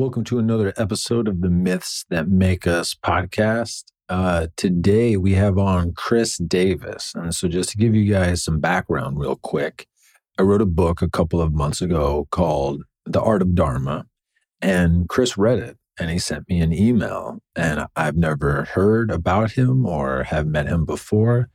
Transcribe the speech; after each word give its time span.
Welcome 0.00 0.24
to 0.24 0.38
another 0.38 0.72
episode 0.78 1.28
of 1.28 1.42
the 1.42 1.50
Myths 1.50 2.06
That 2.08 2.26
Make 2.26 2.66
Us 2.66 2.94
podcast. 2.94 3.84
Uh, 4.08 4.46
today 4.56 5.18
we 5.18 5.34
have 5.34 5.58
on 5.58 5.92
Chris 5.92 6.38
Davis. 6.38 7.12
And 7.14 7.34
so, 7.34 7.48
just 7.48 7.68
to 7.68 7.76
give 7.76 7.94
you 7.94 8.10
guys 8.10 8.42
some 8.42 8.60
background, 8.60 9.18
real 9.18 9.36
quick, 9.36 9.86
I 10.38 10.42
wrote 10.42 10.62
a 10.62 10.66
book 10.66 11.02
a 11.02 11.10
couple 11.10 11.38
of 11.38 11.52
months 11.52 11.82
ago 11.82 12.26
called 12.30 12.82
The 13.04 13.20
Art 13.20 13.42
of 13.42 13.54
Dharma. 13.54 14.06
And 14.62 15.06
Chris 15.06 15.36
read 15.36 15.58
it 15.58 15.76
and 15.98 16.08
he 16.08 16.18
sent 16.18 16.48
me 16.48 16.62
an 16.62 16.72
email. 16.72 17.40
And 17.54 17.84
I've 17.94 18.16
never 18.16 18.64
heard 18.72 19.10
about 19.10 19.50
him 19.50 19.84
or 19.84 20.22
have 20.22 20.46
met 20.46 20.66
him 20.66 20.86
before. 20.86 21.50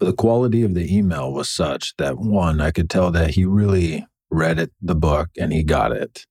But 0.00 0.06
the 0.06 0.14
quality 0.14 0.64
of 0.64 0.74
the 0.74 0.92
email 0.92 1.32
was 1.32 1.48
such 1.48 1.94
that 1.98 2.18
one, 2.18 2.60
I 2.60 2.72
could 2.72 2.90
tell 2.90 3.12
that 3.12 3.36
he 3.36 3.44
really 3.44 4.04
read 4.32 4.58
it, 4.58 4.72
the 4.82 4.96
book, 4.96 5.28
and 5.38 5.52
he 5.52 5.62
got 5.62 5.92
it 5.92 6.26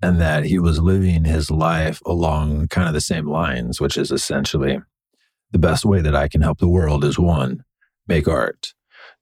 and 0.00 0.20
that 0.20 0.44
he 0.44 0.58
was 0.58 0.80
living 0.80 1.24
his 1.24 1.50
life 1.50 2.00
along 2.06 2.68
kind 2.68 2.88
of 2.88 2.94
the 2.94 3.00
same 3.00 3.26
lines, 3.26 3.80
which 3.80 3.96
is 3.96 4.10
essentially 4.10 4.78
the 5.50 5.58
best 5.58 5.84
way 5.84 6.00
that 6.00 6.14
I 6.14 6.28
can 6.28 6.42
help 6.42 6.58
the 6.58 6.68
world 6.68 7.04
is 7.04 7.18
one, 7.18 7.64
make 8.06 8.28
art. 8.28 8.74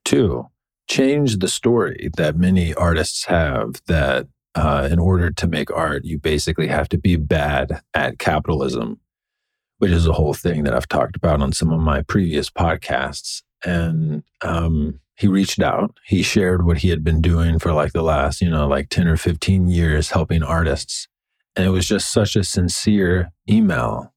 Two, 0.05 0.47
change 0.89 1.39
the 1.39 1.49
story 1.49 2.11
that 2.17 2.37
many 2.37 2.75
artists 2.75 3.25
have 3.27 3.81
that 3.87 4.27
uh, 4.55 4.89
in 4.91 4.99
order 4.99 5.31
to 5.31 5.47
make 5.47 5.71
art, 5.71 6.05
you 6.05 6.19
basically 6.19 6.67
have 6.67 6.89
to 6.89 6.99
be 6.99 7.17
bad 7.17 7.83
at 7.95 8.19
capitalism, 8.19 8.99
which 9.79 9.91
is 9.91 10.07
a 10.07 10.13
whole 10.13 10.35
thing 10.35 10.65
that 10.65 10.75
I've 10.75 10.89
talked 10.89 11.17
about 11.17 11.43
on 11.43 11.53
some 11.53 11.71
of 11.71 11.81
my 11.81 12.03
previous 12.03 12.49
podcasts. 12.49 13.43
And 13.65 14.23
um, 14.43 15.01
he 15.17 15.27
reached 15.27 15.61
out. 15.61 15.97
He 16.05 16.23
shared 16.23 16.67
what 16.67 16.79
he 16.79 16.91
had 16.91 17.03
been 17.03 17.21
doing 17.21 17.59
for 17.59 17.73
like 17.73 17.93
the 17.93 18.03
last, 18.03 18.41
you 18.41 18.51
know, 18.51 18.69
like 18.69 18.91
10 18.91 19.09
or 19.09 19.17
15 19.17 19.69
years 19.69 20.11
helping 20.11 20.43
artists. 20.43 21.09
And 21.57 21.67
it 21.67 21.71
was 21.71 21.89
just 21.89 22.13
such 22.13 22.37
a 22.37 22.45
sincere 22.45 23.33
email. 23.49 24.13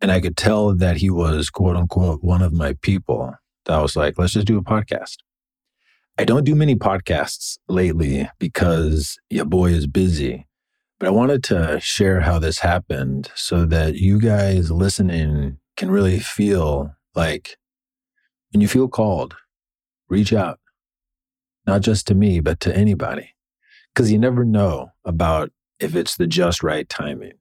And 0.00 0.10
I 0.10 0.20
could 0.20 0.36
tell 0.36 0.74
that 0.74 0.98
he 0.98 1.10
was, 1.10 1.50
quote 1.50 1.76
unquote, 1.76 2.24
one 2.24 2.40
of 2.40 2.52
my 2.52 2.74
people 2.80 3.34
that 3.66 3.80
was 3.80 3.96
like, 3.96 4.18
let's 4.18 4.32
just 4.32 4.46
do 4.46 4.58
a 4.58 4.62
podcast. 4.62 5.16
I 6.18 6.24
don't 6.24 6.44
do 6.44 6.54
many 6.54 6.74
podcasts 6.74 7.58
lately 7.68 8.28
because 8.38 9.18
your 9.28 9.44
boy 9.44 9.70
is 9.70 9.86
busy. 9.86 10.46
But 10.98 11.08
I 11.08 11.12
wanted 11.12 11.42
to 11.44 11.80
share 11.80 12.20
how 12.20 12.38
this 12.38 12.60
happened 12.60 13.30
so 13.34 13.66
that 13.66 13.96
you 13.96 14.20
guys 14.20 14.70
listening 14.70 15.58
can 15.76 15.90
really 15.90 16.20
feel 16.20 16.94
like 17.14 17.58
when 18.52 18.60
you 18.60 18.68
feel 18.68 18.88
called, 18.88 19.34
reach 20.14 20.32
out, 20.32 20.60
not 21.66 21.80
just 21.82 22.06
to 22.06 22.14
me, 22.14 22.38
but 22.40 22.60
to 22.60 22.74
anybody. 22.74 23.34
Because 23.92 24.12
you 24.12 24.18
never 24.18 24.44
know 24.44 24.90
about 25.04 25.50
if 25.80 25.96
it's 25.96 26.16
the 26.16 26.28
just 26.28 26.62
right 26.62 26.88
timing. 26.88 27.38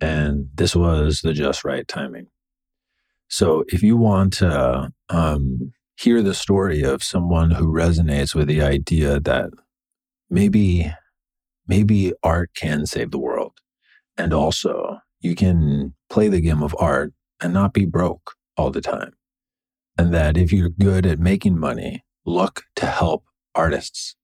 And 0.00 0.48
this 0.54 0.76
was 0.76 1.22
the 1.22 1.32
just 1.32 1.64
right 1.64 1.88
timing. 1.88 2.26
So 3.28 3.64
if 3.68 3.82
you 3.82 3.96
want 3.96 4.34
to 4.34 4.92
um, 5.08 5.72
hear 5.98 6.22
the 6.22 6.34
story 6.34 6.82
of 6.82 7.02
someone 7.02 7.50
who 7.52 7.72
resonates 7.72 8.34
with 8.34 8.48
the 8.48 8.62
idea 8.62 9.18
that 9.20 9.50
maybe, 10.30 10.92
maybe 11.66 12.12
art 12.22 12.50
can 12.54 12.86
save 12.86 13.10
the 13.10 13.18
world, 13.18 13.52
and 14.16 14.32
also 14.32 14.98
you 15.20 15.34
can 15.34 15.94
play 16.10 16.28
the 16.28 16.40
game 16.40 16.62
of 16.62 16.76
art 16.78 17.12
and 17.40 17.52
not 17.52 17.72
be 17.72 17.84
broke 17.84 18.34
all 18.56 18.70
the 18.70 18.80
time 18.80 19.17
and 19.98 20.14
that 20.14 20.38
if 20.38 20.52
you're 20.52 20.70
good 20.70 21.04
at 21.04 21.18
making 21.18 21.58
money, 21.58 22.04
look 22.24 22.64
to 22.76 22.86
help 22.86 23.24
artists. 23.54 24.14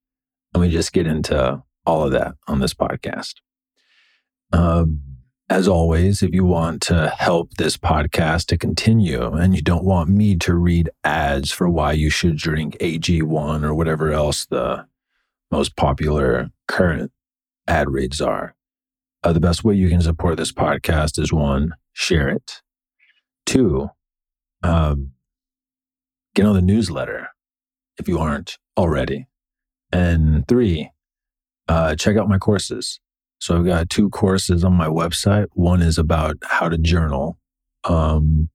And 0.54 0.62
we 0.62 0.70
just 0.70 0.92
get 0.92 1.06
into 1.06 1.62
all 1.84 2.04
of 2.04 2.12
that 2.12 2.36
on 2.46 2.60
this 2.60 2.72
podcast. 2.72 3.34
Um, 4.52 5.00
as 5.50 5.68
always, 5.68 6.22
if 6.22 6.32
you 6.32 6.44
want 6.44 6.80
to 6.82 7.10
help 7.10 7.54
this 7.54 7.76
podcast 7.76 8.46
to 8.46 8.56
continue 8.56 9.32
and 9.32 9.54
you 9.54 9.60
don't 9.60 9.84
want 9.84 10.08
me 10.08 10.36
to 10.36 10.54
read 10.54 10.88
ads 11.02 11.50
for 11.52 11.68
why 11.68 11.92
you 11.92 12.08
should 12.08 12.36
drink 12.36 12.76
AG1 12.80 13.62
or 13.62 13.74
whatever 13.74 14.12
else 14.12 14.46
the 14.46 14.86
most 15.50 15.76
popular 15.76 16.50
current 16.68 17.12
ad 17.66 17.90
reads 17.90 18.20
are, 18.20 18.54
uh, 19.22 19.32
the 19.32 19.40
best 19.40 19.64
way 19.64 19.74
you 19.74 19.88
can 19.88 20.00
support 20.00 20.36
this 20.36 20.52
podcast 20.52 21.18
is 21.18 21.32
one, 21.32 21.74
share 21.92 22.28
it. 22.28 22.62
Two, 23.44 23.90
um, 24.62 25.13
get 26.34 26.46
on 26.46 26.54
the 26.54 26.62
newsletter 26.62 27.28
if 27.98 28.08
you 28.08 28.18
aren't 28.18 28.58
already. 28.76 29.26
And 29.92 30.46
three, 30.48 30.90
uh, 31.68 31.94
check 31.94 32.16
out 32.16 32.28
my 32.28 32.38
courses. 32.38 33.00
So 33.38 33.56
I've 33.56 33.66
got 33.66 33.90
two 33.90 34.10
courses 34.10 34.64
on 34.64 34.72
my 34.72 34.88
website. 34.88 35.46
One 35.52 35.82
is 35.82 35.98
about 35.98 36.36
how 36.42 36.68
to 36.68 36.78
journal. 36.78 37.38
Um, 37.84 38.48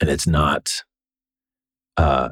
and 0.00 0.10
it's 0.10 0.26
not, 0.26 0.84
uh, 1.96 2.30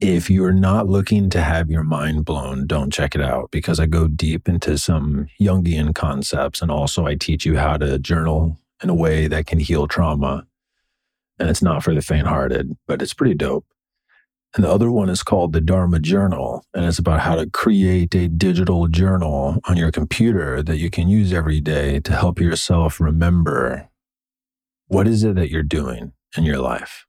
if 0.00 0.28
you're 0.30 0.52
not 0.52 0.88
looking 0.88 1.30
to 1.30 1.40
have 1.40 1.70
your 1.70 1.82
mind 1.82 2.24
blown, 2.24 2.66
don't 2.66 2.92
check 2.92 3.14
it 3.14 3.20
out 3.20 3.50
because 3.50 3.80
I 3.80 3.86
go 3.86 4.06
deep 4.06 4.48
into 4.48 4.78
some 4.78 5.28
Jungian 5.40 5.94
concepts. 5.94 6.60
And 6.60 6.70
also, 6.70 7.06
I 7.06 7.14
teach 7.14 7.46
you 7.46 7.56
how 7.56 7.76
to 7.78 7.98
journal 7.98 8.58
in 8.82 8.90
a 8.90 8.94
way 8.94 9.26
that 9.28 9.46
can 9.46 9.58
heal 9.58 9.88
trauma. 9.88 10.44
And 11.38 11.48
it's 11.48 11.62
not 11.62 11.82
for 11.82 11.94
the 11.94 12.02
faint 12.02 12.26
hearted, 12.26 12.76
but 12.86 13.00
it's 13.00 13.14
pretty 13.14 13.34
dope. 13.34 13.64
And 14.54 14.64
the 14.64 14.70
other 14.70 14.90
one 14.90 15.08
is 15.10 15.22
called 15.22 15.52
the 15.52 15.60
Dharma 15.60 15.98
Journal. 15.98 16.64
And 16.74 16.84
it's 16.84 16.98
about 16.98 17.20
how 17.20 17.34
to 17.34 17.48
create 17.50 18.14
a 18.14 18.28
digital 18.28 18.88
journal 18.88 19.58
on 19.64 19.76
your 19.76 19.90
computer 19.90 20.62
that 20.62 20.78
you 20.78 20.90
can 20.90 21.08
use 21.08 21.32
every 21.32 21.60
day 21.60 22.00
to 22.00 22.12
help 22.12 22.40
yourself 22.40 22.98
remember 22.98 23.88
what 24.86 25.06
is 25.06 25.22
it 25.22 25.34
that 25.36 25.50
you're 25.50 25.62
doing 25.62 26.12
in 26.36 26.44
your 26.44 26.58
life. 26.58 27.04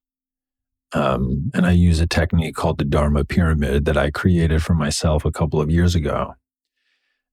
Um, 0.92 1.52
and 1.54 1.66
I 1.66 1.72
use 1.72 2.00
a 2.00 2.08
technique 2.08 2.56
called 2.56 2.78
the 2.78 2.86
Dharma 2.86 3.24
Pyramid 3.24 3.86
that 3.86 3.98
I 3.98 4.12
created 4.12 4.64
for 4.64 4.74
myself 4.74 5.24
a 5.24 5.32
couple 5.32 5.62
of 5.62 5.70
years 5.70 5.96
ago. 5.96 6.34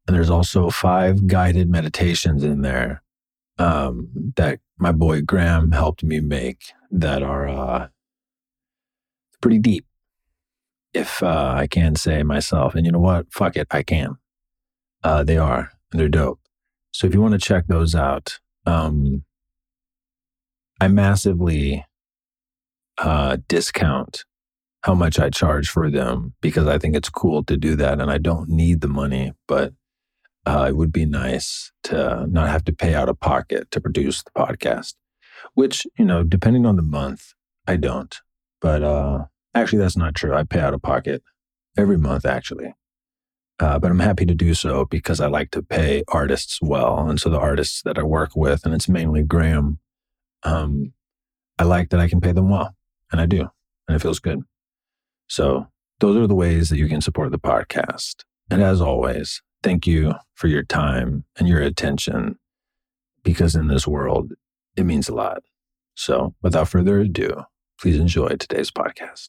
And 0.07 0.15
there's 0.15 0.31
also 0.31 0.71
five 0.71 1.27
guided 1.27 1.69
meditations 1.69 2.45
in 2.45 2.63
there 2.63 3.03
um, 3.59 4.09
that 4.37 4.61
my 4.79 4.93
boy 4.93 5.23
Graham 5.23 5.73
helped 5.73 6.05
me 6.05 6.21
make 6.21 6.61
that 6.91 7.23
are 7.23 7.49
uh, 7.49 7.89
pretty 9.41 9.59
deep 9.59 9.87
if 10.97 11.23
uh, 11.23 11.53
I 11.55 11.67
can 11.67 11.95
say 11.95 12.23
myself. 12.23 12.75
And 12.75 12.87
you 12.87 12.93
know 12.93 12.99
what? 12.99 13.27
Fuck 13.31 13.57
it, 13.57 13.69
I 13.71 13.83
can. 13.83 14.17
Uh, 15.05 15.23
they 15.23 15.37
are, 15.37 15.71
and 15.93 16.01
they're 16.01 16.09
dope. 16.09 16.41
So 16.93 17.07
if 17.07 17.15
you 17.15 17.21
want 17.21 17.35
to 17.35 17.39
check 17.39 17.67
those 17.69 17.95
out, 17.95 18.39
um, 18.65 19.25
I 20.81 20.89
massively 20.89 21.85
uh, 22.99 23.37
discount 23.47 24.25
how 24.83 24.95
much 24.95 25.19
I 25.19 25.31
charge 25.31 25.69
for 25.69 25.91
them 25.91 26.35
because 26.41 26.67
I 26.67 26.79
think 26.79 26.97
it's 26.97 27.11
cool 27.11 27.45
to 27.45 27.57
do 27.57 27.77
that, 27.77 28.01
and 28.01 28.11
I 28.11 28.19
don't 28.19 28.49
need 28.49 28.81
the 28.81 28.89
money, 28.89 29.33
but 29.47 29.75
uh, 30.47 30.67
it 30.69 30.77
would 30.77 30.93
be 30.93 31.05
nice 31.05 31.73
to 31.85 32.27
not 32.29 32.49
have 32.49 32.65
to 32.65 32.73
pay 32.73 32.95
out 32.95 33.09
of 33.09 33.21
pocket 33.21 33.71
to 33.73 33.81
produce 33.81 34.23
the 34.23 34.31
podcast. 34.31 34.95
Which 35.55 35.87
you 35.99 36.05
know, 36.05 36.23
depending 36.23 36.65
on 36.65 36.77
the 36.77 36.83
month, 36.83 37.35
I 37.67 37.77
don't. 37.77 38.15
But 38.61 38.83
uh, 38.83 39.25
Actually, 39.57 39.79
that's 39.79 39.97
not 39.97 40.15
true. 40.15 40.35
I 40.35 40.43
pay 40.43 40.61
out 40.61 40.75
of 40.75 40.83
pocket 40.83 41.23
every 41.79 41.97
month, 41.97 42.27
actually. 42.27 42.75
Uh, 43.59 43.79
but 43.79 43.91
I'm 43.91 44.01
happy 44.01 44.27
to 44.27 44.35
do 44.35 44.53
so 44.53 44.85
because 44.85 45.19
I 45.19 45.29
like 45.29 45.51
to 45.53 45.63
pay 45.63 46.05
artists 46.09 46.59
well. 46.61 47.09
And 47.09 47.19
so 47.19 47.31
the 47.31 47.39
artists 47.39 47.81
that 47.85 47.99
I 47.99 48.03
work 48.03 48.37
with, 48.37 48.67
and 48.67 48.75
it's 48.75 48.87
mainly 48.87 49.23
Graham, 49.23 49.79
um, 50.43 50.93
I 51.59 51.65
like 51.65 51.89
that 51.89 52.01
I 52.01 52.07
can 52.07 52.21
pay 52.21 52.33
them 52.33 52.51
well. 52.51 52.77
And 53.11 53.19
I 53.19 53.25
do. 53.25 53.49
And 53.89 53.97
it 53.97 54.03
feels 54.03 54.19
good. 54.19 54.43
So 55.27 55.69
those 56.01 56.19
are 56.19 56.27
the 56.27 56.35
ways 56.35 56.69
that 56.69 56.77
you 56.77 56.87
can 56.87 57.01
support 57.01 57.33
the 57.33 57.39
podcast. 57.39 58.25
And 58.51 58.63
as 58.63 58.83
always, 58.83 59.41
thank 59.63 59.87
you 59.87 60.13
for 60.35 60.49
your 60.49 60.65
time 60.65 61.25
and 61.39 61.49
your 61.49 61.63
attention 61.63 62.39
because 63.25 63.57
in 63.57 63.69
this 63.69 63.87
world, 63.87 64.35
it 64.77 64.85
means 64.85 65.09
a 65.09 65.15
lot. 65.15 65.45
So 65.95 66.35
without 66.43 66.69
further 66.69 67.01
ado, 67.01 67.45
please 67.81 67.99
enjoy 67.99 68.37
today's 68.37 68.71
podcast. 68.71 69.29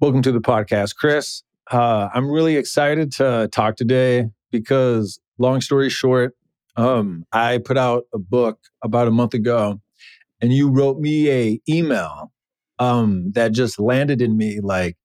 Welcome 0.00 0.22
to 0.22 0.32
the 0.32 0.40
podcast, 0.40 0.96
Chris. 0.96 1.42
Uh, 1.70 2.08
I'm 2.14 2.30
really 2.30 2.56
excited 2.56 3.12
to 3.18 3.50
talk 3.52 3.76
today 3.76 4.30
because, 4.50 5.20
long 5.36 5.60
story 5.60 5.90
short, 5.90 6.34
um, 6.78 7.26
I 7.34 7.58
put 7.58 7.76
out 7.76 8.04
a 8.14 8.18
book 8.18 8.60
about 8.82 9.08
a 9.08 9.10
month 9.10 9.34
ago, 9.34 9.78
and 10.40 10.54
you 10.54 10.70
wrote 10.70 10.98
me 10.98 11.30
a 11.30 11.60
email 11.68 12.32
um, 12.78 13.32
that 13.32 13.52
just 13.52 13.78
landed 13.78 14.22
in 14.22 14.38
me 14.38 14.60
like, 14.62 14.96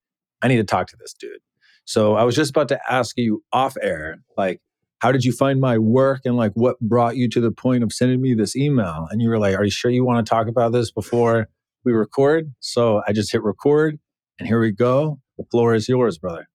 I 0.42 0.48
need 0.48 0.58
to 0.58 0.64
talk 0.64 0.88
to 0.88 0.98
this 0.98 1.14
dude. 1.14 1.40
So 1.84 2.16
I 2.16 2.24
was 2.24 2.34
just 2.34 2.52
about 2.52 2.70
to 2.70 2.80
ask 2.90 3.18
you 3.18 3.44
off 3.52 3.76
air, 3.82 4.20
like, 4.38 4.62
how 5.00 5.12
did 5.12 5.26
you 5.26 5.34
find 5.34 5.60
my 5.60 5.78
work 5.78 6.22
and 6.24 6.38
like 6.38 6.54
what 6.54 6.80
brought 6.80 7.18
you 7.18 7.28
to 7.32 7.42
the 7.42 7.52
point 7.52 7.84
of 7.84 7.92
sending 7.92 8.22
me 8.22 8.34
this 8.34 8.56
email? 8.56 9.10
And 9.12 9.22
you 9.22 9.28
were 9.28 9.40
like, 9.40 9.58
Are 9.58 9.66
you 9.66 9.72
sure 9.72 9.92
you 9.92 10.06
want 10.06 10.26
to 10.26 10.30
talk 10.30 10.48
about 10.48 10.72
this 10.72 10.90
before 10.90 11.50
we 11.84 11.92
record? 11.92 12.54
So 12.62 13.02
I 13.06 13.12
just 13.12 13.34
hit 13.34 13.44
record 13.44 14.00
and 14.40 14.48
here 14.48 14.60
we 14.60 14.72
go. 14.72 15.20
The 15.38 15.46
floor 15.46 15.74
is 15.76 15.88
yours, 15.90 16.18
brother. 16.18 16.48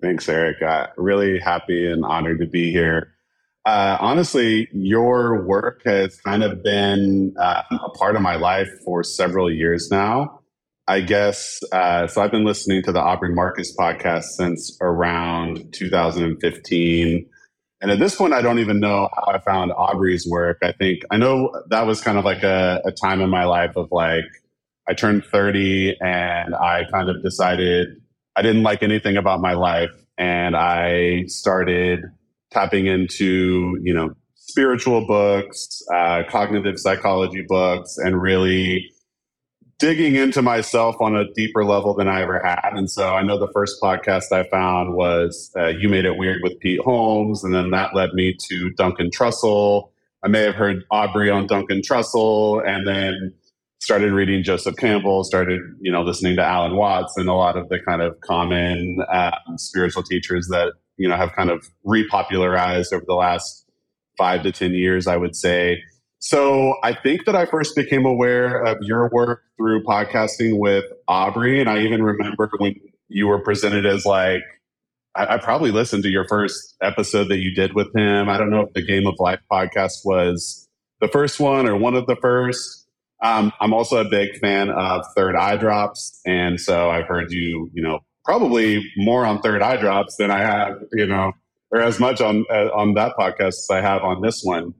Thanks, 0.00 0.28
Erick. 0.28 0.62
Uh, 0.62 0.88
really 0.96 1.38
happy 1.38 1.90
and 1.90 2.04
honored 2.04 2.40
to 2.40 2.46
be 2.46 2.70
here. 2.70 3.12
Uh, 3.64 3.96
honestly, 4.00 4.68
your 4.72 5.44
work 5.44 5.82
has 5.84 6.20
kind 6.20 6.44
of 6.44 6.62
been 6.62 7.34
uh, 7.38 7.62
a 7.72 7.90
part 7.90 8.14
of 8.14 8.22
my 8.22 8.36
life 8.36 8.68
for 8.84 9.02
several 9.02 9.50
years 9.50 9.88
now. 9.90 10.40
I 10.86 11.00
guess 11.00 11.60
uh, 11.72 12.06
so. 12.06 12.22
I've 12.22 12.30
been 12.30 12.44
listening 12.44 12.84
to 12.84 12.92
the 12.92 13.00
Aubrey 13.00 13.34
Marcus 13.34 13.76
podcast 13.76 14.24
since 14.36 14.78
around 14.80 15.72
2015. 15.72 17.26
And 17.80 17.90
at 17.90 17.98
this 17.98 18.14
point, 18.14 18.32
I 18.32 18.40
don't 18.40 18.60
even 18.60 18.78
know 18.78 19.08
how 19.12 19.32
I 19.32 19.40
found 19.40 19.72
Aubrey's 19.72 20.26
work. 20.28 20.58
I 20.62 20.70
think 20.70 21.00
I 21.10 21.16
know 21.16 21.50
that 21.70 21.86
was 21.86 22.00
kind 22.00 22.18
of 22.18 22.24
like 22.24 22.44
a, 22.44 22.80
a 22.84 22.92
time 22.92 23.20
in 23.20 23.30
my 23.30 23.44
life 23.44 23.76
of 23.76 23.88
like, 23.90 24.24
I 24.88 24.94
turned 24.94 25.24
30 25.24 25.96
and 26.00 26.54
I 26.54 26.84
kind 26.90 27.08
of 27.08 27.22
decided 27.22 27.88
I 28.36 28.42
didn't 28.42 28.62
like 28.62 28.82
anything 28.82 29.16
about 29.16 29.40
my 29.40 29.54
life. 29.54 29.90
And 30.18 30.56
I 30.56 31.24
started 31.26 32.04
tapping 32.50 32.86
into, 32.86 33.78
you 33.82 33.92
know, 33.92 34.14
spiritual 34.34 35.06
books, 35.06 35.82
uh, 35.92 36.22
cognitive 36.28 36.78
psychology 36.78 37.44
books, 37.46 37.98
and 37.98 38.20
really 38.20 38.90
digging 39.78 40.14
into 40.14 40.40
myself 40.40 40.96
on 41.00 41.14
a 41.14 41.30
deeper 41.34 41.64
level 41.64 41.94
than 41.94 42.08
I 42.08 42.22
ever 42.22 42.38
had. 42.42 42.72
And 42.72 42.90
so 42.90 43.14
I 43.14 43.22
know 43.22 43.38
the 43.38 43.52
first 43.52 43.80
podcast 43.82 44.32
I 44.32 44.48
found 44.48 44.94
was 44.94 45.50
uh, 45.56 45.66
You 45.66 45.88
Made 45.88 46.06
It 46.06 46.16
Weird 46.16 46.40
with 46.42 46.58
Pete 46.60 46.80
Holmes. 46.80 47.44
And 47.44 47.54
then 47.54 47.70
that 47.70 47.94
led 47.94 48.14
me 48.14 48.34
to 48.48 48.70
Duncan 48.70 49.10
Trussell. 49.10 49.90
I 50.22 50.28
may 50.28 50.42
have 50.42 50.54
heard 50.54 50.84
Aubrey 50.90 51.28
on 51.28 51.46
Duncan 51.46 51.82
Trussell 51.82 52.66
and 52.66 52.86
then 52.86 53.34
started 53.80 54.12
reading 54.12 54.42
Joseph 54.42 54.76
Campbell, 54.76 55.24
started, 55.24 55.60
you 55.80 55.92
know, 55.92 56.02
listening 56.02 56.36
to 56.36 56.42
Alan 56.42 56.76
Watts 56.76 57.14
and 57.16 57.28
a 57.28 57.34
lot 57.34 57.56
of 57.56 57.68
the 57.68 57.78
kind 57.80 58.02
of 58.02 58.20
common 58.20 58.98
um, 59.12 59.58
spiritual 59.58 60.02
teachers 60.02 60.48
that, 60.48 60.72
you 60.96 61.08
know, 61.08 61.16
have 61.16 61.32
kind 61.32 61.50
of 61.50 61.64
repopularized 61.86 62.92
over 62.92 63.04
the 63.06 63.14
last 63.14 63.66
five 64.16 64.42
to 64.42 64.52
10 64.52 64.72
years, 64.72 65.06
I 65.06 65.16
would 65.16 65.36
say. 65.36 65.82
So 66.18 66.74
I 66.82 66.94
think 66.94 67.26
that 67.26 67.36
I 67.36 67.46
first 67.46 67.76
became 67.76 68.06
aware 68.06 68.62
of 68.62 68.78
your 68.80 69.10
work 69.12 69.42
through 69.56 69.84
podcasting 69.84 70.58
with 70.58 70.84
Aubrey. 71.06 71.60
And 71.60 71.68
I 71.68 71.82
even 71.82 72.02
remember 72.02 72.50
when 72.58 72.74
you 73.08 73.26
were 73.26 73.40
presented 73.40 73.86
as 73.86 74.04
like, 74.06 74.42
I, 75.14 75.34
I, 75.34 75.38
probably 75.38 75.70
listened 75.70 76.02
to 76.02 76.08
your 76.08 76.26
first 76.26 76.74
episode 76.82 77.28
that 77.28 77.38
you 77.38 77.54
did 77.54 77.74
with 77.74 77.94
him. 77.94 78.28
I 78.28 78.38
don't 78.38 78.50
know 78.50 78.60
if 78.60 78.72
the 78.72 78.82
Game 78.82 79.06
of 79.06 79.14
Life 79.18 79.40
podcast 79.50 80.04
was 80.04 80.68
the 81.00 81.08
first 81.08 81.38
one 81.38 81.66
or 81.66 81.76
one 81.76 81.94
of 81.94 82.06
the 82.06 82.16
first. 82.16 82.85
Um, 83.22 83.52
I'm 83.60 83.72
also 83.72 83.98
a 83.98 84.08
big 84.08 84.36
fan 84.38 84.70
of 84.70 85.04
Third 85.16 85.36
Eye 85.36 85.56
Drops. 85.56 86.20
And 86.26 86.60
so 86.60 86.90
I've 86.90 87.06
heard 87.06 87.32
you, 87.32 87.70
you 87.72 87.82
know, 87.82 88.00
probably 88.24 88.84
more 88.96 89.24
on 89.24 89.40
Third 89.40 89.62
Eye 89.62 89.76
Drops 89.76 90.16
than 90.16 90.30
I 90.30 90.40
have, 90.40 90.82
you 90.92 91.06
know, 91.06 91.32
or 91.70 91.80
as 91.80 91.98
much 91.98 92.20
on, 92.20 92.44
uh, 92.50 92.68
on 92.74 92.94
that 92.94 93.16
podcast 93.18 93.48
as 93.48 93.68
I 93.70 93.80
have 93.80 94.02
on 94.02 94.20
this 94.20 94.42
one. 94.42 94.74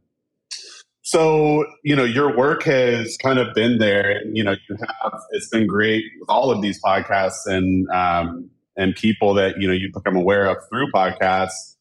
So, 1.02 1.64
you 1.84 1.94
know, 1.94 2.04
your 2.04 2.36
work 2.36 2.64
has 2.64 3.16
kind 3.22 3.38
of 3.38 3.54
been 3.54 3.78
there. 3.78 4.10
And, 4.10 4.36
you 4.36 4.42
know, 4.42 4.56
you 4.68 4.76
have, 4.76 5.20
it's 5.30 5.48
been 5.48 5.66
great 5.66 6.04
with 6.18 6.28
all 6.28 6.50
of 6.50 6.60
these 6.62 6.82
podcasts 6.82 7.46
and, 7.46 7.88
um, 7.90 8.50
and 8.76 8.94
people 8.94 9.32
that, 9.34 9.60
you 9.60 9.68
know, 9.68 9.72
you 9.72 9.90
become 9.92 10.16
aware 10.16 10.46
of 10.46 10.56
through 10.68 10.90
podcasts. 10.90 11.76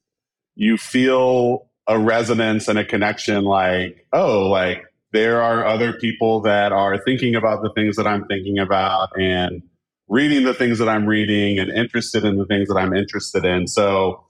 You 0.56 0.78
feel 0.78 1.68
a 1.88 1.98
resonance 2.00 2.68
and 2.68 2.80
a 2.80 2.86
connection 2.86 3.44
like, 3.44 4.08
oh, 4.14 4.48
like 4.48 4.86
there 5.16 5.42
are 5.42 5.66
other 5.66 5.94
people 5.94 6.42
that 6.42 6.72
are 6.72 6.98
thinking 6.98 7.36
about 7.36 7.64
the 7.64 7.72
things 7.72 7.96
that 7.96 8.06
I'm 8.06 8.26
thinking 8.26 8.60
about 8.60 9.10
and 9.20 9.64
reading 10.08 10.44
the 10.44 10.54
things 10.54 10.78
that 10.80 10.90
I'm 10.90 11.06
reading 11.06 11.58
and 11.58 11.72
interested 11.72 12.26
in 12.26 12.38
the 12.38 12.46
things 12.46 12.68
that 12.68 12.76
I'm 12.76 12.94
interested 12.94 13.46
in. 13.46 13.68
So, 13.68 14.26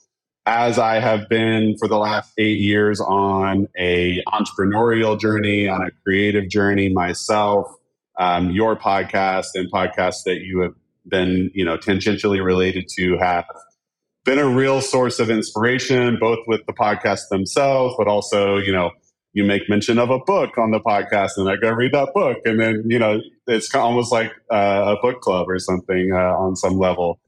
as 0.45 0.77
I 0.77 0.99
have 0.99 1.27
been 1.27 1.75
for 1.79 1.87
the 1.87 1.97
last 1.97 2.31
eight 2.37 2.59
years 2.59 3.01
on 3.01 3.67
a 3.75 4.21
entrepreneurial 4.27 5.19
journey, 5.19 5.67
on 5.67 5.81
a 5.81 5.89
creative 6.03 6.49
journey 6.49 6.89
myself, 6.89 7.67
um, 8.19 8.51
your 8.51 8.75
podcast 8.75 9.47
and 9.55 9.71
podcasts 9.71 10.23
that 10.25 10.41
you 10.41 10.59
have 10.59 10.75
been, 11.07 11.49
you 11.55 11.65
know, 11.65 11.77
tangentially 11.77 12.45
related 12.45 12.87
to 12.97 13.17
have 13.17 13.45
been 14.23 14.37
a 14.37 14.47
real 14.47 14.81
source 14.81 15.19
of 15.19 15.31
inspiration, 15.31 16.17
both 16.19 16.39
with 16.45 16.61
the 16.67 16.73
podcast 16.73 17.29
themselves, 17.31 17.95
but 17.97 18.07
also, 18.07 18.57
you 18.57 18.71
know, 18.71 18.91
you 19.35 19.43
make 19.43 19.69
mention 19.69 19.99
of 19.99 20.09
a 20.09 20.17
book 20.17 20.57
on 20.57 20.71
the 20.71 20.79
podcast 20.79 21.31
and 21.35 21.49
I 21.49 21.57
go 21.57 21.69
read 21.69 21.91
that 21.91 22.13
book. 22.13 22.37
And 22.45 22.57
then, 22.57 22.83
you 22.87 22.97
know, 22.97 23.19
it's 23.47 23.75
almost 23.75 24.09
like 24.09 24.31
uh, 24.49 24.95
a 24.97 25.01
book 25.01 25.19
club 25.19 25.49
or 25.49 25.59
something 25.59 26.13
uh, 26.13 26.37
on 26.37 26.55
some 26.55 26.79
level. 26.79 27.19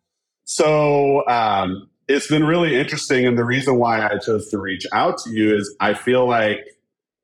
So, 0.46 1.28
um, 1.28 1.90
it's 2.08 2.28
been 2.28 2.46
really 2.46 2.78
interesting. 2.78 3.28
And 3.28 3.38
the 3.38 3.44
reason 3.44 3.78
why 3.78 4.08
I 4.08 4.20
chose 4.20 4.50
to 4.52 4.58
reach 4.58 4.86
out 4.94 5.18
to 5.26 5.32
you 5.32 5.54
is 5.58 5.76
I 5.82 5.94
feel 5.94 6.26
like 6.26 6.60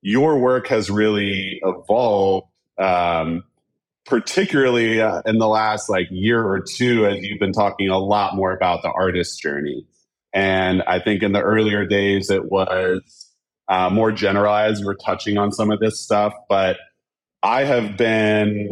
your 0.01 0.37
work 0.37 0.67
has 0.67 0.91
really 0.91 1.61
evolved, 1.63 2.47
um, 2.77 3.45
particularly 4.05 4.99
uh, 4.99 5.21
in 5.25 5.37
the 5.37 5.47
last 5.47 5.89
like 5.89 6.07
year 6.11 6.45
or 6.45 6.59
two, 6.59 7.05
as 7.05 7.19
you've 7.21 7.39
been 7.39 7.53
talking 7.53 7.87
a 7.87 7.97
lot 7.97 8.35
more 8.35 8.51
about 8.51 8.81
the 8.81 8.91
artist 8.91 9.41
journey. 9.41 9.87
And 10.33 10.83
I 10.83 10.99
think 10.99 11.23
in 11.23 11.31
the 11.31 11.41
earlier 11.41 11.85
days, 11.85 12.29
it 12.29 12.51
was 12.51 13.22
uh, 13.67 13.89
more 13.89 14.11
generalized. 14.11 14.83
We're 14.85 14.95
touching 14.95 15.37
on 15.37 15.51
some 15.51 15.71
of 15.71 15.79
this 15.79 15.99
stuff, 15.99 16.33
but 16.49 16.77
I 17.41 17.63
have 17.63 17.97
been 17.97 18.69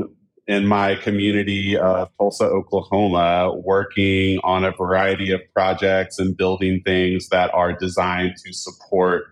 in 0.47 0.65
my 0.65 0.95
community 0.95 1.77
of 1.77 2.09
Tulsa, 2.17 2.45
Oklahoma, 2.45 3.53
working 3.63 4.39
on 4.43 4.63
a 4.63 4.71
variety 4.71 5.31
of 5.31 5.41
projects 5.53 6.19
and 6.19 6.35
building 6.35 6.81
things 6.85 7.29
that 7.29 7.53
are 7.53 7.73
designed 7.73 8.35
to 8.45 8.53
support 8.53 9.23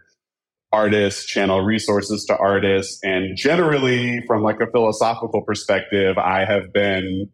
artists, 0.71 1.25
channel 1.25 1.61
resources 1.61 2.25
to 2.25 2.37
artists. 2.37 2.99
And 3.03 3.35
generally, 3.35 4.23
from 4.27 4.43
like 4.43 4.61
a 4.61 4.67
philosophical 4.67 5.41
perspective, 5.41 6.17
I 6.17 6.45
have 6.45 6.71
been 6.71 7.29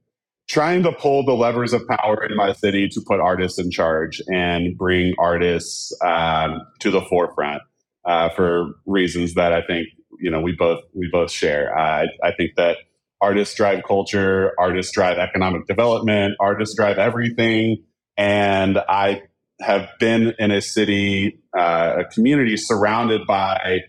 trying 0.47 0.83
to 0.83 0.91
pull 0.91 1.25
the 1.25 1.33
levers 1.33 1.73
of 1.73 1.87
power 1.87 2.23
in 2.23 2.35
my 2.35 2.53
city 2.53 2.87
to 2.87 3.01
put 3.05 3.19
artists 3.19 3.59
in 3.59 3.71
charge 3.71 4.21
and 4.31 4.77
bring 4.77 5.13
artists 5.17 5.91
um, 6.03 6.61
to 6.79 6.91
the 6.91 7.01
forefront 7.01 7.61
uh, 8.05 8.29
for 8.29 8.73
reasons 8.85 9.33
that 9.33 9.53
I 9.53 9.61
think 9.61 9.87
you 10.19 10.31
know 10.31 10.41
we 10.41 10.53
both 10.53 10.83
we 10.93 11.09
both 11.11 11.31
share. 11.31 11.77
I, 11.77 12.07
I 12.23 12.31
think 12.37 12.55
that 12.57 12.77
artists 13.21 13.55
drive 13.55 13.83
culture, 13.83 14.53
artists 14.59 14.91
drive 14.93 15.17
economic 15.17 15.67
development, 15.67 16.35
artists 16.39 16.75
drive 16.75 16.97
everything. 16.97 17.83
And 18.17 18.77
I 18.77 19.23
have 19.61 19.89
been 19.99 20.33
in 20.37 20.51
a 20.51 20.61
city, 20.61 21.39
uh, 21.57 21.97
a 21.99 22.05
community 22.05 22.57
surrounded 22.57 23.25
by 23.25 23.81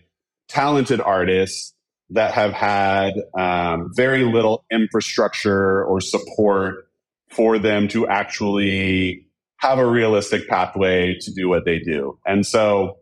talented 0.47 1.01
artists 1.01 1.73
that 2.09 2.33
have 2.33 2.53
had 2.53 3.13
um, 3.37 3.91
very 3.93 4.23
little 4.23 4.65
infrastructure 4.71 5.83
or 5.83 5.99
support 5.99 6.89
for 7.29 7.59
them 7.59 7.89
to 7.89 8.07
actually 8.07 9.27
have 9.57 9.79
a 9.79 9.85
realistic 9.85 10.47
pathway 10.47 11.17
to 11.19 11.33
do 11.33 11.49
what 11.49 11.65
they 11.65 11.79
do. 11.79 12.17
And 12.25 12.45
so, 12.45 12.99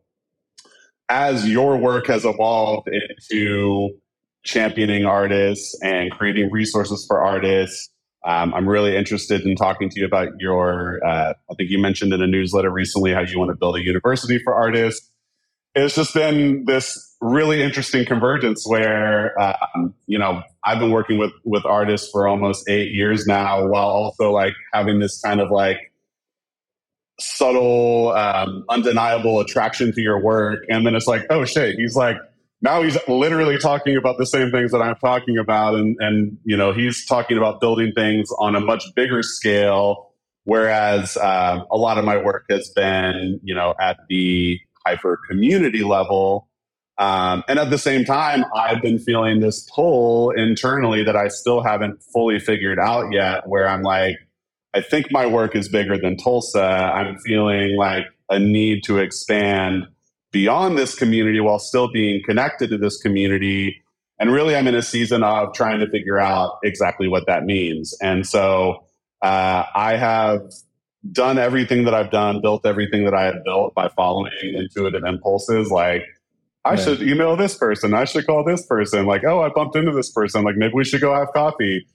as 1.10 1.48
your 1.48 1.78
work 1.78 2.08
has 2.08 2.26
evolved 2.26 2.90
into 2.90 3.92
championing 4.44 5.06
artists 5.06 5.78
and 5.82 6.12
creating 6.12 6.52
resources 6.52 7.06
for 7.08 7.22
artists. 7.22 7.90
Um, 8.26 8.54
I'm 8.54 8.68
really 8.68 8.96
interested 8.96 9.42
in 9.42 9.56
talking 9.56 9.90
to 9.90 10.00
you 10.00 10.06
about 10.06 10.30
your. 10.40 11.00
Uh, 11.06 11.34
I 11.50 11.54
think 11.56 11.70
you 11.70 11.80
mentioned 11.80 12.12
in 12.14 12.22
a 12.22 12.28
newsletter 12.28 12.72
recently 12.72 13.14
how 13.14 13.22
you 13.22 13.38
want 13.38 13.52
to 13.52 13.56
build 13.56 13.76
a 13.76 13.84
university 13.84 14.40
for 14.40 14.56
artists. 14.56 15.10
It's 15.76 15.94
just 15.94 16.14
been 16.14 16.66
this 16.66 17.16
really 17.22 17.62
interesting 17.62 18.06
convergence 18.06 18.66
where 18.68 19.40
um, 19.40 19.94
you 20.08 20.18
know 20.18 20.42
I've 20.64 20.80
been 20.80 20.92
working 20.92 21.20
with 21.20 21.34
with 21.44 21.66
artists 21.66 22.10
for 22.12 22.28
almost 22.28 22.68
eight 22.68 22.94
years 22.94 23.28
now, 23.28 23.68
while 23.68 23.90
also 23.90 24.32
like 24.32 24.54
having 24.74 25.00
this 25.00 25.22
kind 25.22 25.40
of 25.40 25.52
like 25.52 25.92
subtle, 27.20 28.12
um, 28.14 28.66
undeniable 28.70 29.40
attraction 29.40 29.92
to 29.94 30.02
your 30.02 30.22
work, 30.22 30.66
and 30.70 30.86
then 30.86 30.96
it's 30.96 31.08
like, 31.08 31.26
oh 31.30 31.46
shit, 31.46 31.76
he's 31.76 31.96
like 31.96 32.18
now 32.66 32.82
he's 32.82 32.98
literally 33.08 33.58
talking 33.58 33.96
about 33.96 34.18
the 34.18 34.26
same 34.26 34.50
things 34.50 34.72
that 34.72 34.82
I'm 34.82 34.96
talking 34.96 35.38
about. 35.38 35.76
And, 35.76 35.96
and 36.00 36.38
you 36.46 36.58
know, 36.58 36.74
he's 36.74 37.06
talking 37.06 37.38
about 37.38 37.62
building 37.62 37.92
things 37.94 38.30
on 38.40 38.56
a 38.56 38.60
much 38.60 38.84
bigger 38.96 39.22
scale. 39.22 40.12
Whereas 40.46 41.16
uh, 41.18 41.64
a 41.72 41.78
lot 41.78 41.98
of 41.98 42.06
my 42.06 42.18
work 42.18 42.46
has 42.50 42.70
been, 42.70 43.40
you 43.44 43.54
know, 43.54 43.76
at 43.80 43.98
the 44.10 44.60
hyper 44.86 45.20
community 45.30 45.84
level. 45.84 46.48
Um, 46.98 47.44
and 47.48 47.60
at 47.60 47.70
the 47.70 47.78
same 47.78 48.06
time, 48.06 48.46
I've 48.56 48.82
been 48.82 49.00
feeling 49.00 49.42
this 49.42 49.70
pull 49.76 50.32
internally 50.32 51.04
that 51.04 51.16
I 51.16 51.28
still 51.28 51.62
haven't 51.62 52.02
fully 52.02 52.40
figured 52.40 52.80
out 52.80 53.12
yet, 53.12 53.48
where 53.48 53.68
I'm 53.68 53.82
like, 53.82 54.18
I 54.76 54.82
think 54.82 55.08
my 55.10 55.26
work 55.26 55.56
is 55.56 55.70
bigger 55.70 55.98
than 55.98 56.18
Tulsa. 56.18 56.62
I'm 56.62 57.18
feeling 57.20 57.78
like 57.78 58.08
a 58.30 58.38
need 58.38 58.84
to 58.84 58.98
expand 58.98 59.88
beyond 60.32 60.78
this 60.78 60.96
community 60.96 61.40
while 61.40 61.60
still 61.60 61.90
being 61.90 62.22
connected 62.26 62.72
to 62.72 62.78
this 62.78 63.02
community. 63.02 63.82
And 64.20 64.34
really, 64.34 64.54
I'm 64.54 64.68
in 64.68 64.76
a 64.76 64.82
season 64.82 65.24
of 65.24 65.54
trying 65.54 65.80
to 65.80 65.90
figure 65.90 66.20
out 66.20 66.58
exactly 66.62 67.08
what 67.08 67.26
that 67.28 67.46
means. 67.46 67.98
And 68.02 68.28
so 68.28 68.84
uh, 69.22 69.64
I 69.74 69.96
have 69.96 70.42
done 71.10 71.38
everything 71.38 71.86
that 71.86 71.94
I've 71.94 72.12
done, 72.12 72.42
built 72.42 72.66
everything 72.66 73.06
that 73.06 73.14
I 73.14 73.24
had 73.24 73.46
built 73.46 73.74
by 73.76 73.88
following 73.88 74.34
intuitive 74.42 75.06
impulses. 75.06 75.72
Like, 75.72 76.04
I 76.66 76.72
right. 76.72 76.80
should 76.80 77.02
email 77.02 77.38
this 77.38 77.56
person. 77.56 77.94
I 77.94 78.04
should 78.04 78.26
call 78.26 78.44
this 78.44 78.66
person. 78.66 79.06
Like, 79.06 79.24
oh, 79.24 79.42
I 79.42 79.50
bumped 79.50 79.78
into 79.78 79.92
this 79.94 80.12
person. 80.12 80.44
Like, 80.44 80.58
maybe 80.58 80.74
we 80.74 80.84
should 80.84 81.00
go 81.00 81.14
have 81.14 81.32
coffee. 81.34 81.88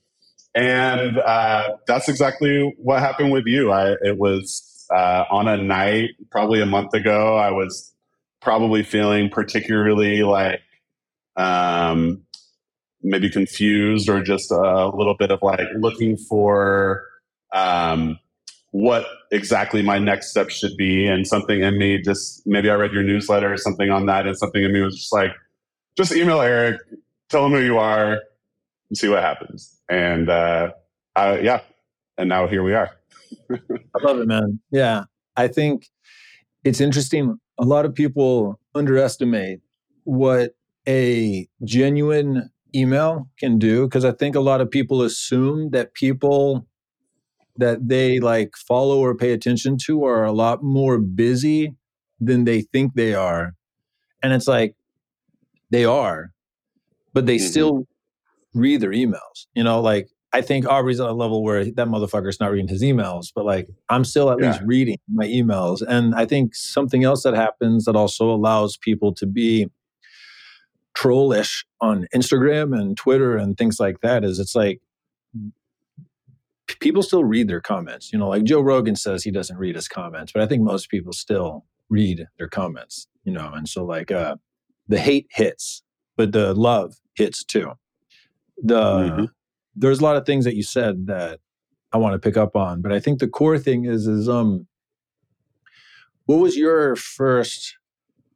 And 0.55 1.19
uh, 1.19 1.77
that's 1.87 2.09
exactly 2.09 2.75
what 2.79 3.01
happened 3.01 3.33
with 3.33 3.47
you. 3.47 3.71
I, 3.71 3.93
it 4.03 4.19
was 4.19 4.87
uh, 4.95 5.25
on 5.31 5.47
a 5.49 5.57
night, 5.57 6.11
probably 6.31 6.61
a 6.61 6.67
month 6.67 6.95
ago. 6.95 7.37
I 7.37 7.51
was 7.51 7.93
probably 8.41 8.83
feeling 8.83 9.29
particularly 9.29 10.23
like 10.23 10.61
um, 11.37 12.23
maybe 13.03 13.31
confused 13.31 14.09
or 14.09 14.23
just 14.23 14.51
a 14.51 14.89
little 14.89 15.15
bit 15.15 15.31
of 15.31 15.41
like 15.43 15.69
looking 15.77 16.17
for 16.17 17.05
um, 17.53 18.19
what 18.73 19.07
exactly 19.31 19.83
my 19.83 19.99
next 19.99 20.31
step 20.31 20.51
should 20.51 20.77
be. 20.77 21.07
And 21.07 21.27
something 21.27 21.63
in 21.63 21.79
me 21.79 22.01
just 22.03 22.47
maybe 22.47 22.71
I 22.71 22.75
read 22.75 22.93
your 22.93 23.03
newsletter 23.03 23.53
or 23.53 23.57
something 23.57 23.91
on 23.91 24.07
that, 24.07 24.27
and 24.27 24.37
something 24.37 24.63
in 24.63 24.73
me 24.73 24.81
was 24.81 24.97
just 24.97 25.13
like, 25.13 25.33
just 25.97 26.13
email 26.13 26.41
Erick, 26.41 26.81
tell 27.29 27.47
him 27.47 27.53
who 27.53 27.61
you 27.61 27.79
are, 27.79 28.21
and 28.89 28.99
see 28.99 29.09
what 29.09 29.23
happens. 29.23 29.80
And 29.91 30.31
uh, 30.31 30.71
I, 31.17 31.41
yeah, 31.41 31.61
and 32.17 32.29
now 32.29 32.47
here 32.47 32.63
we 32.63 32.75
are. 32.75 32.91
I 33.51 34.03
love 34.03 34.21
it, 34.21 34.29
man. 34.29 34.61
Yeah, 34.71 35.05
I 35.37 35.49
think 35.49 35.89
it's 36.65 36.81
interesting. 36.81 37.39
A 37.59 37.65
lot 37.65 37.85
of 37.85 37.95
people 37.95 38.61
underestimate 38.75 39.61
what 40.05 40.55
a 40.89 41.49
genuine 41.65 42.51
email 42.75 43.29
can 43.39 43.59
do 43.59 43.87
because 43.87 44.05
I 44.05 44.13
think 44.13 44.37
a 44.37 44.41
lot 44.41 44.61
of 44.61 44.71
people 44.71 45.03
assume 45.03 45.71
that 45.71 45.95
people 45.95 46.67
that 47.57 47.89
they 47.89 48.21
like 48.21 48.57
follow 48.57 48.99
or 49.01 49.15
pay 49.15 49.33
attention 49.33 49.77
to 49.87 50.05
are 50.05 50.25
a 50.25 50.33
lot 50.33 50.63
more 50.63 50.99
busy 50.99 51.75
than 52.21 52.45
they 52.45 52.63
think 52.63 52.95
they 52.95 53.15
are. 53.15 53.55
And 54.23 54.33
it's 54.33 54.47
like 54.47 54.77
they 55.71 55.85
are, 55.85 56.33
but 57.13 57.27
they 57.27 57.37
mm-hmm. 57.37 57.47
still 57.47 57.87
read 58.55 58.81
their 58.81 58.91
emails. 58.91 59.47
You 59.55 59.65
know, 59.65 59.81
like 59.81 60.09
I 60.33 60.43
think 60.43 60.67
Aubrey's 60.67 61.01
at 61.01 61.09
a 61.09 61.13
level 61.13 61.43
where 61.43 61.65
that 61.65 61.89
motherfucker's 61.89 62.39
not 62.39 62.53
reading 62.53 62.69
his 62.69 62.83
emails, 62.83 63.27
but 63.35 63.45
like 63.45 63.69
I'm 63.89 64.05
still 64.05 64.31
at 64.31 64.39
yeah. 64.41 64.53
least 64.53 64.63
reading 64.65 64.99
my 65.13 65.27
emails. 65.27 65.83
And 65.87 66.15
I 66.15 66.25
think 66.25 66.55
something 66.55 67.03
else 67.05 67.25
that 67.25 67.35
happens 67.35 67.85
that 67.85 67.97
also 67.97 68.31
allows 68.31 68.77
people 68.77 69.13
to 69.15 69.27
be 69.27 69.69
trollish 70.95 71.65
on 71.81 72.07
Instagram 72.15 72.79
and 72.79 72.97
Twitter 72.97 73.37
and 73.37 73.57
things 73.57 73.81
like 73.81 74.01
that 74.03 74.25
is 74.25 74.39
it's 74.39 74.55
like 74.55 74.81
people 76.81 77.03
still 77.03 77.25
read 77.25 77.49
their 77.49 77.61
comments. 77.61 78.13
You 78.13 78.19
know, 78.19 78.29
like 78.29 78.45
Joe 78.45 78.61
Rogan 78.61 78.97
says 78.97 79.25
he 79.25 79.31
doesn't 79.33 79.57
read 79.57 79.75
his 79.75 79.89
comments, 79.89 80.33
but 80.33 80.43
I 80.43 80.47
think 80.47 80.63
most 80.63 80.91
people 80.91 81.13
still 81.13 81.65
read 81.89 82.27
their 82.39 82.49
comments, 82.49 83.09
you 83.25 83.33
know, 83.33 83.51
and 83.53 83.69
so 83.69 83.85
like 83.85 84.13
uh 84.13 84.37
the 84.87 85.01
hate 85.01 85.27
hits, 85.31 85.83
but 86.17 86.33
the 86.33 86.55
love 86.55 86.97
hits 87.15 87.45
too. 87.45 87.73
The 88.63 88.83
mm-hmm. 88.83 89.25
there's 89.75 90.01
a 90.01 90.05
lot 90.05 90.17
of 90.17 90.27
things 90.27 90.45
that 90.45 90.57
you 90.57 90.63
said 90.63 91.07
that 91.07 91.41
I 91.93 91.99
want 91.99 92.15
to 92.15 92.19
pick 92.19 92.37
up 92.37 92.57
on, 92.57 92.83
but 92.83 92.93
I 92.93 93.01
think 93.01 93.19
the 93.19 93.29
core 93.29 93.59
thing 93.59 93.85
is 93.85 94.07
is 94.07 94.29
um 94.29 94.67
what 96.27 96.37
was 96.37 96.57
your 96.57 96.97
first 96.97 97.77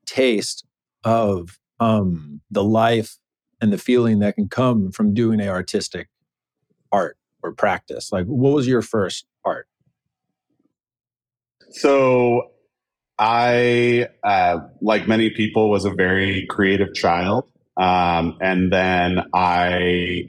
taste 0.06 0.64
of 1.04 1.58
um 1.80 2.40
the 2.50 2.64
life 2.64 3.18
and 3.60 3.72
the 3.72 3.78
feeling 3.78 4.18
that 4.18 4.34
can 4.34 4.48
come 4.48 4.90
from 4.92 5.14
doing 5.14 5.40
a 5.40 5.48
artistic 5.48 6.08
art 6.92 7.16
or 7.42 7.52
practice? 7.52 8.10
Like, 8.12 8.26
what 8.26 8.52
was 8.52 8.66
your 8.66 8.82
first 8.82 9.26
art? 9.44 9.66
So, 11.70 12.50
I, 13.18 14.08
uh, 14.22 14.58
like 14.80 15.08
many 15.08 15.30
people, 15.30 15.70
was 15.70 15.84
a 15.84 15.90
very 15.90 16.46
creative 16.46 16.94
child. 16.94 17.44
Um, 17.76 18.38
and 18.40 18.72
then 18.72 19.24
I 19.34 20.28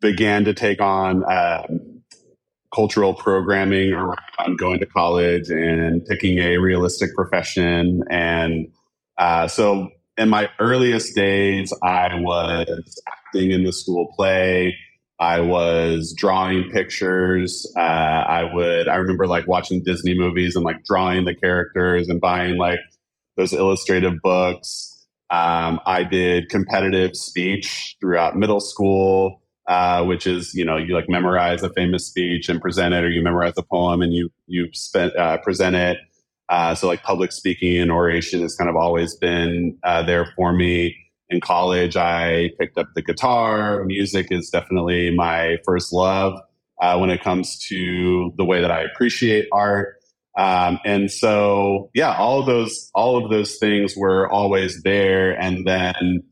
began 0.00 0.44
to 0.44 0.54
take 0.54 0.80
on 0.80 1.24
uh, 1.24 1.66
cultural 2.74 3.14
programming 3.14 3.92
around 3.92 4.58
going 4.58 4.80
to 4.80 4.86
college 4.86 5.48
and 5.48 6.04
picking 6.04 6.38
a 6.38 6.58
realistic 6.58 7.14
profession. 7.14 8.02
And 8.10 8.68
uh, 9.18 9.48
so, 9.48 9.90
in 10.18 10.28
my 10.28 10.48
earliest 10.58 11.14
days, 11.14 11.72
I 11.82 12.14
was 12.14 13.02
acting 13.08 13.50
in 13.50 13.64
the 13.64 13.72
school 13.72 14.12
play. 14.16 14.76
I 15.18 15.40
was 15.40 16.14
drawing 16.16 16.70
pictures. 16.70 17.70
Uh, 17.76 17.80
I 17.80 18.52
would, 18.52 18.88
I 18.88 18.96
remember 18.96 19.26
like 19.26 19.46
watching 19.46 19.82
Disney 19.82 20.18
movies 20.18 20.56
and 20.56 20.64
like 20.64 20.84
drawing 20.84 21.24
the 21.24 21.34
characters 21.34 22.08
and 22.08 22.20
buying 22.20 22.58
like 22.58 22.80
those 23.36 23.52
illustrative 23.52 24.20
books. 24.22 24.95
Um, 25.30 25.80
I 25.86 26.04
did 26.04 26.48
competitive 26.48 27.16
speech 27.16 27.96
throughout 28.00 28.36
middle 28.36 28.60
school, 28.60 29.42
uh, 29.66 30.04
which 30.04 30.26
is, 30.26 30.54
you 30.54 30.64
know, 30.64 30.76
you 30.76 30.94
like 30.94 31.08
memorize 31.08 31.62
a 31.62 31.70
famous 31.70 32.06
speech 32.06 32.48
and 32.48 32.60
present 32.60 32.94
it, 32.94 33.04
or 33.04 33.10
you 33.10 33.22
memorize 33.22 33.54
a 33.56 33.62
poem 33.62 34.02
and 34.02 34.12
you, 34.12 34.30
you 34.46 34.68
spent, 34.72 35.16
uh, 35.16 35.38
present 35.38 35.74
it. 35.74 35.98
Uh, 36.48 36.74
so 36.74 36.86
like 36.86 37.02
public 37.02 37.32
speaking 37.32 37.78
and 37.78 37.90
oration 37.90 38.40
has 38.40 38.54
kind 38.54 38.70
of 38.70 38.76
always 38.76 39.16
been 39.16 39.76
uh, 39.82 40.02
there 40.04 40.32
for 40.36 40.52
me 40.52 40.94
in 41.28 41.40
college, 41.40 41.96
I 41.96 42.50
picked 42.58 42.78
up 42.78 42.88
the 42.94 43.02
guitar. 43.02 43.84
Music 43.84 44.28
is 44.30 44.50
definitely 44.50 45.14
my 45.14 45.58
first 45.64 45.92
love 45.92 46.40
uh, 46.80 46.98
when 46.98 47.10
it 47.10 47.22
comes 47.22 47.58
to 47.68 48.32
the 48.36 48.44
way 48.44 48.60
that 48.60 48.70
I 48.70 48.82
appreciate 48.82 49.48
art. 49.52 49.95
Um, 50.36 50.78
and 50.84 51.10
so, 51.10 51.90
yeah, 51.94 52.14
all 52.14 52.40
of 52.40 52.46
those, 52.46 52.90
all 52.94 53.22
of 53.22 53.30
those 53.30 53.56
things 53.56 53.96
were 53.96 54.30
always 54.30 54.82
there. 54.82 55.32
And 55.32 55.66
then 55.66 56.22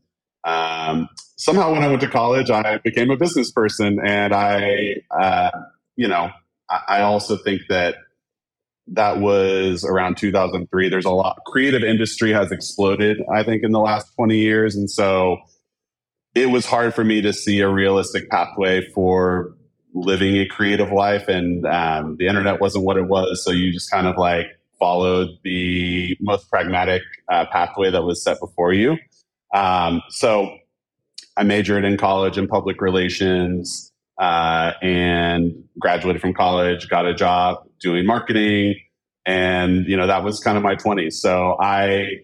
um, 0.43 1.09
somehow, 1.37 1.71
when 1.71 1.83
I 1.83 1.87
went 1.87 2.01
to 2.01 2.09
college, 2.09 2.49
I 2.49 2.77
became 2.77 3.09
a 3.09 3.17
business 3.17 3.51
person, 3.51 3.99
and 4.05 4.33
I, 4.33 5.01
uh, 5.09 5.49
you 5.95 6.07
know, 6.07 6.29
I, 6.69 6.81
I 6.87 7.01
also 7.01 7.37
think 7.37 7.63
that 7.69 7.95
that 8.87 9.19
was 9.19 9.83
around 9.83 10.15
2003 10.15 10.89
there's 10.89 11.05
a 11.05 11.09
lot 11.09 11.39
creative 11.47 11.83
industry 11.83 12.31
has 12.31 12.51
exploded 12.51 13.17
i 13.33 13.41
think 13.41 13.63
in 13.63 13.71
the 13.71 13.79
last 13.79 14.13
20 14.15 14.37
years. 14.37 14.75
And 14.75 14.87
so 14.87 15.39
it 16.35 16.47
was 16.47 16.65
hard 16.65 16.93
for 16.93 17.03
me 17.03 17.21
to 17.21 17.33
see 17.33 17.61
a 17.61 17.69
realistic 17.69 18.29
pathway 18.29 18.87
for 18.93 19.54
living 19.95 20.37
a 20.37 20.45
creative 20.45 20.91
life 20.91 21.27
and 21.27 21.65
um, 21.65 22.15
the 22.17 22.27
internet 22.27 22.61
wasn't 22.61 22.83
what 22.83 22.97
it 22.97 23.07
was 23.07 23.43
so 23.43 23.51
you 23.51 23.71
just 23.71 23.89
kind 23.89 24.07
of 24.07 24.17
like 24.17 24.47
followed 24.77 25.29
the 25.43 26.15
most 26.19 26.49
pragmatic 26.49 27.01
uh, 27.31 27.45
pathway 27.51 27.89
that 27.89 28.03
was 28.03 28.21
set 28.21 28.39
before 28.39 28.73
you 28.73 28.97
um, 29.53 30.01
so 30.09 30.55
i 31.37 31.43
majored 31.43 31.83
in 31.83 31.97
college 31.97 32.37
in 32.37 32.47
public 32.47 32.81
relations 32.81 33.91
uh, 34.17 34.71
and 34.81 35.63
graduated 35.79 36.21
from 36.21 36.33
college, 36.33 36.87
got 36.89 37.05
a 37.05 37.13
job 37.13 37.67
doing 37.79 38.05
marketing, 38.05 38.75
and 39.25 39.85
you 39.87 39.97
know 39.97 40.07
that 40.07 40.23
was 40.23 40.39
kind 40.39 40.57
of 40.57 40.63
my 40.63 40.75
20s. 40.75 41.13
So 41.13 41.57
I 41.59 42.19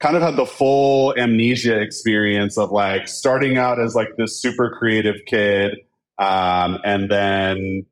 kind 0.00 0.16
of 0.16 0.22
had 0.22 0.36
the 0.36 0.46
full 0.46 1.14
amnesia 1.16 1.80
experience 1.80 2.58
of 2.58 2.70
like 2.70 3.08
starting 3.08 3.58
out 3.58 3.80
as 3.80 3.94
like 3.94 4.16
this 4.16 4.40
super 4.40 4.70
creative 4.70 5.16
kid, 5.26 5.76
um, 6.18 6.78
and 6.84 7.10
then 7.10 7.86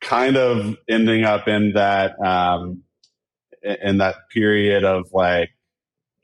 kind 0.00 0.36
of 0.36 0.76
ending 0.88 1.24
up 1.24 1.48
in 1.48 1.72
that 1.74 2.18
um, 2.24 2.82
in 3.62 3.98
that 3.98 4.16
period 4.30 4.84
of 4.84 5.08
like 5.12 5.50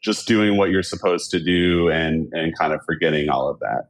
just 0.03 0.27
doing 0.27 0.57
what 0.57 0.71
you're 0.71 0.83
supposed 0.83 1.31
to 1.31 1.41
do 1.43 1.89
and 1.91 2.33
and 2.33 2.57
kind 2.59 2.73
of 2.73 2.81
forgetting 2.85 3.29
all 3.29 3.49
of 3.49 3.59
that. 3.61 3.89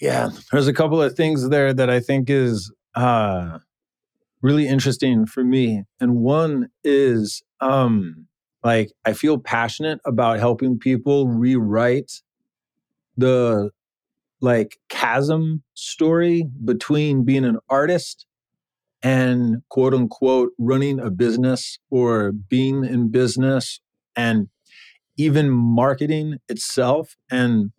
Yeah, 0.00 0.30
there's 0.52 0.68
a 0.68 0.74
couple 0.74 1.00
of 1.00 1.14
things 1.14 1.48
there 1.48 1.72
that 1.72 1.88
I 1.88 2.00
think 2.00 2.28
is 2.28 2.70
uh, 2.94 3.58
really 4.42 4.68
interesting 4.68 5.26
for 5.26 5.42
me. 5.42 5.84
And 6.00 6.16
one 6.16 6.68
is 6.84 7.42
um, 7.60 8.26
like 8.62 8.92
I 9.04 9.14
feel 9.14 9.38
passionate 9.38 10.00
about 10.04 10.38
helping 10.38 10.78
people 10.78 11.28
rewrite 11.28 12.20
the 13.16 13.70
like 14.40 14.78
chasm 14.88 15.62
story 15.74 16.44
between 16.64 17.24
being 17.24 17.44
an 17.44 17.58
artist 17.68 18.26
and 19.02 19.62
quote 19.68 19.94
unquote 19.94 20.50
running 20.58 20.98
a 20.98 21.10
business 21.10 21.78
or 21.90 22.32
being 22.32 22.84
in 22.84 23.10
business 23.10 23.80
and 24.16 24.48
even 25.16 25.50
marketing 25.50 26.36
itself. 26.48 27.16
And 27.30 27.72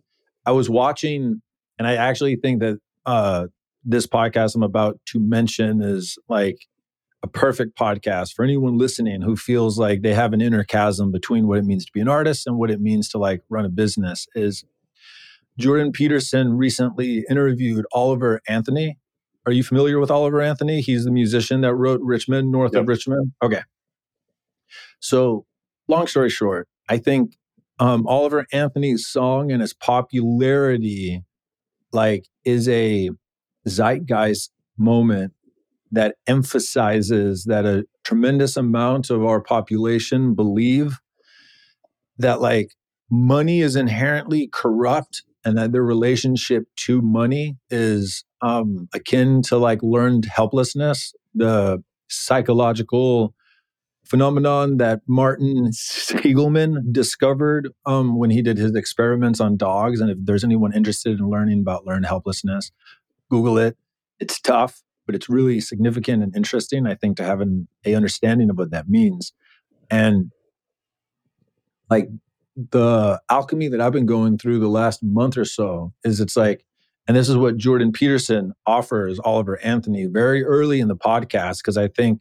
I 0.45 0.51
was 0.51 0.69
watching 0.69 1.41
and 1.77 1.87
I 1.87 1.95
actually 1.95 2.35
think 2.37 2.59
that 2.61 2.79
uh, 3.05 3.47
this 3.83 4.07
podcast 4.07 4.55
I'm 4.55 4.63
about 4.63 4.99
to 5.07 5.19
mention 5.19 5.81
is 5.81 6.17
like 6.27 6.57
a 7.23 7.27
perfect 7.27 7.77
podcast 7.77 8.33
for 8.33 8.43
anyone 8.43 8.77
listening 8.77 9.21
who 9.21 9.35
feels 9.35 9.79
like 9.79 10.01
they 10.01 10.13
have 10.13 10.33
an 10.33 10.41
inner 10.41 10.63
chasm 10.63 11.11
between 11.11 11.47
what 11.47 11.57
it 11.57 11.65
means 11.65 11.85
to 11.85 11.91
be 11.91 11.99
an 11.99 12.07
artist 12.07 12.47
and 12.47 12.57
what 12.57 12.71
it 12.71 12.79
means 12.79 13.09
to 13.09 13.17
like 13.17 13.41
run 13.49 13.65
a 13.65 13.69
business. 13.69 14.27
Is 14.35 14.63
Jordan 15.57 15.91
Peterson 15.91 16.57
recently 16.57 17.25
interviewed 17.29 17.85
Oliver 17.91 18.41
Anthony 18.47 18.97
Are 19.45 19.51
you 19.51 19.63
familiar 19.63 19.99
with 19.99 20.11
Oliver 20.11 20.41
Anthony? 20.41 20.81
He's 20.81 21.05
the 21.05 21.11
musician 21.11 21.61
that 21.61 21.73
wrote 21.75 22.01
Rich 22.01 22.29
Men, 22.29 22.51
North 22.51 22.73
yep. 22.73 22.81
of 22.83 22.87
Richmond. 22.87 23.33
Okay. 23.41 23.61
So, 24.99 25.45
long 25.87 26.07
story 26.07 26.29
short, 26.29 26.67
I 26.89 26.97
think 26.97 27.35
um, 27.79 28.05
Oliver 28.07 28.45
Anthony's 28.51 29.07
song 29.07 29.51
and 29.51 29.61
his 29.61 29.73
popularity, 29.73 31.23
like, 31.91 32.25
is 32.43 32.67
a 32.67 33.11
zeitgeist 33.67 34.51
moment 34.77 35.33
that 35.91 36.15
emphasizes 36.27 37.45
that 37.45 37.65
a 37.65 37.85
tremendous 38.03 38.57
amount 38.57 39.09
of 39.09 39.23
our 39.23 39.41
population 39.41 40.33
believe 40.33 40.99
that 42.17 42.41
like 42.41 42.73
money 43.09 43.61
is 43.61 43.75
inherently 43.75 44.49
corrupt 44.51 45.23
and 45.47 45.57
that 45.57 45.71
their 45.71 45.81
relationship 45.81 46.65
to 46.75 47.01
money 47.01 47.55
is 47.69 48.25
um, 48.41 48.89
akin 48.93 49.41
to 49.43 49.57
like 49.57 49.81
learned 49.81 50.25
helplessness, 50.25 51.13
the 51.33 51.81
psychological 52.09 53.33
phenomenon 54.03 54.75
that 54.75 54.99
Martin 55.07 55.71
Seligman 55.71 56.91
discovered 56.91 57.69
um, 57.85 58.17
when 58.17 58.29
he 58.29 58.41
did 58.41 58.57
his 58.57 58.75
experiments 58.75 59.39
on 59.39 59.55
dogs. 59.55 60.01
And 60.01 60.09
if 60.09 60.17
there's 60.21 60.43
anyone 60.43 60.73
interested 60.73 61.17
in 61.17 61.29
learning 61.29 61.61
about 61.61 61.85
learned 61.85 62.07
helplessness, 62.07 62.73
Google 63.31 63.57
it. 63.57 63.77
It's 64.19 64.41
tough, 64.41 64.83
but 65.05 65.15
it's 65.15 65.29
really 65.29 65.61
significant 65.61 66.23
and 66.23 66.35
interesting, 66.35 66.85
I 66.85 66.95
think, 66.95 67.15
to 67.17 67.23
have 67.23 67.39
an 67.39 67.69
a 67.85 67.95
understanding 67.95 68.49
of 68.49 68.57
what 68.57 68.71
that 68.71 68.89
means. 68.89 69.31
And 69.89 70.33
like 71.89 72.09
the 72.57 73.21
alchemy 73.29 73.67
that 73.67 73.79
I've 73.79 73.93
been 73.93 74.07
going 74.07 74.37
through 74.37 74.59
the 74.59 74.67
last 74.67 75.03
month 75.03 75.37
or 75.37 75.45
so 75.45 75.93
is 76.03 76.19
it's 76.19 76.35
like, 76.35 76.65
and 77.07 77.15
this 77.15 77.29
is 77.29 77.37
what 77.37 77.55
Jordan 77.55 77.91
Peterson 77.91 78.51
offers 78.65 79.19
Oliver 79.19 79.59
Anthony 79.63 80.07
very 80.07 80.43
early 80.43 80.79
in 80.79 80.87
the 80.87 80.95
podcast, 80.95 81.59
because 81.59 81.77
I 81.77 81.87
think 81.87 82.19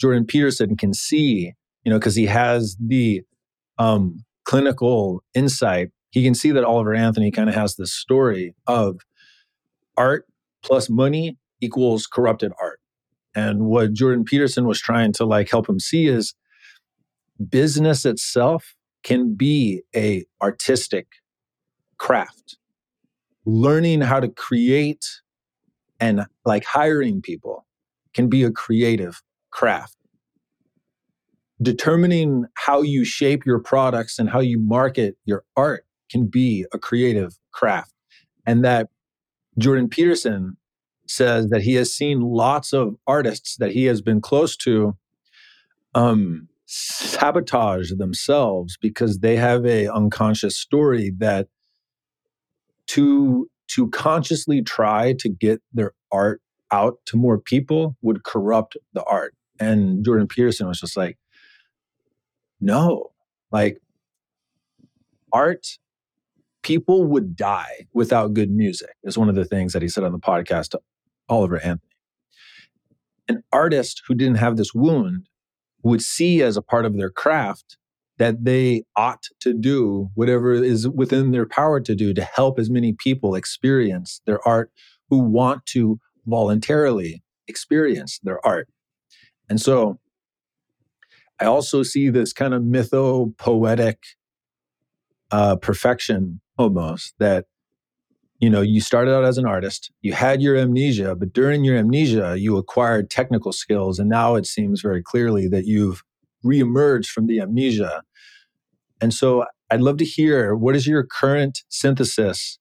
Jordan 0.00 0.24
Peterson 0.24 0.76
can 0.76 0.94
see, 0.94 1.52
you 1.84 1.90
know, 1.90 1.98
because 1.98 2.14
he 2.14 2.26
has 2.26 2.76
the 2.80 3.22
um, 3.78 4.24
clinical 4.44 5.22
insight, 5.34 5.90
he 6.10 6.22
can 6.22 6.34
see 6.34 6.52
that 6.52 6.64
Oliver 6.64 6.94
Anthony 6.94 7.32
kind 7.32 7.48
of 7.48 7.56
has 7.56 7.74
this 7.74 7.92
story 7.92 8.54
of 8.68 9.00
art 9.96 10.26
plus 10.62 10.88
money 10.88 11.36
equals 11.60 12.06
corrupted 12.06 12.52
art. 12.62 12.80
And 13.34 13.66
what 13.66 13.92
Jordan 13.92 14.24
Peterson 14.24 14.66
was 14.66 14.80
trying 14.80 15.12
to 15.14 15.24
like 15.24 15.50
help 15.50 15.68
him 15.68 15.80
see 15.80 16.06
is 16.06 16.34
business 17.48 18.04
itself 18.04 18.76
can 19.04 19.34
be 19.34 19.82
a 19.94 20.24
artistic 20.42 21.06
craft. 21.98 22.56
Learning 23.46 24.00
how 24.00 24.18
to 24.18 24.28
create 24.28 25.04
and 26.00 26.26
like 26.44 26.64
hiring 26.64 27.22
people 27.22 27.66
can 28.14 28.28
be 28.28 28.42
a 28.42 28.50
creative 28.50 29.22
craft. 29.50 29.96
Determining 31.62 32.46
how 32.54 32.82
you 32.82 33.04
shape 33.04 33.46
your 33.46 33.60
products 33.60 34.18
and 34.18 34.30
how 34.30 34.40
you 34.40 34.58
market 34.58 35.16
your 35.24 35.44
art 35.56 35.86
can 36.10 36.26
be 36.26 36.66
a 36.72 36.78
creative 36.78 37.38
craft. 37.52 37.92
And 38.46 38.64
that 38.64 38.88
Jordan 39.58 39.88
Peterson 39.88 40.56
says 41.06 41.48
that 41.50 41.62
he 41.62 41.74
has 41.74 41.94
seen 41.94 42.20
lots 42.20 42.72
of 42.72 42.96
artists 43.06 43.56
that 43.56 43.72
he 43.72 43.84
has 43.84 44.00
been 44.00 44.20
close 44.20 44.56
to 44.56 44.96
um, 45.94 46.48
sabotage 46.66 47.92
themselves 47.92 48.76
because 48.80 49.18
they 49.18 49.36
have 49.36 49.66
a 49.66 49.88
unconscious 49.88 50.56
story 50.56 51.12
that 51.18 51.48
to 52.86 53.48
to 53.68 53.88
consciously 53.90 54.62
try 54.62 55.14
to 55.18 55.28
get 55.28 55.60
their 55.72 55.92
art 56.12 56.40
out 56.70 56.98
to 57.06 57.16
more 57.16 57.38
people 57.38 57.96
would 58.02 58.24
corrupt 58.24 58.76
the 58.92 59.02
art. 59.04 59.34
And 59.60 60.04
jordan 60.04 60.26
peterson 60.26 60.66
was 60.66 60.80
just 60.80 60.96
like 60.96 61.18
no. 62.60 63.10
Like 63.52 63.78
art 65.32 65.66
people 66.62 67.04
would 67.04 67.36
die 67.36 67.86
without 67.92 68.32
good 68.32 68.50
music 68.50 68.90
is 69.02 69.18
one 69.18 69.28
of 69.28 69.34
the 69.34 69.44
things 69.44 69.74
that 69.74 69.82
he 69.82 69.88
said 69.88 70.02
on 70.02 70.12
the 70.12 70.18
podcast 70.18 70.70
to 70.70 70.80
oliver 71.28 71.56
anthony. 71.56 71.90
An 73.28 73.42
artist 73.52 74.02
who 74.06 74.14
didn't 74.14 74.36
have 74.36 74.56
this 74.56 74.74
wound 74.74 75.28
would 75.84 76.02
see 76.02 76.42
as 76.42 76.56
a 76.56 76.62
part 76.62 76.84
of 76.84 76.96
their 76.96 77.10
craft 77.10 77.76
that 78.18 78.44
they 78.44 78.84
ought 78.96 79.24
to 79.40 79.52
do 79.52 80.10
whatever 80.14 80.52
is 80.52 80.88
within 80.88 81.30
their 81.32 81.46
power 81.46 81.80
to 81.80 81.94
do 81.94 82.14
to 82.14 82.22
help 82.22 82.58
as 82.58 82.70
many 82.70 82.92
people 82.92 83.34
experience 83.34 84.20
their 84.26 84.46
art 84.46 84.70
who 85.10 85.18
want 85.18 85.66
to 85.66 85.98
voluntarily 86.26 87.22
experience 87.48 88.18
their 88.22 88.44
art. 88.46 88.68
And 89.48 89.60
so 89.60 89.98
I 91.40 91.46
also 91.46 91.82
see 91.82 92.08
this 92.08 92.32
kind 92.32 92.54
of 92.54 92.62
mytho 92.62 93.36
poetic 93.36 93.98
uh, 95.30 95.56
perfection 95.56 96.40
almost 96.56 97.14
that 97.18 97.46
you 98.44 98.50
know 98.50 98.60
you 98.60 98.78
started 98.78 99.14
out 99.14 99.24
as 99.24 99.38
an 99.38 99.46
artist 99.46 99.90
you 100.02 100.12
had 100.12 100.42
your 100.42 100.54
amnesia 100.54 101.14
but 101.14 101.32
during 101.32 101.64
your 101.64 101.78
amnesia 101.78 102.36
you 102.38 102.58
acquired 102.58 103.08
technical 103.08 103.52
skills 103.52 103.98
and 103.98 104.10
now 104.10 104.34
it 104.34 104.44
seems 104.44 104.82
very 104.82 105.02
clearly 105.02 105.48
that 105.48 105.64
you've 105.64 106.02
reemerged 106.44 107.06
from 107.06 107.26
the 107.26 107.40
amnesia. 107.40 108.02
And 109.00 109.14
so 109.14 109.46
i'd 109.70 109.80
love 109.80 109.96
to 109.96 110.04
hear 110.04 110.54
what 110.54 110.76
is 110.76 110.86
your 110.86 111.02
current 111.02 111.62
synthesis 111.70 112.58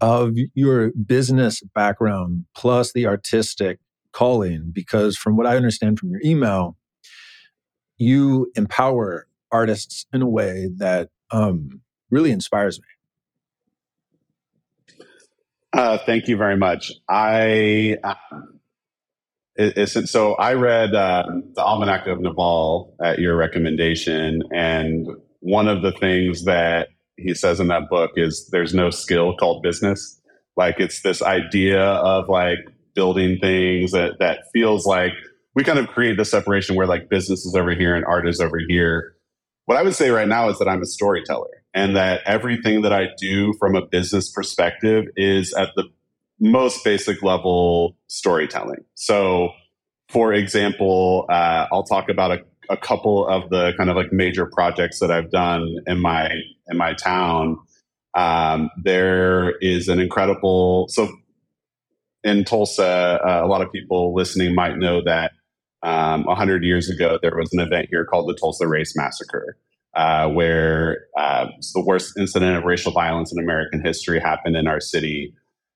of 0.00 0.36
your 0.54 0.92
business 0.92 1.60
background 1.74 2.44
plus 2.56 2.92
the 2.92 3.06
artistic 3.06 3.80
calling? 4.12 4.70
Because 4.72 5.16
from 5.16 5.36
what 5.36 5.48
i 5.48 5.56
understand 5.56 5.98
from 5.98 6.10
your 6.10 6.20
email 6.24 6.76
you 7.98 8.52
empower 8.54 9.26
artists 9.50 10.06
in 10.12 10.22
a 10.22 10.28
way 10.28 10.68
that 10.76 11.08
um, 11.32 11.80
really 12.10 12.30
inspires 12.30 12.78
me 12.78 12.93
uh, 15.74 15.98
thank 16.06 16.28
you 16.28 16.36
very 16.36 16.56
much. 16.56 16.92
I 17.08 17.98
uh, 18.02 18.14
it, 19.56 19.88
so 19.88 20.34
I 20.34 20.54
read 20.54 20.94
uh, 20.94 21.24
the 21.54 21.62
Almanac 21.62 22.06
of 22.06 22.20
Naval 22.20 22.96
at 23.02 23.18
your 23.18 23.36
recommendation, 23.36 24.42
and 24.52 25.06
one 25.40 25.68
of 25.68 25.82
the 25.82 25.92
things 25.92 26.44
that 26.44 26.88
he 27.16 27.34
says 27.34 27.60
in 27.60 27.68
that 27.68 27.88
book 27.88 28.12
is 28.16 28.48
there's 28.50 28.74
no 28.74 28.90
skill 28.90 29.36
called 29.36 29.62
business. 29.62 30.20
Like 30.56 30.76
it's 30.78 31.02
this 31.02 31.22
idea 31.22 31.80
of 31.80 32.28
like 32.28 32.58
building 32.94 33.38
things 33.40 33.92
that 33.92 34.18
that 34.20 34.40
feels 34.52 34.86
like 34.86 35.12
we 35.54 35.64
kind 35.64 35.78
of 35.78 35.88
create 35.88 36.16
the 36.16 36.24
separation 36.24 36.76
where 36.76 36.86
like 36.86 37.08
business 37.08 37.44
is 37.44 37.54
over 37.54 37.72
here 37.72 37.94
and 37.94 38.04
art 38.04 38.28
is 38.28 38.40
over 38.40 38.58
here. 38.68 39.14
What 39.66 39.76
I 39.76 39.82
would 39.82 39.94
say 39.94 40.10
right 40.10 40.28
now 40.28 40.48
is 40.48 40.58
that 40.58 40.68
I'm 40.68 40.82
a 40.82 40.86
storyteller 40.86 41.63
and 41.74 41.96
that 41.96 42.20
everything 42.24 42.82
that 42.82 42.92
I 42.92 43.08
do 43.18 43.52
from 43.58 43.74
a 43.74 43.84
business 43.84 44.30
perspective 44.30 45.06
is 45.16 45.52
at 45.54 45.70
the 45.74 45.84
most 46.40 46.84
basic 46.84 47.22
level 47.22 47.96
storytelling. 48.06 48.84
So, 48.94 49.50
for 50.08 50.32
example, 50.32 51.26
uh, 51.28 51.66
I'll 51.72 51.84
talk 51.84 52.08
about 52.08 52.30
a, 52.30 52.44
a, 52.70 52.76
couple 52.76 53.26
of 53.26 53.50
the 53.50 53.72
kind 53.76 53.90
of 53.90 53.96
like 53.96 54.12
major 54.12 54.46
projects 54.46 55.00
that 55.00 55.10
I've 55.10 55.30
done 55.30 55.76
in 55.86 56.00
my 56.00 56.30
in 56.68 56.76
my 56.76 56.94
town. 56.94 57.58
Um, 58.14 58.70
there 58.82 59.56
is 59.58 59.88
an 59.88 59.98
incredible 59.98 60.86
so 60.88 61.08
in 62.22 62.44
Tulsa. 62.44 63.20
Uh, 63.24 63.40
a 63.44 63.48
lot 63.48 63.62
of 63.62 63.72
people 63.72 64.14
listening 64.14 64.54
might 64.54 64.78
know 64.78 65.02
that 65.04 65.32
um, 65.82 66.24
100 66.24 66.62
years 66.62 66.88
ago 66.88 67.18
there 67.20 67.36
was 67.36 67.52
an 67.52 67.60
event 67.60 67.88
here 67.90 68.04
called 68.04 68.28
the 68.28 68.34
Tulsa 68.34 68.66
Race 68.68 68.96
Massacre 68.96 69.56
uh, 69.94 70.28
where 70.28 71.06
uh, 71.16 71.46
the 71.74 71.80
worst 71.80 72.18
incident 72.18 72.56
of 72.56 72.64
racial 72.64 72.92
violence 72.92 73.32
in 73.32 73.38
American 73.38 73.84
history 73.84 74.20
happened 74.20 74.56
in 74.56 74.66
our 74.66 74.80
city. 74.80 75.34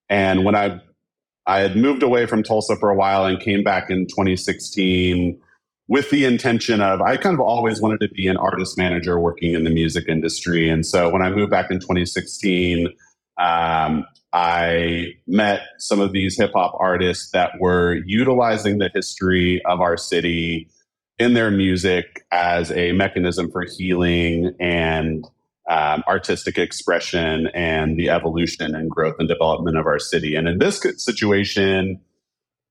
And 0.09 0.45
when 0.45 0.55
I 0.55 0.81
I 1.47 1.61
had 1.61 1.77
moved 1.77 2.03
away 2.03 2.27
from 2.27 2.43
Tulsa 2.43 2.77
for 2.77 2.91
a 2.91 2.95
while 2.95 3.25
and 3.25 3.41
came 3.41 3.65
back 3.65 3.89
in 3.89 4.07
2016 4.07 5.41
with 5.89 6.11
the 6.11 6.27
intention 6.27 6.83
of 6.83 7.01
I 7.01 7.17
kind 7.17 7.35
of 7.35 7.41
always 7.41 7.81
wanted 7.81 8.01
to 8.01 8.09
be 8.11 8.29
an 8.29 8.37
artist 8.37 8.77
manager 8.77 9.19
working 9.19 9.55
in 9.55 9.65
the 9.65 9.71
music 9.71 10.05
industry. 10.09 10.69
And 10.69 10.85
so 10.85 11.09
when 11.11 11.23
I 11.23 11.31
moved 11.31 11.51
back 11.51 11.71
in 11.71 11.81
2016, 11.81 12.89
um, 13.39 14.05
I 14.35 15.15
met 15.27 15.63
some 15.79 16.01
of 16.01 16.13
these 16.13 16.37
hip 16.37 16.51
hop 16.55 16.77
artists 16.79 17.31
that 17.31 17.53
were 17.59 18.03
utilizing 18.05 18.77
the 18.77 18.91
history 18.93 19.63
of 19.65 19.81
our 19.81 19.97
city 19.97 20.69
in 21.19 21.35
their 21.35 21.51
music 21.51 22.25
as 22.31 22.71
a 22.71 22.93
mechanism 22.93 23.51
for 23.51 23.65
healing 23.65 24.55
and 24.61 25.25
um, 25.69 26.03
artistic 26.09 26.57
expression 26.57 27.49
and 27.49 27.99
the 27.99 28.09
evolution 28.09 28.75
and 28.75 28.91
growth 28.91 29.17
and 29.19 29.29
development 29.29 29.77
of 29.77 29.87
our 29.87 29.99
city. 29.99 30.35
And 30.35 30.49
in 30.49 30.59
this 30.59 30.81
situation, 30.97 32.01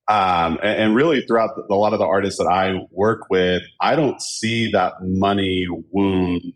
um, 0.08 0.58
and, 0.64 0.82
and, 0.82 0.96
really 0.96 1.22
throughout 1.22 1.56
the, 1.56 1.74
a 1.74 1.76
lot 1.76 1.94
of 1.94 2.00
the 2.00 2.06
artists 2.06 2.40
that 2.40 2.48
I 2.48 2.80
work 2.92 3.30
with, 3.30 3.62
I 3.82 3.96
don't 3.96 4.22
see 4.22 4.72
that 4.72 4.94
money 5.02 5.68
wound 5.92 6.54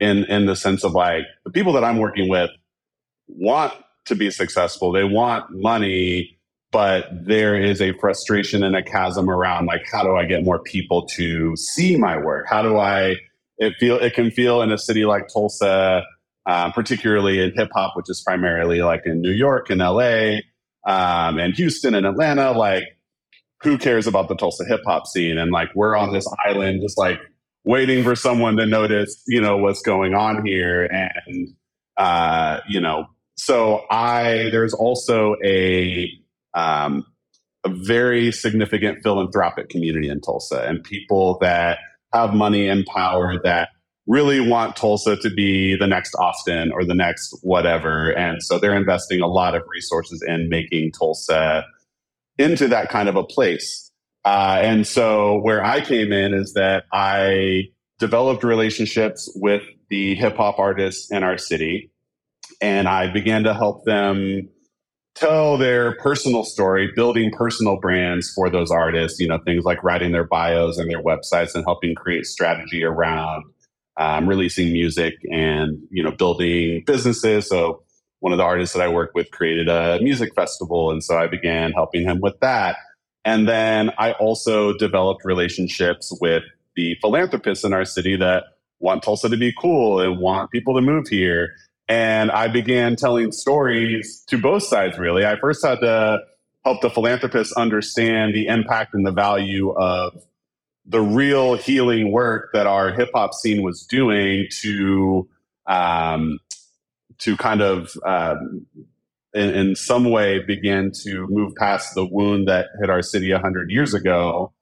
in 0.00 0.24
in 0.24 0.44
the 0.44 0.54
sense 0.54 0.84
of 0.84 0.92
like 0.92 1.24
the 1.44 1.50
people 1.50 1.72
that 1.72 1.84
I'm 1.84 1.96
working 1.96 2.28
with 2.28 2.50
want 3.26 3.72
to 4.04 4.14
be 4.14 4.30
successful. 4.30 4.92
They 4.92 5.02
want 5.02 5.46
money 5.50 6.33
but 6.74 7.06
there 7.12 7.54
is 7.54 7.80
a 7.80 7.92
frustration 8.00 8.64
and 8.64 8.74
a 8.74 8.82
chasm 8.82 9.30
around 9.30 9.66
like 9.66 9.86
how 9.92 10.02
do 10.02 10.16
I 10.16 10.24
get 10.24 10.42
more 10.42 10.58
people 10.58 11.06
to 11.14 11.54
see 11.56 11.96
my 11.96 12.18
work? 12.18 12.46
How 12.48 12.62
do 12.62 12.78
I 12.78 13.14
it 13.58 13.74
feel 13.78 13.96
it 13.96 14.14
can 14.14 14.32
feel 14.32 14.60
in 14.60 14.72
a 14.72 14.76
city 14.76 15.04
like 15.04 15.28
Tulsa, 15.32 16.02
um, 16.46 16.72
particularly 16.72 17.40
in 17.40 17.52
hip 17.54 17.70
hop, 17.72 17.96
which 17.96 18.10
is 18.10 18.20
primarily 18.22 18.82
like 18.82 19.02
in 19.06 19.20
New 19.22 19.30
York 19.30 19.70
and 19.70 19.78
LA 19.78 20.38
um, 20.84 21.38
and 21.38 21.54
Houston 21.54 21.94
and 21.94 22.04
Atlanta, 22.04 22.50
like 22.50 22.82
who 23.62 23.78
cares 23.78 24.08
about 24.08 24.28
the 24.28 24.34
Tulsa 24.34 24.64
hip 24.64 24.80
hop 24.84 25.06
scene? 25.06 25.38
And 25.38 25.52
like 25.52 25.68
we're 25.76 25.94
on 25.96 26.12
this 26.12 26.26
island 26.44 26.80
just 26.82 26.98
like 26.98 27.20
waiting 27.62 28.02
for 28.02 28.16
someone 28.16 28.56
to 28.56 28.66
notice, 28.66 29.22
you 29.28 29.40
know, 29.40 29.58
what's 29.58 29.80
going 29.80 30.14
on 30.16 30.44
here. 30.44 30.86
And 30.86 31.54
uh, 31.96 32.62
you 32.68 32.80
know, 32.80 33.06
so 33.36 33.84
I 33.92 34.48
there's 34.50 34.74
also 34.74 35.36
a 35.44 36.10
um, 36.54 37.04
a 37.64 37.70
very 37.70 38.30
significant 38.30 38.98
philanthropic 39.02 39.68
community 39.68 40.08
in 40.08 40.20
Tulsa 40.20 40.64
and 40.66 40.82
people 40.84 41.38
that 41.40 41.78
have 42.12 42.34
money 42.34 42.68
and 42.68 42.84
power 42.86 43.40
that 43.42 43.70
really 44.06 44.40
want 44.40 44.76
Tulsa 44.76 45.16
to 45.16 45.30
be 45.30 45.76
the 45.76 45.86
next 45.86 46.14
Austin 46.16 46.70
or 46.72 46.84
the 46.84 46.94
next 46.94 47.36
whatever. 47.42 48.10
And 48.10 48.42
so 48.42 48.58
they're 48.58 48.76
investing 48.76 49.20
a 49.20 49.26
lot 49.26 49.54
of 49.54 49.62
resources 49.68 50.22
in 50.26 50.48
making 50.48 50.92
Tulsa 50.92 51.64
into 52.38 52.68
that 52.68 52.90
kind 52.90 53.08
of 53.08 53.16
a 53.16 53.24
place. 53.24 53.90
Uh, 54.24 54.60
and 54.62 54.86
so 54.86 55.38
where 55.40 55.64
I 55.64 55.80
came 55.80 56.12
in 56.12 56.34
is 56.34 56.52
that 56.54 56.84
I 56.92 57.68
developed 57.98 58.44
relationships 58.44 59.30
with 59.36 59.62
the 59.88 60.14
hip 60.14 60.36
hop 60.36 60.58
artists 60.58 61.10
in 61.10 61.22
our 61.22 61.38
city. 61.38 61.90
And 62.60 62.88
I 62.88 63.10
began 63.10 63.44
to 63.44 63.54
help 63.54 63.84
them 63.84 64.48
tell 65.14 65.56
their 65.56 65.96
personal 65.96 66.44
story, 66.44 66.90
building 66.94 67.30
personal 67.30 67.76
brands 67.76 68.32
for 68.32 68.50
those 68.50 68.70
artists, 68.70 69.20
you 69.20 69.28
know, 69.28 69.38
things 69.38 69.64
like 69.64 69.82
writing 69.84 70.12
their 70.12 70.24
bios 70.24 70.76
and 70.78 70.90
their 70.90 71.02
websites 71.02 71.54
and 71.54 71.64
helping 71.64 71.94
create 71.94 72.26
strategy 72.26 72.82
around 72.82 73.44
um, 73.96 74.28
releasing 74.28 74.72
music 74.72 75.14
and, 75.30 75.78
you 75.90 76.02
know, 76.02 76.10
building 76.10 76.82
businesses. 76.86 77.48
So 77.48 77.82
one 78.20 78.32
of 78.32 78.38
the 78.38 78.44
artists 78.44 78.74
that 78.74 78.82
I 78.82 78.88
work 78.88 79.12
with 79.14 79.30
created 79.30 79.68
a 79.68 80.00
music 80.00 80.34
festival. 80.34 80.90
And 80.90 81.02
so 81.04 81.16
I 81.16 81.28
began 81.28 81.72
helping 81.72 82.02
him 82.02 82.20
with 82.20 82.38
that. 82.40 82.76
And 83.24 83.48
then 83.48 83.92
I 83.98 84.12
also 84.12 84.72
developed 84.76 85.24
relationships 85.24 86.16
with 86.20 86.42
the 86.74 86.96
philanthropists 87.00 87.64
in 87.64 87.72
our 87.72 87.84
city 87.84 88.16
that 88.16 88.44
want 88.80 89.02
Tulsa 89.02 89.28
to 89.28 89.36
be 89.36 89.52
cool 89.58 90.00
and 90.00 90.18
want 90.18 90.50
people 90.50 90.74
to 90.74 90.80
move 90.80 91.06
here 91.08 91.54
and 91.88 92.30
I 92.30 92.48
began 92.48 92.96
telling 92.96 93.32
stories 93.32 94.24
to 94.28 94.38
both 94.38 94.62
sides, 94.62 94.98
really. 94.98 95.26
I 95.26 95.38
first 95.38 95.64
had 95.64 95.80
to 95.80 96.20
help 96.64 96.80
the 96.80 96.90
philanthropists 96.90 97.52
understand 97.54 98.34
the 98.34 98.46
impact 98.46 98.94
and 98.94 99.06
the 99.06 99.12
value 99.12 99.70
of 99.70 100.22
the 100.86 101.00
real 101.00 101.56
healing 101.56 102.10
work 102.10 102.50
that 102.52 102.66
our 102.66 102.92
hip 102.92 103.10
hop 103.14 103.34
scene 103.34 103.62
was 103.62 103.86
doing 103.86 104.46
to 104.60 105.28
um, 105.66 106.38
to 107.18 107.36
kind 107.36 107.62
of 107.62 107.96
um, 108.04 108.66
in, 109.32 109.50
in, 109.54 109.76
some 109.76 110.10
way 110.10 110.40
begin 110.40 110.92
to 111.02 111.26
move 111.28 111.54
past 111.54 111.94
the 111.94 112.04
wound 112.04 112.48
that 112.48 112.66
hit 112.80 112.90
our 112.90 113.00
city 113.00 113.32
100 113.32 113.70
years 113.70 113.94
ago 113.94 114.52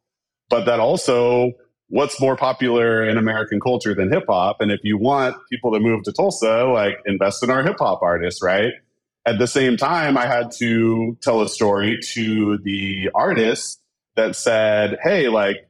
but 0.49 0.65
that 0.67 0.79
also 0.79 1.53
what's 1.93 2.19
more 2.19 2.37
popular 2.37 3.07
in 3.07 3.19
American 3.19 3.61
culture 3.61 3.95
than 3.95 4.11
hip 4.11 4.25
hop? 4.27 4.63
And 4.63 4.73
if 4.73 4.81
you 4.83 4.97
want 4.97 5.37
people 5.51 5.73
to 5.73 5.79
move 5.79 6.05
to 6.05 6.13
Tulsa, 6.13 6.65
like 6.65 6.97
invest 7.05 7.43
in 7.43 7.51
our 7.51 7.63
hip 7.63 7.77
hop 7.79 8.01
artists, 8.01 8.43
right? 8.43 8.73
At 9.27 9.39
the 9.39 9.47
same 9.47 9.77
time, 9.77 10.17
I 10.17 10.25
had 10.25 10.53
to 10.53 11.19
tell 11.21 11.43
a 11.43 11.49
story 11.51 11.99
to 12.15 12.57
the 12.65 13.11
artists 13.15 13.79
that 14.17 14.37
said, 14.37 14.99
hey, 15.03 15.29
like, 15.29 15.69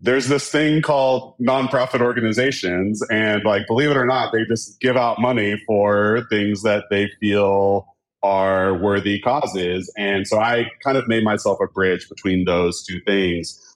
there's 0.00 0.26
this 0.26 0.50
thing 0.50 0.82
called 0.82 1.38
nonprofit 1.38 2.00
organizations. 2.00 3.00
And, 3.08 3.44
like, 3.44 3.68
believe 3.68 3.90
it 3.90 3.96
or 3.96 4.06
not, 4.06 4.32
they 4.32 4.44
just 4.46 4.80
give 4.80 4.96
out 4.96 5.20
money 5.20 5.62
for 5.66 6.26
things 6.30 6.62
that 6.62 6.86
they 6.90 7.10
feel 7.20 7.86
are 8.22 8.76
worthy 8.76 9.20
causes. 9.20 9.90
And 9.96 10.26
so 10.26 10.40
I 10.40 10.66
kind 10.82 10.98
of 10.98 11.06
made 11.06 11.22
myself 11.22 11.58
a 11.62 11.68
bridge 11.68 12.08
between 12.08 12.44
those 12.44 12.82
two 12.84 13.00
things 13.06 13.69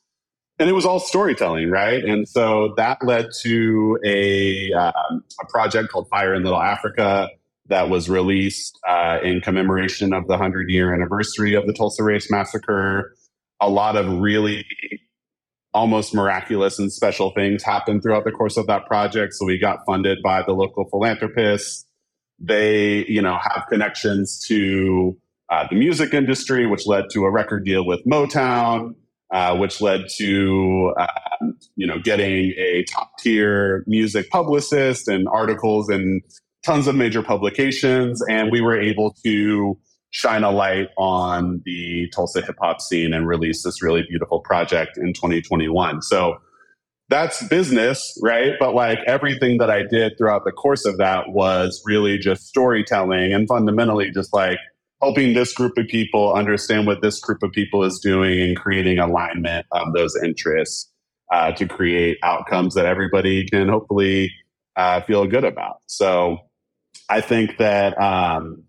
and 0.59 0.69
it 0.69 0.73
was 0.73 0.85
all 0.85 1.01
storytelling, 1.01 1.71
right? 1.71 2.05
And 2.05 2.29
so 2.29 2.75
that 2.77 3.05
led 3.05 3.29
to 3.43 3.99
a, 4.05 4.73
um, 4.73 5.25
a 5.43 5.47
project 5.49 5.91
called 5.91 6.09
Fire 6.09 6.35
in 6.35 6.45
Little 6.45 6.63
Africa 6.63 7.29
that 7.67 7.89
was 7.89 8.09
released 8.09 8.79
uh, 8.87 9.19
in 9.23 9.41
commemoration 9.41 10.13
of 10.13 10.25
the 10.25 10.35
100 10.35 10.71
year 10.71 10.95
anniversary 10.95 11.55
of 11.55 11.67
the 11.67 11.73
Tulsa 11.73 12.05
Race 12.05 12.31
Massacre. 12.31 13.17
A 13.61 13.69
lot 13.69 13.97
of 13.97 14.21
really 14.21 14.65
almost 15.73 16.15
miraculous 16.15 16.79
and 16.79 16.93
special 16.93 17.31
things 17.31 17.63
happened 17.65 18.03
throughout 18.03 18.25
the 18.25 18.31
course 18.31 18.57
of 18.57 18.67
that 18.69 18.87
project. 18.87 19.35
So 19.35 19.47
we 19.47 19.59
got 19.59 19.81
funded 19.85 20.23
by 20.23 20.43
the 20.43 20.53
local 20.53 20.89
philanthropists. 20.89 21.85
They, 22.39 23.05
you 23.07 23.23
know, 23.23 23.39
have 23.41 23.65
connections 23.69 24.39
to 24.47 25.17
uh, 25.51 25.67
the 25.69 25.77
music 25.77 26.15
industry, 26.15 26.67
which 26.67 26.87
led 26.87 27.07
to 27.11 27.25
a 27.25 27.31
record 27.31 27.65
deal 27.65 27.85
with 27.85 28.05
Motown 28.05 28.95
uh, 29.35 29.57
which 29.57 29.81
led 29.81 30.07
to 30.17 30.95
uh, 30.97 31.07
you 31.75 31.87
know 31.87 31.99
getting 31.99 32.53
a 32.57 32.85
top 32.85 33.11
tier 33.19 33.83
music 33.87 34.31
publicist 34.31 35.09
and 35.09 35.27
articles 35.29 35.89
and 35.89 36.23
tons 36.65 36.87
of 36.87 36.95
major 36.95 37.23
publications, 37.23 38.23
and 38.31 38.53
we 38.53 38.61
were 38.61 38.81
able 38.81 39.13
to 39.25 39.77
shine 40.11 40.45
a 40.45 40.53
light 40.53 40.89
on 40.97 41.61
the 41.65 42.09
Tulsa 42.15 42.43
hip 42.43 42.55
hop 42.61 42.81
scene 42.81 43.13
and 43.13 43.27
release 43.27 43.65
this 43.65 43.83
really 43.83 44.05
beautiful 44.09 44.39
project 44.39 44.97
in 44.97 45.13
2021. 45.13 46.01
So 46.03 46.37
that's 47.09 47.47
business, 47.49 48.17
right? 48.23 48.53
But 48.61 48.75
like 48.75 49.01
everything 49.05 49.59
that 49.59 49.69
I 49.69 49.83
did 49.83 50.17
throughout 50.17 50.45
the 50.45 50.53
course 50.53 50.87
of 50.87 50.99
that 50.99 51.31
was 51.31 51.83
really 51.85 52.19
just 52.19 52.47
storytelling 52.47 53.35
and 53.35 53.49
fundamentally 53.49 54.13
just 54.13 54.33
like 54.33 54.59
helping 55.05 55.35
this 55.35 55.53
group 55.53 55.77
of 55.77 55.87
people 55.87 56.33
understand 56.33 56.87
what 56.87 57.03
this 57.03 57.21
group 57.21 57.43
of 57.43 57.53
people 57.53 57.85
is 57.85 58.01
doing 58.03 58.41
and 58.41 58.57
creating 58.57 58.99
alignment 58.99 59.67
of 59.71 59.93
those 59.93 60.17
interests 60.25 60.91
uh, 61.31 61.53
to 61.53 61.69
create 61.69 62.17
outcomes 62.23 62.75
that 62.75 62.87
everybody 62.87 63.47
can 63.47 63.69
hopefully 63.69 64.33
uh, 64.77 65.03
feel 65.03 65.27
good 65.27 65.45
about. 65.45 65.77
So 65.87 66.39
I 67.11 67.21
think 67.21 67.59
that 67.59 68.01
um, 68.01 68.65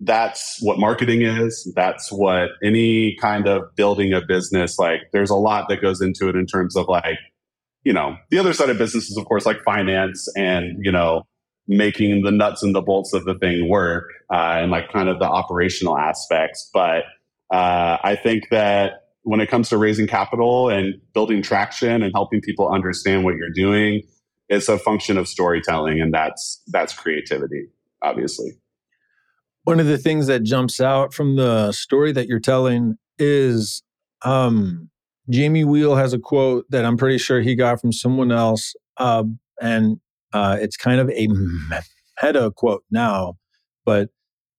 that's 0.00 0.58
what 0.60 0.80
marketing 0.80 1.22
is. 1.22 1.72
That's 1.76 2.10
what 2.10 2.50
any 2.60 3.14
kind 3.20 3.46
of 3.46 3.62
building 3.76 4.12
a 4.12 4.20
business 4.20 4.80
like. 4.80 5.02
There's 5.12 5.30
a 5.30 5.36
lot 5.36 5.68
that 5.68 5.80
goes 5.80 6.00
into 6.00 6.28
it 6.28 6.34
in 6.34 6.46
terms 6.46 6.76
of 6.76 6.88
like, 6.88 7.20
you 7.84 7.92
know, 7.92 8.16
the 8.30 8.38
other 8.38 8.52
side 8.52 8.68
of 8.68 8.78
business 8.78 9.10
is 9.10 9.16
of 9.16 9.26
course 9.26 9.46
like 9.46 9.62
finance 9.62 10.26
and 10.36 10.84
you 10.84 10.90
know 10.90 11.24
making 11.68 12.22
the 12.22 12.30
nuts 12.30 12.62
and 12.62 12.74
the 12.74 12.80
bolts 12.80 13.12
of 13.12 13.24
the 13.26 13.34
thing 13.34 13.68
work 13.68 14.04
uh, 14.32 14.56
and 14.58 14.70
like 14.70 14.90
kind 14.90 15.08
of 15.08 15.18
the 15.18 15.26
operational 15.26 15.96
aspects. 15.96 16.68
But 16.72 17.04
uh, 17.52 17.98
I 18.02 18.18
think 18.20 18.48
that 18.50 19.04
when 19.22 19.40
it 19.40 19.48
comes 19.50 19.68
to 19.68 19.76
raising 19.76 20.06
capital 20.06 20.70
and 20.70 20.94
building 21.12 21.42
traction 21.42 22.02
and 22.02 22.10
helping 22.14 22.40
people 22.40 22.68
understand 22.68 23.24
what 23.24 23.34
you're 23.36 23.50
doing, 23.50 24.02
it's 24.48 24.68
a 24.68 24.78
function 24.78 25.18
of 25.18 25.28
storytelling, 25.28 26.00
and 26.00 26.12
that's 26.12 26.62
that's 26.68 26.94
creativity, 26.94 27.66
obviously. 28.02 28.52
One 29.64 29.80
of 29.80 29.86
the 29.86 29.98
things 29.98 30.26
that 30.28 30.42
jumps 30.42 30.80
out 30.80 31.12
from 31.12 31.36
the 31.36 31.72
story 31.72 32.12
that 32.12 32.26
you're 32.26 32.40
telling 32.40 32.96
is 33.18 33.82
um, 34.24 34.88
Jamie 35.28 35.64
Wheal 35.64 35.98
has 35.98 36.14
a 36.14 36.18
quote 36.18 36.64
that 36.70 36.86
I'm 36.86 36.96
pretty 36.96 37.18
sure 37.18 37.42
he 37.42 37.54
got 37.54 37.80
from 37.80 37.92
someone 37.92 38.32
else, 38.32 38.74
uh, 38.96 39.24
and 39.60 40.00
uh, 40.32 40.58
it's 40.60 40.76
kind 40.76 41.00
of 41.00 41.10
a 41.10 41.28
meta 41.28 42.50
quote 42.54 42.84
now, 42.90 43.36
but 43.84 44.10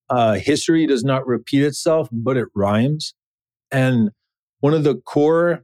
uh, 0.09 0.33
history 0.35 0.87
does 0.87 1.03
not 1.03 1.27
repeat 1.27 1.63
itself, 1.63 2.09
but 2.11 2.37
it 2.37 2.47
rhymes. 2.55 3.13
And 3.71 4.09
one 4.59 4.73
of 4.73 4.83
the 4.83 4.95
core 4.95 5.63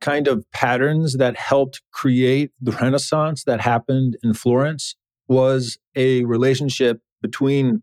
kind 0.00 0.28
of 0.28 0.44
patterns 0.52 1.16
that 1.16 1.36
helped 1.36 1.82
create 1.92 2.52
the 2.60 2.72
Renaissance 2.72 3.44
that 3.44 3.60
happened 3.60 4.16
in 4.22 4.34
Florence 4.34 4.96
was 5.28 5.78
a 5.94 6.24
relationship 6.24 7.00
between 7.22 7.82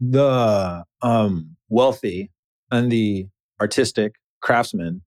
the 0.00 0.84
um, 1.00 1.56
wealthy 1.68 2.30
and 2.70 2.90
the 2.90 3.26
artistic 3.60 4.14
craftsmen. 4.40 5.02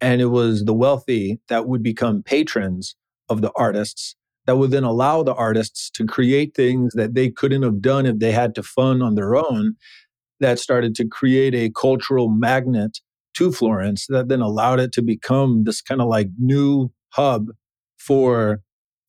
And 0.00 0.20
it 0.20 0.26
was 0.26 0.64
the 0.64 0.74
wealthy 0.74 1.40
that 1.48 1.66
would 1.68 1.82
become 1.82 2.22
patrons 2.22 2.96
of 3.28 3.40
the 3.40 3.52
artists 3.54 4.16
that 4.46 4.56
would 4.56 4.70
then 4.70 4.84
allow 4.84 5.22
the 5.22 5.34
artists 5.34 5.90
to 5.90 6.06
create 6.06 6.54
things 6.54 6.94
that 6.94 7.14
they 7.14 7.30
couldn't 7.30 7.62
have 7.62 7.80
done 7.80 8.06
if 8.06 8.18
they 8.18 8.32
had 8.32 8.54
to 8.56 8.62
fund 8.62 9.02
on 9.02 9.14
their 9.14 9.36
own 9.36 9.76
that 10.40 10.58
started 10.58 10.94
to 10.96 11.06
create 11.06 11.54
a 11.54 11.70
cultural 11.70 12.28
magnet 12.28 12.98
to 13.34 13.52
Florence 13.52 14.06
that 14.08 14.28
then 14.28 14.40
allowed 14.40 14.80
it 14.80 14.92
to 14.92 15.02
become 15.02 15.64
this 15.64 15.80
kind 15.80 16.00
of 16.00 16.08
like 16.08 16.28
new 16.38 16.90
hub 17.10 17.46
for 17.98 18.60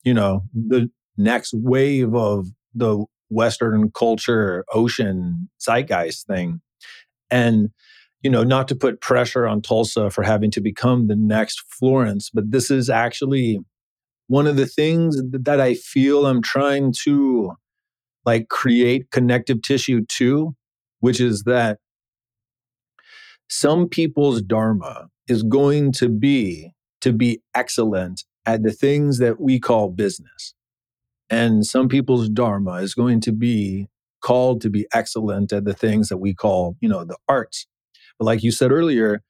you 0.04 0.14
know 0.14 0.42
the 0.54 0.90
next 1.16 1.52
wave 1.54 2.14
of 2.14 2.46
the 2.74 3.04
western 3.30 3.90
culture 3.90 4.64
ocean 4.72 5.48
zeitgeist 5.58 6.26
thing. 6.26 6.60
And 7.30 7.70
you 8.22 8.30
know, 8.30 8.42
not 8.42 8.68
to 8.68 8.74
put 8.74 9.02
pressure 9.02 9.46
on 9.46 9.60
Tulsa 9.60 10.08
for 10.08 10.22
having 10.22 10.50
to 10.52 10.60
become 10.62 11.08
the 11.08 11.16
next 11.16 11.62
Florence, 11.68 12.30
but 12.32 12.50
this 12.50 12.70
is 12.70 12.88
actually 12.88 13.60
one 14.26 14.46
of 14.46 14.56
the 14.56 14.66
things 14.66 15.20
that 15.30 15.60
I 15.60 15.74
feel 15.74 16.26
I'm 16.26 16.42
trying 16.42 16.94
to 17.04 17.52
like 18.24 18.48
create 18.48 19.10
connective 19.10 19.62
tissue 19.62 20.04
to, 20.16 20.54
which 21.00 21.20
is 21.20 21.42
that 21.44 21.78
some 23.48 23.88
people's 23.88 24.40
dharma 24.40 25.08
is 25.28 25.42
going 25.42 25.92
to 25.92 26.08
be 26.08 26.72
to 27.02 27.12
be 27.12 27.42
excellent 27.54 28.24
at 28.46 28.62
the 28.62 28.72
things 28.72 29.18
that 29.18 29.40
we 29.40 29.60
call 29.60 29.90
business. 29.90 30.54
And 31.28 31.66
some 31.66 31.88
people's 31.88 32.28
dharma 32.28 32.74
is 32.74 32.94
going 32.94 33.20
to 33.22 33.32
be 33.32 33.88
called 34.22 34.62
to 34.62 34.70
be 34.70 34.86
excellent 34.94 35.52
at 35.52 35.64
the 35.64 35.74
things 35.74 36.08
that 36.08 36.16
we 36.16 36.34
call, 36.34 36.76
you 36.80 36.88
know, 36.88 37.04
the 37.04 37.16
arts. 37.28 37.66
But 38.18 38.24
like 38.24 38.42
you 38.42 38.50
said 38.50 38.72
earlier, 38.72 39.22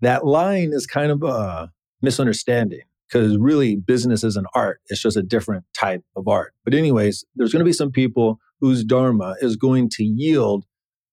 that 0.00 0.26
line 0.26 0.72
is 0.72 0.86
kind 0.86 1.12
of 1.12 1.22
a 1.22 1.70
misunderstanding 2.00 2.82
because 3.12 3.36
really 3.36 3.76
business 3.76 4.24
is 4.24 4.36
an 4.36 4.46
art. 4.54 4.80
It's 4.86 5.02
just 5.02 5.16
a 5.16 5.22
different 5.22 5.64
type 5.76 6.02
of 6.16 6.28
art. 6.28 6.54
But, 6.64 6.74
anyways, 6.74 7.24
there's 7.34 7.52
going 7.52 7.60
to 7.60 7.68
be 7.68 7.72
some 7.72 7.90
people 7.90 8.38
whose 8.60 8.84
dharma 8.84 9.34
is 9.40 9.56
going 9.56 9.90
to 9.90 10.04
yield 10.04 10.64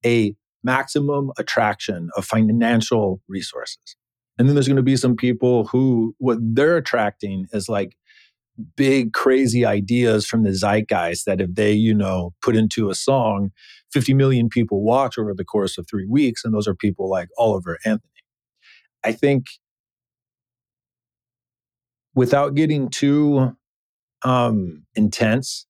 a 0.06 0.36
maximum 0.64 1.32
attraction 1.38 2.10
of 2.16 2.26
financial 2.26 3.22
resources. 3.28 3.96
And 4.38 4.48
then 4.48 4.56
there's 4.56 4.68
going 4.68 4.78
to 4.78 4.84
be 4.84 4.96
some 4.96 5.16
people 5.16 5.66
who 5.66 6.16
what 6.20 6.38
they're 6.42 6.78
attracting 6.78 7.48
is 7.52 7.68
like 7.68 7.98
big 8.78 9.14
crazy 9.14 9.66
ideas 9.66 10.26
from 10.26 10.44
the 10.44 10.54
zeitgeist 10.54 11.26
that 11.26 11.42
if 11.42 11.54
they, 11.56 11.74
you 11.74 11.94
know, 11.94 12.34
put 12.42 12.56
into 12.56 12.90
a 12.90 12.96
song, 12.96 13.52
50 13.92 14.14
million 14.14 14.48
people 14.48 14.82
watch 14.82 15.18
over 15.18 15.34
the 15.34 15.46
course 15.46 15.78
of 15.78 15.88
3 15.90 16.06
weeks 16.06 16.46
and 16.46 16.54
those 16.54 16.68
are 16.68 16.76
people 16.76 17.10
like 17.10 17.30
Oliver 17.38 17.78
Anthony. 17.86 18.10
I 19.04 19.12
think 19.12 19.46
without 22.20 22.54
getting 22.54 22.90
too 22.90 23.56
um, 24.24 24.84
intense, 24.94 25.66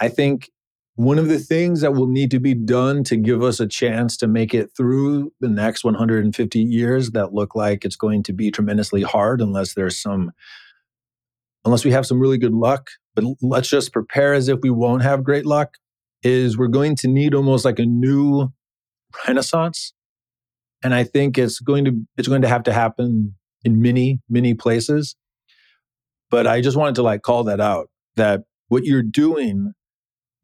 I 0.00 0.08
think 0.08 0.48
one 0.94 1.18
of 1.18 1.28
the 1.28 1.38
things 1.38 1.82
that 1.82 1.92
will 1.92 2.06
need 2.06 2.30
to 2.30 2.40
be 2.40 2.54
done 2.54 3.04
to 3.04 3.18
give 3.18 3.42
us 3.42 3.60
a 3.60 3.66
chance 3.66 4.16
to 4.16 4.26
make 4.26 4.54
it 4.54 4.70
through 4.74 5.30
the 5.40 5.48
next 5.48 5.84
150 5.84 6.58
years 6.58 7.10
that 7.10 7.34
look 7.34 7.54
like 7.54 7.84
it's 7.84 7.96
going 7.96 8.22
to 8.22 8.32
be 8.32 8.50
tremendously 8.50 9.02
hard 9.02 9.42
unless 9.42 9.74
there's 9.74 10.00
some 10.00 10.32
unless 11.66 11.84
we 11.84 11.90
have 11.90 12.06
some 12.06 12.18
really 12.18 12.38
good 12.38 12.54
luck 12.54 12.88
but 13.14 13.22
let's 13.42 13.68
just 13.68 13.92
prepare 13.92 14.32
as 14.32 14.48
if 14.48 14.58
we 14.62 14.70
won't 14.70 15.02
have 15.02 15.22
great 15.22 15.44
luck 15.44 15.74
is 16.22 16.56
we're 16.56 16.66
going 16.66 16.96
to 16.96 17.08
need 17.08 17.34
almost 17.34 17.66
like 17.66 17.78
a 17.78 17.84
new 17.84 18.48
renaissance. 19.28 19.92
And 20.82 20.94
i 20.94 21.04
think 21.04 21.36
it's 21.36 21.60
going 21.60 21.84
to 21.84 21.92
it's 22.16 22.28
going 22.28 22.40
to 22.40 22.48
have 22.48 22.62
to 22.62 22.72
happen 22.72 23.34
in 23.64 23.82
many 23.82 24.20
many 24.30 24.54
places 24.54 25.14
but 26.30 26.46
I 26.46 26.60
just 26.60 26.76
wanted 26.76 26.94
to 26.96 27.02
like 27.02 27.22
call 27.22 27.44
that 27.44 27.60
out 27.60 27.88
that 28.16 28.42
what 28.68 28.84
you're 28.84 29.02
doing 29.02 29.72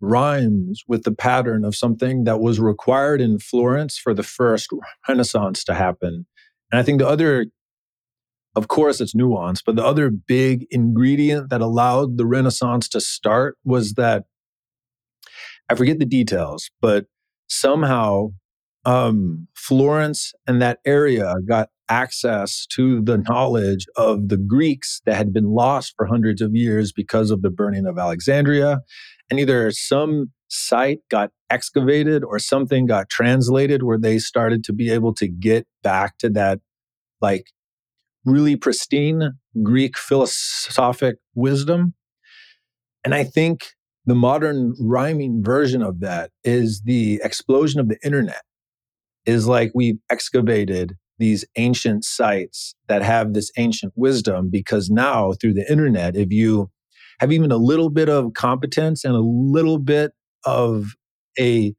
rhymes 0.01 0.83
with 0.87 1.05
the 1.05 1.13
pattern 1.13 1.65
of 1.65 1.75
something 1.75 2.25
that 2.25 2.41
was 2.41 2.61
required 2.61 3.21
in 3.21 3.39
Florence 3.39 3.97
for 3.97 4.13
the 4.13 4.23
first 4.23 4.69
Renaissance 5.09 5.65
to 5.65 5.75
happen. 5.75 6.27
And 6.71 6.79
I 6.79 6.83
think 6.83 6.99
the 6.99 7.09
other, 7.09 7.47
of 8.55 8.69
course, 8.69 9.01
it's 9.01 9.15
nuance, 9.15 9.63
but 9.63 9.77
the 9.77 9.85
other 9.85 10.11
big 10.11 10.67
ingredient 10.71 11.51
that 11.51 11.61
allowed 11.61 12.19
the 12.19 12.27
Renaissance 12.27 12.89
to 12.91 13.01
start 13.01 13.57
was 13.65 13.95
that 13.95 14.25
I 15.69 15.75
forget 15.75 15.99
the 15.99 16.07
details, 16.07 16.71
but 16.81 17.07
somehow 17.49 18.29
um, 18.87 19.49
Florence 19.55 20.33
and 20.47 20.63
that 20.63 20.79
area 20.87 21.35
got 21.47 21.69
access 21.89 22.67
to 22.67 23.03
the 23.03 23.19
knowledge 23.19 23.87
of 23.97 24.29
the 24.29 24.37
Greeks 24.37 25.03
that 25.05 25.17
had 25.17 25.33
been 25.33 25.51
lost 25.51 25.95
for 25.97 26.07
hundreds 26.07 26.41
of 26.41 26.55
years 26.55 26.93
because 26.93 27.31
of 27.31 27.43
the 27.43 27.51
burning 27.51 27.87
of 27.87 27.99
Alexandria. 27.99 28.81
And 29.29 29.41
either 29.41 29.71
some 29.73 30.31
site 30.49 31.01
got 31.11 31.31
excavated 31.51 32.23
or 32.25 32.39
something 32.39 32.87
got 32.87 33.09
translated 33.09 33.83
where 33.83 33.99
they 33.99 34.19
started 34.19 34.63
to 34.65 34.73
be 34.73 34.91
able 34.91 35.13
to 35.15 35.27
get 35.27 35.67
back 35.83 36.17
to 36.19 36.31
that 36.31 36.61
like 37.21 37.51
really 38.25 38.57
pristine 38.57 39.33
Greek 39.63 39.99
philosophic 39.99 41.17
wisdom. 41.35 41.95
And 43.05 43.15
I 43.15 43.25
think 43.25 43.67
the 44.05 44.15
modern 44.15 44.75
rhyming 44.81 45.43
version 45.43 45.83
of 45.83 46.01
that 46.01 46.31
is 46.45 46.83
the 46.85 47.21
explosion 47.25 47.81
of 47.81 47.89
the 47.89 47.99
internet. 48.05 48.43
Is 49.27 49.47
like 49.47 49.73
we've 49.75 49.99
excavated 50.11 50.97
these 51.19 51.45
ancient 51.57 52.05
sites 52.05 52.75
that 52.89 53.03
have 53.03 53.33
this 53.33 53.51
ancient 53.57 53.93
wisdom 53.97 54.49
because 54.51 54.91
now 54.91 55.33
through 55.33 55.55
the 55.55 55.71
internet, 55.71 56.15
if 56.17 56.31
you 56.31 56.71
have 57.21 57.33
even 57.33 57.51
a 57.51 57.57
little 57.57 57.91
bit 57.91 58.09
of 58.09 58.35
competence 58.35 59.05
and 59.05 59.15
a 59.15 59.21
little 59.21 59.79
bit 59.79 60.13
of 60.45 60.95
a 61.39 61.75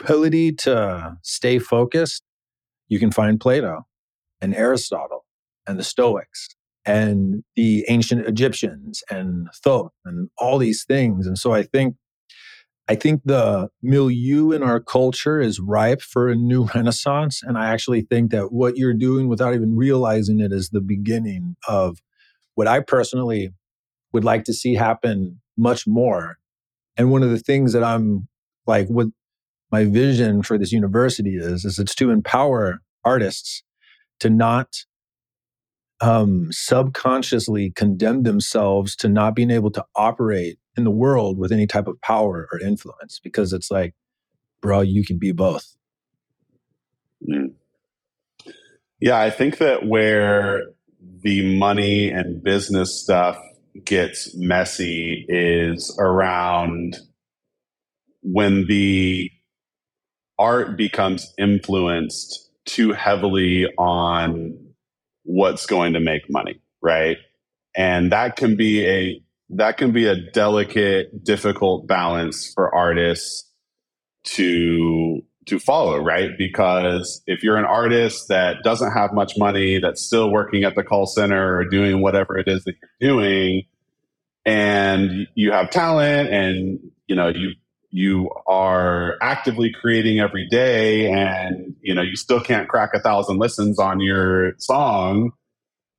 ability 0.00 0.52
to 0.52 1.16
stay 1.22 1.58
focused, 1.58 2.22
you 2.88 2.98
can 2.98 3.10
find 3.10 3.40
Plato 3.40 3.86
and 4.40 4.54
Aristotle 4.54 5.24
and 5.66 5.78
the 5.78 5.84
Stoics 5.84 6.48
and 6.84 7.42
the 7.56 7.84
ancient 7.88 8.26
Egyptians 8.26 9.02
and 9.10 9.48
Thoth 9.64 9.92
and 10.04 10.28
all 10.38 10.58
these 10.58 10.84
things. 10.84 11.26
And 11.26 11.38
so 11.38 11.52
I 11.52 11.62
think 11.62 11.96
I 12.92 12.94
think 12.94 13.22
the 13.24 13.70
milieu 13.80 14.52
in 14.52 14.62
our 14.62 14.78
culture 14.78 15.40
is 15.40 15.58
ripe 15.58 16.02
for 16.02 16.28
a 16.28 16.34
new 16.34 16.64
renaissance. 16.74 17.42
And 17.42 17.56
I 17.56 17.70
actually 17.70 18.02
think 18.02 18.32
that 18.32 18.52
what 18.52 18.76
you're 18.76 18.92
doing 18.92 19.28
without 19.28 19.54
even 19.54 19.76
realizing 19.76 20.40
it 20.40 20.52
is 20.52 20.68
the 20.68 20.82
beginning 20.82 21.56
of 21.66 22.02
what 22.54 22.68
I 22.68 22.80
personally 22.80 23.54
would 24.12 24.24
like 24.24 24.44
to 24.44 24.52
see 24.52 24.74
happen 24.74 25.40
much 25.56 25.86
more. 25.86 26.36
And 26.98 27.10
one 27.10 27.22
of 27.22 27.30
the 27.30 27.38
things 27.38 27.72
that 27.72 27.82
I'm 27.82 28.28
like, 28.66 28.88
what 28.88 29.06
my 29.70 29.86
vision 29.86 30.42
for 30.42 30.58
this 30.58 30.70
university 30.70 31.36
is, 31.36 31.64
is 31.64 31.78
it's 31.78 31.94
to 31.94 32.10
empower 32.10 32.82
artists 33.06 33.62
to 34.20 34.28
not 34.28 34.68
um, 36.02 36.48
subconsciously 36.50 37.72
condemn 37.74 38.24
themselves 38.24 38.94
to 38.96 39.08
not 39.08 39.34
being 39.34 39.50
able 39.50 39.70
to 39.70 39.82
operate 39.96 40.58
in 40.76 40.84
the 40.84 40.90
world 40.90 41.38
with 41.38 41.52
any 41.52 41.66
type 41.66 41.86
of 41.86 42.00
power 42.00 42.48
or 42.52 42.60
influence 42.60 43.20
because 43.22 43.52
it's 43.52 43.70
like, 43.70 43.94
bro, 44.60 44.80
you 44.80 45.04
can 45.04 45.18
be 45.18 45.32
both. 45.32 45.76
Mm. 47.28 47.52
Yeah, 49.00 49.18
I 49.18 49.30
think 49.30 49.58
that 49.58 49.86
where 49.86 50.62
the 51.22 51.56
money 51.58 52.08
and 52.10 52.42
business 52.42 53.00
stuff 53.02 53.36
gets 53.84 54.34
messy 54.36 55.24
is 55.28 55.96
around 55.98 56.96
when 58.22 58.66
the 58.66 59.30
art 60.38 60.76
becomes 60.76 61.32
influenced 61.38 62.50
too 62.64 62.92
heavily 62.92 63.66
on 63.78 64.56
what's 65.24 65.66
going 65.66 65.94
to 65.94 66.00
make 66.00 66.30
money, 66.30 66.60
right? 66.80 67.18
And 67.74 68.12
that 68.12 68.36
can 68.36 68.56
be 68.56 68.86
a 68.86 69.22
that 69.52 69.76
can 69.76 69.92
be 69.92 70.06
a 70.06 70.16
delicate, 70.16 71.24
difficult 71.24 71.86
balance 71.86 72.52
for 72.52 72.74
artists 72.74 73.48
to 74.24 75.22
to 75.46 75.58
follow, 75.58 75.98
right? 75.98 76.30
Because 76.38 77.20
if 77.26 77.42
you're 77.42 77.56
an 77.56 77.64
artist 77.64 78.28
that 78.28 78.58
doesn't 78.62 78.92
have 78.92 79.12
much 79.12 79.32
money, 79.36 79.80
that's 79.80 80.00
still 80.00 80.30
working 80.30 80.62
at 80.62 80.76
the 80.76 80.84
call 80.84 81.06
center 81.06 81.56
or 81.56 81.64
doing 81.64 82.00
whatever 82.00 82.38
it 82.38 82.46
is 82.46 82.62
that 82.64 82.74
you're 83.00 83.10
doing, 83.10 83.64
and 84.46 85.26
you 85.34 85.52
have 85.52 85.70
talent 85.70 86.30
and 86.30 86.78
you 87.06 87.16
know 87.16 87.28
you 87.28 87.52
you 87.90 88.30
are 88.46 89.16
actively 89.20 89.70
creating 89.70 90.18
every 90.18 90.48
day 90.48 91.10
and 91.10 91.76
you 91.82 91.94
know 91.94 92.02
you 92.02 92.16
still 92.16 92.40
can't 92.40 92.68
crack 92.68 92.90
a 92.94 93.00
thousand 93.00 93.38
listens 93.38 93.78
on 93.78 94.00
your 94.00 94.54
song 94.58 95.32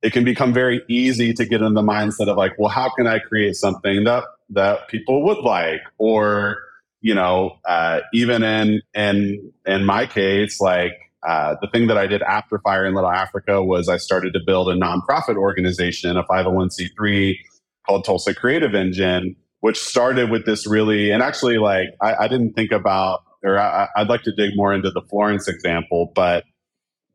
it 0.04 0.12
can 0.12 0.22
become 0.22 0.52
very 0.52 0.82
easy 0.86 1.32
to 1.32 1.46
get 1.46 1.62
in 1.62 1.72
the 1.72 1.82
mindset 1.82 2.28
of 2.28 2.36
like, 2.36 2.52
well, 2.58 2.68
how 2.68 2.90
can 2.90 3.06
I 3.06 3.18
create 3.18 3.56
something 3.56 4.04
that 4.04 4.24
that 4.50 4.86
people 4.88 5.24
would 5.24 5.38
like, 5.38 5.80
or 5.96 6.58
you 7.00 7.14
know, 7.14 7.58
uh, 7.64 8.00
even 8.12 8.42
in 8.42 8.82
in 8.94 9.52
in 9.64 9.86
my 9.86 10.04
case, 10.04 10.60
like 10.60 10.92
uh, 11.26 11.56
the 11.62 11.68
thing 11.68 11.86
that 11.86 11.96
I 11.96 12.06
did 12.06 12.20
after 12.20 12.58
Fire 12.58 12.84
in 12.84 12.92
Little 12.94 13.10
Africa 13.10 13.62
was 13.62 13.88
I 13.88 13.96
started 13.96 14.34
to 14.34 14.40
build 14.44 14.68
a 14.68 14.74
nonprofit 14.74 15.36
organization, 15.36 16.18
a 16.18 16.24
501c3 16.24 17.38
called 17.86 18.04
Tulsa 18.04 18.34
Creative 18.34 18.74
Engine, 18.74 19.36
which 19.60 19.80
started 19.80 20.30
with 20.30 20.44
this 20.44 20.66
really, 20.66 21.12
and 21.12 21.22
actually, 21.22 21.56
like 21.56 21.88
I, 22.02 22.24
I 22.24 22.28
didn't 22.28 22.52
think 22.52 22.72
about, 22.72 23.22
or 23.42 23.58
I, 23.58 23.88
I'd 23.96 24.08
like 24.08 24.24
to 24.24 24.32
dig 24.32 24.50
more 24.54 24.74
into 24.74 24.90
the 24.90 25.00
Florence 25.00 25.48
example, 25.48 26.12
but 26.14 26.44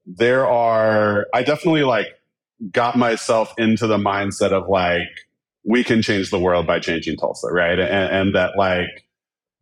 there 0.07 0.47
are, 0.47 1.27
I 1.35 1.43
definitely 1.43 1.83
like 1.83 2.07
got 2.71 2.97
myself 2.97 3.53
into 3.57 3.87
the 3.87 3.97
mindset 3.97 4.51
of 4.51 4.67
like 4.67 5.07
we 5.65 5.83
can 5.83 6.01
change 6.01 6.29
the 6.29 6.39
world 6.39 6.65
by 6.67 6.79
changing 6.79 7.17
Tulsa, 7.17 7.47
right? 7.47 7.79
And, 7.79 8.13
and, 8.13 8.35
that 8.35 8.57
like 8.57 9.05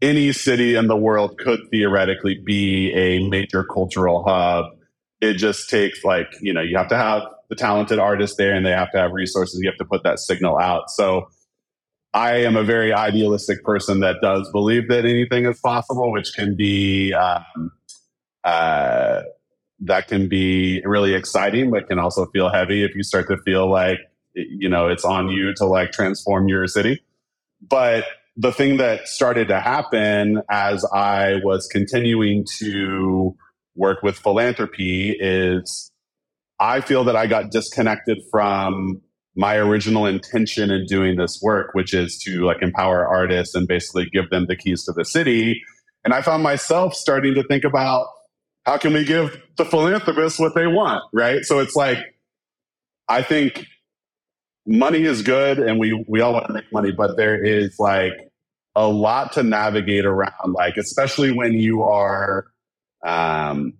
any 0.01 0.31
city 0.31 0.75
in 0.75 0.87
the 0.87 0.95
world 0.95 1.37
could 1.37 1.59
theoretically 1.71 2.41
be 2.45 2.91
a 2.93 3.27
major 3.27 3.63
cultural 3.63 4.23
hub. 4.23 4.65
It 5.21 5.33
just 5.33 5.69
takes 5.69 6.03
like 6.03 6.27
you 6.41 6.53
know 6.53 6.61
you 6.61 6.77
have 6.77 6.89
to 6.89 6.97
have 6.97 7.23
the 7.49 7.55
talented 7.55 7.99
artists 7.99 8.37
there 8.37 8.53
and 8.53 8.65
they 8.65 8.71
have 8.71 8.91
to 8.91 8.97
have 8.97 9.11
resources. 9.11 9.59
You 9.61 9.69
have 9.69 9.77
to 9.77 9.85
put 9.85 10.03
that 10.03 10.19
signal 10.19 10.57
out. 10.57 10.89
So 10.89 11.27
i 12.13 12.37
am 12.37 12.55
a 12.55 12.63
very 12.63 12.93
idealistic 12.93 13.63
person 13.63 13.99
that 13.99 14.15
does 14.21 14.49
believe 14.51 14.87
that 14.87 15.05
anything 15.05 15.45
is 15.45 15.59
possible 15.59 16.11
which 16.11 16.33
can 16.33 16.55
be 16.55 17.13
um, 17.13 17.71
uh, 18.43 19.21
that 19.79 20.07
can 20.07 20.27
be 20.27 20.81
really 20.85 21.13
exciting 21.13 21.69
but 21.71 21.87
can 21.87 21.99
also 21.99 22.25
feel 22.27 22.49
heavy 22.49 22.83
if 22.83 22.95
you 22.95 23.03
start 23.03 23.27
to 23.27 23.37
feel 23.39 23.69
like 23.69 23.99
you 24.33 24.69
know 24.69 24.87
it's 24.87 25.05
on 25.05 25.29
you 25.29 25.53
to 25.53 25.65
like 25.65 25.91
transform 25.91 26.47
your 26.47 26.67
city 26.67 27.01
but 27.61 28.05
the 28.35 28.51
thing 28.51 28.77
that 28.77 29.07
started 29.07 29.47
to 29.47 29.59
happen 29.59 30.41
as 30.49 30.85
i 30.93 31.35
was 31.43 31.67
continuing 31.67 32.45
to 32.57 33.35
work 33.75 34.01
with 34.01 34.17
philanthropy 34.17 35.15
is 35.19 35.91
I 36.59 36.81
feel 36.81 37.03
that 37.05 37.15
I 37.15 37.27
got 37.27 37.51
disconnected 37.51 38.19
from 38.31 39.01
my 39.35 39.55
original 39.57 40.07
intention 40.07 40.71
in 40.71 40.85
doing 40.87 41.17
this 41.17 41.39
work, 41.41 41.69
which 41.73 41.93
is 41.93 42.17
to 42.23 42.43
like 42.43 42.61
empower 42.61 43.07
artists 43.07 43.53
and 43.53 43.67
basically 43.67 44.09
give 44.11 44.29
them 44.31 44.47
the 44.47 44.55
keys 44.55 44.83
to 44.85 44.91
the 44.91 45.05
city. 45.05 45.61
And 46.03 46.13
I 46.13 46.21
found 46.23 46.41
myself 46.41 46.95
starting 46.95 47.35
to 47.35 47.43
think 47.43 47.63
about 47.63 48.07
how 48.67 48.77
can 48.77 48.93
we 48.93 49.05
give 49.05 49.41
the 49.55 49.65
philanthropists 49.65 50.37
what 50.37 50.53
they 50.53 50.67
want, 50.67 51.03
right? 51.13 51.43
So 51.45 51.59
it's 51.59 51.75
like 51.75 51.97
I 53.07 53.23
think 53.23 53.65
money 54.67 55.03
is 55.03 55.21
good 55.23 55.57
and 55.57 55.79
we 55.79 56.05
we 56.07 56.21
all 56.21 56.33
want 56.33 56.47
to 56.47 56.53
make 56.53 56.71
money, 56.71 56.91
but 56.91 57.17
there 57.17 57.43
is 57.43 57.79
like 57.79 58.13
a 58.75 58.87
lot 58.87 59.31
to 59.33 59.41
navigate 59.41 60.05
around, 60.05 60.53
like 60.53 60.77
especially 60.77 61.31
when 61.31 61.53
you 61.53 61.81
are 61.81 62.47
um, 63.03 63.73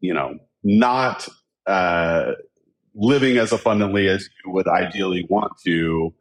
you 0.00 0.12
know, 0.12 0.38
not 0.62 1.26
uh, 1.66 2.32
living 2.94 3.38
as 3.38 3.52
abundantly 3.52 4.06
as 4.08 4.28
you 4.44 4.52
would 4.52 4.68
ideally 4.68 5.26
want 5.30 5.52
to, 5.64 6.12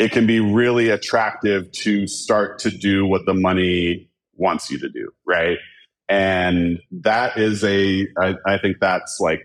it 0.00 0.10
can 0.10 0.26
be 0.26 0.40
really 0.40 0.88
attractive 0.90 1.70
to 1.70 2.08
start 2.08 2.58
to 2.58 2.70
do 2.70 3.06
what 3.06 3.24
the 3.26 3.34
money 3.34 4.10
wants 4.34 4.70
you 4.70 4.78
to 4.80 4.88
do, 4.88 5.10
right? 5.24 5.58
And 6.08 6.78
that 7.02 7.36
is 7.38 7.64
a, 7.64 8.06
I, 8.18 8.34
I 8.46 8.58
think 8.58 8.76
that's 8.80 9.18
like 9.20 9.40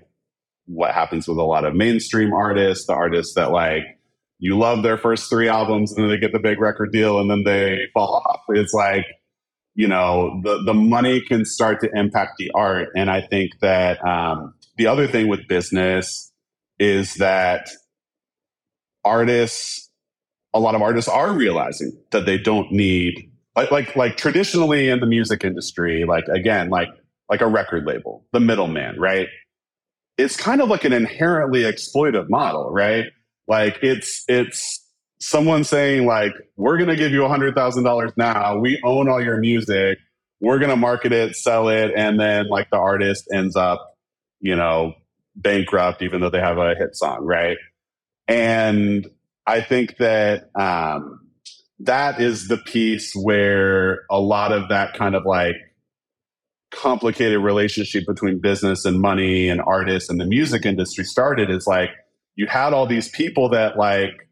what 0.65 0.93
happens 0.93 1.27
with 1.27 1.37
a 1.37 1.43
lot 1.43 1.65
of 1.65 1.75
mainstream 1.75 2.33
artists, 2.33 2.85
the 2.85 2.93
artists 2.93 3.33
that 3.35 3.51
like, 3.51 3.83
you 4.39 4.57
love 4.57 4.81
their 4.81 4.97
first 4.97 5.29
three 5.29 5.47
albums 5.47 5.91
and 5.91 6.03
then 6.03 6.09
they 6.09 6.17
get 6.17 6.33
the 6.33 6.39
big 6.39 6.59
record 6.59 6.91
deal 6.91 7.19
and 7.19 7.29
then 7.29 7.43
they 7.43 7.79
fall 7.93 8.23
off. 8.27 8.41
It's 8.49 8.73
like, 8.73 9.05
you 9.75 9.87
know 9.87 10.41
the 10.43 10.61
the 10.63 10.73
money 10.73 11.21
can 11.21 11.45
start 11.45 11.79
to 11.81 11.89
impact 11.93 12.33
the 12.37 12.51
art 12.53 12.89
and 12.95 13.09
i 13.09 13.21
think 13.21 13.51
that 13.61 14.03
um, 14.05 14.53
the 14.77 14.87
other 14.87 15.07
thing 15.07 15.27
with 15.27 15.47
business 15.47 16.31
is 16.79 17.15
that 17.15 17.69
artists 19.03 19.89
a 20.53 20.59
lot 20.59 20.75
of 20.75 20.81
artists 20.81 21.09
are 21.09 21.31
realizing 21.31 21.91
that 22.11 22.25
they 22.25 22.37
don't 22.37 22.71
need 22.71 23.30
like 23.55 23.71
like 23.71 23.95
like 23.95 24.17
traditionally 24.17 24.89
in 24.89 24.99
the 24.99 25.05
music 25.05 25.43
industry 25.43 26.05
like 26.05 26.27
again 26.27 26.69
like 26.69 26.89
like 27.29 27.41
a 27.41 27.47
record 27.47 27.85
label 27.85 28.25
the 28.33 28.39
middleman 28.39 28.99
right 28.99 29.27
it's 30.17 30.35
kind 30.35 30.61
of 30.61 30.69
like 30.69 30.83
an 30.83 30.93
inherently 30.93 31.61
exploitive 31.61 32.29
model 32.29 32.71
right 32.71 33.07
like 33.47 33.77
it's 33.81 34.23
it's 34.27 34.81
someone 35.21 35.63
saying 35.63 36.05
like, 36.05 36.33
we're 36.57 36.77
going 36.77 36.89
to 36.89 36.95
give 36.95 37.11
you 37.11 37.21
$100,000 37.21 38.17
now. 38.17 38.57
We 38.57 38.81
own 38.83 39.07
all 39.07 39.23
your 39.23 39.37
music. 39.37 39.99
We're 40.41 40.57
going 40.57 40.71
to 40.71 40.75
market 40.75 41.13
it, 41.13 41.35
sell 41.35 41.69
it. 41.69 41.91
And 41.95 42.19
then 42.19 42.47
like 42.49 42.69
the 42.71 42.77
artist 42.77 43.29
ends 43.31 43.55
up, 43.55 43.95
you 44.39 44.55
know, 44.55 44.95
bankrupt, 45.35 46.01
even 46.01 46.19
though 46.19 46.31
they 46.31 46.39
have 46.39 46.57
a 46.57 46.75
hit 46.75 46.95
song. 46.95 47.19
Right. 47.21 47.57
And 48.27 49.07
I 49.45 49.61
think 49.61 49.97
that, 49.97 50.49
um, 50.55 51.20
that 51.85 52.21
is 52.21 52.47
the 52.47 52.57
piece 52.57 53.13
where 53.15 54.03
a 54.09 54.19
lot 54.19 54.51
of 54.51 54.69
that 54.69 54.93
kind 54.93 55.15
of 55.15 55.25
like 55.25 55.55
complicated 56.71 57.39
relationship 57.39 58.05
between 58.07 58.39
business 58.39 58.85
and 58.85 58.99
money 58.99 59.49
and 59.49 59.61
artists 59.61 60.09
and 60.09 60.19
the 60.19 60.25
music 60.25 60.65
industry 60.65 61.03
started 61.03 61.49
is 61.49 61.67
like 61.67 61.89
you 62.35 62.47
had 62.47 62.73
all 62.73 62.85
these 62.85 63.09
people 63.09 63.49
that 63.49 63.77
like 63.77 64.29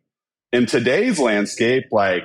in 0.51 0.65
today's 0.65 1.19
landscape, 1.19 1.85
like 1.91 2.23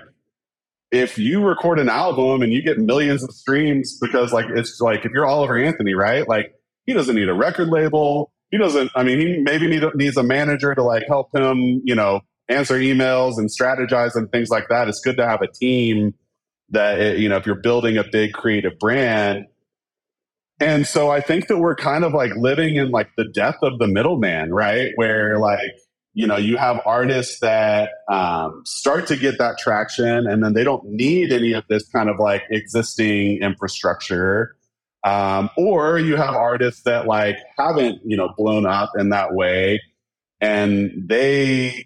if 0.90 1.18
you 1.18 1.44
record 1.44 1.78
an 1.78 1.88
album 1.88 2.42
and 2.42 2.52
you 2.52 2.62
get 2.62 2.78
millions 2.78 3.22
of 3.22 3.30
streams 3.32 3.98
because 4.00 4.32
like 4.32 4.46
it's 4.50 4.80
like 4.80 5.04
if 5.04 5.12
you're 5.12 5.26
Oliver 5.26 5.58
Anthony, 5.58 5.94
right? 5.94 6.28
Like 6.28 6.54
he 6.86 6.92
doesn't 6.92 7.16
need 7.16 7.28
a 7.28 7.34
record 7.34 7.68
label. 7.68 8.32
He 8.50 8.58
doesn't. 8.58 8.90
I 8.94 9.02
mean, 9.02 9.18
he 9.18 9.38
maybe 9.38 9.66
need, 9.66 9.82
needs 9.94 10.16
a 10.16 10.22
manager 10.22 10.74
to 10.74 10.82
like 10.82 11.04
help 11.08 11.34
him, 11.34 11.82
you 11.84 11.94
know, 11.94 12.20
answer 12.48 12.74
emails 12.74 13.38
and 13.38 13.48
strategize 13.48 14.14
and 14.14 14.30
things 14.30 14.50
like 14.50 14.68
that. 14.68 14.88
It's 14.88 15.00
good 15.00 15.16
to 15.16 15.26
have 15.26 15.42
a 15.42 15.48
team 15.48 16.14
that 16.70 17.00
eh, 17.00 17.14
you 17.14 17.28
know 17.28 17.36
if 17.36 17.46
you're 17.46 17.54
building 17.54 17.96
a 17.96 18.04
big 18.04 18.32
creative 18.32 18.78
brand. 18.78 19.46
And 20.60 20.86
so 20.86 21.10
I 21.10 21.20
think 21.20 21.48
that 21.48 21.58
we're 21.58 21.74
kind 21.74 22.04
of 22.04 22.12
like 22.12 22.34
living 22.36 22.76
in 22.76 22.90
like 22.90 23.10
the 23.16 23.24
death 23.24 23.56
of 23.62 23.78
the 23.78 23.88
middleman, 23.88 24.54
right? 24.54 24.92
Where 24.96 25.38
like 25.38 25.72
you 26.14 26.26
know 26.26 26.36
you 26.36 26.56
have 26.56 26.80
artists 26.86 27.40
that 27.40 27.90
um, 28.08 28.62
start 28.64 29.06
to 29.08 29.16
get 29.16 29.38
that 29.38 29.58
traction 29.58 30.26
and 30.26 30.42
then 30.42 30.54
they 30.54 30.64
don't 30.64 30.84
need 30.86 31.32
any 31.32 31.52
of 31.52 31.64
this 31.68 31.86
kind 31.88 32.08
of 32.08 32.18
like 32.18 32.44
existing 32.50 33.42
infrastructure 33.42 34.56
um, 35.04 35.50
or 35.58 35.98
you 35.98 36.16
have 36.16 36.34
artists 36.34 36.82
that 36.82 37.06
like 37.06 37.36
haven't 37.58 38.00
you 38.04 38.16
know 38.16 38.32
blown 38.38 38.64
up 38.64 38.92
in 38.96 39.10
that 39.10 39.34
way 39.34 39.82
and 40.40 40.90
they 41.08 41.84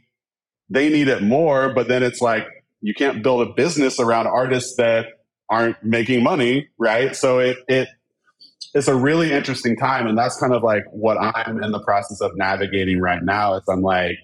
they 0.70 0.88
need 0.88 1.08
it 1.08 1.22
more 1.22 1.72
but 1.72 1.88
then 1.88 2.02
it's 2.02 2.20
like 2.20 2.46
you 2.80 2.94
can't 2.94 3.22
build 3.22 3.46
a 3.46 3.52
business 3.54 3.98
around 3.98 4.26
artists 4.26 4.76
that 4.76 5.06
aren't 5.50 5.82
making 5.82 6.22
money 6.22 6.68
right? 6.78 7.16
So 7.16 7.38
it 7.38 7.58
it 7.68 7.88
it's 8.74 8.88
a 8.88 8.94
really 8.94 9.32
interesting 9.32 9.76
time 9.76 10.06
and 10.06 10.16
that's 10.16 10.38
kind 10.38 10.52
of 10.52 10.62
like 10.62 10.84
what 10.90 11.16
i'm 11.18 11.62
in 11.62 11.72
the 11.72 11.80
process 11.80 12.20
of 12.20 12.36
navigating 12.36 13.00
right 13.00 13.22
now 13.22 13.54
is 13.54 13.62
i'm 13.68 13.82
like 13.82 14.18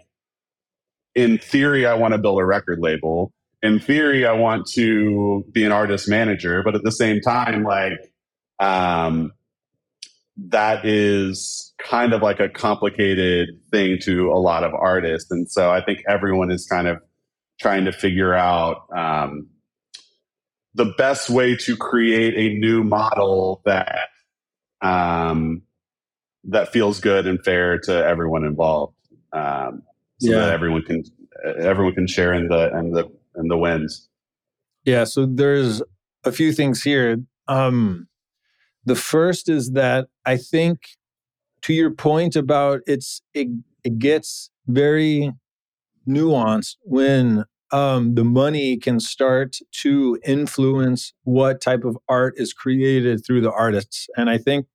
in 1.15 1.39
theory 1.39 1.87
i 1.87 1.95
want 1.95 2.13
to 2.13 2.19
build 2.19 2.41
a 2.41 2.45
record 2.45 2.79
label. 2.81 3.33
In 3.63 3.81
theory 3.81 4.27
i 4.27 4.33
want 4.33 4.67
to 4.75 5.45
be 5.53 5.65
an 5.65 5.73
artist 5.73 6.09
manager 6.09 6.63
but 6.63 6.75
at 6.75 6.83
the 6.83 6.91
same 6.91 7.21
time 7.21 7.65
like 7.65 8.13
um 8.61 9.33
that 10.37 10.85
is 10.85 11.73
kind 11.79 12.13
of 12.13 12.23
like 12.23 12.41
a 12.41 12.49
complicated 12.49 13.49
thing 13.71 13.99
to 14.03 14.31
a 14.31 14.39
lot 14.39 14.65
of 14.65 14.75
artists 14.75 15.31
and 15.31 15.51
so 15.51 15.71
i 15.71 15.81
think 15.85 16.03
everyone 16.09 16.51
is 16.51 16.67
kind 16.67 16.89
of 16.89 16.99
trying 17.61 17.85
to 17.85 17.93
figure 17.93 18.35
out 18.35 18.87
um, 18.97 19.49
the 20.75 20.87
best 20.99 21.31
way 21.31 21.57
to 21.57 21.77
create 21.77 22.35
a 22.35 22.59
new 22.59 22.83
model 22.83 23.63
that 23.65 24.09
um, 24.83 25.63
that 26.45 26.73
feels 26.73 27.01
good 27.01 27.27
and 27.27 27.43
fair 27.45 27.79
to 27.79 27.93
everyone 27.93 28.45
involved, 28.45 28.95
um, 29.33 29.83
so 30.21 30.33
yeah. 30.33 30.39
that 30.39 30.53
everyone 30.53 30.83
can 30.83 31.05
everyone 31.59 31.95
can 31.95 32.07
share 32.07 32.35
in 32.35 32.49
the 32.49 32.73
and 32.73 32.95
the 32.95 33.11
and 33.37 33.51
the 33.51 33.57
wins. 33.57 34.09
Yeah. 34.85 35.05
So 35.05 35.27
there's 35.27 35.83
a 36.25 36.33
few 36.33 36.53
things 36.53 36.83
here. 36.83 37.17
Um, 37.49 38.09
the 38.85 38.95
first 38.95 39.49
is 39.49 39.73
that 39.73 40.09
I 40.25 40.37
think, 40.37 40.81
to 41.63 41.73
your 41.73 41.91
point 41.91 42.37
about 42.37 42.81
it's 42.87 43.23
it, 43.33 43.49
it 43.83 43.99
gets 43.99 44.51
very 44.67 45.33
nuanced 46.07 46.77
when 46.83 47.45
um, 47.73 48.15
the 48.15 48.25
money 48.25 48.77
can 48.77 49.01
start 49.01 49.57
to 49.83 50.19
influence 50.25 51.13
what 51.25 51.61
type 51.61 51.85
of 51.85 51.99
art 52.09 52.35
is 52.37 52.53
created 52.53 53.25
through 53.25 53.41
the 53.41 53.53
artists. 53.53 54.07
And 54.17 54.31
I 54.31 54.39
think 54.39 54.67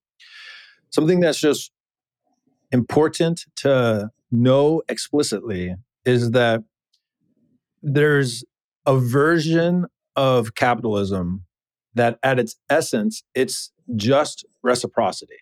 something 0.90 1.20
that's 1.20 1.40
just 1.40 1.72
important 2.72 3.46
to 3.58 4.10
know 4.32 4.82
explicitly 4.90 5.76
is 6.06 6.32
that 6.32 6.64
there's 7.82 8.44
a 8.86 8.98
version 8.98 9.86
of 10.16 10.56
capitalism 10.56 11.46
that 11.94 12.20
at 12.24 12.40
its 12.40 12.56
essence 12.70 13.24
it's 13.34 13.72
just 13.96 14.46
reciprocity 14.64 15.38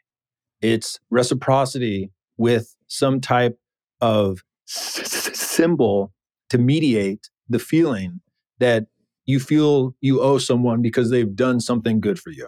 it's 0.61 0.99
reciprocity 1.09 2.11
with 2.37 2.75
some 2.87 3.19
type 3.19 3.59
of 4.01 4.43
symbol 4.65 6.13
to 6.49 6.57
mediate 6.57 7.29
the 7.49 7.59
feeling 7.59 8.21
that 8.59 8.87
you 9.25 9.39
feel 9.39 9.95
you 10.01 10.21
owe 10.21 10.37
someone 10.37 10.81
because 10.81 11.09
they've 11.09 11.35
done 11.35 11.59
something 11.59 11.99
good 11.99 12.19
for 12.19 12.31
you 12.31 12.47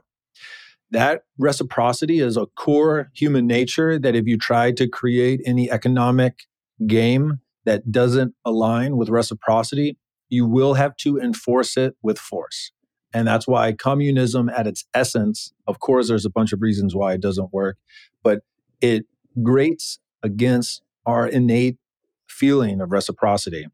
that 0.92 1.24
reciprocity 1.38 2.20
is 2.20 2.36
a 2.36 2.48
core 2.56 3.12
human 3.14 3.46
nature 3.46 4.00
that 4.00 4.16
if 4.16 4.26
you 4.26 4.38
try 4.38 4.72
to 4.72 4.88
create 4.88 5.42
any 5.46 5.70
economic 5.70 6.44
game 6.88 7.40
that 7.66 7.92
doesn't 7.92 8.34
align 8.46 8.98
with 8.98 9.10
reciprocity, 9.10 9.98
you 10.30 10.46
will 10.46 10.74
have 10.76 10.96
to 10.98 11.20
enforce 11.20 11.78
it 11.78 11.96
with 12.02 12.18
force. 12.18 12.72
And 13.14 13.28
that's 13.28 13.48
why 13.48 13.72
communism, 13.74 14.50
at 14.50 14.68
its 14.68 14.86
essence, 14.94 15.52
of 15.68 15.80
course, 15.80 16.08
there's 16.08 16.26
a 16.26 16.30
bunch 16.30 16.54
of 16.54 16.62
reasons 16.62 16.96
why 16.96 17.14
it 17.14 17.22
doesn't 17.22 17.54
work, 17.54 17.78
but 18.24 18.42
it 18.82 19.06
grates 19.42 20.00
against 20.22 20.82
our 21.06 21.28
innate 21.28 21.78
feeling 22.28 22.82
of 22.82 22.92
reciprocity. 22.92 23.68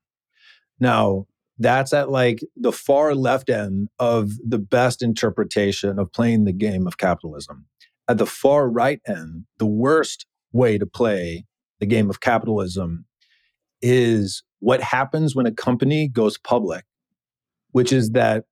Now, 0.79 1.27
that's 1.57 1.93
at 1.93 2.09
like 2.09 2.39
the 2.55 2.71
far 2.71 3.15
left 3.15 3.49
end 3.49 3.89
of 3.99 4.31
the 4.45 4.59
best 4.59 5.01
interpretation 5.01 5.99
of 5.99 6.11
playing 6.11 6.45
the 6.45 6.53
game 6.53 6.87
of 6.87 6.97
capitalism. 6.97 7.65
At 8.07 8.17
the 8.17 8.25
far 8.25 8.69
right 8.69 8.99
end, 9.07 9.45
the 9.57 9.65
worst 9.65 10.25
way 10.51 10.77
to 10.77 10.85
play 10.85 11.45
the 11.79 11.85
game 11.85 12.09
of 12.09 12.19
capitalism 12.19 13.05
is 13.81 14.43
what 14.59 14.81
happens 14.81 15.35
when 15.35 15.45
a 15.45 15.51
company 15.51 16.07
goes 16.07 16.37
public, 16.37 16.85
which 17.71 17.91
is 17.91 18.11
that 18.11 18.45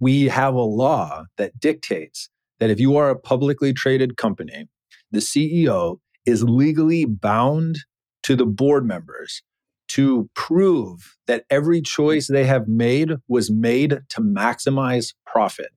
we 0.00 0.24
have 0.24 0.54
a 0.54 0.60
law 0.60 1.24
that 1.36 1.58
dictates 1.58 2.28
that 2.58 2.70
if 2.70 2.80
you 2.80 2.96
are 2.96 3.10
a 3.10 3.18
publicly 3.18 3.72
traded 3.72 4.16
company, 4.16 4.68
the 5.10 5.20
CEO 5.20 5.98
is 6.26 6.42
legally 6.42 7.04
bound 7.04 7.78
to 8.22 8.34
the 8.34 8.46
board 8.46 8.86
members 8.86 9.42
to 9.88 10.28
prove 10.34 11.16
that 11.26 11.44
every 11.50 11.80
choice 11.80 12.26
they 12.26 12.44
have 12.44 12.66
made 12.66 13.12
was 13.28 13.50
made 13.50 14.00
to 14.08 14.20
maximize 14.20 15.14
profit. 15.26 15.68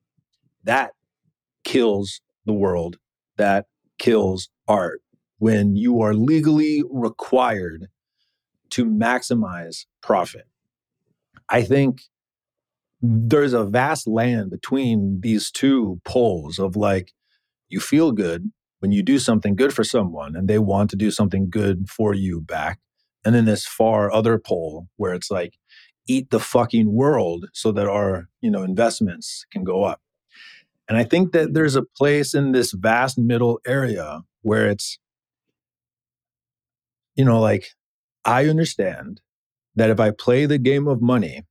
That 0.64 0.92
kills 1.64 2.20
the 2.46 2.52
world. 2.52 2.96
That 3.36 3.66
kills 3.98 4.48
art 4.66 5.02
when 5.38 5.76
you 5.76 6.00
are 6.00 6.14
legally 6.14 6.82
required 6.90 7.88
to 8.70 8.84
maximize 8.84 9.86
profit. 10.02 10.46
I 11.48 11.62
think 11.62 12.02
there's 13.00 13.52
a 13.52 13.64
vast 13.64 14.06
land 14.08 14.50
between 14.50 15.20
these 15.22 15.50
two 15.50 16.00
poles 16.04 16.58
of 16.58 16.76
like, 16.76 17.12
you 17.68 17.80
feel 17.80 18.12
good 18.12 18.50
when 18.80 18.92
you 18.92 19.02
do 19.02 19.18
something 19.18 19.54
good 19.54 19.72
for 19.72 19.84
someone 19.84 20.34
and 20.34 20.48
they 20.48 20.58
want 20.58 20.90
to 20.90 20.96
do 20.96 21.10
something 21.10 21.48
good 21.50 21.88
for 21.88 22.14
you 22.14 22.40
back. 22.40 22.78
And 23.24 23.34
then 23.34 23.44
this 23.44 23.66
far 23.66 24.12
other 24.12 24.38
pole 24.38 24.88
where 24.96 25.14
it's 25.14 25.30
like, 25.30 25.54
eat 26.06 26.30
the 26.30 26.40
fucking 26.40 26.92
world 26.92 27.46
so 27.52 27.70
that 27.72 27.86
our, 27.86 28.28
you 28.40 28.50
know, 28.50 28.62
investments 28.62 29.44
can 29.52 29.62
go 29.62 29.84
up. 29.84 30.00
And 30.88 30.96
I 30.96 31.04
think 31.04 31.32
that 31.32 31.52
there's 31.52 31.76
a 31.76 31.82
place 31.82 32.34
in 32.34 32.52
this 32.52 32.72
vast 32.72 33.18
middle 33.18 33.60
area 33.66 34.22
where 34.40 34.70
it's, 34.70 34.98
you 37.14 37.24
know, 37.24 37.38
like 37.38 37.74
I 38.24 38.46
understand 38.46 39.20
that 39.76 39.90
if 39.90 40.00
I 40.00 40.10
play 40.10 40.46
the 40.46 40.58
game 40.58 40.88
of 40.88 41.02
money, 41.02 41.42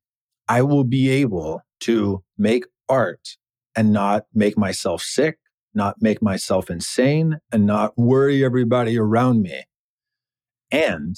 I 0.47 0.61
will 0.61 0.83
be 0.83 1.09
able 1.09 1.61
to 1.81 2.23
make 2.37 2.65
art 2.89 3.37
and 3.75 3.91
not 3.91 4.25
make 4.33 4.57
myself 4.57 5.01
sick, 5.01 5.37
not 5.73 6.01
make 6.01 6.21
myself 6.21 6.69
insane, 6.69 7.39
and 7.51 7.65
not 7.65 7.97
worry 7.97 8.43
everybody 8.43 8.97
around 8.97 9.41
me. 9.41 9.63
And 10.71 11.15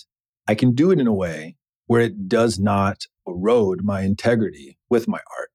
I 0.47 0.55
can 0.55 0.73
do 0.73 0.91
it 0.91 0.99
in 0.99 1.07
a 1.07 1.13
way 1.13 1.55
where 1.87 2.01
it 2.01 2.27
does 2.27 2.59
not 2.59 3.05
erode 3.27 3.83
my 3.83 4.01
integrity 4.01 4.77
with 4.89 5.07
my 5.07 5.19
art. 5.37 5.49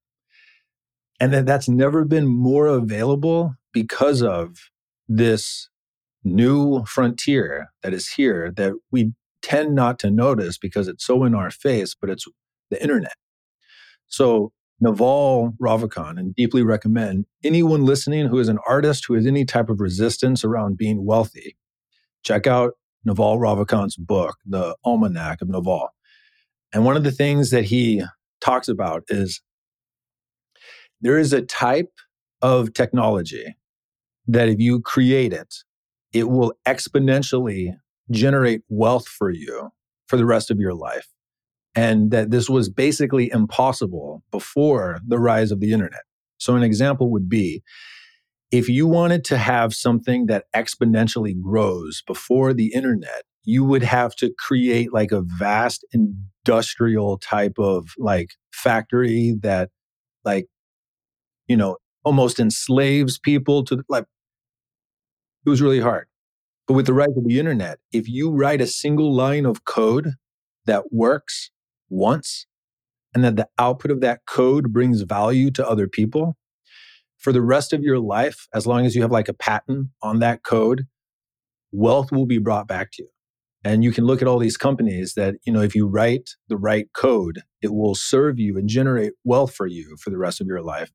And 1.19 1.33
that 1.33 1.45
that's 1.45 1.69
never 1.69 2.03
been 2.03 2.27
more 2.27 2.67
available 2.67 3.55
because 3.71 4.21
of 4.21 4.57
this 5.07 5.69
new 6.23 6.83
frontier 6.85 7.71
that 7.83 7.93
is 7.93 8.13
here 8.13 8.51
that 8.57 8.73
we 8.91 9.13
tend 9.41 9.75
not 9.75 9.99
to 9.99 10.09
notice 10.09 10.57
because 10.57 10.87
it's 10.87 11.05
so 11.05 11.23
in 11.23 11.35
our 11.35 11.51
face, 11.51 11.95
but 11.99 12.09
it's 12.09 12.25
the 12.69 12.81
internet. 12.81 13.13
So 14.07 14.51
Naval 14.79 15.53
Ravikant, 15.61 16.19
and 16.19 16.35
deeply 16.35 16.61
recommend 16.61 17.25
anyone 17.43 17.85
listening 17.85 18.27
who 18.27 18.39
is 18.39 18.49
an 18.49 18.59
artist 18.67 19.05
who 19.07 19.13
has 19.13 19.25
any 19.25 19.45
type 19.45 19.69
of 19.69 19.79
resistance 19.79 20.43
around 20.43 20.77
being 20.77 21.05
wealthy, 21.05 21.55
check 22.23 22.45
out 22.45 22.73
Naval 23.05 23.39
Ravikant's 23.39 23.95
book, 23.95 24.37
The 24.45 24.75
Almanac 24.83 25.41
of 25.41 25.49
Naval. 25.49 25.89
And 26.73 26.83
one 26.83 26.97
of 26.97 27.03
the 27.03 27.11
things 27.11 27.51
that 27.51 27.65
he 27.65 28.03
talks 28.41 28.67
about 28.67 29.03
is 29.07 29.41
there 31.01 31.17
is 31.17 31.31
a 31.31 31.41
type 31.41 31.91
of 32.41 32.73
technology 32.73 33.55
that 34.27 34.49
if 34.49 34.59
you 34.59 34.81
create 34.81 35.31
it, 35.31 35.55
it 36.11 36.29
will 36.29 36.53
exponentially 36.67 37.75
generate 38.11 38.61
wealth 38.69 39.07
for 39.07 39.29
you 39.29 39.69
for 40.07 40.17
the 40.17 40.25
rest 40.25 40.51
of 40.51 40.59
your 40.59 40.73
life 40.73 41.07
and 41.75 42.11
that 42.11 42.31
this 42.31 42.49
was 42.49 42.69
basically 42.69 43.29
impossible 43.31 44.23
before 44.31 44.99
the 45.05 45.19
rise 45.19 45.51
of 45.51 45.59
the 45.59 45.73
internet. 45.73 46.03
So, 46.37 46.55
an 46.55 46.63
example 46.63 47.11
would 47.11 47.29
be 47.29 47.63
if 48.51 48.69
you 48.69 48.87
wanted 48.87 49.25
to 49.25 49.37
have 49.37 49.73
something 49.73 50.27
that 50.27 50.45
exponentially 50.55 51.39
grows 51.39 52.03
before 52.07 52.53
the 52.53 52.73
internet, 52.73 53.23
you 53.43 53.63
would 53.63 53.83
have 53.83 54.15
to 54.15 54.33
create 54.39 54.93
like 54.93 55.11
a 55.11 55.23
vast 55.25 55.85
industrial 55.91 57.17
type 57.17 57.57
of 57.57 57.89
like 57.97 58.29
factory 58.53 59.35
that, 59.41 59.69
like, 60.23 60.47
you 61.47 61.57
know, 61.57 61.77
almost 62.03 62.39
enslaves 62.39 63.19
people 63.19 63.63
to 63.65 63.83
like, 63.89 64.05
it 65.45 65.49
was 65.49 65.61
really 65.61 65.79
hard. 65.79 66.07
But 66.67 66.73
with 66.73 66.85
the 66.87 66.93
rise 66.93 67.15
of 67.15 67.25
the 67.25 67.39
internet, 67.39 67.79
if 67.91 68.07
you 68.07 68.31
write 68.31 68.61
a 68.61 68.67
single 68.67 69.13
line 69.13 69.45
of 69.45 69.65
code 69.65 70.13
that 70.65 70.91
works 70.91 71.51
once 71.89 72.45
and 73.13 73.23
that 73.23 73.35
the 73.35 73.47
output 73.57 73.91
of 73.91 74.01
that 74.01 74.21
code 74.27 74.73
brings 74.73 75.01
value 75.01 75.49
to 75.51 75.67
other 75.67 75.87
people 75.87 76.37
for 77.17 77.31
the 77.31 77.41
rest 77.41 77.73
of 77.73 77.81
your 77.81 77.99
life, 77.99 78.47
as 78.53 78.67
long 78.67 78.85
as 78.85 78.95
you 78.95 79.01
have 79.01 79.11
like 79.11 79.29
a 79.29 79.33
patent 79.33 79.87
on 80.03 80.19
that 80.19 80.43
code, 80.43 80.83
wealth 81.71 82.11
will 82.11 82.25
be 82.25 82.37
brought 82.37 82.67
back 82.67 82.91
to 82.91 83.03
you. 83.03 83.09
And 83.63 83.83
you 83.83 83.91
can 83.91 84.05
look 84.05 84.21
at 84.21 84.27
all 84.27 84.37
these 84.37 84.57
companies 84.57 85.13
that, 85.15 85.35
you 85.43 85.51
know, 85.51 85.61
if 85.61 85.73
you 85.73 85.87
write 85.87 86.31
the 86.49 86.57
right 86.57 86.87
code, 86.93 87.41
it 87.63 87.73
will 87.73 87.95
serve 87.95 88.37
you 88.37 88.57
and 88.57 88.69
generate 88.69 89.13
wealth 89.23 89.55
for 89.55 89.65
you 89.65 89.97
for 89.99 90.11
the 90.11 90.19
rest 90.19 90.39
of 90.39 90.45
your 90.45 90.61
life. 90.61 90.91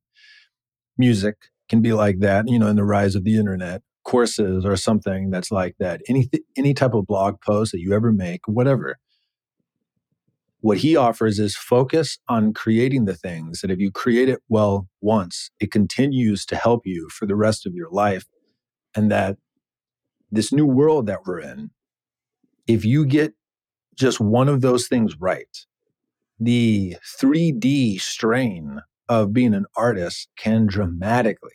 Music 0.97 1.35
can 1.69 1.83
be 1.83 1.93
like 1.93 2.21
that, 2.21 2.47
you 2.49 2.61
know, 2.61 2.69
in 2.69 2.77
the 2.77 2.85
rise 2.85 3.17
of 3.17 3.25
the 3.25 3.37
internet. 3.37 3.83
Courses 4.05 4.65
or 4.65 4.77
something 4.77 5.31
that's 5.31 5.51
like 5.51 5.77
that. 5.79 6.01
Any 6.09 6.31
any 6.57 6.75
type 6.75 6.95
of 6.95 7.07
blog 7.07 7.41
post 7.45 7.73
that 7.73 7.81
you 7.81 7.93
ever 7.93 8.13
make, 8.13 8.41
whatever 8.47 8.97
what 10.61 10.79
he 10.79 10.97
offers 10.97 11.39
is 11.39 11.57
focus 11.57 12.19
on 12.29 12.53
creating 12.53 13.07
the 13.07 13.15
things 13.15 13.61
that 13.61 13.71
if 13.71 13.79
you 13.79 13.91
create 13.91 14.29
it 14.29 14.41
well 14.49 14.89
once, 15.01 15.51
it 15.59 15.73
continues 15.73 16.45
to 16.47 16.57
help 16.57 16.87
you 16.87 17.09
for 17.09 17.27
the 17.27 17.37
rest 17.37 17.67
of 17.67 17.75
your 17.75 17.89
life. 17.91 18.25
And 18.95 19.11
that 19.11 19.37
this 20.31 20.53
new 20.53 20.67
world 20.67 21.07
that 21.07 21.21
we're 21.25 21.41
in, 21.41 21.71
if 22.67 22.85
you 22.85 23.07
get 23.07 23.33
just 23.95 24.21
one 24.21 24.49
of 24.49 24.61
those 24.61 24.87
things 24.87 25.17
right, 25.19 25.67
the 26.39 26.97
3D 27.21 28.01
strain 28.01 28.81
of 29.09 29.33
being 29.33 29.55
an 29.55 29.67
artist 29.77 30.29
can 30.37 30.67
dramatically, 30.67 31.51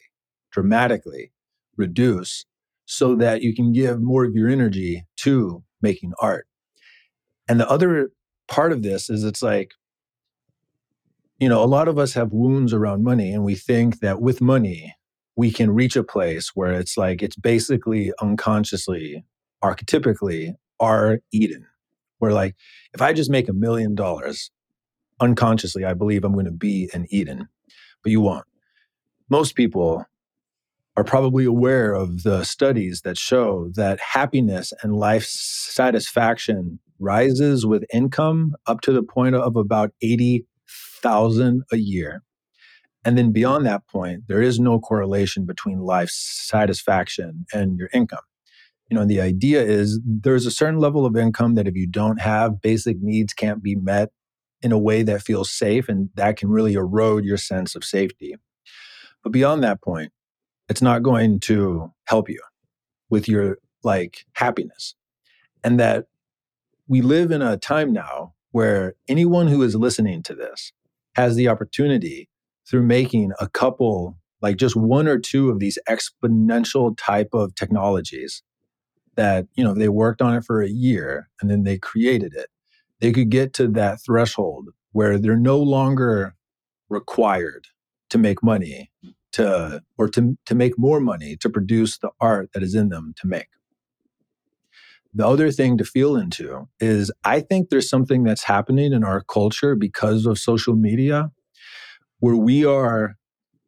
dramatically 0.52 1.32
reduce 1.78 2.46
so 2.86 3.16
that 3.16 3.42
you 3.42 3.54
can 3.56 3.72
give 3.72 4.02
more 4.02 4.26
of 4.26 4.36
your 4.36 4.50
energy 4.50 5.06
to 5.18 5.64
making 5.82 6.14
art. 6.22 6.48
And 7.48 7.60
the 7.60 7.70
other 7.70 8.10
part 8.48 8.72
of 8.72 8.84
this 8.84 9.10
is 9.10 9.24
it's 9.24 9.42
like, 9.42 9.72
you 11.40 11.50
know, 11.50 11.64
a 11.64 11.66
lot 11.66 11.88
of 11.88 11.98
us 11.98 12.14
have 12.14 12.32
wounds 12.32 12.74
around 12.74 13.04
money 13.04 13.32
and 13.32 13.44
we 13.44 13.56
think 13.56 14.00
that 14.00 14.22
with 14.22 14.42
money, 14.42 14.96
we 15.36 15.52
can 15.52 15.72
reach 15.72 15.96
a 15.96 16.04
place 16.04 16.52
where 16.56 16.74
it's 16.74 16.98
like, 16.98 17.22
it's 17.22 17.36
basically 17.36 18.14
unconsciously, 18.22 19.26
archetypically, 19.64 20.54
our 20.80 21.20
Eden. 21.34 21.66
Where 22.20 22.32
like, 22.32 22.56
if 22.94 23.02
I 23.02 23.12
just 23.12 23.30
make 23.30 23.50
a 23.50 23.54
million 23.54 23.96
dollars, 23.96 24.50
unconsciously, 25.20 25.84
I 25.84 25.94
believe 25.94 26.24
I'm 26.24 26.34
going 26.34 26.46
to 26.46 26.52
be 26.52 26.90
an 26.94 27.06
Eden, 27.10 27.50
but 28.02 28.12
you 28.12 28.22
won't. 28.22 28.46
Most 29.30 29.56
people 29.56 30.06
are 30.98 31.04
probably 31.04 31.44
aware 31.44 31.94
of 31.94 32.24
the 32.24 32.44
studies 32.44 33.02
that 33.02 33.18
show 33.18 33.70
that 33.76 34.00
happiness 34.00 34.72
and 34.82 34.96
life 34.96 35.26
satisfaction 35.26 36.80
rises 37.00 37.66
with 37.66 37.86
income 37.94 38.56
up 38.68 38.82
to 38.82 38.92
the 38.92 39.04
point 39.04 39.36
of 39.36 39.56
about 39.56 39.92
80,000 40.02 41.64
a 41.72 41.78
year. 41.78 42.24
And 43.04 43.18
then 43.18 43.32
beyond 43.32 43.66
that 43.66 43.88
point, 43.88 44.24
there 44.28 44.42
is 44.42 44.60
no 44.60 44.80
correlation 44.80 45.46
between 45.46 45.80
life 45.80 46.10
satisfaction 46.10 47.46
and 47.54 47.78
your 47.78 47.90
income. 47.94 48.24
You 48.90 48.96
know, 48.96 49.06
the 49.06 49.22
idea 49.22 49.64
is 49.64 50.00
there's 50.06 50.46
a 50.46 50.52
certain 50.52 50.80
level 50.80 51.06
of 51.06 51.16
income 51.16 51.56
that 51.56 51.68
if 51.68 51.76
you 51.76 51.88
don't 51.88 52.22
have, 52.22 52.62
basic 52.62 52.98
needs 53.02 53.34
can't 53.34 53.62
be 53.62 53.76
met 53.76 54.10
in 54.62 54.72
a 54.72 54.80
way 54.80 55.04
that 55.04 55.22
feels 55.22 55.52
safe, 55.52 55.88
and 55.90 56.10
that 56.16 56.38
can 56.38 56.50
really 56.50 56.74
erode 56.74 57.26
your 57.26 57.38
sense 57.38 57.76
of 57.76 57.84
safety. 57.84 58.36
But 59.24 59.32
beyond 59.32 59.64
that 59.64 59.82
point, 59.82 60.12
it's 60.70 60.82
not 60.82 61.04
going 61.04 61.40
to 61.42 61.92
help 62.06 62.30
you 62.30 62.42
with 63.10 63.28
your 63.28 63.58
like 63.84 64.26
happiness. 64.34 64.96
And 65.64 65.80
that 65.80 66.06
we 66.88 67.02
live 67.02 67.32
in 67.32 67.42
a 67.42 67.58
time 67.58 67.92
now 67.92 68.34
where 68.52 68.94
anyone 69.08 69.48
who 69.48 69.62
is 69.64 69.76
listening 69.76 70.24
to 70.24 70.36
this 70.36 70.72
has 71.16 71.36
the 71.36 71.48
opportunity 71.48 72.30
through 72.68 72.84
making 72.84 73.32
a 73.40 73.50
couple, 73.50 74.18
like 74.42 74.58
just 74.58 74.76
one 74.76 75.08
or 75.08 75.20
two 75.20 75.50
of 75.50 75.60
these 75.60 75.80
exponential 75.90 76.96
type 76.98 77.30
of 77.34 77.56
technologies 77.56 78.44
that, 79.16 79.46
you 79.56 79.64
know, 79.64 79.74
they 79.74 79.90
worked 79.90 80.22
on 80.22 80.36
it 80.36 80.44
for 80.44 80.62
a 80.62 80.70
year 80.70 81.30
and 81.42 81.50
then 81.50 81.64
they 81.64 81.78
created 81.78 82.34
it, 82.34 82.48
they 83.00 83.12
could 83.12 83.30
get 83.30 83.54
to 83.54 83.68
that 83.68 84.00
threshold 84.06 84.70
where 84.92 85.18
they're 85.18 85.38
no 85.38 85.58
longer 85.58 86.36
required 86.90 87.68
to 88.10 88.18
make 88.18 88.44
money 88.44 88.92
to 89.32 89.82
or 89.98 90.08
to, 90.08 90.38
to 90.46 90.56
make 90.56 90.78
more 90.78 91.00
money 91.00 91.36
to 91.36 91.50
produce 91.50 91.98
the 91.98 92.10
art 92.22 92.50
that 92.54 92.64
is 92.64 92.76
in 92.76 92.90
them 92.90 93.14
to 93.18 93.28
make. 93.28 93.48
The 95.16 95.26
other 95.26 95.50
thing 95.50 95.78
to 95.78 95.86
feel 95.86 96.18
into 96.18 96.68
is 96.82 97.10
I 97.24 97.40
think 97.40 97.70
there's 97.70 97.90
something 97.90 98.24
that's 98.24 98.44
happening 98.44 98.92
in 98.92 99.04
our 99.04 99.22
culture 99.22 99.74
because 99.76 100.26
of 100.26 100.38
social 100.38 100.76
media 100.76 101.32
where 102.20 102.36
we 102.36 102.66
are 102.66 103.16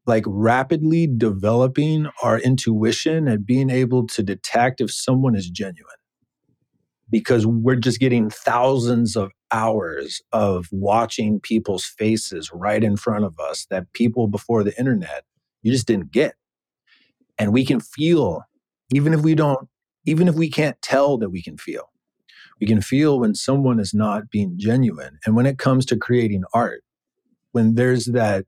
like 0.06 0.24
rapidly 0.28 1.08
developing 1.08 2.08
our 2.22 2.40
intuition 2.40 3.28
and 3.28 3.46
being 3.46 3.70
able 3.70 4.08
to 4.08 4.24
detect 4.24 4.82
if 4.82 4.92
someone 4.92 5.36
is 5.36 5.50
genuine. 5.50 5.86
Because 7.10 7.46
we're 7.46 7.76
just 7.76 8.02
getting 8.02 8.30
thousands 8.30 9.16
of 9.16 9.32
hours 9.52 10.22
of 10.34 10.68
watching 10.74 11.40
people's 11.40 11.86
faces 11.86 12.52
right 12.54 12.84
in 12.84 12.98
front 12.98 13.24
of 13.24 13.40
us 13.40 13.66
that 13.70 13.94
people 13.94 14.28
before 14.28 14.64
the 14.64 14.78
internet 14.78 15.24
you 15.62 15.72
just 15.72 15.88
didn't 15.88 16.12
get. 16.12 16.36
And 17.38 17.54
we 17.54 17.66
can 17.66 17.80
feel 17.80 18.44
even 18.94 19.14
if 19.14 19.22
we 19.22 19.36
don't 19.36 19.68
even 20.08 20.28
if 20.28 20.36
we 20.36 20.50
can't 20.50 20.82
tell 20.82 21.18
that 21.18 21.30
we 21.30 21.44
can 21.44 21.58
feel. 21.58 21.92
We 22.60 22.66
can 22.66 22.82
feel 22.82 23.20
when 23.20 23.36
someone 23.36 23.80
is 23.80 23.94
not 23.94 24.32
being 24.32 24.56
genuine 24.58 25.20
and 25.26 25.36
when 25.36 25.46
it 25.46 25.60
comes 25.60 25.86
to 25.88 25.98
creating 25.98 26.44
art 26.54 26.84
when 27.52 27.76
there's 27.76 28.06
that 28.06 28.46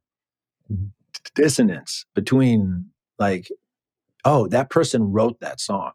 dissonance 1.36 2.06
between 2.16 2.86
like 3.20 3.50
oh 4.26 4.48
that 4.48 4.70
person 4.70 5.12
wrote 5.12 5.40
that 5.42 5.60
song. 5.60 5.92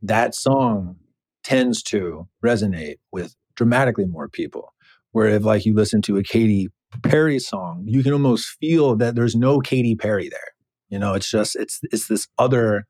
That 0.00 0.34
song 0.34 0.96
tends 1.42 1.82
to 1.84 2.28
resonate 2.42 2.96
with 3.12 3.34
dramatically 3.56 4.06
more 4.06 4.28
people. 4.28 4.72
Where 5.12 5.28
if 5.28 5.44
like 5.44 5.66
you 5.66 5.74
listen 5.74 6.00
to 6.02 6.16
a 6.16 6.22
Katy 6.22 6.68
Perry 7.02 7.38
song 7.38 7.84
you 7.86 8.02
can 8.02 8.12
almost 8.12 8.56
feel 8.60 8.96
that 8.96 9.14
there's 9.14 9.34
no 9.34 9.60
Katy 9.60 9.94
Perry 9.94 10.28
there. 10.28 10.54
You 10.88 10.98
know 10.98 11.12
it's 11.12 11.30
just 11.30 11.56
it's 11.56 11.80
it's 11.90 12.08
this 12.08 12.28
other 12.38 12.86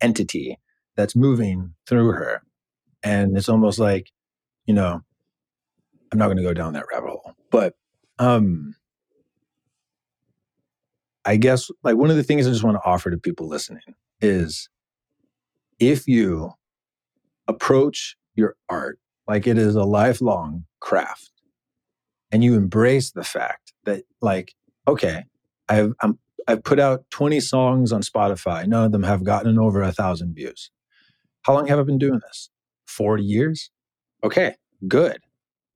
entity 0.00 0.58
that's 0.98 1.14
moving 1.14 1.74
through 1.86 2.10
her. 2.10 2.42
And 3.04 3.38
it's 3.38 3.48
almost 3.48 3.78
like 3.78 4.10
you 4.66 4.74
know 4.74 5.00
i'm 6.12 6.18
not 6.18 6.26
going 6.26 6.36
to 6.36 6.42
go 6.42 6.52
down 6.52 6.74
that 6.74 6.86
rabbit 6.92 7.08
hole. 7.08 7.34
But 7.50 7.74
um 8.18 8.74
I 11.24 11.36
guess 11.36 11.70
like 11.84 11.96
one 11.96 12.10
of 12.10 12.16
the 12.16 12.22
things 12.22 12.46
I 12.46 12.50
just 12.50 12.64
want 12.64 12.76
to 12.76 12.84
offer 12.84 13.10
to 13.10 13.16
people 13.16 13.46
listening 13.46 13.94
is 14.20 14.68
if 15.78 16.08
you 16.08 16.50
approach 17.46 18.16
your 18.34 18.56
art 18.68 18.98
like 19.28 19.46
it 19.46 19.56
is 19.56 19.76
a 19.76 19.84
lifelong 19.84 20.64
craft 20.80 21.30
and 22.32 22.42
you 22.42 22.56
embrace 22.56 23.12
the 23.12 23.22
fact 23.22 23.72
that 23.84 24.02
like 24.20 24.54
okay 24.88 25.24
I've 25.68 25.92
I'm, 26.00 26.18
I've 26.48 26.64
put 26.64 26.80
out 26.80 27.04
20 27.10 27.40
songs 27.40 27.92
on 27.92 28.00
Spotify. 28.00 28.66
None 28.66 28.86
of 28.86 28.90
them 28.90 29.02
have 29.04 29.22
gotten 29.22 29.58
over 29.58 29.82
a 29.82 29.92
thousand 29.92 30.34
views 30.34 30.70
how 31.48 31.54
long 31.54 31.66
have 31.66 31.80
I 31.80 31.82
been 31.82 31.98
doing 31.98 32.20
this? 32.24 32.50
40 32.86 33.24
years? 33.24 33.70
Okay 34.22 34.54
good. 34.86 35.18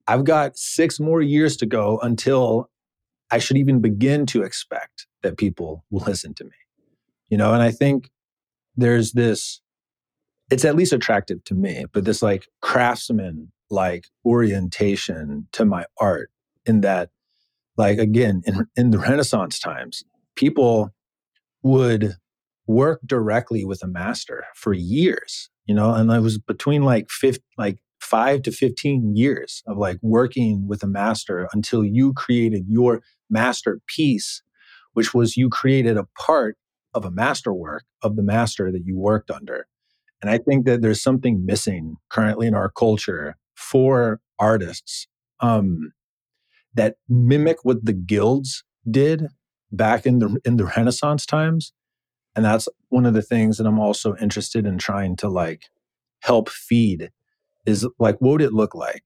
I've 0.06 0.24
got 0.24 0.56
six 0.56 1.00
more 1.00 1.22
years 1.22 1.56
to 1.58 1.66
go 1.66 1.98
until 2.00 2.68
I 3.30 3.38
should 3.38 3.56
even 3.56 3.80
begin 3.80 4.26
to 4.26 4.42
expect 4.42 5.06
that 5.22 5.38
people 5.38 5.84
will 5.90 6.02
listen 6.06 6.34
to 6.34 6.44
me. 6.44 6.50
You 7.28 7.38
know, 7.38 7.54
and 7.54 7.62
I 7.62 7.70
think 7.70 8.10
there's 8.76 9.12
this, 9.12 9.60
it's 10.50 10.64
at 10.64 10.76
least 10.76 10.92
attractive 10.92 11.42
to 11.44 11.54
me, 11.54 11.86
but 11.92 12.04
this 12.04 12.22
like 12.22 12.46
craftsman 12.60 13.50
like 13.70 14.06
orientation 14.24 15.48
to 15.52 15.64
my 15.64 15.86
art 15.98 16.30
in 16.66 16.82
that, 16.82 17.08
like, 17.78 17.98
again, 17.98 18.42
in, 18.44 18.66
in 18.76 18.90
the 18.90 18.98
Renaissance 18.98 19.58
times, 19.58 20.04
people 20.36 20.90
would 21.62 22.16
work 22.66 23.00
directly 23.06 23.64
with 23.64 23.82
a 23.82 23.86
master 23.86 24.44
for 24.54 24.74
years, 24.74 25.48
you 25.66 25.74
know, 25.74 25.94
and 25.94 26.10
it 26.10 26.20
was 26.20 26.38
between 26.38 26.82
like 26.82 27.08
like 27.56 27.78
five 28.00 28.42
to 28.42 28.50
15 28.50 29.16
years 29.16 29.62
of 29.66 29.78
like 29.78 29.98
working 30.02 30.66
with 30.66 30.82
a 30.82 30.88
master 30.88 31.48
until 31.52 31.84
you 31.84 32.12
created 32.12 32.64
your 32.68 33.00
masterpiece, 33.30 34.42
which 34.92 35.14
was 35.14 35.36
you 35.36 35.48
created 35.48 35.96
a 35.96 36.06
part 36.18 36.56
of 36.94 37.04
a 37.04 37.10
masterwork 37.10 37.84
of 38.02 38.16
the 38.16 38.22
master 38.22 38.70
that 38.70 38.82
you 38.84 38.98
worked 38.98 39.30
under. 39.30 39.66
And 40.20 40.30
I 40.30 40.38
think 40.38 40.66
that 40.66 40.82
there's 40.82 41.02
something 41.02 41.44
missing 41.44 41.96
currently 42.10 42.46
in 42.46 42.54
our 42.54 42.70
culture 42.70 43.36
for 43.54 44.20
artists 44.38 45.06
um, 45.40 45.92
that 46.74 46.96
mimic 47.08 47.64
what 47.64 47.84
the 47.84 47.92
guilds 47.92 48.64
did 48.90 49.26
back 49.70 50.06
in 50.06 50.18
the 50.18 50.38
in 50.44 50.56
the 50.56 50.64
Renaissance 50.76 51.26
times. 51.26 51.72
And 52.34 52.44
that's 52.44 52.68
one 52.88 53.06
of 53.06 53.14
the 53.14 53.22
things 53.22 53.58
that 53.58 53.66
I'm 53.66 53.78
also 53.78 54.16
interested 54.16 54.66
in 54.66 54.78
trying 54.78 55.16
to 55.16 55.28
like 55.28 55.68
help 56.20 56.48
feed 56.48 57.10
is 57.66 57.86
like 57.98 58.20
what 58.20 58.32
would 58.32 58.42
it 58.42 58.52
look 58.52 58.74
like 58.74 59.04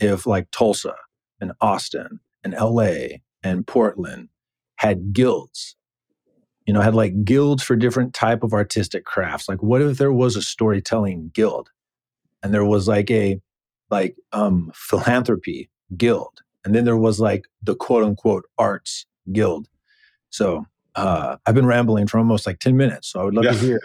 if 0.00 0.26
like 0.26 0.50
Tulsa 0.50 0.94
and 1.40 1.52
Austin 1.60 2.20
and 2.42 2.54
LA 2.54 3.18
and 3.42 3.66
Portland 3.66 4.28
had 4.76 5.12
guilds? 5.12 5.76
You 6.66 6.72
know 6.72 6.80
had 6.80 6.94
like 6.94 7.24
guilds 7.24 7.62
for 7.62 7.76
different 7.76 8.14
type 8.14 8.42
of 8.42 8.52
artistic 8.52 9.04
crafts. 9.04 9.48
Like 9.48 9.62
what 9.62 9.82
if 9.82 9.98
there 9.98 10.12
was 10.12 10.34
a 10.34 10.42
storytelling 10.42 11.30
guild 11.32 11.70
and 12.42 12.52
there 12.52 12.64
was 12.64 12.88
like 12.88 13.10
a 13.10 13.40
like 13.90 14.16
um 14.32 14.72
philanthropy 14.74 15.70
guild? 15.96 16.40
And 16.64 16.74
then 16.74 16.84
there 16.84 16.96
was 16.96 17.20
like 17.20 17.44
the 17.62 17.76
quote 17.76 18.02
unquote 18.02 18.44
arts 18.58 19.06
guild. 19.30 19.68
So 20.30 20.66
uh 20.94 21.36
i've 21.46 21.54
been 21.54 21.66
rambling 21.66 22.06
for 22.06 22.18
almost 22.18 22.46
like 22.46 22.58
10 22.58 22.76
minutes 22.76 23.08
so 23.08 23.20
i 23.20 23.24
would 23.24 23.34
love 23.34 23.44
yeah. 23.44 23.52
to 23.52 23.58
hear 23.58 23.80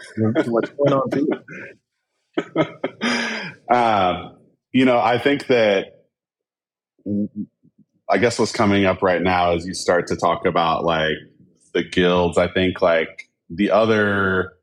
what's 0.48 0.70
going 0.70 0.94
on 0.94 1.10
for 1.10 1.20
you 1.20 1.30
um, 3.76 4.38
you 4.72 4.86
know 4.86 5.00
i 5.00 5.18
think 5.18 5.48
that 5.48 6.00
I 8.10 8.18
guess 8.18 8.40
what's 8.40 8.52
coming 8.52 8.86
up 8.86 9.04
right 9.04 9.22
now 9.22 9.54
is 9.54 9.66
you 9.66 9.74
start 9.74 10.08
to 10.08 10.16
talk 10.16 10.46
about 10.46 10.84
like 10.84 11.16
the 11.74 11.84
guilds. 11.84 12.38
I 12.38 12.48
think 12.48 12.82
like 12.82 13.30
the 13.50 13.70
other 13.70 14.54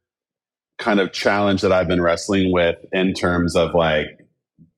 kind 0.79 1.01
of 1.01 1.13
challenge 1.13 1.63
that 1.63 1.73
I've 1.73 1.89
been 1.89 2.03
wrestling 2.03 2.53
with 2.53 2.77
in 2.93 3.15
terms 3.15 3.55
of 3.55 3.73
like 3.75 4.07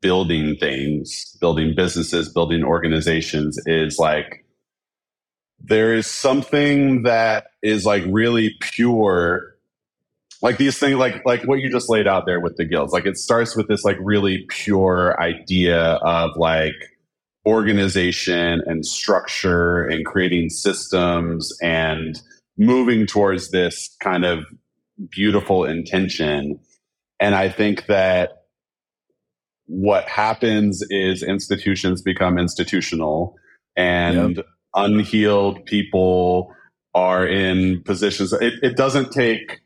building 0.00 0.56
things, 0.56 1.36
building 1.40 1.74
businesses, 1.74 2.28
building 2.32 2.62
organizations 2.62 3.58
is 3.66 3.98
like 3.98 4.44
there 5.60 5.94
is 5.94 6.06
something 6.06 7.02
that 7.02 7.48
is 7.62 7.84
like 7.84 8.04
really 8.08 8.56
pure 8.60 9.54
like 10.40 10.56
these 10.56 10.78
things 10.78 10.96
like 10.96 11.24
like 11.26 11.42
what 11.44 11.58
you 11.58 11.70
just 11.70 11.90
laid 11.90 12.06
out 12.06 12.24
there 12.24 12.40
with 12.40 12.56
the 12.56 12.64
guilds 12.64 12.92
like 12.92 13.06
it 13.06 13.16
starts 13.16 13.56
with 13.56 13.66
this 13.66 13.84
like 13.84 13.96
really 14.00 14.46
pure 14.48 15.20
idea 15.20 15.94
of 16.02 16.36
like 16.36 16.74
organization 17.48 18.62
and 18.66 18.84
structure 18.84 19.84
and 19.84 20.04
creating 20.04 20.50
systems 20.50 21.50
and 21.62 22.20
moving 22.58 23.06
towards 23.06 23.50
this 23.50 23.96
kind 24.00 24.26
of 24.26 24.44
beautiful 25.10 25.64
intention. 25.64 26.60
And 27.18 27.34
I 27.34 27.48
think 27.48 27.86
that 27.86 28.44
what 29.64 30.04
happens 30.08 30.84
is 30.90 31.22
institutions 31.22 32.02
become 32.02 32.38
institutional 32.38 33.34
and 33.76 34.36
yep. 34.36 34.46
Unhealed 34.74 35.64
people 35.66 36.54
are 36.94 37.26
in 37.26 37.82
positions. 37.84 38.32
It, 38.32 38.54
it 38.62 38.76
doesn't 38.76 39.12
take 39.12 39.60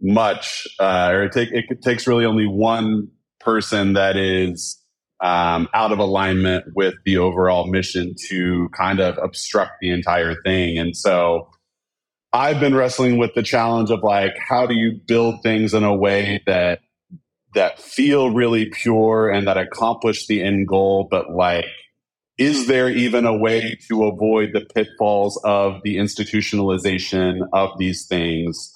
much, 0.00 0.66
uh, 0.78 1.10
or 1.12 1.24
it, 1.24 1.32
take, 1.32 1.50
it 1.52 1.82
takes 1.82 2.06
really 2.06 2.24
only 2.24 2.46
one 2.46 3.08
person 3.40 3.94
that 3.94 4.16
is 4.16 4.80
um, 5.20 5.68
out 5.74 5.90
of 5.90 5.98
alignment 5.98 6.64
with 6.74 6.94
the 7.04 7.18
overall 7.18 7.66
mission 7.66 8.14
to 8.28 8.68
kind 8.76 9.00
of 9.00 9.18
obstruct 9.18 9.72
the 9.80 9.90
entire 9.90 10.36
thing. 10.42 10.78
And 10.78 10.96
so 10.96 11.48
I've 12.32 12.60
been 12.60 12.74
wrestling 12.74 13.18
with 13.18 13.34
the 13.34 13.42
challenge 13.42 13.90
of 13.90 14.00
like, 14.02 14.36
how 14.38 14.66
do 14.66 14.74
you 14.74 15.00
build 15.06 15.42
things 15.42 15.74
in 15.74 15.82
a 15.82 15.96
way 15.96 16.42
that 16.46 16.80
that 17.54 17.80
feel 17.80 18.30
really 18.30 18.66
pure 18.66 19.30
and 19.30 19.48
that 19.48 19.56
accomplish 19.56 20.26
the 20.26 20.42
end 20.42 20.68
goal, 20.68 21.08
but 21.10 21.30
like, 21.30 21.64
is 22.38 22.68
there 22.68 22.88
even 22.88 23.26
a 23.26 23.36
way 23.36 23.76
to 23.88 24.04
avoid 24.04 24.52
the 24.52 24.60
pitfalls 24.60 25.40
of 25.44 25.82
the 25.82 25.96
institutionalization 25.96 27.40
of 27.52 27.76
these 27.78 28.06
things? 28.06 28.72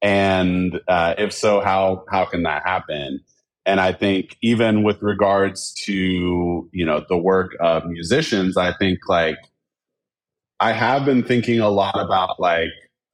And 0.00 0.80
uh, 0.88 1.14
if 1.18 1.32
so, 1.32 1.60
how 1.60 2.04
how 2.10 2.24
can 2.24 2.42
that 2.44 2.62
happen? 2.64 3.20
And 3.64 3.80
I 3.80 3.92
think 3.92 4.36
even 4.42 4.82
with 4.82 5.00
regards 5.02 5.72
to, 5.84 6.68
you 6.72 6.84
know, 6.84 7.04
the 7.08 7.16
work 7.16 7.52
of 7.60 7.84
musicians, 7.84 8.56
I 8.56 8.72
think 8.72 8.98
like 9.08 9.38
I 10.58 10.72
have 10.72 11.04
been 11.04 11.22
thinking 11.22 11.60
a 11.60 11.68
lot 11.68 11.94
about 11.98 12.40
like 12.40 12.70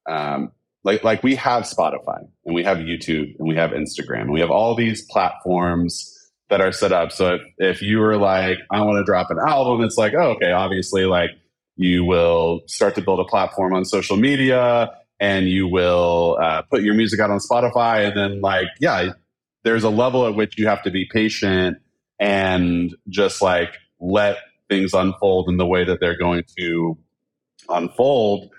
um, 0.07 0.51
like 0.83 1.03
like 1.03 1.23
we 1.23 1.35
have 1.35 1.63
Spotify 1.63 2.27
and 2.45 2.55
we 2.55 2.63
have 2.63 2.77
YouTube 2.77 3.35
and 3.37 3.47
we 3.47 3.55
have 3.55 3.71
Instagram 3.71 4.21
and 4.21 4.31
we 4.31 4.39
have 4.39 4.49
all 4.49 4.75
these 4.75 5.05
platforms 5.05 6.15
that 6.49 6.61
are 6.61 6.71
set 6.71 6.91
up. 6.91 7.11
So 7.11 7.35
if, 7.35 7.41
if 7.57 7.81
you 7.81 7.99
were 7.99 8.17
like, 8.17 8.59
I 8.71 8.81
want 8.81 8.97
to 8.97 9.03
drop 9.03 9.29
an 9.29 9.37
album, 9.39 9.83
it's 9.83 9.97
like, 9.97 10.13
oh, 10.13 10.31
okay, 10.31 10.51
obviously, 10.51 11.05
like 11.05 11.31
you 11.75 12.03
will 12.03 12.61
start 12.67 12.95
to 12.95 13.01
build 13.01 13.19
a 13.19 13.25
platform 13.25 13.73
on 13.73 13.85
social 13.85 14.17
media 14.17 14.91
and 15.19 15.47
you 15.47 15.67
will 15.67 16.37
uh, 16.41 16.61
put 16.63 16.81
your 16.81 16.93
music 16.93 17.19
out 17.19 17.29
on 17.29 17.39
Spotify. 17.39 18.07
And 18.07 18.17
then, 18.17 18.41
like, 18.41 18.67
yeah, 18.79 19.11
there's 19.63 19.83
a 19.83 19.89
level 19.89 20.25
at 20.27 20.35
which 20.35 20.57
you 20.57 20.67
have 20.67 20.83
to 20.83 20.91
be 20.91 21.05
patient 21.11 21.77
and 22.19 22.95
just 23.07 23.41
like 23.41 23.73
let 23.99 24.37
things 24.69 24.93
unfold 24.93 25.49
in 25.49 25.57
the 25.57 25.65
way 25.65 25.83
that 25.83 25.99
they're 25.99 26.17
going 26.17 26.43
to 26.57 26.97
unfold. 27.69 28.49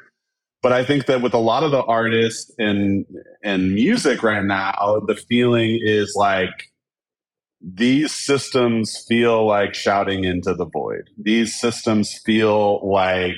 But 0.63 0.73
I 0.73 0.85
think 0.85 1.07
that 1.07 1.23
with 1.23 1.33
a 1.33 1.39
lot 1.39 1.63
of 1.63 1.71
the 1.71 1.83
artists 1.83 2.51
and 2.59 3.07
in 3.43 3.75
music 3.75 4.23
right 4.23 4.45
now, 4.45 5.03
the 5.07 5.15
feeling 5.15 5.79
is 5.83 6.15
like 6.15 6.70
these 7.61 8.13
systems 8.15 9.05
feel 9.07 9.47
like 9.47 9.75
shouting 9.75 10.25
into 10.25 10.55
the 10.55 10.65
void. 10.65 11.11
These 11.19 11.59
systems 11.59 12.19
feel 12.25 12.87
like 12.89 13.37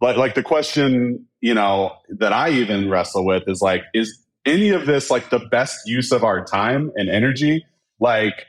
like 0.00 0.16
like 0.16 0.34
the 0.34 0.42
question, 0.42 1.26
you 1.40 1.54
know, 1.54 1.92
that 2.08 2.32
I 2.32 2.50
even 2.50 2.88
wrestle 2.88 3.24
with 3.24 3.44
is 3.46 3.60
like, 3.60 3.82
is 3.94 4.18
any 4.44 4.70
of 4.70 4.86
this 4.86 5.10
like 5.10 5.30
the 5.30 5.38
best 5.38 5.86
use 5.86 6.10
of 6.10 6.24
our 6.24 6.44
time 6.44 6.90
and 6.96 7.08
energy? 7.08 7.64
Like 8.00 8.46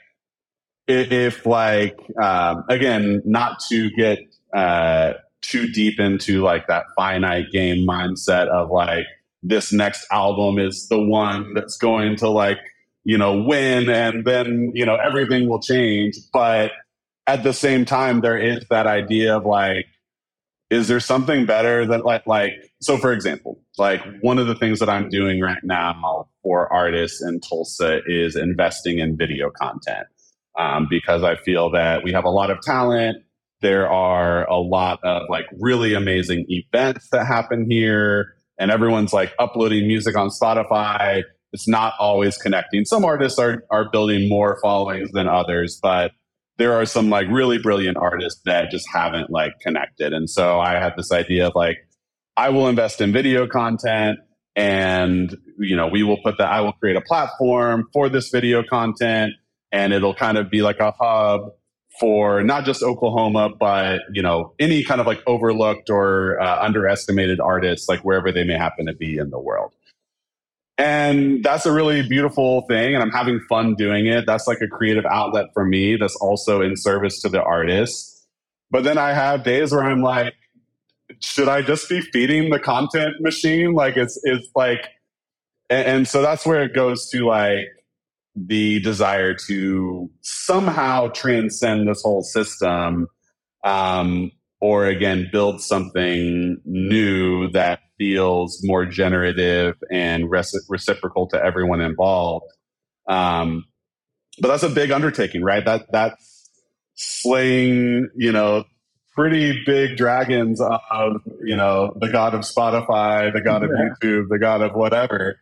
if, 0.87 1.45
like 1.45 1.97
um, 2.21 2.63
again, 2.69 3.21
not 3.25 3.59
to 3.69 3.89
get 3.91 4.19
uh, 4.53 5.13
too 5.41 5.71
deep 5.71 5.99
into 5.99 6.41
like 6.41 6.67
that 6.67 6.85
finite 6.95 7.51
game 7.51 7.85
mindset 7.87 8.47
of 8.47 8.71
like 8.71 9.05
this 9.43 9.73
next 9.73 10.07
album 10.11 10.57
is 10.57 10.87
the 10.87 10.99
one 10.99 11.53
that's 11.53 11.77
going 11.77 12.15
to 12.15 12.29
like 12.29 12.59
you 13.03 13.17
know 13.17 13.43
win 13.43 13.89
and 13.89 14.25
then 14.25 14.71
you 14.73 14.85
know 14.85 14.95
everything 14.95 15.49
will 15.49 15.61
change. 15.61 16.15
But 16.31 16.71
at 17.27 17.43
the 17.43 17.53
same 17.53 17.85
time 17.85 18.21
there 18.21 18.37
is 18.37 18.65
that 18.69 18.87
idea 18.87 19.37
of 19.37 19.45
like 19.45 19.87
is 20.69 20.87
there 20.87 20.99
something 20.99 21.45
better 21.45 21.85
that 21.85 22.05
like 22.05 22.25
like 22.27 22.53
so 22.81 22.97
for 22.97 23.13
example 23.13 23.59
like 23.77 24.01
one 24.21 24.39
of 24.39 24.47
the 24.47 24.55
things 24.55 24.79
that 24.79 24.89
i'm 24.89 25.09
doing 25.09 25.39
right 25.39 25.63
now 25.63 26.27
for 26.41 26.71
artists 26.71 27.21
in 27.21 27.39
tulsa 27.39 28.01
is 28.05 28.35
investing 28.35 28.99
in 28.99 29.15
video 29.15 29.49
content 29.51 30.07
um, 30.57 30.87
because 30.89 31.23
i 31.23 31.35
feel 31.35 31.71
that 31.71 32.03
we 32.03 32.11
have 32.11 32.25
a 32.25 32.29
lot 32.29 32.49
of 32.49 32.61
talent. 32.61 33.17
There 33.61 33.89
are 33.89 34.45
a 34.49 34.57
lot 34.57 34.99
of 35.03 35.29
like 35.29 35.45
really 35.57 35.93
amazing 35.93 36.45
events 36.49 37.07
that 37.11 37.25
happen 37.25 37.71
here 37.71 38.35
and 38.59 38.71
everyone's 38.71 39.13
like 39.13 39.33
uploading 39.39 39.87
music 39.87 40.17
on 40.17 40.27
spotify 40.27 41.23
it's 41.53 41.67
not 41.67 41.93
always 41.99 42.37
connecting 42.37 42.83
some 42.83 43.05
artists 43.05 43.39
are 43.39 43.63
are 43.69 43.89
building 43.89 44.27
more 44.27 44.59
followings 44.61 45.11
than 45.11 45.27
others 45.27 45.79
but 45.81 46.11
there 46.57 46.73
are 46.73 46.85
some 46.85 47.09
like 47.09 47.27
really 47.29 47.57
brilliant 47.57 47.97
artists 47.97 48.41
that 48.45 48.69
just 48.69 48.87
haven't 48.91 49.29
like 49.29 49.59
connected. 49.59 50.13
And 50.13 50.29
so 50.29 50.59
I 50.59 50.73
had 50.73 50.93
this 50.95 51.11
idea 51.11 51.47
of 51.47 51.53
like, 51.55 51.77
I 52.37 52.49
will 52.49 52.67
invest 52.67 53.01
in 53.01 53.11
video 53.11 53.47
content 53.47 54.19
and, 54.55 55.35
you 55.57 55.75
know, 55.75 55.87
we 55.87 56.03
will 56.03 56.21
put 56.23 56.37
that, 56.37 56.51
I 56.51 56.61
will 56.61 56.73
create 56.73 56.95
a 56.95 57.01
platform 57.01 57.87
for 57.91 58.07
this 58.09 58.29
video 58.29 58.63
content 58.63 59.33
and 59.71 59.93
it'll 59.93 60.13
kind 60.13 60.37
of 60.37 60.51
be 60.51 60.61
like 60.61 60.79
a 60.79 60.91
hub 60.91 61.51
for 61.99 62.43
not 62.43 62.65
just 62.65 62.83
Oklahoma, 62.83 63.49
but, 63.59 64.01
you 64.11 64.21
know, 64.21 64.53
any 64.59 64.83
kind 64.83 65.01
of 65.01 65.07
like 65.07 65.21
overlooked 65.27 65.89
or 65.89 66.39
uh, 66.39 66.63
underestimated 66.63 67.39
artists, 67.39 67.87
like 67.87 68.01
wherever 68.01 68.31
they 68.31 68.43
may 68.43 68.57
happen 68.57 68.85
to 68.87 68.93
be 68.93 69.17
in 69.17 69.29
the 69.29 69.39
world. 69.39 69.73
And 70.77 71.43
that's 71.43 71.65
a 71.65 71.71
really 71.71 72.07
beautiful 72.07 72.65
thing. 72.67 72.95
And 72.95 73.03
I'm 73.03 73.11
having 73.11 73.39
fun 73.47 73.75
doing 73.75 74.07
it. 74.07 74.25
That's 74.25 74.47
like 74.47 74.59
a 74.61 74.67
creative 74.67 75.05
outlet 75.05 75.47
for 75.53 75.65
me 75.65 75.97
that's 75.97 76.15
also 76.15 76.61
in 76.61 76.75
service 76.75 77.21
to 77.21 77.29
the 77.29 77.43
artist. 77.43 78.27
But 78.71 78.83
then 78.83 78.97
I 78.97 79.13
have 79.13 79.43
days 79.43 79.71
where 79.71 79.83
I'm 79.83 80.01
like, 80.01 80.33
should 81.19 81.47
I 81.47 81.61
just 81.61 81.87
be 81.89 82.01
feeding 82.01 82.49
the 82.49 82.59
content 82.59 83.15
machine? 83.19 83.73
Like 83.73 83.97
it's 83.97 84.19
it's 84.23 84.47
like 84.55 84.89
and, 85.69 85.87
and 85.87 86.07
so 86.07 86.21
that's 86.21 86.45
where 86.45 86.63
it 86.63 86.73
goes 86.73 87.07
to 87.09 87.25
like 87.25 87.67
the 88.35 88.79
desire 88.79 89.35
to 89.47 90.09
somehow 90.21 91.07
transcend 91.09 91.87
this 91.87 92.01
whole 92.01 92.23
system 92.23 93.07
um, 93.63 94.31
or 94.63 94.85
again 94.85 95.27
build 95.29 95.61
something 95.61 96.57
new 96.63 97.49
that 97.49 97.81
feels 97.97 98.61
more 98.63 98.85
generative 98.85 99.75
and 99.91 100.31
reciprocal 100.31 101.27
to 101.27 101.35
everyone 101.35 101.81
involved. 101.81 102.45
Um, 103.05 103.65
but 104.39 104.47
that's 104.47 104.63
a 104.63 104.69
big 104.69 104.89
undertaking, 104.91 105.43
right? 105.43 105.65
That 105.65 105.91
that's 105.91 106.49
slaying, 106.93 108.07
you 108.15 108.31
know, 108.31 108.63
pretty 109.13 109.65
big 109.65 109.97
dragons 109.97 110.61
of, 110.61 111.21
you 111.43 111.57
know, 111.57 111.93
the 111.99 112.07
god 112.07 112.33
of 112.33 112.41
Spotify, 112.41 113.33
the 113.33 113.41
god 113.41 113.63
of 113.63 113.69
YouTube, 113.69 114.29
the 114.29 114.39
god 114.39 114.61
of 114.61 114.75
whatever. 114.75 115.41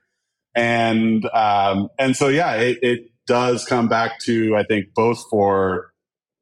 And 0.56 1.24
um, 1.32 1.90
and 2.00 2.18
so 2.18 2.28
yeah, 2.28 2.56
it, 2.56 2.80
it 2.82 3.12
does 3.28 3.66
come 3.66 3.88
back 3.88 4.18
to 4.22 4.56
I 4.56 4.64
think 4.64 4.96
both 4.96 5.24
for 5.30 5.94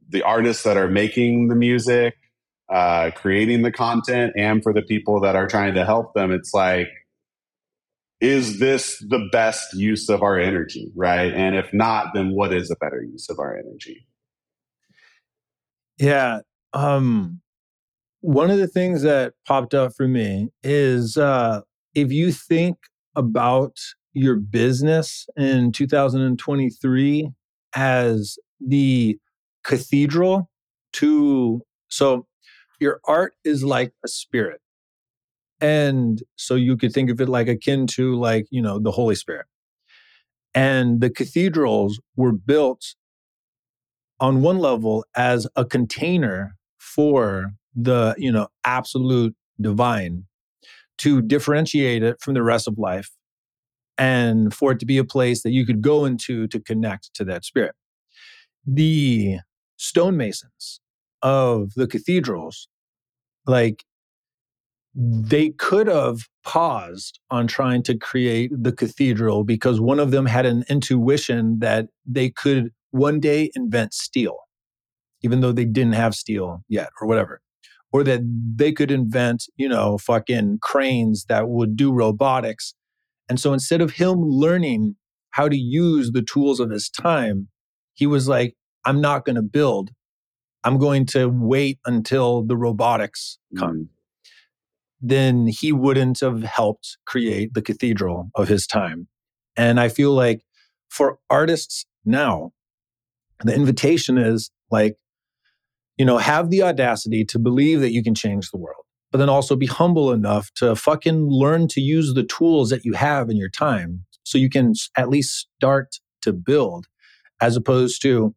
the 0.07 0.23
artists 0.23 0.63
that 0.63 0.77
are 0.77 0.87
making 0.87 1.49
the 1.49 1.55
music 1.55 2.15
uh, 2.69 3.11
creating 3.15 3.63
the 3.63 3.71
content 3.71 4.33
and 4.37 4.61
for 4.61 4.73
the 4.73 4.81
people 4.81 5.19
that 5.19 5.35
are 5.35 5.47
trying 5.47 5.73
to 5.73 5.85
help 5.85 6.13
them 6.13 6.31
it's 6.31 6.53
like 6.53 6.87
is 8.21 8.59
this 8.59 8.99
the 9.09 9.29
best 9.31 9.73
use 9.73 10.09
of 10.09 10.21
our 10.21 10.37
energy 10.37 10.91
right? 10.95 11.33
And 11.33 11.55
if 11.55 11.73
not 11.73 12.07
then 12.13 12.31
what 12.31 12.53
is 12.53 12.69
a 12.69 12.75
better 12.75 13.01
use 13.01 13.29
of 13.29 13.39
our 13.39 13.57
energy? 13.57 14.05
Yeah 15.97 16.41
um 16.73 17.41
one 18.21 18.51
of 18.51 18.57
the 18.57 18.67
things 18.67 19.01
that 19.01 19.33
popped 19.47 19.73
up 19.73 19.93
for 19.95 20.07
me 20.07 20.49
is 20.61 21.17
uh 21.17 21.61
if 21.95 22.11
you 22.11 22.31
think 22.31 22.77
about 23.15 23.77
your 24.13 24.35
business 24.35 25.27
in 25.37 25.71
2023 25.71 27.29
as 27.75 28.37
the 28.59 29.17
cathedral 29.63 30.49
to 30.93 31.61
so 31.89 32.25
your 32.79 33.01
art 33.05 33.33
is 33.43 33.63
like 33.63 33.93
a 34.03 34.07
spirit. 34.07 34.61
And 35.61 36.23
so 36.35 36.55
you 36.55 36.77
could 36.77 36.93
think 36.93 37.09
of 37.09 37.19
it 37.19 37.27
like 37.27 37.47
akin 37.47 37.87
to 37.87 38.15
like, 38.15 38.47
you 38.49 38.61
know, 38.61 38.79
the 38.79 38.91
Holy 38.91 39.15
Spirit. 39.15 39.45
And 40.55 41.01
the 41.01 41.09
cathedrals 41.09 41.99
were 42.15 42.31
built 42.31 42.95
on 44.19 44.41
one 44.41 44.59
level 44.59 45.05
as 45.15 45.47
a 45.55 45.65
container 45.65 46.55
for 46.77 47.53
the, 47.75 48.15
you 48.17 48.31
know, 48.31 48.47
absolute 48.63 49.35
divine 49.61 50.25
to 50.99 51.21
differentiate 51.21 52.03
it 52.03 52.21
from 52.21 52.33
the 52.33 52.43
rest 52.43 52.67
of 52.67 52.77
life 52.77 53.11
and 53.97 54.53
for 54.53 54.71
it 54.71 54.79
to 54.79 54.85
be 54.85 54.97
a 54.97 55.03
place 55.03 55.43
that 55.43 55.51
you 55.51 55.65
could 55.65 55.81
go 55.81 56.05
into 56.05 56.47
to 56.47 56.59
connect 56.59 57.13
to 57.13 57.23
that 57.25 57.45
spirit. 57.45 57.75
The 58.65 59.37
stonemasons 59.77 60.79
of 61.21 61.73
the 61.75 61.87
cathedrals, 61.87 62.67
like 63.45 63.83
they 64.95 65.49
could 65.49 65.87
have 65.87 66.27
paused 66.43 67.19
on 67.29 67.47
trying 67.47 67.83
to 67.83 67.97
create 67.97 68.51
the 68.55 68.71
cathedral 68.71 69.43
because 69.43 69.79
one 69.79 69.99
of 69.99 70.11
them 70.11 70.25
had 70.25 70.45
an 70.45 70.63
intuition 70.69 71.59
that 71.59 71.87
they 72.05 72.29
could 72.29 72.71
one 72.91 73.19
day 73.19 73.51
invent 73.55 73.93
steel, 73.93 74.37
even 75.21 75.41
though 75.41 75.51
they 75.51 75.65
didn't 75.65 75.93
have 75.93 76.15
steel 76.15 76.63
yet 76.67 76.89
or 76.99 77.07
whatever. 77.07 77.41
Or 77.91 78.03
that 78.03 78.21
they 78.55 78.71
could 78.71 78.91
invent, 78.91 79.45
you 79.57 79.67
know, 79.67 79.97
fucking 79.97 80.59
cranes 80.61 81.25
that 81.25 81.49
would 81.49 81.75
do 81.75 81.91
robotics. 81.91 82.75
And 83.27 83.39
so 83.39 83.51
instead 83.51 83.81
of 83.81 83.93
him 83.93 84.21
learning 84.21 84.95
how 85.31 85.49
to 85.49 85.57
use 85.57 86.11
the 86.11 86.21
tools 86.21 86.59
of 86.59 86.69
his 86.69 86.89
time, 86.89 87.47
he 87.93 88.05
was 88.05 88.27
like, 88.27 88.55
I'm 88.85 89.01
not 89.01 89.25
going 89.25 89.37
to 89.37 89.41
build. 89.41 89.91
I'm 90.63 90.77
going 90.77 91.05
to 91.07 91.27
wait 91.27 91.79
until 91.85 92.43
the 92.43 92.57
robotics 92.57 93.37
come. 93.57 93.75
Mm. 93.75 93.87
Then 95.01 95.47
he 95.47 95.71
wouldn't 95.71 96.19
have 96.19 96.43
helped 96.43 96.97
create 97.05 97.53
the 97.53 97.61
cathedral 97.61 98.29
of 98.35 98.49
his 98.49 98.67
time. 98.67 99.07
And 99.55 99.79
I 99.79 99.87
feel 99.87 100.11
like 100.11 100.41
for 100.89 101.19
artists 101.29 101.85
now, 102.03 102.51
the 103.43 103.55
invitation 103.55 104.17
is 104.17 104.51
like, 104.69 104.97
you 105.97 106.05
know, 106.05 106.17
have 106.17 106.49
the 106.49 106.63
audacity 106.63 107.23
to 107.25 107.39
believe 107.39 107.79
that 107.79 107.93
you 107.93 108.03
can 108.03 108.15
change 108.15 108.51
the 108.51 108.57
world, 108.57 108.83
but 109.11 109.19
then 109.19 109.29
also 109.29 109.55
be 109.55 109.65
humble 109.65 110.11
enough 110.11 110.51
to 110.55 110.75
fucking 110.75 111.29
learn 111.29 111.67
to 111.69 111.81
use 111.81 112.13
the 112.13 112.23
tools 112.23 112.69
that 112.69 112.83
you 112.83 112.93
have 112.93 113.29
in 113.29 113.37
your 113.37 113.49
time 113.49 114.05
so 114.23 114.37
you 114.37 114.49
can 114.49 114.73
at 114.97 115.09
least 115.09 115.47
start 115.57 115.99
to 116.21 116.33
build 116.33 116.87
as 117.41 117.55
opposed 117.55 118.01
to 118.01 118.35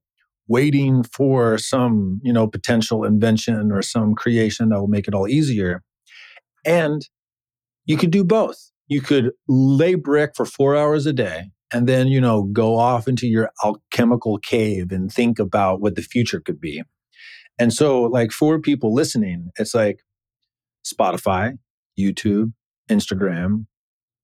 waiting 0.49 1.03
for 1.03 1.57
some, 1.59 2.21
you 2.23 2.33
know, 2.33 2.47
potential 2.47 3.05
invention 3.05 3.71
or 3.73 3.83
some 3.83 4.15
creation 4.15 4.69
that 4.69 4.81
will 4.81 4.89
make 4.89 5.09
it 5.09 5.15
all 5.15 5.29
easier. 5.29 5.83
And 6.65 7.03
you 7.87 7.97
could 7.97 8.11
do 8.11 8.25
both. 8.25 8.71
you 8.93 9.01
could 9.01 9.31
lay 9.49 9.95
brick 9.95 10.33
for 10.37 10.45
four 10.45 10.77
hours 10.77 11.07
a 11.07 11.13
day 11.13 11.51
and 11.73 11.89
then, 11.89 12.09
you 12.09 12.21
know, 12.21 12.43
go 12.43 12.79
off 12.79 13.09
into 13.09 13.27
your 13.27 13.51
alchemical 13.65 14.39
cave 14.39 14.93
and 14.93 15.11
think 15.11 15.39
about 15.39 15.81
what 15.81 15.97
the 15.97 16.03
future 16.03 16.41
could 16.41 16.61
be. 16.61 16.83
And 17.59 17.73
so, 17.73 18.03
like, 18.03 18.33
for 18.33 18.61
people 18.61 18.93
listening, 18.95 19.51
it's 19.59 19.75
like 19.75 20.01
Spotify, 20.87 21.59
YouTube, 21.99 22.53
Instagram, 22.91 23.67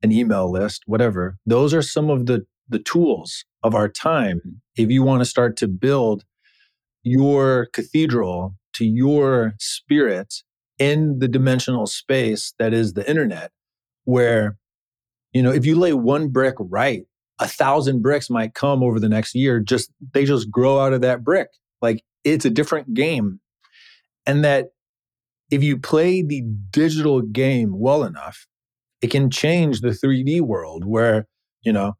an 0.03 0.13
email 0.13 0.51
list, 0.51 0.83
whatever. 0.87 1.39
Those 1.47 1.73
are 1.73 1.83
some 1.83 2.11
of 2.11 2.27
the, 2.27 2.47
the 2.69 2.79
tools 2.79 3.45
of 3.63 3.75
our 3.75 3.89
time 3.89 4.61
if 4.79 4.91
you 4.91 5.03
want 5.03 5.21
to 5.21 5.25
start 5.25 5.57
to 5.59 5.69
build 5.69 6.25
your 7.03 7.67
cathedral 7.73 8.55
to 8.75 8.85
your 8.85 9.55
spirit 9.59 10.43
in 10.79 11.19
the 11.19 11.29
dimensional 11.29 11.87
space 11.87 12.55
that 12.59 12.73
is 12.73 12.93
the 12.93 13.09
internet, 13.09 13.51
where, 14.05 14.57
you 15.33 15.43
know, 15.43 15.51
if 15.51 15.67
you 15.67 15.77
lay 15.77 15.93
one 15.93 16.29
brick 16.29 16.55
right, 16.59 17.03
a 17.41 17.49
thousand 17.49 18.03
bricks 18.03 18.31
might 18.31 18.55
come 18.55 18.83
over 18.83 18.99
the 18.99 19.09
next 19.09 19.35
year. 19.35 19.61
Just 19.61 19.91
they 20.13 20.25
just 20.25 20.51
grow 20.51 20.81
out 20.81 20.93
of 20.93 21.01
that 21.03 21.23
brick. 21.23 21.49
Like 21.81 22.03
it's 22.25 22.45
a 22.45 22.51
different 22.51 22.95
game. 22.95 23.41
And 24.27 24.45
that 24.45 24.69
if 25.51 25.63
you 25.63 25.79
play 25.79 26.23
the 26.23 26.43
digital 26.71 27.23
game 27.23 27.79
well 27.79 28.05
enough, 28.05 28.47
it 29.01 29.11
can 29.11 29.31
change 29.31 29.81
the 29.81 29.89
3D 29.89 30.41
world 30.41 30.85
where, 30.85 31.27
you 31.63 31.73
know, 31.73 31.97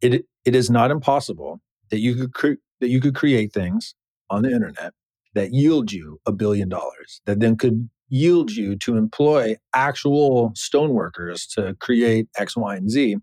it 0.00 0.24
it 0.44 0.56
is 0.56 0.70
not 0.70 0.90
impossible 0.90 1.60
that 1.90 2.00
you 2.00 2.14
could 2.14 2.34
cre- 2.34 2.60
that 2.80 2.88
you 2.88 3.00
could 3.00 3.14
create 3.14 3.52
things 3.52 3.94
on 4.30 4.42
the 4.42 4.50
internet 4.50 4.92
that 5.34 5.52
yield 5.52 5.92
you 5.92 6.20
a 6.26 6.32
billion 6.32 6.68
dollars 6.68 7.20
that 7.26 7.40
then 7.40 7.56
could 7.56 7.88
yield 8.08 8.50
you 8.50 8.76
to 8.76 8.96
employ 8.96 9.56
actual 9.74 10.50
stoneworkers 10.50 11.42
to 11.54 11.74
create 11.80 12.28
X, 12.36 12.56
Y, 12.56 12.76
and 12.76 12.90
Z. 12.90 13.16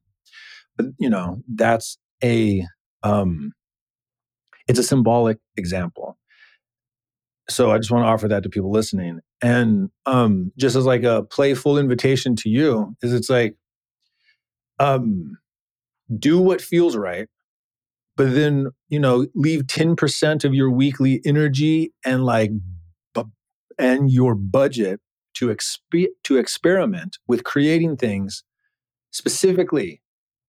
But 0.78 0.88
you 1.00 1.10
know, 1.10 1.42
that's 1.54 1.98
a 2.24 2.66
um 3.04 3.52
it's 4.68 4.80
a 4.80 4.84
symbolic 4.84 5.38
example. 5.58 6.18
So 7.50 7.72
I 7.72 7.78
just 7.78 7.92
want 7.92 8.04
to 8.04 8.10
offer 8.10 8.28
that 8.28 8.44
to 8.44 8.50
people 8.50 8.72
listening. 8.72 9.20
And 9.42 9.90
um 10.06 10.52
just 10.58 10.76
as 10.76 10.86
like 10.86 11.04
a 11.04 11.24
playful 11.24 11.78
invitation 11.78 12.36
to 12.38 12.50
you 12.50 12.96
is 13.02 13.14
it's 13.14 13.30
like 13.30 13.56
um 14.80 15.38
do 16.20 16.40
what 16.40 16.62
feels 16.62 16.96
right 16.96 17.28
but 18.18 18.34
then 18.34 18.72
you 18.90 19.00
know 19.00 19.28
leave 19.34 19.64
10% 19.64 20.44
of 20.44 20.54
your 20.54 20.70
weekly 20.70 21.22
energy 21.24 21.94
and 22.04 22.26
like 22.26 22.52
bu- 23.14 23.32
and 23.80 24.12
your 24.12 24.36
budget 24.36 25.00
to 25.36 25.48
exp- 25.48 26.08
to 26.24 26.38
experiment 26.38 27.18
with 27.28 27.46
creating 27.46 27.96
things 27.96 28.44
specifically 29.12 30.02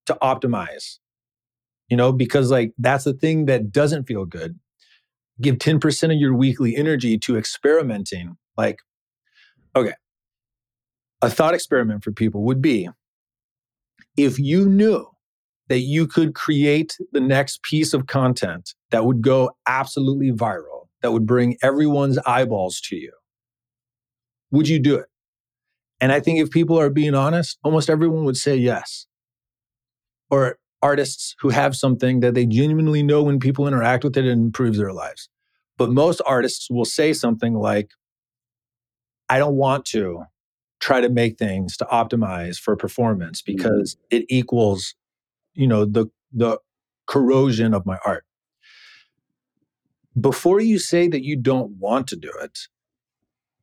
to 0.07 0.17
optimize 0.21 0.99
you 1.89 1.97
know 1.97 2.11
because 2.11 2.51
like 2.51 2.73
that's 2.79 3.05
the 3.05 3.13
thing 3.13 3.47
that 3.47 3.71
doesn't 3.71 4.05
feel 4.05 4.25
good. 4.25 4.59
Give 5.41 5.55
10% 5.55 6.05
of 6.13 6.19
your 6.19 6.35
weekly 6.35 6.75
energy 6.75 7.17
to 7.19 7.37
experimenting 7.37 8.37
like 8.57 8.81
okay 9.77 9.95
a 11.23 11.31
thought 11.31 11.55
experiment 11.55 12.03
for 12.03 12.13
people 12.13 12.43
would 12.43 12.61
be 12.61 12.89
if 14.17 14.39
you 14.39 14.69
knew 14.69 15.07
that 15.69 15.81
you 15.81 16.07
could 16.07 16.35
create 16.35 16.97
the 17.13 17.21
next 17.21 17.63
piece 17.63 17.93
of 17.93 18.07
content 18.07 18.75
that 18.91 19.05
would 19.05 19.23
go 19.23 19.51
absolutely 19.67 20.33
viral, 20.33 20.89
that 21.03 21.13
would 21.13 21.27
bring 21.27 21.57
everyone's 21.63 22.19
eyeballs 22.19 22.81
to 22.81 22.97
you, 22.97 23.13
would 24.51 24.69
you 24.69 24.79
do 24.79 24.97
it? 24.97 25.07
And 26.01 26.13
I 26.13 26.21
think 26.21 26.39
if 26.39 26.51
people 26.51 26.79
are 26.79 26.91
being 26.91 27.15
honest, 27.15 27.59
almost 27.63 27.91
everyone 27.91 28.25
would 28.25 28.37
say 28.37 28.57
yes. 28.57 29.07
Or 30.31 30.59
artists 30.81 31.35
who 31.41 31.49
have 31.49 31.75
something 31.75 32.21
that 32.21 32.35
they 32.35 32.47
genuinely 32.47 33.03
know 33.03 33.23
when 33.23 33.41
people 33.41 33.67
interact 33.67 34.05
with 34.05 34.17
it, 34.17 34.25
it 34.25 34.31
improves 34.31 34.79
their 34.79 34.93
lives. 34.93 35.29
But 35.77 35.91
most 35.91 36.21
artists 36.27 36.71
will 36.71 36.85
say 36.85 37.13
something 37.13 37.55
like, 37.55 37.91
I 39.29 39.39
don't 39.39 39.57
want 39.57 39.85
to 39.87 40.25
try 40.81 41.01
to 41.01 41.09
make 41.09 41.39
things 41.39 41.77
to 41.79 41.85
optimize 41.87 42.59
for 42.59 42.77
performance 42.77 43.43
mm-hmm. 43.43 43.57
because 43.57 43.97
it 44.11 44.25
equals 44.29 44.95
you 45.59 45.67
know 45.67 45.85
the 45.85 46.07
the 46.33 46.59
corrosion 47.07 47.75
of 47.75 47.85
my 47.85 47.99
art. 48.07 48.25
Before 50.19 50.61
you 50.61 50.79
say 50.79 51.09
that 51.09 51.25
you 51.25 51.37
don't 51.37 51.73
want 51.79 52.09
to 52.09 52.17
do 52.17 52.33
it 52.41 52.59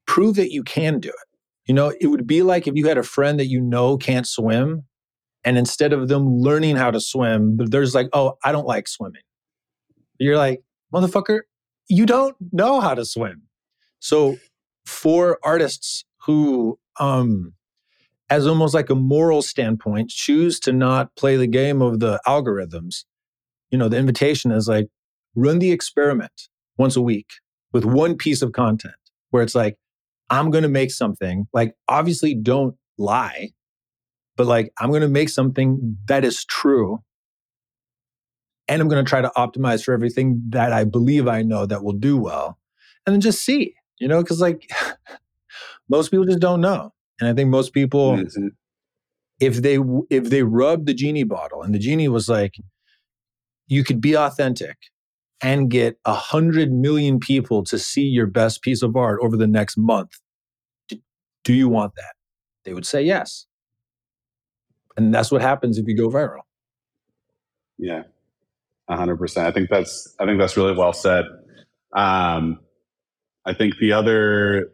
prove 0.05 0.35
that 0.35 0.51
you 0.51 0.63
can 0.63 0.99
do 0.99 1.09
it. 1.09 1.37
You 1.65 1.73
know 1.73 1.93
it 1.99 2.07
would 2.07 2.27
be 2.27 2.43
like 2.43 2.67
if 2.67 2.75
you 2.75 2.87
had 2.87 2.97
a 2.97 3.03
friend 3.03 3.39
that 3.39 3.47
you 3.47 3.59
know 3.59 3.97
can't 3.97 4.27
swim 4.27 4.83
and 5.43 5.57
instead 5.57 5.93
of 5.93 6.07
them 6.07 6.37
learning 6.39 6.75
how 6.75 6.91
to 6.91 6.99
swim 6.99 7.57
there's 7.57 7.95
like 7.95 8.07
oh 8.13 8.33
i 8.43 8.51
don't 8.51 8.67
like 8.67 8.87
swimming. 8.87 9.23
You're 10.19 10.37
like 10.37 10.61
motherfucker 10.93 11.41
you 11.87 12.05
don't 12.05 12.35
know 12.51 12.81
how 12.81 12.95
to 12.95 13.05
swim. 13.05 13.43
So 13.99 14.37
for 14.85 15.39
artists 15.43 16.05
who 16.25 16.79
um 16.99 17.53
as 18.29 18.47
almost 18.47 18.73
like 18.73 18.89
a 18.89 18.95
moral 18.95 19.41
standpoint, 19.41 20.09
choose 20.09 20.59
to 20.61 20.73
not 20.73 21.15
play 21.15 21.35
the 21.35 21.47
game 21.47 21.81
of 21.81 21.99
the 21.99 22.19
algorithms. 22.25 23.05
You 23.69 23.77
know, 23.77 23.87
the 23.87 23.97
invitation 23.97 24.51
is 24.51 24.67
like 24.67 24.87
run 25.35 25.59
the 25.59 25.71
experiment 25.71 26.49
once 26.77 26.95
a 26.95 27.01
week 27.01 27.27
with 27.71 27.85
one 27.85 28.15
piece 28.15 28.41
of 28.41 28.51
content 28.51 28.95
where 29.29 29.43
it's 29.43 29.55
like, 29.55 29.77
I'm 30.29 30.49
going 30.49 30.63
to 30.63 30.69
make 30.69 30.91
something 30.91 31.47
like, 31.53 31.75
obviously, 31.87 32.33
don't 32.33 32.75
lie, 32.97 33.49
but 34.35 34.47
like, 34.47 34.71
I'm 34.79 34.89
going 34.89 35.01
to 35.01 35.07
make 35.07 35.29
something 35.29 35.97
that 36.07 36.25
is 36.25 36.43
true. 36.45 37.03
And 38.67 38.81
I'm 38.81 38.87
going 38.87 39.03
to 39.03 39.07
try 39.07 39.21
to 39.21 39.31
optimize 39.37 39.83
for 39.83 39.93
everything 39.93 40.41
that 40.49 40.73
I 40.73 40.83
believe 40.83 41.27
I 41.27 41.43
know 41.43 41.67
that 41.67 41.83
will 41.83 41.93
do 41.93 42.17
well. 42.17 42.57
And 43.05 43.13
then 43.13 43.21
just 43.21 43.43
see, 43.43 43.75
you 43.99 44.07
know, 44.07 44.23
because 44.23 44.41
like 44.41 44.67
most 45.89 46.09
people 46.09 46.25
just 46.25 46.39
don't 46.39 46.61
know. 46.61 46.94
And 47.19 47.29
I 47.29 47.33
think 47.33 47.49
most 47.49 47.73
people, 47.73 48.17
mm-hmm. 48.17 48.47
if 49.39 49.57
they 49.57 49.77
if 50.09 50.29
they 50.29 50.43
rub 50.43 50.85
the 50.85 50.93
genie 50.93 51.23
bottle, 51.23 51.61
and 51.61 51.73
the 51.73 51.79
genie 51.79 52.07
was 52.07 52.27
like, 52.27 52.55
you 53.67 53.83
could 53.83 54.01
be 54.01 54.15
authentic 54.15 54.77
and 55.41 55.69
get 55.69 55.97
a 56.05 56.13
hundred 56.13 56.71
million 56.71 57.19
people 57.19 57.63
to 57.63 57.77
see 57.77 58.03
your 58.03 58.27
best 58.27 58.61
piece 58.61 58.81
of 58.81 58.95
art 58.95 59.19
over 59.21 59.37
the 59.37 59.47
next 59.47 59.77
month. 59.77 60.11
Do, 61.43 61.53
you 61.53 61.69
want 61.69 61.93
that? 61.95 62.15
They 62.63 62.73
would 62.73 62.85
say 62.85 63.03
yes. 63.03 63.45
And 64.97 65.13
that's 65.13 65.31
what 65.31 65.41
happens 65.41 65.77
if 65.77 65.87
you 65.87 65.95
go 65.95 66.09
viral. 66.09 66.39
Yeah, 67.77 68.03
hundred 68.89 69.17
percent. 69.17 69.45
I 69.45 69.51
think 69.51 69.69
that's 69.69 70.15
I 70.19 70.25
think 70.25 70.39
that's 70.39 70.57
really 70.57 70.73
well 70.73 70.93
said. 70.93 71.25
Um, 71.95 72.59
I 73.45 73.53
think 73.53 73.77
the 73.77 73.91
other 73.91 74.71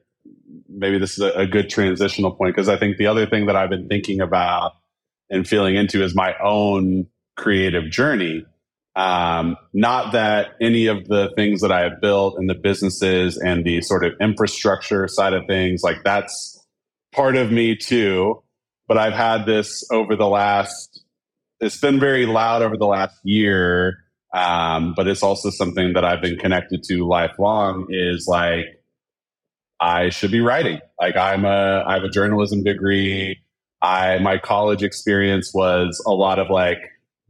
maybe 0.70 0.97
this 0.97 1.14
is 1.14 1.20
a, 1.20 1.32
a 1.32 1.47
good 1.47 1.70
transitional 1.70 2.32
point 2.32 2.56
because 2.56 2.70
I 2.70 2.78
think 2.78 2.97
the 2.97 3.08
other 3.08 3.26
thing 3.26 3.45
that 3.45 3.56
I've 3.56 3.70
been 3.70 3.88
thinking 3.88 4.22
about 4.22 4.74
and 5.30 5.47
feeling 5.47 5.76
into 5.76 6.04
is 6.04 6.16
my 6.16 6.36
own 6.43 7.08
creative 7.38 7.89
journey. 7.89 8.45
Um, 8.95 9.56
not 9.74 10.12
that 10.14 10.56
any 10.60 10.88
of 10.88 11.08
the 11.08 11.32
things 11.36 11.62
that 11.62 11.72
I 11.72 11.82
have 11.82 12.02
built 12.02 12.38
and 12.38 12.49
the 12.49 12.56
businesses 12.56 13.38
and 13.38 13.64
the 13.64 13.82
sort 13.82 14.04
of 14.04 14.14
infrastructure 14.20 15.08
side 15.08 15.34
of 15.34 15.43
things, 15.47 15.82
like 15.84 16.04
that's 16.04 16.66
part 17.14 17.38
of 17.38 17.52
me 17.52 17.76
too. 17.78 18.43
But 18.88 18.97
I've 18.97 19.14
had 19.14 19.45
this 19.45 19.88
over 19.91 20.18
the 20.18 20.28
last, 20.28 21.06
it's 21.62 21.80
been 21.80 21.99
very 21.99 22.26
loud 22.26 22.62
over 22.62 22.76
the 22.76 22.88
last 22.88 23.16
year. 23.24 23.97
Um, 24.34 24.93
but 24.95 25.08
it's 25.08 25.24
also 25.24 25.49
something 25.49 25.93
that 25.93 26.04
I've 26.04 26.22
been 26.22 26.38
connected 26.38 26.84
to 26.84 27.08
lifelong 27.08 27.88
is 27.89 28.28
like, 28.28 28.81
I 29.82 30.10
should 30.10 30.32
be 30.32 30.42
writing. 30.42 30.80
Like 31.00 31.18
I'm 31.18 31.44
a 31.44 31.84
I 31.86 31.96
have 31.96 32.04
a 32.04 32.10
journalism 32.10 32.64
degree. 32.64 33.42
I 33.82 34.20
my 34.20 34.38
college 34.38 34.84
experience 34.84 35.54
was 35.54 36.02
a 36.06 36.12
lot 36.12 36.38
of 36.38 36.50
like 36.50 36.78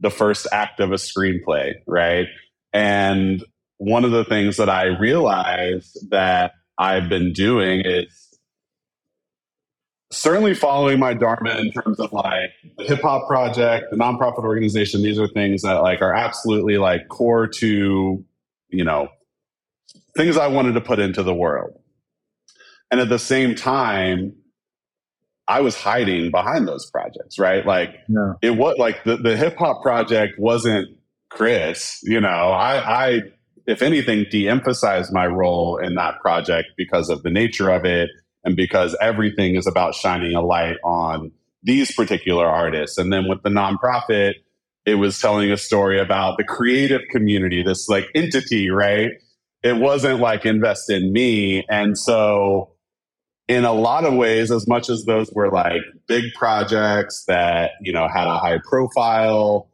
the 0.00 0.10
first 0.10 0.46
act 0.52 0.78
of 0.78 0.92
a 0.92 0.96
screenplay, 0.96 1.74
right? 1.86 2.26
And 2.74 3.42
one 3.78 4.04
of 4.04 4.10
the 4.10 4.24
things 4.24 4.58
that 4.58 4.68
I 4.68 4.84
realized 4.84 6.10
that 6.10 6.52
I've 6.76 7.08
been 7.08 7.32
doing 7.32 7.80
is 7.84 8.38
certainly 10.10 10.54
following 10.54 10.98
my 10.98 11.14
dharma 11.14 11.56
in 11.56 11.72
terms 11.72 11.98
of 11.98 12.12
like 12.12 12.50
the 12.76 12.84
hip 12.84 13.00
hop 13.00 13.26
project, 13.26 13.86
the 13.90 13.96
nonprofit 13.96 14.44
organization. 14.44 15.02
These 15.02 15.18
are 15.18 15.28
things 15.28 15.62
that 15.62 15.82
like 15.82 16.02
are 16.02 16.14
absolutely 16.14 16.76
like 16.76 17.08
core 17.08 17.46
to, 17.46 18.22
you 18.68 18.84
know, 18.84 19.08
things 20.16 20.36
I 20.36 20.48
wanted 20.48 20.74
to 20.74 20.80
put 20.82 20.98
into 20.98 21.22
the 21.22 21.34
world. 21.34 21.81
And 22.92 23.00
at 23.00 23.08
the 23.08 23.18
same 23.18 23.56
time, 23.56 24.34
I 25.48 25.60
was 25.60 25.74
hiding 25.74 26.30
behind 26.30 26.68
those 26.68 26.88
projects, 26.88 27.38
right? 27.38 27.66
Like 27.66 27.96
yeah. 28.08 28.34
it 28.42 28.50
was 28.50 28.76
like 28.78 29.02
the, 29.02 29.16
the 29.16 29.36
hip 29.36 29.56
hop 29.56 29.82
project 29.82 30.38
wasn't 30.38 30.96
Chris, 31.30 31.98
you 32.02 32.20
know, 32.20 32.28
I, 32.28 33.06
I, 33.06 33.20
if 33.66 33.80
anything, 33.80 34.26
de-emphasized 34.30 35.12
my 35.12 35.26
role 35.26 35.78
in 35.78 35.94
that 35.94 36.20
project 36.20 36.68
because 36.76 37.08
of 37.08 37.22
the 37.22 37.30
nature 37.30 37.70
of 37.70 37.84
it 37.84 38.10
and 38.44 38.56
because 38.56 38.96
everything 39.00 39.54
is 39.54 39.66
about 39.66 39.94
shining 39.94 40.34
a 40.34 40.42
light 40.42 40.76
on 40.84 41.32
these 41.62 41.94
particular 41.94 42.44
artists. 42.46 42.98
And 42.98 43.12
then 43.12 43.28
with 43.28 43.42
the 43.42 43.48
nonprofit, 43.50 44.34
it 44.84 44.96
was 44.96 45.18
telling 45.18 45.50
a 45.50 45.56
story 45.56 45.98
about 45.98 46.36
the 46.36 46.44
creative 46.44 47.02
community, 47.10 47.62
this 47.62 47.88
like 47.88 48.08
entity, 48.14 48.68
right? 48.68 49.12
It 49.62 49.76
wasn't 49.76 50.20
like 50.20 50.44
invest 50.44 50.90
in 50.90 51.12
me. 51.12 51.64
And 51.70 51.96
so, 51.96 52.71
in 53.48 53.64
a 53.64 53.72
lot 53.72 54.04
of 54.04 54.14
ways, 54.14 54.50
as 54.50 54.66
much 54.68 54.88
as 54.88 55.04
those 55.04 55.30
were 55.32 55.50
like 55.50 55.82
big 56.06 56.24
projects 56.34 57.24
that, 57.26 57.72
you 57.80 57.92
know, 57.92 58.08
had 58.08 58.26
a 58.26 58.38
high 58.38 58.58
profile, 58.68 59.68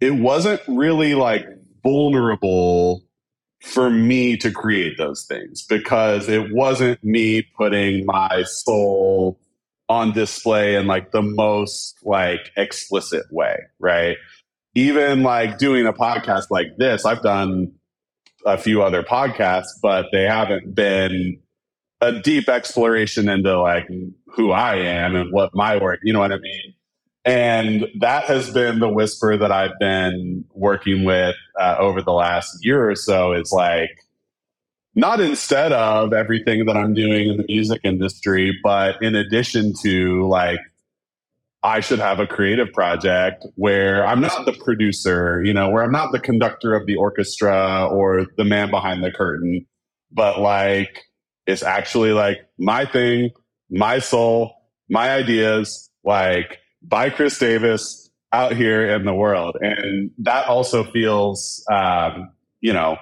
it 0.00 0.14
wasn't 0.14 0.60
really 0.66 1.14
like 1.14 1.46
vulnerable 1.82 3.04
for 3.62 3.88
me 3.88 4.36
to 4.36 4.50
create 4.50 4.98
those 4.98 5.24
things 5.24 5.62
because 5.62 6.28
it 6.28 6.52
wasn't 6.52 7.02
me 7.02 7.42
putting 7.56 8.04
my 8.04 8.42
soul 8.44 9.40
on 9.88 10.12
display 10.12 10.76
in 10.76 10.86
like 10.86 11.12
the 11.12 11.22
most 11.22 11.98
like 12.02 12.50
explicit 12.56 13.24
way, 13.30 13.56
right? 13.78 14.16
Even 14.74 15.22
like 15.22 15.58
doing 15.58 15.86
a 15.86 15.92
podcast 15.92 16.46
like 16.50 16.76
this, 16.78 17.04
I've 17.04 17.22
done 17.22 17.72
a 18.44 18.58
few 18.58 18.82
other 18.82 19.02
podcasts, 19.02 19.80
but 19.82 20.06
they 20.12 20.24
haven't 20.24 20.74
been 20.74 21.38
a 22.04 22.20
deep 22.20 22.48
exploration 22.48 23.28
into 23.28 23.60
like 23.60 23.88
who 24.26 24.50
I 24.50 24.76
am 24.76 25.16
and 25.16 25.32
what 25.32 25.54
my 25.54 25.76
work, 25.76 26.00
you 26.02 26.12
know 26.12 26.20
what 26.20 26.32
I 26.32 26.38
mean? 26.38 26.74
And 27.24 27.86
that 28.00 28.24
has 28.24 28.50
been 28.50 28.80
the 28.80 28.88
whisper 28.88 29.36
that 29.36 29.50
I've 29.50 29.78
been 29.80 30.44
working 30.52 31.04
with 31.04 31.36
uh, 31.58 31.76
over 31.78 32.02
the 32.02 32.12
last 32.12 32.64
year 32.64 32.90
or 32.90 32.94
so. 32.94 33.32
It's 33.32 33.52
like, 33.52 33.90
not 34.94 35.20
instead 35.20 35.72
of 35.72 36.12
everything 36.12 36.66
that 36.66 36.76
I'm 36.76 36.94
doing 36.94 37.30
in 37.30 37.36
the 37.36 37.44
music 37.48 37.80
industry, 37.82 38.56
but 38.62 39.02
in 39.02 39.16
addition 39.16 39.72
to 39.82 40.28
like, 40.28 40.60
I 41.62 41.80
should 41.80 41.98
have 41.98 42.20
a 42.20 42.26
creative 42.26 42.72
project 42.72 43.46
where 43.54 44.06
I'm 44.06 44.20
not 44.20 44.44
the 44.44 44.52
producer, 44.52 45.42
you 45.42 45.54
know, 45.54 45.70
where 45.70 45.82
I'm 45.82 45.90
not 45.90 46.12
the 46.12 46.20
conductor 46.20 46.74
of 46.74 46.86
the 46.86 46.96
orchestra 46.96 47.88
or 47.90 48.26
the 48.36 48.44
man 48.44 48.70
behind 48.70 49.02
the 49.02 49.10
curtain, 49.10 49.66
but 50.12 50.40
like, 50.40 51.04
it's 51.46 51.62
actually 51.62 52.12
like 52.12 52.38
my 52.58 52.84
thing, 52.86 53.30
my 53.70 53.98
soul, 53.98 54.54
my 54.88 55.10
ideas, 55.10 55.90
like, 56.04 56.58
by 56.82 57.10
Chris 57.10 57.38
Davis 57.38 58.10
out 58.32 58.52
here 58.52 58.94
in 58.94 59.04
the 59.04 59.14
world. 59.14 59.56
And 59.60 60.10
that 60.18 60.46
also 60.48 60.84
feels, 60.84 61.64
um, 61.70 62.30
you 62.60 62.72
know, 62.72 62.98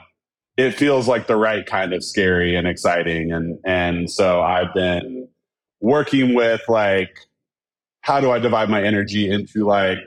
it 0.56 0.72
feels 0.72 1.08
like 1.08 1.26
the 1.26 1.36
right 1.36 1.64
kind 1.64 1.92
of 1.92 2.04
scary 2.04 2.54
and 2.54 2.68
exciting. 2.68 3.32
And, 3.32 3.58
and 3.64 4.10
so 4.10 4.40
I've 4.40 4.74
been 4.74 5.28
working 5.80 6.34
with 6.34 6.60
like, 6.68 7.16
how 8.02 8.20
do 8.20 8.30
I 8.30 8.38
divide 8.38 8.68
my 8.68 8.82
energy 8.82 9.30
into 9.30 9.64
like, 9.64 9.98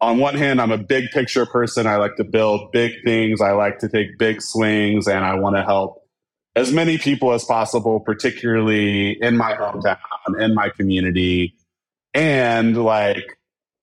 on 0.00 0.18
one 0.18 0.36
hand, 0.36 0.60
I'm 0.60 0.72
a 0.72 0.78
big 0.78 1.10
picture 1.10 1.46
person. 1.46 1.86
I 1.86 1.96
like 1.96 2.16
to 2.16 2.24
build 2.24 2.70
big 2.70 2.92
things. 3.04 3.40
I 3.40 3.52
like 3.52 3.78
to 3.78 3.88
take 3.88 4.18
big 4.18 4.42
swings 4.42 5.08
and 5.08 5.24
I 5.24 5.34
want 5.34 5.56
to 5.56 5.62
help 5.62 6.05
as 6.56 6.72
many 6.72 6.96
people 6.96 7.32
as 7.32 7.44
possible, 7.44 8.00
particularly 8.00 9.12
in 9.22 9.36
my 9.36 9.52
hometown, 9.52 9.98
in 10.40 10.54
my 10.54 10.70
community, 10.70 11.54
and 12.14 12.82
like 12.82 13.38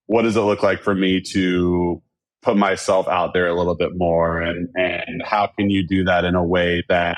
what 0.08 0.24
does 0.24 0.36
it 0.36 0.42
look 0.42 0.64
like 0.64 0.82
for 0.82 0.94
me 0.94 1.22
to 1.22 2.02
put 2.42 2.58
myself 2.58 3.08
out 3.08 3.34
there 3.34 3.48
a 3.48 3.56
little 3.56 3.76
bit 3.76 3.96
more? 3.96 4.42
And 4.42 4.68
and 4.76 5.22
how 5.24 5.48
can 5.48 5.70
you 5.70 5.88
do 5.88 6.04
that 6.06 6.26
in 6.26 6.36
a 6.36 6.44
way 6.44 6.84
that 6.90 7.18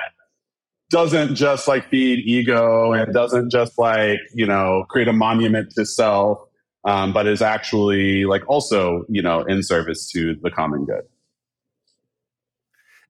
doesn't 0.92 1.36
just 1.36 1.68
like 1.68 1.90
feed 1.90 2.20
ego 2.28 2.94
and 2.94 3.14
doesn't 3.14 3.52
just 3.52 3.80
like 3.80 4.20
you 4.34 4.46
know 4.46 4.86
create 4.90 5.08
a 5.08 5.14
monument 5.14 5.72
to 5.72 5.86
self 5.86 6.38
um, 6.84 7.12
but 7.12 7.26
is 7.26 7.42
actually 7.42 8.26
like 8.26 8.48
also 8.48 9.04
you 9.10 9.22
know 9.22 9.42
in 9.42 9.64
service 9.64 10.12
to 10.12 10.36
the 10.42 10.52
common 10.52 10.86
good? 10.86 11.04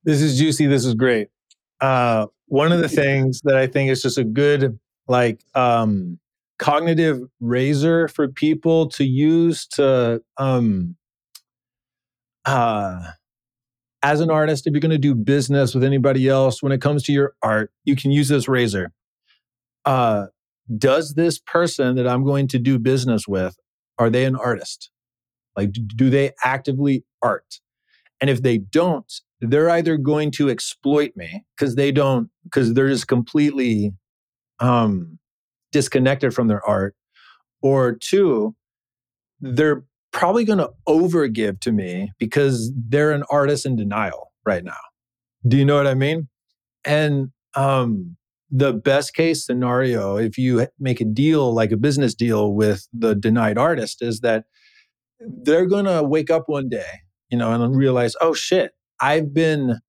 This 0.03 0.21
is 0.21 0.37
juicy. 0.37 0.67
This 0.67 0.85
is 0.85 0.93
great. 0.93 1.29
Uh, 1.81 2.27
one 2.47 2.71
of 2.71 2.79
the 2.79 2.89
things 3.03 3.41
that 3.43 3.55
i 3.55 3.67
think 3.67 3.89
is 3.89 4.01
just 4.01 4.17
a 4.17 4.23
good 4.23 4.79
like 5.07 5.41
um 5.55 6.19
cognitive 6.57 7.19
razor 7.39 8.07
for 8.07 8.27
people 8.27 8.87
to 8.87 9.03
use 9.03 9.67
to 9.67 10.21
um 10.37 10.95
uh 12.45 13.11
as 14.03 14.21
an 14.21 14.29
artist 14.29 14.67
if 14.67 14.71
you're 14.71 14.79
going 14.79 14.91
to 14.91 14.97
do 14.97 15.15
business 15.15 15.73
with 15.73 15.83
anybody 15.83 16.29
else 16.29 16.61
when 16.61 16.71
it 16.71 16.79
comes 16.79 17.03
to 17.03 17.11
your 17.11 17.33
art 17.41 17.71
you 17.85 17.95
can 17.95 18.11
use 18.11 18.29
this 18.29 18.47
razor. 18.47 18.91
Uh 19.83 20.27
does 20.77 21.13
this 21.13 21.39
person 21.39 21.95
that 21.95 22.07
i'm 22.07 22.23
going 22.23 22.47
to 22.47 22.59
do 22.59 22.79
business 22.79 23.27
with 23.27 23.57
are 23.97 24.09
they 24.09 24.25
an 24.25 24.35
artist? 24.35 24.91
Like 25.57 25.71
do 25.95 26.09
they 26.09 26.31
actively 26.43 27.03
art 27.21 27.59
and 28.21 28.29
if 28.29 28.41
they 28.41 28.57
don't 28.57 29.21
they're 29.41 29.69
either 29.69 29.97
going 29.97 30.31
to 30.31 30.49
exploit 30.49 31.11
me 31.15 31.43
because 31.55 31.75
they 31.75 31.91
don't 31.91 32.29
because 32.45 32.73
they're 32.73 32.87
just 32.87 33.07
completely 33.07 33.91
um 34.59 35.19
disconnected 35.75 36.33
from 36.33 36.47
their 36.47 36.65
art, 36.65 36.95
or 37.61 37.97
two, 38.01 38.55
they're 39.41 39.83
probably 40.13 40.45
going 40.45 40.57
to 40.57 40.69
overgive 40.87 41.59
to 41.59 41.73
me 41.73 42.13
because 42.17 42.71
they're 42.87 43.11
an 43.11 43.25
artist 43.29 43.65
in 43.65 43.75
denial 43.75 44.31
right 44.45 44.63
now. 44.63 44.79
Do 45.45 45.57
you 45.57 45.65
know 45.65 45.75
what 45.75 45.85
I 45.85 45.93
mean? 45.93 46.29
And 46.85 47.31
um, 47.55 48.15
the 48.49 48.71
best 48.71 49.13
case 49.13 49.45
scenario, 49.45 50.15
if 50.15 50.37
you 50.37 50.65
make 50.79 51.01
a 51.01 51.05
deal 51.05 51.53
like 51.53 51.73
a 51.73 51.77
business 51.77 52.15
deal 52.15 52.53
with 52.53 52.87
the 52.93 53.13
denied 53.13 53.57
artist, 53.57 54.01
is 54.01 54.21
that 54.21 54.45
they're 55.19 55.65
going 55.65 55.85
to 55.85 56.03
wake 56.03 56.29
up 56.29 56.43
one 56.47 56.69
day, 56.69 57.01
you 57.29 57.37
know, 57.37 57.51
and 57.51 57.75
realize, 57.75 58.15
oh 58.21 58.33
shit, 58.33 58.71
I've 58.99 59.33
been, 59.33 59.79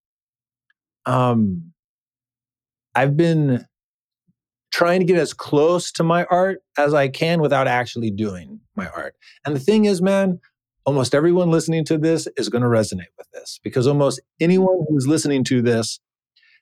um, 1.05 1.73
I've 2.95 3.17
been 3.17 3.67
trying 4.73 5.01
to 5.01 5.07
get 5.07 5.19
as 5.19 5.33
close 5.33 5.93
to 5.93 6.03
my 6.03 6.25
art 6.25 6.63
as 6.77 6.93
I 6.93 7.09
can 7.09 7.41
without 7.41 7.67
actually 7.67 8.11
doing 8.11 8.61
my 8.75 8.89
art. 8.89 9.15
And 9.45 9.55
the 9.55 9.61
thing 9.61 9.85
is, 9.85 10.03
man, 10.03 10.41
almost 10.85 11.15
everyone 11.15 11.51
listening 11.51 11.85
to 11.87 11.99
this 11.99 12.29
is 12.37 12.49
going 12.49 12.63
to 12.63 12.69
resonate 12.69 13.13
with 13.19 13.31
this 13.33 13.59
because 13.63 13.87
almost 13.87 14.21
anyone 14.41 14.85
who's 14.89 15.07
listening 15.07 15.45
to 15.45 15.63
this, 15.63 16.01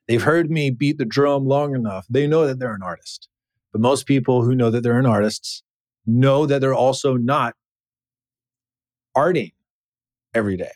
they've 0.09 0.23
heard 0.23 0.51
me 0.51 0.71
beat 0.71 0.99
the 0.99 1.05
drum 1.05 1.47
long 1.47 1.75
enough. 1.75 2.07
They 2.09 2.27
know 2.27 2.47
that 2.47 2.59
they're 2.59 2.75
an 2.75 2.83
artist. 2.83 3.29
But 3.73 3.81
most 3.81 4.07
people 4.07 4.45
who 4.45 4.55
know 4.55 4.71
that 4.71 4.83
they're 4.83 4.99
an 4.99 5.07
artist 5.07 5.63
know 6.07 6.47
that 6.47 6.61
they're 6.61 6.75
also 6.75 7.17
not 7.17 7.55
arting 9.17 9.53
every 10.35 10.57
day. 10.57 10.73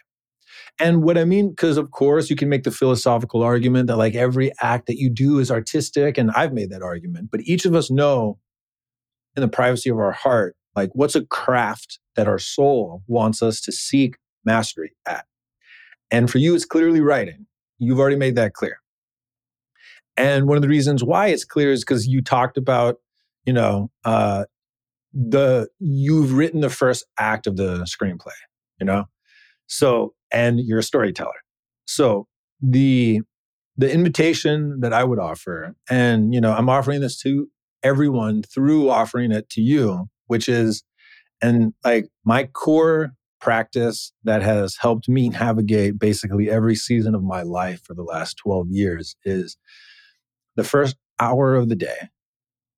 And 0.81 1.03
what 1.03 1.19
I 1.19 1.25
mean, 1.25 1.51
because 1.51 1.77
of 1.77 1.91
course 1.91 2.31
you 2.31 2.37
can 2.37 2.49
make 2.49 2.63
the 2.63 2.71
philosophical 2.71 3.43
argument 3.43 3.89
that 3.89 3.97
like 3.97 4.15
every 4.15 4.53
act 4.61 4.87
that 4.87 4.97
you 4.97 5.11
do 5.11 5.39
is 5.39 5.51
artistic. 5.51 6.19
And 6.19 6.31
I've 6.33 6.53
made 6.53 6.71
that 6.71 6.83
argument, 6.83 7.31
but 7.31 7.41
each 7.43 7.65
of 7.65 7.75
us 7.75 7.91
know 7.91 8.39
in 9.37 9.41
the 9.41 9.49
privacy 9.49 9.91
of 9.91 9.99
our 9.99 10.13
heart, 10.13 10.57
like 10.77 10.91
what's 10.93 11.17
a 11.17 11.27
craft 11.27 11.99
that 12.15 12.29
our 12.29 12.39
soul 12.39 13.03
wants 13.07 13.43
us 13.43 13.61
to 13.63 13.73
seek 13.73 14.17
mastery 14.45 14.93
at. 15.07 15.25
And 16.11 16.31
for 16.31 16.39
you, 16.39 16.55
it's 16.55 16.65
clearly 16.65 17.01
writing. 17.01 17.47
You've 17.79 17.99
already 17.99 18.17
made 18.17 18.37
that 18.37 18.55
clear. 18.55 18.79
And 20.17 20.49
one 20.49 20.57
of 20.57 20.63
the 20.63 20.69
reasons 20.69 21.05
why 21.05 21.29
it's 21.29 21.45
clear 21.45 21.71
is 21.71 21.85
because 21.85 22.07
you 22.07 22.23
talked 22.23 22.57
about, 22.57 22.97
you 23.45 23.53
know, 23.53 23.91
uh, 24.05 24.45
the 25.13 25.69
you've 25.79 26.35
written 26.35 26.61
the 26.61 26.71
first 26.71 27.05
act 27.19 27.47
of 27.47 27.57
the 27.57 27.79
screenplay, 27.85 28.33
you 28.81 28.87
know, 28.87 29.05
so, 29.69 30.15
and 30.33 30.59
you're 30.61 30.81
a 30.81 30.83
storyteller. 30.83 31.31
So 31.87 32.27
the 32.61 33.21
the 33.77 33.93
invitation 33.93 34.81
that 34.81 34.93
I 34.93 35.05
would 35.05 35.21
offer, 35.21 35.75
and 35.89 36.35
you 36.35 36.41
know, 36.41 36.53
I'm 36.53 36.69
offering 36.69 37.01
this 37.01 37.17
to 37.23 37.49
everyone 37.85 38.43
through 38.43 38.91
offering 38.91 39.31
it 39.31 39.49
to 39.51 39.61
you, 39.61 40.07
which 40.27 40.49
is, 40.49 40.83
and 41.41 41.73
like 41.85 42.09
my 42.25 42.45
core 42.45 43.13
practice 43.41 44.13
that 44.25 44.43
has 44.43 44.77
helped 44.81 45.09
me 45.09 45.29
navigate 45.29 45.97
basically 45.99 46.51
every 46.51 46.75
season 46.75 47.15
of 47.15 47.23
my 47.23 47.43
life 47.43 47.81
for 47.85 47.95
the 47.95 48.03
last 48.03 48.37
12 48.39 48.67
years 48.71 49.15
is 49.25 49.57
the 50.57 50.65
first 50.65 50.97
hour 51.21 51.55
of 51.55 51.69
the 51.69 51.77
day, 51.77 52.09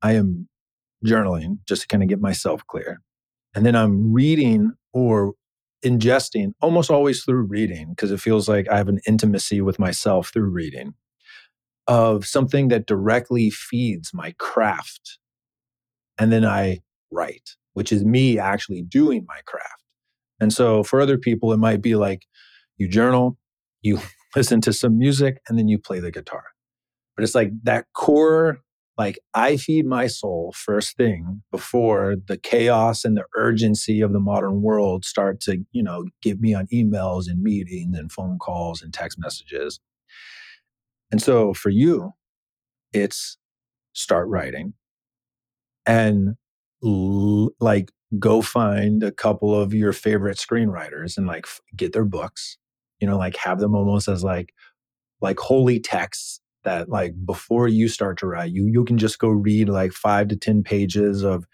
I 0.03 0.13
am 0.13 0.49
journaling 1.05 1.59
just 1.67 1.83
to 1.83 1.89
kind 1.89 2.03
of 2.03 2.11
get 2.11 2.21
myself 2.21 2.67
clear. 2.67 3.01
And 3.55 3.65
then 3.65 3.75
I'm 3.75 4.13
reading 4.13 4.73
or 4.93 5.33
ingesting 5.85 6.53
almost 6.61 6.91
always 6.91 7.25
through 7.25 7.43
reading 7.43 7.91
because 7.91 8.11
it 8.11 8.21
feels 8.21 8.49
like 8.49 8.69
I 8.69 8.77
have 8.77 8.89
an 8.89 9.01
intimacy 9.07 9.61
with 9.61 9.79
myself 9.79 10.31
through 10.33 10.51
reading 10.51 10.95
of 11.87 12.27
something 12.27 12.69
that 12.69 12.87
directly 12.87 13.51
feeds 13.51 14.13
my 14.13 14.35
craft. 14.39 15.19
And 16.19 16.31
then 16.31 16.45
I 16.45 16.81
write, 17.11 17.57
which 17.73 17.93
is 17.93 18.05
me 18.05 18.39
actually 18.39 18.83
doing 18.83 19.25
my 19.27 19.41
craft. 19.47 19.83
And 20.39 20.53
so 20.53 20.83
for 20.83 21.01
other 21.01 21.19
people, 21.19 21.53
it 21.53 21.59
might 21.59 21.83
be 21.83 21.95
like 21.97 22.27
you 22.77 22.89
journal, 22.89 23.39
you 23.83 23.99
listen 24.37 24.61
to 24.63 24.73
some 24.73 24.99
music, 24.99 25.41
and 25.49 25.59
then 25.59 25.69
you 25.69 25.79
play 25.79 26.01
the 26.01 26.11
guitar. 26.11 26.45
But 27.17 27.25
it's 27.25 27.35
like 27.35 27.51
that 27.65 27.87
core 27.95 28.61
like 29.01 29.19
I 29.33 29.57
feed 29.57 29.87
my 29.87 30.07
soul 30.09 30.53
first 30.55 30.97
thing 30.99 31.43
before 31.51 32.17
the 32.29 32.37
chaos 32.37 33.07
and 33.07 33.17
the 33.17 33.25
urgency 33.35 34.03
of 34.03 34.13
the 34.13 34.21
modern 34.21 34.61
world 34.61 35.07
start 35.07 35.41
to, 35.43 35.65
you 35.73 35.83
know, 35.83 36.05
give 36.21 36.41
me 36.43 36.53
on 36.55 36.67
emails 36.69 37.27
and 37.27 37.43
meetings 37.43 37.97
and 37.97 38.13
phone 38.13 38.39
calls 38.39 38.83
and 38.83 38.93
text 38.93 39.19
messages. 39.19 39.81
And 41.11 41.23
so 41.23 41.55
for 41.55 41.71
you, 41.71 42.13
it's 42.93 43.39
start 43.95 44.29
writing 44.29 44.75
and 45.87 46.37
l- 46.85 47.51
like 47.61 47.91
go 48.19 48.43
find 48.43 49.03
a 49.03 49.13
couple 49.13 49.55
of 49.59 49.73
your 49.73 49.95
favorite 49.95 50.37
screenwriters 50.37 51.17
and 51.17 51.27
like 51.27 51.47
f- 51.47 51.61
get 51.77 51.93
their 51.93 52.05
books 52.05 52.59
you 53.01 53.07
know 53.07 53.17
like 53.17 53.37
have 53.37 53.61
them 53.61 53.75
almost 53.75 54.09
as 54.09 54.25
like 54.25 54.53
like 55.21 55.39
holy 55.39 55.81
texts 55.81 56.41
that 56.65 56.89
like 56.89 57.15
before 57.25 57.69
you 57.69 57.89
start 57.89 58.19
to 58.19 58.27
write 58.27 58.53
you 58.53 58.67
you 58.67 58.85
can 58.85 58.99
just 58.99 59.19
go 59.19 59.29
read 59.29 59.69
like 59.69 59.93
5 59.93 60.29
to 60.29 60.37
10 60.37 60.63
pages 60.63 61.23
of 61.23 61.45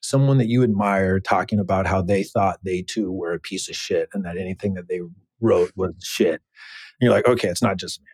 someone 0.00 0.38
that 0.38 0.48
you 0.48 0.62
admire 0.62 1.20
talking 1.20 1.58
about 1.58 1.86
how 1.86 2.02
they 2.02 2.22
thought 2.24 2.58
they 2.64 2.82
too 2.82 3.12
were 3.12 3.32
a 3.32 3.40
piece 3.40 3.68
of 3.68 3.76
shit 3.76 4.08
and 4.12 4.24
that 4.24 4.36
anything 4.36 4.74
that 4.74 4.88
they 4.88 5.00
wrote 5.40 5.70
was 5.76 5.94
shit. 6.02 6.34
And 6.34 6.40
you're 7.00 7.12
like 7.12 7.26
okay 7.26 7.48
it's 7.48 7.62
not 7.62 7.76
just 7.76 8.00
me. 8.00 8.06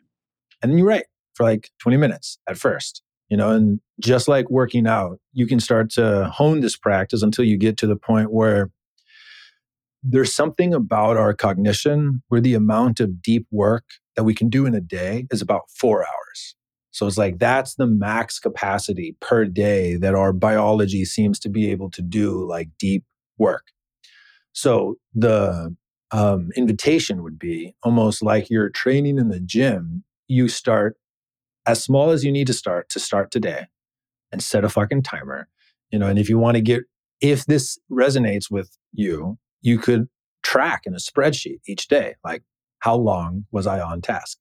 And 0.63 0.71
then 0.71 0.79
you 0.79 0.87
write 0.87 1.07
for 1.35 1.45
like 1.45 1.71
20 1.81 1.97
minutes 1.97 2.39
at 2.49 2.59
first 2.59 3.03
you 3.29 3.37
know 3.37 3.51
and 3.51 3.81
just 4.01 4.29
like 4.29 4.51
working 4.51 4.87
out 4.87 5.19
you 5.33 5.47
can 5.47 5.61
start 5.61 5.91
to 5.91 6.25
hone 6.27 6.61
this 6.61 6.77
practice 6.77 7.23
until 7.23 7.45
you 7.45 7.57
get 7.57 7.77
to 7.77 7.87
the 7.87 7.97
point 7.97 8.33
where 8.33 8.71
there's 10.03 10.35
something 10.35 10.73
about 10.73 11.17
our 11.17 11.35
cognition 11.35 12.23
where 12.29 12.41
the 12.41 12.55
amount 12.55 13.01
of 13.01 13.21
deep 13.21 13.47
work 13.51 13.85
that 14.19 14.25
we 14.25 14.35
can 14.35 14.49
do 14.49 14.67
in 14.67 14.75
a 14.75 14.81
day 14.81 15.29
is 15.31 15.41
about 15.41 15.71
four 15.71 16.01
hours. 16.01 16.57
So 16.91 17.07
it's 17.07 17.17
like 17.17 17.39
that's 17.39 17.77
the 17.77 17.87
max 17.87 18.41
capacity 18.41 19.17
per 19.21 19.45
day 19.45 19.95
that 19.95 20.17
our 20.17 20.33
biology 20.33 21.05
seems 21.05 21.39
to 21.39 21.49
be 21.49 21.71
able 21.71 21.89
to 21.93 22.03
do 22.03 22.45
like 22.45 22.69
deep 22.81 23.05
work. 23.39 23.67
So 24.53 24.97
the 25.15 25.77
um, 26.11 26.49
invitation 26.57 27.23
would 27.23 27.39
be 27.39 27.77
almost 27.85 28.21
like 28.21 28.51
you're 28.51 28.71
training 28.71 29.19
in 29.19 29.29
the 29.29 29.39
gym. 29.39 30.03
You 30.27 30.49
start 30.49 30.97
as 31.65 31.81
small 31.81 32.11
as 32.11 32.25
you 32.25 32.33
need 32.33 32.49
to 32.49 32.53
start 32.53 32.89
to 32.89 32.99
start 32.99 33.31
today 33.31 33.67
and 34.33 34.43
set 34.43 34.65
a 34.65 34.69
fucking 34.69 35.05
timer. 35.05 35.47
You 35.93 36.01
know, 36.01 36.09
and 36.09 36.19
if 36.19 36.29
you 36.29 36.39
want 36.39 36.57
to 36.57 36.61
get, 36.61 36.83
if 37.21 37.47
this 37.47 37.79
resonates 37.89 38.51
with 38.51 38.77
you, 38.93 39.39
you 39.61 39.79
could 39.79 40.09
track 40.43 40.83
in 40.87 40.95
a 40.95 40.99
spreadsheet 40.99 41.61
each 41.69 41.87
day, 41.87 42.17
like 42.25 42.43
how 42.81 42.97
long 42.97 43.45
was 43.51 43.67
I 43.67 43.81
on 43.81 44.01
task? 44.01 44.39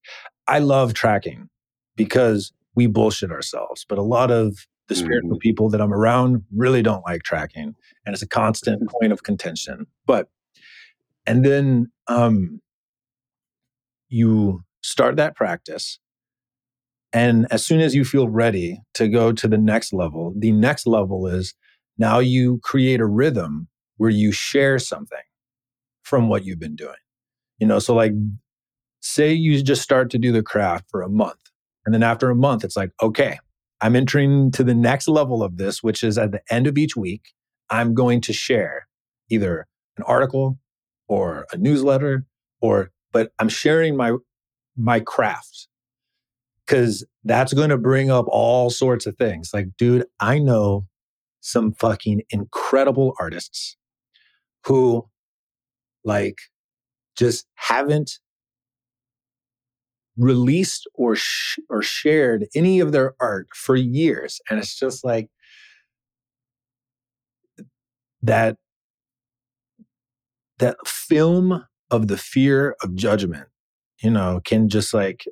I 0.48 0.60
love 0.60 0.94
tracking 0.94 1.50
because 1.96 2.52
we 2.76 2.88
bullshit 2.88 3.32
ourselves, 3.32 3.86
but 3.88 3.98
a 3.98 4.04
lot 4.04 4.32
of 4.32 4.68
the 4.88 4.96
spiritual 4.96 5.32
mm-hmm. 5.32 5.40
people 5.40 5.70
that 5.70 5.82
I'm 5.82 5.94
around 5.94 6.44
really 6.56 6.82
don't 6.82 7.04
like 7.06 7.24
tracking. 7.24 7.76
And 8.06 8.14
it's 8.14 8.22
a 8.22 8.28
constant 8.28 8.90
point 9.02 9.12
of 9.12 9.24
contention. 9.24 9.88
But, 10.06 10.30
and 11.26 11.44
then 11.44 11.92
um, 12.08 12.62
you 14.08 14.64
start 14.82 15.18
that 15.18 15.36
practice. 15.36 16.00
And 17.12 17.48
as 17.52 17.66
soon 17.66 17.82
as 17.82 17.96
you 17.96 18.06
feel 18.06 18.30
ready 18.30 18.82
to 18.94 19.08
go 19.08 19.32
to 19.32 19.48
the 19.48 19.58
next 19.58 19.94
level, 19.94 20.34
the 20.38 20.52
next 20.52 20.88
level 20.88 21.28
is 21.28 21.54
now 21.98 22.20
you 22.20 22.60
create 22.64 23.00
a 23.00 23.06
rhythm 23.06 23.68
where 23.98 24.10
you 24.10 24.32
share 24.32 24.78
something 24.80 25.18
from 26.04 26.30
what 26.30 26.46
you've 26.46 26.60
been 26.60 26.76
doing. 26.76 26.96
You 27.60 27.68
know, 27.68 27.80
so 27.80 27.95
like 27.95 28.14
say 29.01 29.34
you 29.34 29.62
just 29.62 29.82
start 29.82 30.10
to 30.12 30.18
do 30.18 30.32
the 30.32 30.43
craft 30.43 30.86
for 30.89 31.01
a 31.01 31.10
month. 31.10 31.39
And 31.86 31.93
then 31.93 32.03
after 32.03 32.30
a 32.30 32.36
month, 32.36 32.64
it's 32.64 32.76
like, 32.76 32.91
okay, 33.01 33.39
I'm 33.82 33.95
entering 33.95 34.51
to 34.51 34.64
the 34.64 34.74
next 34.74 35.08
level 35.08 35.43
of 35.43 35.58
this, 35.58 35.84
which 35.84 36.03
is 36.03 36.18
at 36.18 36.32
the 36.32 36.41
end 36.49 36.68
of 36.68 36.78
each 36.78 36.95
week, 36.95 37.34
I'm 37.70 37.93
going 37.93 38.22
to 38.22 38.34
share 38.34 38.88
either 39.30 39.68
an 39.97 40.03
article 40.03 40.58
or 41.08 41.45
a 41.51 41.58
newsletter 41.58 42.26
or 42.62 42.91
but 43.12 43.32
I'm 43.39 43.49
sharing 43.49 43.95
my 43.95 44.14
my 44.76 44.99
craft 44.99 45.68
cuz 46.66 47.05
that's 47.24 47.53
going 47.53 47.70
to 47.70 47.78
bring 47.78 48.12
up 48.12 48.26
all 48.28 48.70
sorts 48.70 49.05
of 49.05 49.18
things. 49.18 49.51
Like 49.53 49.70
dude, 49.78 50.05
I 50.20 50.39
know 50.39 50.88
some 51.39 51.74
fucking 51.74 52.24
incredible 52.30 53.14
artists 53.20 53.78
who 54.66 55.08
like 56.03 56.38
just 57.18 57.45
haven't 57.55 58.20
released 60.18 60.88
or 60.95 61.15
sh- 61.15 61.59
or 61.70 61.82
shared 61.82 62.47
any 62.55 62.80
of 62.80 62.91
their 62.91 63.13
art 63.20 63.47
for 63.53 63.76
years. 63.76 64.41
And 64.49 64.59
it's 64.59 64.78
just 64.78 65.05
like 65.05 65.30
that 68.22 68.57
that 70.59 70.78
film 70.86 71.63
of 71.91 72.07
the 72.07 72.18
fear 72.18 72.76
of 72.82 72.95
judgment 72.95 73.47
you 74.01 74.09
know 74.09 74.41
can 74.43 74.68
just 74.70 74.93
like 74.93 75.26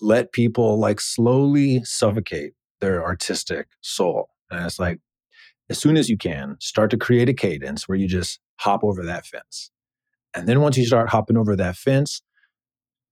let 0.00 0.32
people 0.32 0.78
like 0.78 1.00
slowly 1.00 1.82
suffocate 1.84 2.52
their 2.80 3.02
artistic 3.02 3.68
soul. 3.80 4.28
And 4.50 4.66
it's 4.66 4.78
like 4.78 4.98
as 5.70 5.78
soon 5.78 5.96
as 5.96 6.10
you 6.10 6.18
can 6.18 6.56
start 6.60 6.90
to 6.90 6.96
create 6.96 7.28
a 7.28 7.34
cadence 7.34 7.88
where 7.88 7.96
you 7.96 8.08
just 8.08 8.40
hop 8.58 8.82
over 8.84 9.04
that 9.04 9.24
fence 9.26 9.70
and 10.34 10.48
then 10.48 10.60
once 10.60 10.76
you 10.76 10.86
start 10.86 11.10
hopping 11.10 11.36
over 11.36 11.56
that 11.56 11.76
fence, 11.76 12.22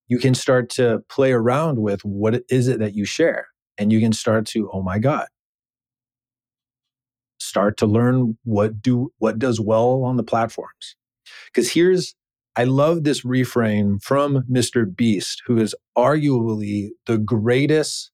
you 0.09 0.19
can 0.19 0.35
start 0.35 0.69
to 0.71 1.01
play 1.09 1.33
around 1.33 1.81
with 1.81 2.05
what 2.05 2.43
is 2.49 2.69
it 2.69 2.79
that 2.81 2.95
you 2.95 3.05
share. 3.05 3.47
And 3.79 3.93
you 3.93 4.01
can 4.01 4.13
start 4.13 4.45
to, 4.49 4.69
oh 4.73 4.83
my 4.83 4.99
God, 4.99 5.29
start 7.39 7.77
to 7.79 7.87
learn 7.87 8.37
what 8.45 8.83
do 8.83 9.13
what 9.19 9.39
does 9.39 9.61
well 9.61 10.03
on 10.05 10.17
the 10.17 10.23
platforms. 10.23 10.97
Because 11.47 11.73
here's 11.73 12.15
I 12.57 12.65
love 12.65 13.05
this 13.05 13.23
reframe 13.23 14.03
from 14.03 14.43
Mr. 14.51 14.85
Beast, 14.85 15.43
who 15.47 15.57
is 15.59 15.75
arguably 15.97 16.89
the 17.07 17.17
greatest 17.17 18.11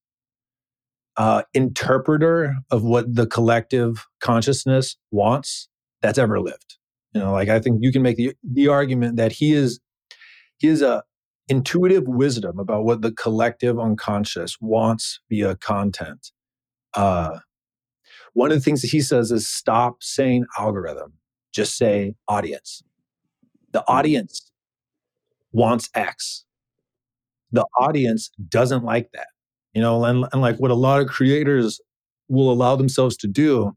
uh, 1.17 1.43
interpreter 1.55 2.57
of 2.71 2.83
what 2.85 3.15
the 3.15 3.27
collective 3.27 4.07
consciousness 4.21 4.97
wants 5.11 5.69
that's 6.03 6.19
ever 6.19 6.39
lived. 6.41 6.77
You 7.13 7.21
know, 7.21 7.33
like 7.33 7.49
I 7.49 7.61
think 7.61 7.79
you 7.83 7.93
can 7.93 8.03
make 8.03 8.17
the 8.17 8.35
the 8.43 8.69
argument 8.69 9.17
that 9.17 9.33
he 9.33 9.53
is 9.53 9.81
he 10.59 10.69
is 10.69 10.83
a 10.83 11.03
intuitive 11.49 12.05
wisdom 12.07 12.59
about 12.59 12.85
what 12.85 13.03
the 13.03 13.13
collective 13.13 13.79
unconscious 13.79 14.57
wants 14.61 15.21
via 15.31 15.57
content. 15.57 16.33
Uh, 16.95 17.39
one 18.33 18.51
of 18.51 18.59
the 18.59 18.63
things 18.63 18.83
that 18.83 18.91
he 18.91 19.01
says 19.01 19.31
is 19.31 19.49
stop 19.49 20.03
saying 20.03 20.45
algorithm, 20.59 21.15
just 21.53 21.77
say 21.77 22.15
audience. 22.29 22.83
The 23.73 23.81
hmm. 23.81 23.93
audience 23.93 24.51
wants 25.53 25.89
X. 25.95 26.45
The 27.53 27.65
audience 27.79 28.31
doesn't 28.49 28.85
like 28.85 29.11
that. 29.13 29.29
You 29.73 29.83
know, 29.83 30.05
and, 30.05 30.27
and 30.33 30.43
like 30.43 30.57
what 30.57 30.71
a 30.71 30.75
lot 30.75 31.01
of 31.01 31.07
creators 31.07 31.81
will 32.29 32.51
allow 32.51 32.77
themselves 32.77 33.17
to 33.19 33.29
do 33.29 33.77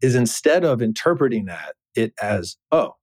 is 0.00 0.14
instead 0.14 0.64
of 0.64 0.80
interpreting 0.80 1.44
that 1.46 1.74
it 1.94 2.12
as, 2.20 2.56
oh, 2.70 2.96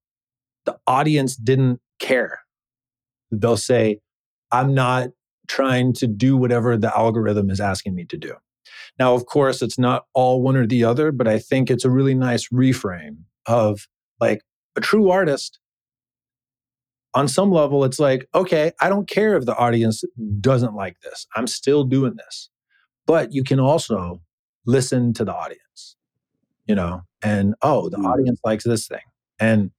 the 0.64 0.78
audience 0.86 1.36
didn't 1.36 1.80
care. 1.98 2.40
They'll 3.30 3.56
say, 3.56 4.00
I'm 4.52 4.74
not 4.74 5.10
trying 5.48 5.92
to 5.94 6.06
do 6.06 6.36
whatever 6.36 6.76
the 6.76 6.96
algorithm 6.96 7.50
is 7.50 7.60
asking 7.60 7.94
me 7.94 8.04
to 8.06 8.16
do. 8.16 8.34
Now, 8.98 9.14
of 9.14 9.26
course, 9.26 9.62
it's 9.62 9.78
not 9.78 10.04
all 10.14 10.42
one 10.42 10.56
or 10.56 10.66
the 10.66 10.84
other, 10.84 11.12
but 11.12 11.26
I 11.26 11.38
think 11.38 11.70
it's 11.70 11.84
a 11.84 11.90
really 11.90 12.14
nice 12.14 12.48
reframe 12.48 13.18
of 13.46 13.88
like 14.20 14.42
a 14.76 14.80
true 14.80 15.10
artist. 15.10 15.58
On 17.14 17.26
some 17.26 17.50
level, 17.50 17.84
it's 17.84 17.98
like, 17.98 18.28
okay, 18.34 18.70
I 18.80 18.88
don't 18.88 19.08
care 19.08 19.36
if 19.36 19.44
the 19.44 19.56
audience 19.56 20.04
doesn't 20.40 20.74
like 20.74 21.00
this. 21.00 21.26
I'm 21.34 21.48
still 21.48 21.82
doing 21.82 22.14
this. 22.16 22.50
But 23.06 23.32
you 23.32 23.42
can 23.42 23.58
also 23.58 24.20
listen 24.66 25.12
to 25.14 25.24
the 25.24 25.34
audience 25.34 25.96
you 26.70 26.76
know, 26.76 27.02
and 27.22 27.54
oh, 27.62 27.88
the 27.88 27.98
mm. 27.98 28.06
audience 28.06 28.40
likes 28.44 28.64
this 28.64 28.86
thing. 28.86 29.00
And 29.38 29.70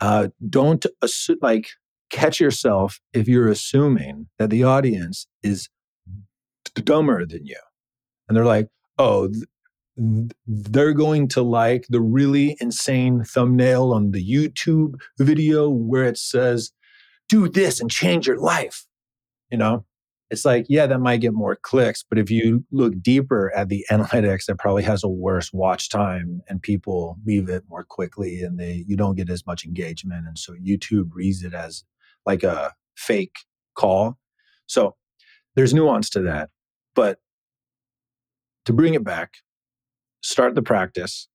uh, 0.00 0.28
don't 0.48 0.84
assume, 1.00 1.38
like 1.42 1.70
catch 2.10 2.40
yourself 2.40 3.00
if 3.12 3.28
you're 3.28 3.48
assuming 3.48 4.28
that 4.38 4.50
the 4.50 4.64
audience 4.64 5.26
is 5.42 5.68
dumber 6.74 7.26
than 7.26 7.46
you. 7.46 7.58
And 8.28 8.36
they're 8.36 8.44
like, 8.44 8.68
oh, 8.98 9.28
th- 9.28 10.32
they're 10.46 10.94
going 10.94 11.28
to 11.28 11.42
like 11.42 11.84
the 11.88 12.00
really 12.00 12.56
insane 12.60 13.24
thumbnail 13.24 13.92
on 13.92 14.10
the 14.12 14.26
YouTube 14.26 14.94
video 15.18 15.68
where 15.68 16.04
it 16.04 16.18
says, 16.18 16.72
do 17.28 17.48
this 17.48 17.80
and 17.80 17.90
change 17.90 18.26
your 18.26 18.38
life. 18.38 18.86
You 19.50 19.58
know, 19.58 19.84
it's 20.32 20.46
like, 20.46 20.64
yeah, 20.66 20.86
that 20.86 20.98
might 20.98 21.20
get 21.20 21.34
more 21.34 21.56
clicks, 21.56 22.02
but 22.02 22.18
if 22.18 22.30
you 22.30 22.64
look 22.72 22.94
deeper 23.02 23.52
at 23.54 23.68
the 23.68 23.84
analytics, 23.90 24.46
that 24.46 24.58
probably 24.58 24.82
has 24.82 25.04
a 25.04 25.08
worse 25.08 25.52
watch 25.52 25.90
time 25.90 26.40
and 26.48 26.62
people 26.62 27.18
leave 27.26 27.50
it 27.50 27.64
more 27.68 27.84
quickly 27.84 28.40
and 28.40 28.58
they 28.58 28.82
you 28.88 28.96
don't 28.96 29.14
get 29.14 29.28
as 29.28 29.46
much 29.46 29.66
engagement. 29.66 30.26
And 30.26 30.38
so 30.38 30.54
YouTube 30.54 31.10
reads 31.12 31.42
it 31.44 31.52
as 31.52 31.84
like 32.24 32.42
a 32.42 32.72
fake 32.96 33.36
call. 33.74 34.18
So 34.66 34.96
there's 35.54 35.74
nuance 35.74 36.08
to 36.10 36.20
that. 36.20 36.48
But 36.94 37.18
to 38.64 38.72
bring 38.72 38.94
it 38.94 39.04
back, 39.04 39.34
start 40.22 40.54
the 40.54 40.62
practice, 40.62 41.28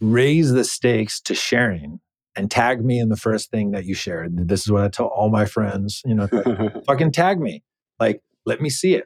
raise 0.00 0.52
the 0.52 0.62
stakes 0.62 1.20
to 1.22 1.34
sharing 1.34 1.98
and 2.36 2.48
tag 2.48 2.84
me 2.84 3.00
in 3.00 3.08
the 3.08 3.16
first 3.16 3.50
thing 3.50 3.72
that 3.72 3.86
you 3.86 3.94
shared. 3.94 4.48
This 4.48 4.60
is 4.60 4.70
what 4.70 4.84
I 4.84 4.88
tell 4.88 5.06
all 5.06 5.30
my 5.30 5.46
friends, 5.46 6.00
you 6.04 6.14
know, 6.14 6.28
fucking 6.86 7.10
tag 7.10 7.40
me. 7.40 7.64
Like, 8.02 8.20
let 8.44 8.60
me 8.60 8.68
see 8.68 8.96
it. 8.96 9.04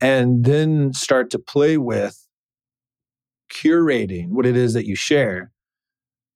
And 0.00 0.44
then 0.44 0.92
start 0.92 1.30
to 1.30 1.38
play 1.40 1.78
with 1.78 2.28
curating 3.52 4.28
what 4.28 4.46
it 4.46 4.56
is 4.56 4.72
that 4.74 4.86
you 4.86 4.94
share. 4.94 5.50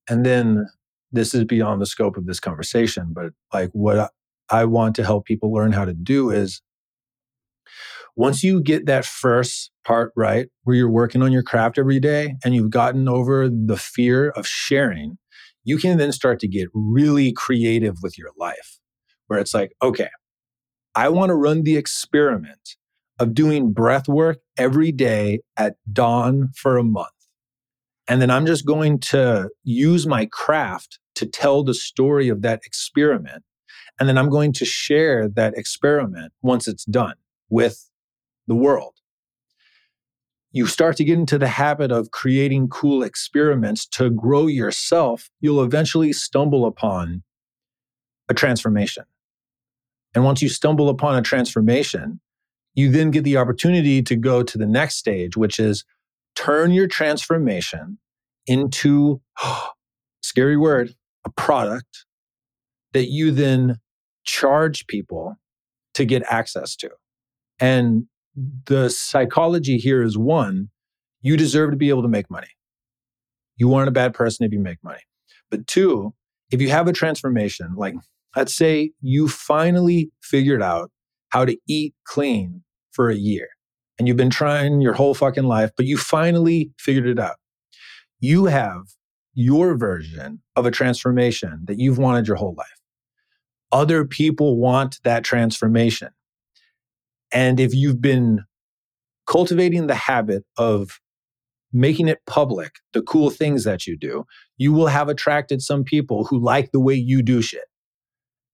And 0.09 0.25
then 0.25 0.67
this 1.13 1.33
is 1.33 1.45
beyond 1.45 1.81
the 1.81 1.85
scope 1.85 2.17
of 2.17 2.25
this 2.25 2.41
conversation, 2.41 3.13
but 3.13 3.31
like 3.53 3.69
what 3.71 4.11
I 4.49 4.65
want 4.65 4.93
to 4.97 5.05
help 5.05 5.23
people 5.23 5.53
learn 5.53 5.71
how 5.71 5.85
to 5.85 5.93
do 5.93 6.29
is 6.31 6.61
once 8.17 8.43
you 8.43 8.61
get 8.61 8.85
that 8.87 9.05
first 9.05 9.71
part 9.85 10.11
right, 10.17 10.49
where 10.63 10.75
you're 10.75 10.91
working 10.91 11.21
on 11.21 11.31
your 11.31 11.43
craft 11.43 11.77
every 11.77 12.01
day 12.01 12.35
and 12.43 12.53
you've 12.53 12.71
gotten 12.71 13.07
over 13.07 13.47
the 13.47 13.77
fear 13.77 14.31
of 14.31 14.45
sharing, 14.45 15.17
you 15.63 15.77
can 15.77 15.97
then 15.97 16.11
start 16.11 16.41
to 16.41 16.47
get 16.47 16.67
really 16.73 17.31
creative 17.31 17.95
with 18.03 18.17
your 18.17 18.31
life, 18.37 18.79
where 19.27 19.39
it's 19.39 19.53
like, 19.53 19.71
okay, 19.81 20.09
I 20.99 21.07
want 21.07 21.29
to 21.29 21.33
run 21.33 21.63
the 21.63 21.77
experiment 21.77 22.75
of 23.19 23.33
doing 23.33 23.71
breath 23.71 24.09
work 24.09 24.39
every 24.57 24.91
day 24.91 25.39
at 25.55 25.77
dawn 25.93 26.49
for 26.53 26.77
a 26.77 26.83
month. 26.83 27.07
And 28.09 28.21
then 28.21 28.29
I'm 28.29 28.45
just 28.45 28.65
going 28.65 28.99
to 29.11 29.49
use 29.63 30.05
my 30.05 30.25
craft 30.25 30.99
to 31.15 31.25
tell 31.25 31.63
the 31.63 31.73
story 31.73 32.27
of 32.27 32.41
that 32.41 32.59
experiment. 32.65 33.45
And 33.97 34.09
then 34.09 34.17
I'm 34.17 34.29
going 34.29 34.51
to 34.51 34.65
share 34.65 35.29
that 35.29 35.53
experiment 35.57 36.33
once 36.41 36.67
it's 36.67 36.83
done 36.83 37.15
with 37.49 37.89
the 38.45 38.55
world. 38.55 38.95
You 40.51 40.67
start 40.67 40.97
to 40.97 41.05
get 41.05 41.17
into 41.17 41.37
the 41.37 41.47
habit 41.47 41.93
of 41.93 42.11
creating 42.11 42.67
cool 42.67 43.03
experiments 43.03 43.85
to 43.91 44.09
grow 44.09 44.47
yourself, 44.47 45.29
you'll 45.39 45.63
eventually 45.63 46.11
stumble 46.11 46.65
upon 46.65 47.23
a 48.27 48.33
transformation. 48.33 49.05
And 50.15 50.23
once 50.23 50.41
you 50.41 50.49
stumble 50.49 50.89
upon 50.89 51.15
a 51.15 51.21
transformation, 51.21 52.19
you 52.73 52.91
then 52.91 53.11
get 53.11 53.23
the 53.23 53.37
opportunity 53.37 54.01
to 54.03 54.15
go 54.15 54.43
to 54.43 54.57
the 54.57 54.65
next 54.65 54.95
stage, 54.95 55.37
which 55.37 55.59
is 55.59 55.83
turn 56.35 56.71
your 56.71 56.87
transformation 56.87 57.97
into 58.47 59.21
scary 60.21 60.57
word, 60.57 60.95
a 61.25 61.29
product 61.29 62.05
that 62.93 63.09
you 63.09 63.31
then 63.31 63.77
charge 64.23 64.87
people 64.87 65.35
to 65.93 66.05
get 66.05 66.23
access 66.29 66.75
to. 66.77 66.89
And 67.59 68.05
the 68.65 68.89
psychology 68.89 69.77
here 69.77 70.01
is 70.01 70.17
one, 70.17 70.69
you 71.21 71.35
deserve 71.35 71.71
to 71.71 71.77
be 71.77 71.89
able 71.89 72.03
to 72.03 72.07
make 72.07 72.29
money. 72.29 72.47
You 73.57 73.73
aren't 73.73 73.89
a 73.89 73.91
bad 73.91 74.13
person 74.13 74.45
if 74.45 74.53
you 74.53 74.59
make 74.59 74.81
money. 74.83 75.01
But 75.51 75.67
two, 75.67 76.13
if 76.51 76.61
you 76.61 76.69
have 76.69 76.87
a 76.87 76.93
transformation, 76.93 77.73
like 77.75 77.95
let's 78.35 78.55
say 78.55 78.91
you 79.01 79.27
finally 79.27 80.11
figured 80.21 80.61
out 80.61 80.91
how 81.29 81.45
to 81.45 81.57
eat 81.67 81.93
clean 82.05 82.63
for 82.91 83.09
a 83.09 83.15
year 83.15 83.49
and 83.99 84.07
you've 84.07 84.17
been 84.17 84.29
trying 84.29 84.79
your 84.79 84.93
whole 84.93 85.13
fucking 85.13 85.43
life, 85.43 85.71
but 85.75 85.85
you 85.85 85.97
finally 85.97 86.71
figured 86.79 87.05
it 87.05 87.19
out. 87.19 87.35
You 88.21 88.45
have 88.45 88.83
your 89.33 89.77
version 89.77 90.41
of 90.55 90.65
a 90.65 90.71
transformation 90.71 91.59
that 91.65 91.79
you've 91.79 91.97
wanted 91.97 92.25
your 92.25 92.37
whole 92.37 92.55
life. 92.57 92.67
Other 93.71 94.05
people 94.05 94.57
want 94.57 94.99
that 95.03 95.23
transformation. 95.23 96.09
And 97.31 97.59
if 97.59 97.75
you've 97.75 98.01
been 98.01 98.45
cultivating 99.27 99.87
the 99.87 99.95
habit 99.95 100.43
of 100.57 100.99
making 101.71 102.07
it 102.07 102.19
public, 102.25 102.71
the 102.93 103.01
cool 103.01 103.29
things 103.29 103.63
that 103.65 103.85
you 103.85 103.95
do, 103.95 104.25
you 104.57 104.73
will 104.73 104.87
have 104.87 105.07
attracted 105.07 105.61
some 105.61 105.83
people 105.83 106.25
who 106.25 106.39
like 106.39 106.71
the 106.71 106.79
way 106.79 106.95
you 106.95 107.21
do 107.21 107.41
shit. 107.41 107.68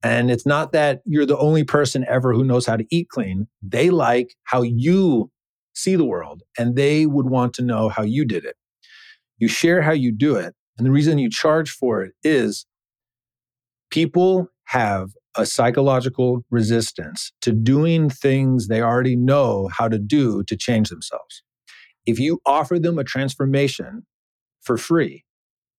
And 0.05 0.29
it's 0.29 0.45
not 0.45 0.71
that 0.73 1.01
you're 1.03 1.25
the 1.25 1.37
only 1.39 1.63
person 1.63 2.05
ever 2.07 2.31
who 2.31 2.43
knows 2.43 2.67
how 2.67 2.77
to 2.77 2.85
eat 2.91 3.09
clean. 3.09 3.47
They 3.63 3.89
like 3.89 4.35
how 4.43 4.61
you 4.61 5.31
see 5.73 5.95
the 5.95 6.05
world 6.05 6.43
and 6.59 6.75
they 6.75 7.07
would 7.07 7.27
want 7.27 7.55
to 7.55 7.63
know 7.63 7.89
how 7.89 8.03
you 8.03 8.23
did 8.23 8.45
it. 8.45 8.55
You 9.39 9.47
share 9.47 9.81
how 9.81 9.93
you 9.93 10.11
do 10.11 10.35
it. 10.35 10.53
And 10.77 10.85
the 10.85 10.91
reason 10.91 11.17
you 11.17 11.31
charge 11.31 11.71
for 11.71 12.03
it 12.03 12.13
is 12.23 12.67
people 13.89 14.47
have 14.65 15.09
a 15.35 15.43
psychological 15.43 16.45
resistance 16.51 17.31
to 17.41 17.51
doing 17.51 18.11
things 18.11 18.67
they 18.67 18.81
already 18.81 19.15
know 19.15 19.69
how 19.75 19.87
to 19.87 19.97
do 19.97 20.43
to 20.43 20.55
change 20.55 20.89
themselves. 20.89 21.41
If 22.05 22.19
you 22.19 22.41
offer 22.45 22.77
them 22.77 22.99
a 22.99 23.03
transformation 23.03 24.05
for 24.61 24.77
free, 24.77 25.25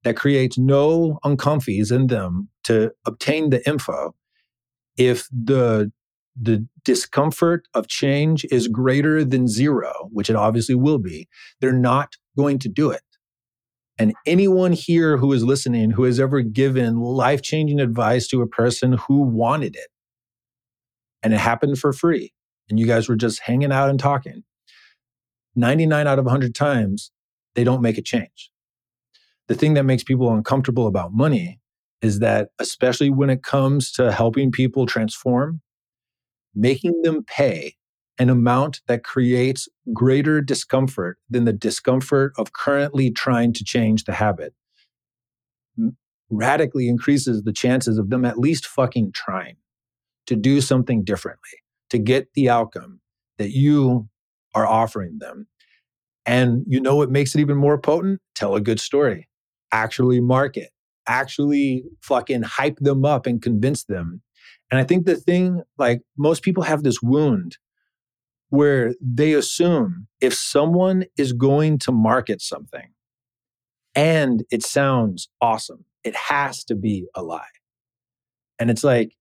that 0.02 0.16
creates 0.16 0.58
no 0.58 1.18
uncomfies 1.24 1.90
in 1.90 2.06
them 2.06 2.48
to 2.66 2.92
obtain 3.06 3.50
the 3.50 3.66
info 3.68 4.14
if 4.96 5.28
the 5.30 5.90
the 6.38 6.66
discomfort 6.84 7.66
of 7.72 7.88
change 7.88 8.44
is 8.50 8.68
greater 8.68 9.24
than 9.24 9.48
zero 9.48 9.90
which 10.12 10.28
it 10.28 10.36
obviously 10.36 10.74
will 10.74 10.98
be 10.98 11.28
they're 11.60 11.72
not 11.72 12.16
going 12.36 12.58
to 12.58 12.68
do 12.68 12.90
it. 12.90 13.00
And 13.98 14.12
anyone 14.26 14.72
here 14.72 15.16
who 15.16 15.32
is 15.32 15.42
listening 15.42 15.92
who 15.92 16.04
has 16.04 16.20
ever 16.20 16.42
given 16.42 17.00
life-changing 17.00 17.80
advice 17.80 18.28
to 18.28 18.42
a 18.42 18.46
person 18.46 18.98
who 19.08 19.20
wanted 19.20 19.74
it 19.74 19.88
and 21.22 21.32
it 21.32 21.40
happened 21.40 21.78
for 21.78 21.92
free 21.92 22.32
and 22.68 22.78
you 22.78 22.86
guys 22.86 23.08
were 23.08 23.16
just 23.16 23.40
hanging 23.40 23.72
out 23.72 23.88
and 23.88 23.98
talking 23.98 24.44
99 25.54 26.06
out 26.06 26.18
of 26.18 26.26
100 26.26 26.54
times 26.54 27.10
they 27.54 27.64
don't 27.64 27.80
make 27.80 27.96
a 27.96 28.02
change. 28.02 28.50
The 29.48 29.54
thing 29.54 29.74
that 29.74 29.84
makes 29.84 30.04
people 30.04 30.30
uncomfortable 30.32 30.86
about 30.86 31.14
money 31.14 31.60
is 32.02 32.18
that, 32.20 32.50
especially 32.58 33.10
when 33.10 33.30
it 33.30 33.42
comes 33.42 33.90
to 33.92 34.12
helping 34.12 34.50
people 34.50 34.86
transform, 34.86 35.60
making 36.54 37.02
them 37.02 37.24
pay 37.24 37.74
an 38.18 38.30
amount 38.30 38.80
that 38.86 39.04
creates 39.04 39.68
greater 39.92 40.40
discomfort 40.40 41.18
than 41.28 41.44
the 41.44 41.52
discomfort 41.52 42.32
of 42.38 42.52
currently 42.52 43.10
trying 43.10 43.52
to 43.52 43.64
change 43.64 44.04
the 44.04 44.12
habit 44.12 44.54
radically 46.30 46.88
increases 46.88 47.42
the 47.44 47.52
chances 47.52 47.98
of 47.98 48.10
them 48.10 48.24
at 48.24 48.38
least 48.38 48.66
fucking 48.66 49.12
trying 49.12 49.56
to 50.26 50.34
do 50.34 50.60
something 50.60 51.04
differently, 51.04 51.58
to 51.90 51.98
get 51.98 52.28
the 52.34 52.48
outcome 52.48 53.00
that 53.38 53.50
you 53.50 54.08
are 54.54 54.66
offering 54.66 55.18
them. 55.18 55.46
And 56.24 56.64
you 56.66 56.80
know 56.80 56.96
what 56.96 57.10
makes 57.10 57.34
it 57.34 57.40
even 57.40 57.56
more 57.56 57.78
potent? 57.78 58.20
Tell 58.34 58.56
a 58.56 58.60
good 58.60 58.80
story 58.80 59.28
actually 59.72 60.20
market, 60.20 60.70
actually 61.06 61.84
fucking 62.02 62.42
hype 62.42 62.78
them 62.78 63.04
up 63.04 63.26
and 63.26 63.42
convince 63.42 63.84
them. 63.84 64.22
And 64.70 64.80
I 64.80 64.84
think 64.84 65.06
the 65.06 65.16
thing, 65.16 65.62
like 65.78 66.02
most 66.18 66.42
people 66.42 66.64
have 66.64 66.82
this 66.82 67.00
wound 67.02 67.58
where 68.48 68.94
they 69.00 69.32
assume 69.32 70.06
if 70.20 70.34
someone 70.34 71.04
is 71.16 71.32
going 71.32 71.78
to 71.78 71.92
market 71.92 72.40
something 72.40 72.92
and 73.94 74.44
it 74.50 74.62
sounds 74.62 75.28
awesome, 75.40 75.84
it 76.04 76.14
has 76.14 76.64
to 76.64 76.74
be 76.74 77.06
a 77.14 77.22
lie. 77.22 77.44
And 78.58 78.70
it's 78.70 78.84
like, 78.84 79.16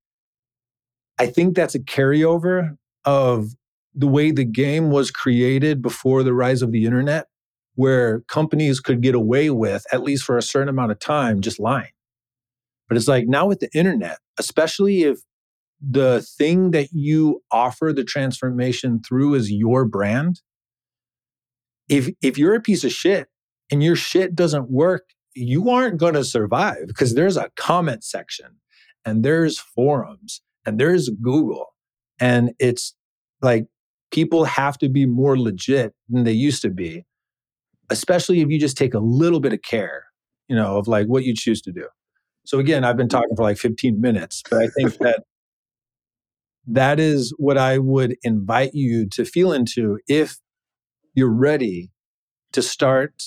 I 1.17 1.27
think 1.27 1.55
that's 1.55 1.75
a 1.75 1.79
carryover 1.79 2.77
of 3.05 3.47
the 3.93 4.07
way 4.07 4.31
the 4.31 4.45
game 4.45 4.91
was 4.91 5.11
created 5.11 5.81
before 5.81 6.23
the 6.23 6.33
rise 6.33 6.61
of 6.61 6.71
the 6.71 6.85
internet, 6.85 7.27
where 7.75 8.21
companies 8.21 8.79
could 8.79 9.01
get 9.01 9.15
away 9.15 9.49
with, 9.49 9.85
at 9.91 10.03
least 10.03 10.23
for 10.23 10.37
a 10.37 10.41
certain 10.41 10.69
amount 10.69 10.91
of 10.91 10.99
time, 10.99 11.41
just 11.41 11.59
lying. 11.59 11.91
But 12.87 12.97
it's 12.97 13.07
like 13.07 13.27
now 13.27 13.47
with 13.47 13.59
the 13.59 13.69
internet, 13.73 14.19
especially 14.37 15.03
if 15.03 15.19
the 15.81 16.25
thing 16.37 16.71
that 16.71 16.89
you 16.91 17.43
offer 17.51 17.91
the 17.93 18.03
transformation 18.03 19.01
through 19.01 19.33
is 19.35 19.51
your 19.51 19.85
brand, 19.85 20.41
if 21.89 22.09
if 22.21 22.37
you're 22.37 22.55
a 22.55 22.61
piece 22.61 22.83
of 22.83 22.91
shit 22.91 23.27
and 23.71 23.83
your 23.83 23.95
shit 23.95 24.35
doesn't 24.35 24.69
work, 24.69 25.03
you 25.33 25.69
aren't 25.69 25.97
going 25.97 26.13
to 26.13 26.23
survive 26.23 26.87
because 26.87 27.13
there's 27.13 27.37
a 27.37 27.51
comment 27.55 28.03
section 28.03 28.57
and 29.03 29.23
there's 29.23 29.59
forums 29.59 30.41
and 30.65 30.79
there's 30.79 31.09
Google 31.21 31.75
and 32.19 32.53
it's 32.59 32.95
like 33.41 33.67
people 34.11 34.45
have 34.45 34.77
to 34.77 34.89
be 34.89 35.05
more 35.05 35.37
legit 35.37 35.93
than 36.09 36.23
they 36.23 36.31
used 36.31 36.61
to 36.61 36.69
be 36.69 37.03
especially 37.89 38.41
if 38.41 38.49
you 38.49 38.59
just 38.59 38.77
take 38.77 38.93
a 38.93 38.99
little 38.99 39.39
bit 39.39 39.53
of 39.53 39.61
care, 39.61 40.05
you 40.47 40.55
know, 40.55 40.77
of 40.77 40.87
like 40.87 41.07
what 41.07 41.23
you 41.23 41.33
choose 41.35 41.61
to 41.63 41.71
do. 41.71 41.87
So 42.45 42.59
again, 42.59 42.83
I've 42.83 42.97
been 42.97 43.09
talking 43.09 43.35
for 43.35 43.43
like 43.43 43.57
15 43.57 43.99
minutes, 43.99 44.43
but 44.49 44.61
I 44.61 44.67
think 44.67 44.97
that 44.99 45.23
that 46.67 46.99
is 46.99 47.33
what 47.37 47.57
I 47.57 47.77
would 47.77 48.15
invite 48.23 48.73
you 48.73 49.07
to 49.09 49.25
feel 49.25 49.51
into 49.51 49.99
if 50.07 50.37
you're 51.13 51.33
ready 51.33 51.91
to 52.53 52.61
start 52.61 53.23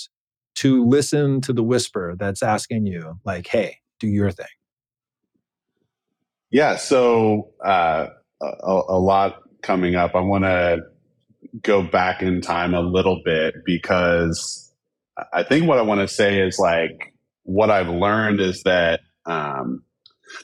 to 0.57 0.85
listen 0.85 1.41
to 1.43 1.53
the 1.53 1.63
whisper 1.63 2.17
that's 2.19 2.43
asking 2.43 2.87
you 2.87 3.21
like, 3.25 3.47
"Hey, 3.47 3.79
do 4.01 4.09
your 4.09 4.31
thing." 4.31 4.47
Yeah, 6.51 6.77
so 6.77 7.51
uh, 7.65 8.09
a, 8.41 8.81
a 8.89 8.99
lot 8.99 9.43
coming 9.63 9.95
up. 9.95 10.15
I 10.15 10.21
want 10.21 10.45
to 10.45 10.81
go 11.63 11.83
back 11.83 12.23
in 12.23 12.41
time 12.41 12.75
a 12.75 12.81
little 12.81 13.21
bit 13.25 13.55
because 13.65 14.73
I 15.33 15.43
think 15.43 15.67
what 15.67 15.79
I 15.79 15.83
want 15.83 16.01
to 16.01 16.09
say 16.09 16.41
is 16.41 16.59
like 16.59 17.15
what 17.45 17.71
I've 17.71 17.89
learned 17.89 18.41
is 18.41 18.63
that 18.65 19.01
um, 19.27 19.83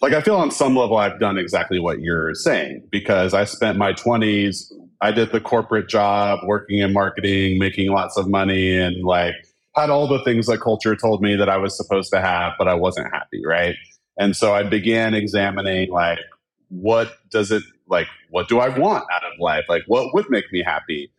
like 0.01 0.13
I 0.13 0.21
feel 0.21 0.37
on 0.37 0.51
some 0.51 0.77
level 0.77 0.97
I've 0.97 1.21
done 1.21 1.39
exactly 1.39 1.79
what 1.79 2.01
you're 2.01 2.35
saying 2.35 2.87
because 2.91 3.35
I 3.35 3.45
spent 3.45 3.79
my 3.79 3.93
20s 3.93 4.73
I 5.01 5.13
did 5.13 5.33
the 5.33 5.41
corporate 5.41 5.89
job 5.89 6.41
working 6.47 6.79
in 6.79 6.93
marketing 6.93 7.59
making 7.59 7.91
lots 7.91 8.17
of 8.17 8.29
money 8.29 8.77
and 8.77 9.05
like 9.05 9.35
had 9.77 9.91
all 9.91 10.07
the 10.07 10.23
things 10.25 10.47
that 10.47 10.61
culture 10.61 10.97
told 10.97 11.21
me 11.21 11.37
that 11.37 11.49
I 11.49 11.57
was 11.57 11.77
supposed 11.77 12.11
to 12.13 12.21
have 12.21 12.53
but 12.59 12.69
I 12.69 12.75
wasn't 12.75 13.13
happy 13.13 13.43
right? 13.45 13.77
And 14.17 14.37
so 14.37 14.55
I 14.55 14.63
began 14.63 15.15
examining 15.15 15.91
like 15.91 16.21
what 16.69 17.13
does 17.31 17.51
it 17.51 17.63
like 17.89 18.07
what 18.31 18.49
do 18.49 18.59
I 18.59 18.69
want 18.77 19.05
out 19.13 19.25
of 19.25 19.39
life 19.39 19.65
like 19.69 19.83
what 19.87 20.15
would 20.15 20.31
make 20.31 20.51
me 20.53 20.63
happy 20.63 21.11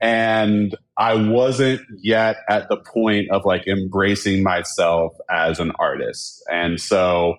and 0.00 0.74
I 0.96 1.14
wasn't 1.14 1.80
yet 2.02 2.36
at 2.48 2.68
the 2.68 2.76
point 2.76 3.30
of 3.30 3.44
like 3.44 3.66
embracing 3.66 4.42
myself 4.42 5.14
as 5.30 5.60
an 5.60 5.72
artist 5.78 6.42
and 6.50 6.80
so 6.80 7.36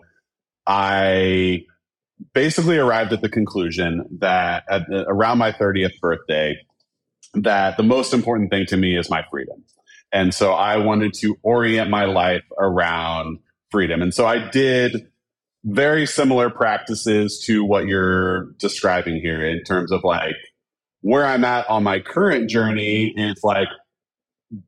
I 0.67 1.65
basically 2.33 2.77
arrived 2.77 3.13
at 3.13 3.21
the 3.21 3.29
conclusion 3.29 4.05
that 4.19 4.63
at 4.69 4.87
the, 4.87 5.05
around 5.07 5.37
my 5.37 5.51
30th 5.51 5.99
birthday, 5.99 6.57
that 7.33 7.77
the 7.77 7.83
most 7.83 8.13
important 8.13 8.49
thing 8.49 8.65
to 8.67 8.77
me 8.77 8.97
is 8.97 9.09
my 9.09 9.23
freedom. 9.29 9.63
And 10.11 10.33
so 10.33 10.53
I 10.53 10.77
wanted 10.77 11.13
to 11.15 11.37
orient 11.43 11.89
my 11.89 12.05
life 12.05 12.43
around 12.57 13.39
freedom. 13.69 14.01
And 14.01 14.13
so 14.13 14.25
I 14.25 14.49
did 14.49 15.07
very 15.65 16.05
similar 16.05 16.49
practices 16.49 17.43
to 17.45 17.65
what 17.65 17.87
you're 17.87 18.51
describing 18.59 19.19
here 19.19 19.43
in 19.43 19.63
terms 19.63 19.91
of 19.91 20.03
like 20.03 20.35
where 21.01 21.25
I'm 21.25 21.43
at 21.43 21.69
on 21.69 21.83
my 21.83 21.99
current 21.99 22.49
journey 22.49 23.13
It's 23.15 23.43
like 23.43 23.67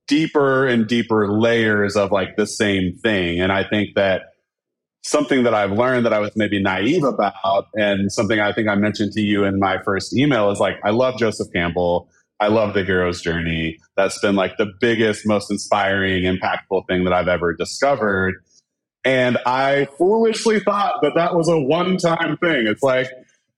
deeper 0.07 0.65
and 0.65 0.87
deeper 0.87 1.31
layers 1.31 1.95
of 1.95 2.11
like 2.11 2.35
the 2.35 2.47
same 2.47 2.97
thing. 2.97 3.39
And 3.39 3.51
I 3.51 3.63
think 3.63 3.95
that 3.95 4.23
something 5.03 5.43
that 5.43 5.53
I've 5.53 5.71
learned 5.71 6.05
that 6.05 6.13
I 6.13 6.19
was 6.19 6.31
maybe 6.35 6.61
naive 6.61 7.03
about, 7.03 7.67
and 7.75 8.11
something 8.11 8.39
I 8.39 8.51
think 8.51 8.67
I 8.67 8.75
mentioned 8.75 9.13
to 9.13 9.21
you 9.21 9.43
in 9.43 9.59
my 9.59 9.81
first 9.83 10.15
email 10.15 10.51
is 10.51 10.59
like, 10.59 10.77
I 10.83 10.89
love 10.89 11.17
Joseph 11.17 11.47
Campbell. 11.53 12.09
I 12.39 12.47
love 12.47 12.73
the 12.73 12.83
hero's 12.83 13.21
journey. 13.21 13.77
That's 13.95 14.19
been 14.19 14.35
like 14.35 14.57
the 14.57 14.71
biggest, 14.79 15.25
most 15.25 15.49
inspiring, 15.49 16.23
impactful 16.23 16.87
thing 16.87 17.03
that 17.05 17.13
I've 17.13 17.27
ever 17.27 17.53
discovered. 17.53 18.35
And 19.07 19.37
I 19.45 19.87
foolishly 19.97 20.59
thought 20.59 20.95
that 21.01 21.15
that 21.15 21.33
was 21.33 21.47
a 21.47 21.57
one 21.57 21.95
time 21.95 22.35
thing. 22.35 22.67
It's 22.67 22.83
like, 22.83 23.09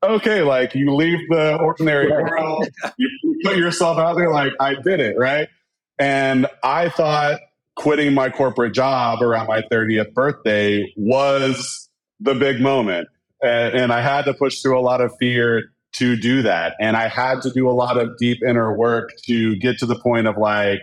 okay, 0.04 0.44
like 0.44 0.76
you 0.76 0.94
leave 0.94 1.28
the 1.28 1.58
ordinary 1.58 2.08
world, 2.08 2.68
you 2.98 3.10
put 3.44 3.58
yourself 3.58 3.98
out 3.98 4.16
there, 4.16 4.32
like, 4.32 4.54
I 4.60 4.76
did 4.76 5.00
it, 5.00 5.18
right? 5.18 5.50
And 5.98 6.46
I 6.64 6.90
thought 6.90 7.40
quitting 7.76 8.14
my 8.14 8.30
corporate 8.30 8.76
job 8.76 9.24
around 9.24 9.48
my 9.48 9.64
30th 9.72 10.14
birthday 10.14 10.94
was 10.96 11.90
the 12.20 12.36
big 12.36 12.62
moment. 12.62 13.08
And, 13.42 13.74
and, 13.74 13.92
I 13.92 14.02
had 14.02 14.26
to 14.26 14.36
push 14.36 14.62
through 14.62 14.78
a 14.78 14.84
lot 14.84 15.02
of 15.02 15.14
fear 15.18 15.72
to 15.94 16.16
do 16.16 16.44
that. 16.44 16.76
And 16.80 16.96
I 16.96 17.08
had 17.08 17.42
to 17.42 17.50
do 17.50 17.68
a 17.68 17.72
lot 17.72 17.98
of 17.98 18.18
deep 18.20 18.44
inner 18.44 18.78
work 18.78 19.10
to 19.24 19.56
get 19.56 19.80
to 19.80 19.88
the 19.88 19.96
point 19.96 20.28
of 20.28 20.38
like, 20.38 20.82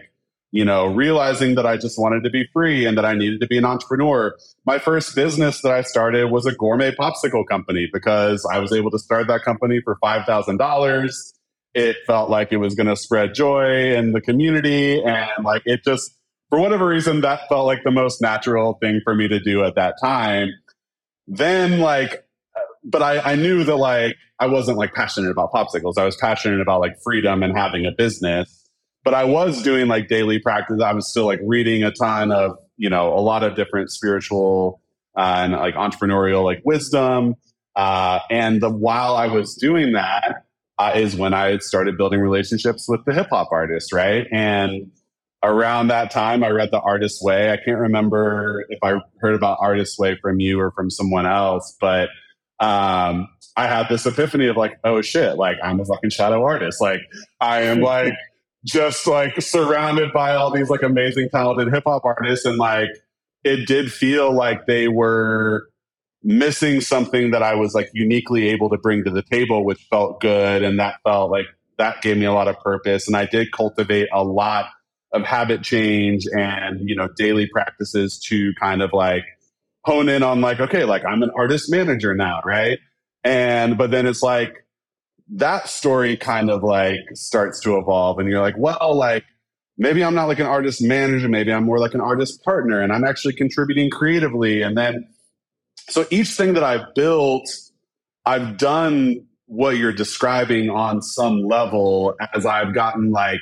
you 0.53 0.65
know, 0.65 0.87
realizing 0.87 1.55
that 1.57 1.67
I 1.67 1.77
just 1.77 1.99
wanted 1.99 2.25
to 2.25 2.31
be 2.31 2.49
free 2.53 2.87
and 2.87 2.97
that 2.97 3.05
I 3.05 3.15
needed 3.15 3.41
to 3.41 3.47
be 3.47 3.59
an 3.59 3.65
entrepreneur. 3.65 4.37
My 4.65 4.79
first 4.79 5.15
business 5.15 5.61
that 5.63 5.73
I 5.73 5.83
started 5.83 6.31
was 6.31 6.47
a 6.47 6.53
gourmet 6.53 6.93
popsicle 6.93 7.47
company 7.47 7.89
because 7.93 8.47
I 8.51 8.59
was 8.59 8.73
able 8.73 8.91
to 8.93 8.99
start 8.99 9.27
that 9.29 9.43
company 9.43 9.81
for 9.83 9.99
$5,000. 10.03 11.33
It 11.75 11.97
felt 12.07 12.31
like 12.31 12.53
it 12.53 12.57
was 12.57 12.75
going 12.75 12.87
to 12.87 12.97
spread 12.97 13.35
joy 13.35 13.95
in 13.95 14.13
the 14.13 14.21
community. 14.21 15.03
And 15.03 15.45
like 15.45 15.63
it 15.67 15.85
just, 15.85 16.17
for 16.49 16.61
whatever 16.61 16.87
reason, 16.87 17.21
that 17.23 17.49
felt 17.49 17.67
like 17.67 17.85
the 17.85 17.91
most 17.91 18.23
natural 18.23 18.75
thing 18.75 19.01
for 19.05 19.15
me 19.15 19.29
to 19.29 19.41
do 19.41 19.65
at 19.65 19.75
that 19.75 19.97
time. 20.03 20.51
Then, 21.27 21.81
like, 21.81 22.25
but 22.85 23.03
I, 23.03 23.33
I 23.33 23.35
knew 23.35 23.65
that 23.65 23.77
like 23.77 24.17
I 24.39 24.47
wasn't 24.47 24.79
like 24.79 24.95
passionate 24.95 25.31
about 25.31 25.53
popsicles. 25.53 25.99
I 25.99 26.05
was 26.05 26.17
passionate 26.17 26.61
about 26.61 26.81
like 26.81 27.01
freedom 27.03 27.43
and 27.43 27.57
having 27.57 27.85
a 27.85 27.91
business. 27.91 28.66
But 29.07 29.15
I 29.15 29.23
was 29.23 29.63
doing 29.63 29.87
like 29.87 30.09
daily 30.09 30.41
practice. 30.41 30.83
I 30.83 30.93
was 30.93 31.09
still 31.09 31.27
like 31.27 31.39
reading 31.45 31.85
a 31.85 31.93
ton 31.93 32.33
of, 32.33 32.59
you 32.77 32.91
know, 32.91 33.15
a 33.15 33.23
lot 33.23 33.45
of 33.45 33.55
different 33.55 33.93
spiritual 33.93 34.81
uh, 35.17 35.43
and 35.45 35.53
like 35.53 35.77
entrepreneurial 35.77 36.43
like 36.43 36.61
wisdom. 36.65 37.37
Uh, 37.77 38.19
and 38.33 38.61
the, 38.61 38.69
while 38.69 39.15
I 39.15 39.29
was 39.29 39.55
doing 39.55 39.93
that, 39.93 40.47
uh, 40.79 40.91
is 40.97 41.15
when 41.15 41.35
I 41.35 41.59
started 41.59 41.97
building 41.97 42.19
relationships 42.19 42.89
with 42.89 43.05
the 43.05 43.15
hip 43.15 43.29
hop 43.31 43.51
artists, 43.53 43.93
right? 43.93 44.27
And 44.33 44.91
around 45.41 45.87
that 45.87 46.11
time, 46.11 46.43
I 46.43 46.49
read 46.49 46.73
The 46.73 46.81
Artist's 46.81 47.23
Way. 47.23 47.53
I 47.53 47.59
can't 47.59 47.79
remember 47.79 48.67
if 48.71 48.81
I 48.83 48.95
heard 49.21 49.37
about 49.37 49.59
Artist's 49.61 49.97
Way 50.01 50.19
from 50.21 50.41
you 50.41 50.59
or 50.59 50.73
from 50.73 50.91
someone 50.91 51.27
else, 51.27 51.77
but 51.81 52.09
um, 52.59 53.29
I 53.57 53.69
had 53.69 53.89
this 53.89 54.05
epiphany 54.05 54.49
of 54.49 54.57
like, 54.57 54.81
oh 54.83 55.01
shit, 55.01 55.37
like 55.37 55.59
I'm 55.63 55.79
a 55.79 55.85
fucking 55.85 56.11
shadow 56.11 56.43
artist. 56.43 56.81
Like 56.81 57.03
I 57.41 57.63
am 57.63 57.83
like 57.83 58.13
just 58.67 59.07
like 59.07 59.41
surrounded 59.41 60.13
by 60.13 60.35
all 60.35 60.51
these 60.51 60.69
like 60.69 60.83
amazing 60.83 61.29
talented 61.31 61.73
hip 61.73 61.85
hop 61.87 62.05
artists 62.05 62.45
and 62.45 62.59
like 62.59 62.91
it 63.45 63.67
did 63.67 63.93
feel 63.93 64.33
like 64.33 64.67
they 64.67 64.89
were 64.89 65.69
missing 66.23 66.81
something 66.81 67.31
that 67.31 67.43
I 67.43 67.55
was 67.55 67.75
like 67.75 67.89
uniquely 67.95 68.49
able 68.49 68.69
to 68.71 68.77
bring 68.77 69.05
to 69.05 69.11
the 69.11 69.23
table, 69.23 69.65
which 69.65 69.81
felt 69.89 70.21
good. 70.21 70.65
And 70.65 70.81
that 70.81 70.97
felt 71.05 71.31
like 71.31 71.47
that 71.79 72.03
gave 72.03 72.17
me 72.17 72.25
a 72.25 72.33
lot 72.33 72.49
of 72.49 72.59
purpose. 72.59 73.07
And 73.07 73.17
I 73.17 73.27
did 73.27 73.53
cultivate 73.53 74.09
a 74.13 74.25
lot 74.25 74.67
of 75.13 75.23
habit 75.23 75.63
change 75.63 76.27
and 76.37 76.89
you 76.89 76.95
know 76.95 77.09
daily 77.17 77.47
practices 77.47 78.19
to 78.19 78.53
kind 78.55 78.83
of 78.83 78.93
like 78.93 79.25
hone 79.85 80.09
in 80.09 80.23
on 80.23 80.41
like 80.41 80.61
okay 80.61 80.85
like 80.85 81.05
i'm 81.05 81.23
an 81.23 81.31
artist 81.37 81.71
manager 81.71 82.13
now 82.13 82.41
right 82.45 82.81
and 83.23 83.79
but 83.79 83.91
then 83.93 84.05
it's 84.07 84.23
like 84.23 84.66
that 85.29 85.69
story 85.69 86.17
kind 86.17 86.51
of 86.51 86.63
like 86.63 87.01
starts 87.15 87.61
to 87.61 87.77
evolve 87.77 88.19
and 88.19 88.29
you're 88.29 88.41
like 88.41 88.57
well 88.57 88.95
like 88.95 89.25
maybe 89.77 90.05
i'm 90.05 90.15
not 90.15 90.27
like 90.27 90.39
an 90.39 90.47
artist 90.47 90.81
manager 90.83 91.29
maybe 91.29 91.53
i'm 91.53 91.65
more 91.65 91.79
like 91.79 91.95
an 91.95 92.01
artist 92.01 92.43
partner 92.45 92.81
and 92.81 92.93
i'm 92.93 93.05
actually 93.05 93.35
contributing 93.35 93.91
creatively 93.91 94.63
and 94.63 94.77
then 94.77 95.07
so 95.89 96.07
each 96.11 96.29
thing 96.29 96.55
that 96.55 96.63
i've 96.63 96.95
built 96.95 97.49
i've 98.25 98.57
done 98.57 99.27
what 99.47 99.77
you're 99.77 99.93
describing 99.93 100.71
on 100.71 101.03
some 101.03 101.43
level 101.43 102.15
as 102.35 102.47
i've 102.47 102.73
gotten 102.73 103.11
like 103.11 103.41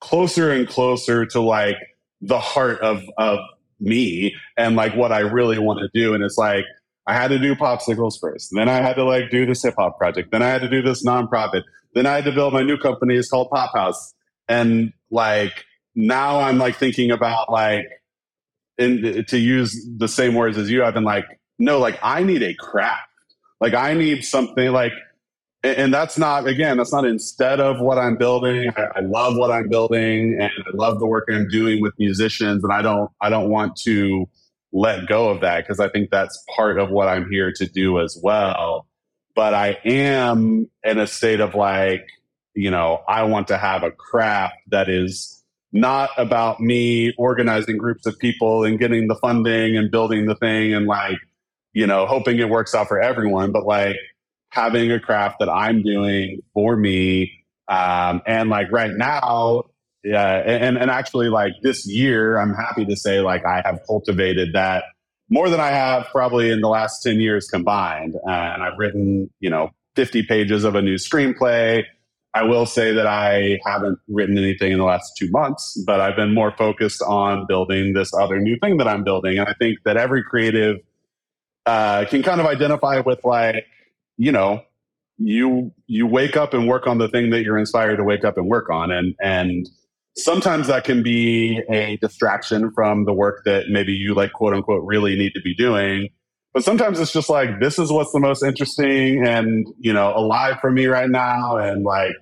closer 0.00 0.50
and 0.50 0.68
closer 0.68 1.24
to 1.24 1.40
like 1.40 1.76
the 2.20 2.38
heart 2.38 2.80
of 2.80 3.02
of 3.16 3.38
me 3.82 4.34
and 4.56 4.76
like 4.76 4.94
what 4.94 5.12
I 5.12 5.20
really 5.20 5.58
want 5.58 5.80
to 5.80 5.90
do. 5.92 6.14
And 6.14 6.22
it's 6.22 6.38
like 6.38 6.64
I 7.06 7.14
had 7.14 7.28
to 7.28 7.38
do 7.38 7.54
popsicles 7.54 8.20
first. 8.20 8.50
Then 8.52 8.68
I 8.68 8.80
had 8.80 8.94
to 8.94 9.04
like 9.04 9.30
do 9.30 9.44
this 9.46 9.62
hip 9.62 9.74
hop 9.76 9.98
project. 9.98 10.30
Then 10.30 10.42
I 10.42 10.48
had 10.48 10.62
to 10.62 10.68
do 10.68 10.82
this 10.82 11.04
nonprofit. 11.04 11.62
Then 11.94 12.06
I 12.06 12.14
had 12.14 12.24
to 12.24 12.32
build 12.32 12.52
my 12.52 12.62
new 12.62 12.78
company. 12.78 13.16
It's 13.16 13.28
called 13.28 13.50
Pop 13.50 13.74
House. 13.74 14.14
And 14.48 14.92
like 15.10 15.64
now 15.94 16.40
I'm 16.40 16.58
like 16.58 16.76
thinking 16.76 17.10
about 17.10 17.50
like 17.50 17.86
in 18.78 19.04
uh, 19.04 19.22
to 19.28 19.38
use 19.38 19.88
the 19.96 20.08
same 20.08 20.34
words 20.34 20.56
as 20.56 20.70
you, 20.70 20.84
I've 20.84 20.94
been 20.94 21.04
like, 21.04 21.26
no, 21.58 21.78
like 21.78 21.98
I 22.02 22.22
need 22.22 22.42
a 22.42 22.54
craft. 22.54 23.08
Like 23.60 23.74
I 23.74 23.94
need 23.94 24.24
something 24.24 24.72
like 24.72 24.92
and 25.64 25.94
that's 25.94 26.18
not 26.18 26.46
again 26.46 26.76
that's 26.76 26.92
not 26.92 27.04
instead 27.04 27.60
of 27.60 27.80
what 27.80 27.98
i'm 27.98 28.16
building 28.16 28.70
I, 28.76 28.82
I, 28.96 29.00
love 29.00 29.36
what 29.36 29.50
i'm 29.50 29.68
building 29.68 30.36
and 30.40 30.50
i 30.66 30.70
love 30.74 30.98
the 30.98 31.06
work 31.06 31.28
i'm 31.30 31.48
doing 31.48 31.80
with 31.80 31.94
musicians 31.98 32.64
and 32.64 32.72
i 32.72 32.82
don't 32.82 33.10
i 33.20 33.30
don't 33.30 33.48
want 33.48 33.76
to 33.84 34.28
let 34.72 35.06
go 35.06 35.28
of 35.28 35.40
that 35.40 35.58
because 35.58 35.80
i 35.80 35.88
think 35.88 36.10
that's 36.10 36.44
part 36.56 36.78
of 36.78 36.90
what 36.90 37.08
i'm 37.08 37.30
here 37.30 37.52
to 37.52 37.66
do 37.66 38.00
as 38.00 38.18
well 38.22 38.86
but 39.34 39.54
i 39.54 39.78
am 39.84 40.68
in 40.84 40.98
a 40.98 41.06
state 41.06 41.40
of 41.40 41.54
like 41.54 42.06
you 42.54 42.70
know 42.70 43.02
i 43.08 43.22
want 43.22 43.48
to 43.48 43.56
have 43.56 43.82
a 43.82 43.90
craft 43.90 44.56
that 44.68 44.88
is 44.88 45.44
not 45.74 46.10
about 46.18 46.60
me 46.60 47.14
organizing 47.16 47.78
groups 47.78 48.06
of 48.06 48.18
people 48.18 48.64
and 48.64 48.78
getting 48.78 49.08
the 49.08 49.14
funding 49.16 49.76
and 49.76 49.90
building 49.90 50.26
the 50.26 50.34
thing 50.34 50.74
and 50.74 50.86
like 50.86 51.18
you 51.72 51.86
know 51.86 52.06
hoping 52.06 52.38
it 52.38 52.48
works 52.48 52.74
out 52.74 52.88
for 52.88 53.00
everyone 53.00 53.52
but 53.52 53.64
like 53.64 53.96
having 54.52 54.92
a 54.92 55.00
craft 55.00 55.38
that 55.38 55.48
I'm 55.48 55.82
doing 55.82 56.42
for 56.52 56.76
me. 56.76 57.44
Um, 57.68 58.20
and 58.26 58.50
like 58.50 58.70
right 58.70 58.92
now, 58.94 59.64
yeah, 60.04 60.36
and, 60.38 60.76
and 60.76 60.90
actually 60.90 61.28
like 61.28 61.52
this 61.62 61.86
year, 61.86 62.38
I'm 62.38 62.54
happy 62.54 62.84
to 62.86 62.96
say 62.96 63.20
like 63.20 63.44
I 63.44 63.62
have 63.64 63.80
cultivated 63.86 64.50
that 64.54 64.84
more 65.32 65.48
than 65.48 65.60
I 65.60 65.70
have 65.70 66.06
probably 66.10 66.50
in 66.50 66.60
the 66.60 66.68
last 66.68 67.02
10 67.02 67.20
years 67.20 67.48
combined. 67.48 68.16
Uh, 68.16 68.30
and 68.30 68.62
I've 68.62 68.78
written, 68.78 69.30
you 69.40 69.48
know, 69.48 69.70
50 69.96 70.24
pages 70.24 70.64
of 70.64 70.74
a 70.74 70.82
new 70.82 70.96
screenplay. 70.96 71.84
I 72.34 72.44
will 72.44 72.66
say 72.66 72.92
that 72.92 73.06
I 73.06 73.60
haven't 73.64 73.98
written 74.08 74.36
anything 74.36 74.72
in 74.72 74.78
the 74.78 74.84
last 74.84 75.16
two 75.16 75.30
months, 75.30 75.82
but 75.86 76.00
I've 76.00 76.16
been 76.16 76.34
more 76.34 76.50
focused 76.56 77.02
on 77.02 77.46
building 77.46 77.92
this 77.92 78.12
other 78.14 78.38
new 78.40 78.58
thing 78.58 78.78
that 78.78 78.88
I'm 78.88 79.04
building. 79.04 79.38
And 79.38 79.48
I 79.48 79.54
think 79.54 79.78
that 79.84 79.96
every 79.96 80.22
creative 80.22 80.78
uh, 81.66 82.06
can 82.06 82.22
kind 82.22 82.40
of 82.40 82.46
identify 82.46 83.00
with 83.00 83.24
like, 83.24 83.66
you 84.16 84.32
know, 84.32 84.62
you 85.18 85.72
you 85.86 86.06
wake 86.06 86.36
up 86.36 86.54
and 86.54 86.66
work 86.66 86.86
on 86.86 86.98
the 86.98 87.08
thing 87.08 87.30
that 87.30 87.42
you're 87.42 87.58
inspired 87.58 87.96
to 87.96 88.04
wake 88.04 88.24
up 88.24 88.36
and 88.38 88.48
work 88.48 88.70
on 88.70 88.90
and 88.90 89.14
and 89.22 89.68
sometimes 90.16 90.66
that 90.66 90.84
can 90.84 91.02
be 91.02 91.60
a 91.70 91.96
distraction 91.98 92.70
from 92.72 93.04
the 93.04 93.12
work 93.12 93.42
that 93.44 93.68
maybe 93.68 93.92
you 93.92 94.14
like 94.14 94.32
quote 94.32 94.54
unquote 94.54 94.84
really 94.84 95.16
need 95.16 95.32
to 95.34 95.40
be 95.40 95.54
doing. 95.54 96.08
But 96.52 96.64
sometimes 96.64 97.00
it's 97.00 97.12
just 97.12 97.30
like 97.30 97.60
this 97.60 97.78
is 97.78 97.90
what's 97.90 98.12
the 98.12 98.20
most 98.20 98.42
interesting 98.42 99.26
and 99.26 99.66
you 99.78 99.92
know 99.92 100.12
alive 100.14 100.58
for 100.60 100.70
me 100.70 100.86
right 100.86 101.08
now. 101.08 101.56
And 101.56 101.84
like 101.84 102.12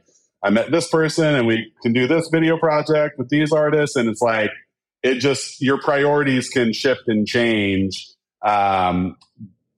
i 0.43 0.51
met 0.51 0.71
this 0.71 0.89
person 0.89 1.35
and 1.35 1.47
we 1.47 1.71
can 1.83 1.93
do 1.93 2.07
this 2.07 2.29
video 2.33 2.57
project 2.57 3.19
with 3.19 3.29
these 3.29 3.53
artists. 3.53 3.97
And 3.97 4.09
it's 4.09 4.23
like 4.23 4.51
it 5.03 5.17
just 5.17 5.61
your 5.61 5.81
priorities 5.81 6.49
can 6.49 6.73
shift 6.73 7.03
and 7.09 7.27
change 7.27 8.07
um, 8.43 9.17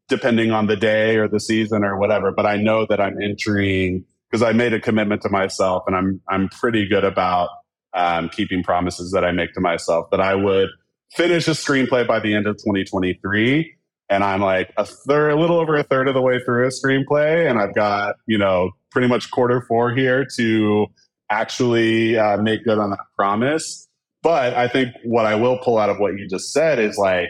depending 0.08 0.50
on 0.50 0.66
the 0.66 0.76
day 0.76 1.16
or 1.16 1.28
the 1.28 1.40
season 1.40 1.84
or 1.84 1.98
whatever. 1.98 2.30
But 2.30 2.44
i 2.44 2.56
know 2.56 2.86
that 2.86 3.00
i'm 3.00 3.20
entering 3.22 4.04
because 4.30 4.42
i 4.42 4.52
made 4.52 4.74
a 4.74 4.80
commitment 4.80 5.22
to 5.22 5.30
myself 5.30 5.84
and 5.86 5.96
i'm 5.96 6.20
i'm 6.28 6.48
pretty 6.50 6.86
good 6.86 7.04
about 7.04 7.48
um, 7.94 8.28
keeping 8.28 8.62
promises 8.62 9.12
that 9.12 9.24
I 9.24 9.32
make 9.32 9.52
to 9.54 9.60
myself 9.60 10.10
that 10.10 10.20
I 10.20 10.34
would 10.34 10.68
finish 11.14 11.46
a 11.48 11.52
screenplay 11.52 12.06
by 12.06 12.20
the 12.20 12.34
end 12.34 12.46
of 12.46 12.56
2023. 12.56 13.74
And 14.08 14.24
I'm 14.24 14.40
like 14.40 14.72
a 14.76 14.84
third, 14.84 15.30
a 15.30 15.36
little 15.36 15.58
over 15.58 15.76
a 15.76 15.82
third 15.82 16.08
of 16.08 16.14
the 16.14 16.22
way 16.22 16.38
through 16.44 16.66
a 16.66 16.70
screenplay, 16.70 17.48
and 17.48 17.58
I've 17.58 17.74
got 17.74 18.16
you 18.26 18.36
know 18.36 18.72
pretty 18.90 19.08
much 19.08 19.30
quarter 19.30 19.62
four 19.62 19.94
here 19.94 20.26
to 20.36 20.86
actually 21.30 22.18
uh, 22.18 22.36
make 22.36 22.64
good 22.64 22.78
on 22.78 22.90
that 22.90 23.06
promise. 23.16 23.88
But 24.22 24.54
I 24.54 24.68
think 24.68 24.94
what 25.02 25.24
I 25.24 25.34
will 25.36 25.58
pull 25.58 25.78
out 25.78 25.88
of 25.88 25.98
what 25.98 26.12
you 26.18 26.28
just 26.28 26.52
said 26.52 26.78
is 26.78 26.98
like 26.98 27.28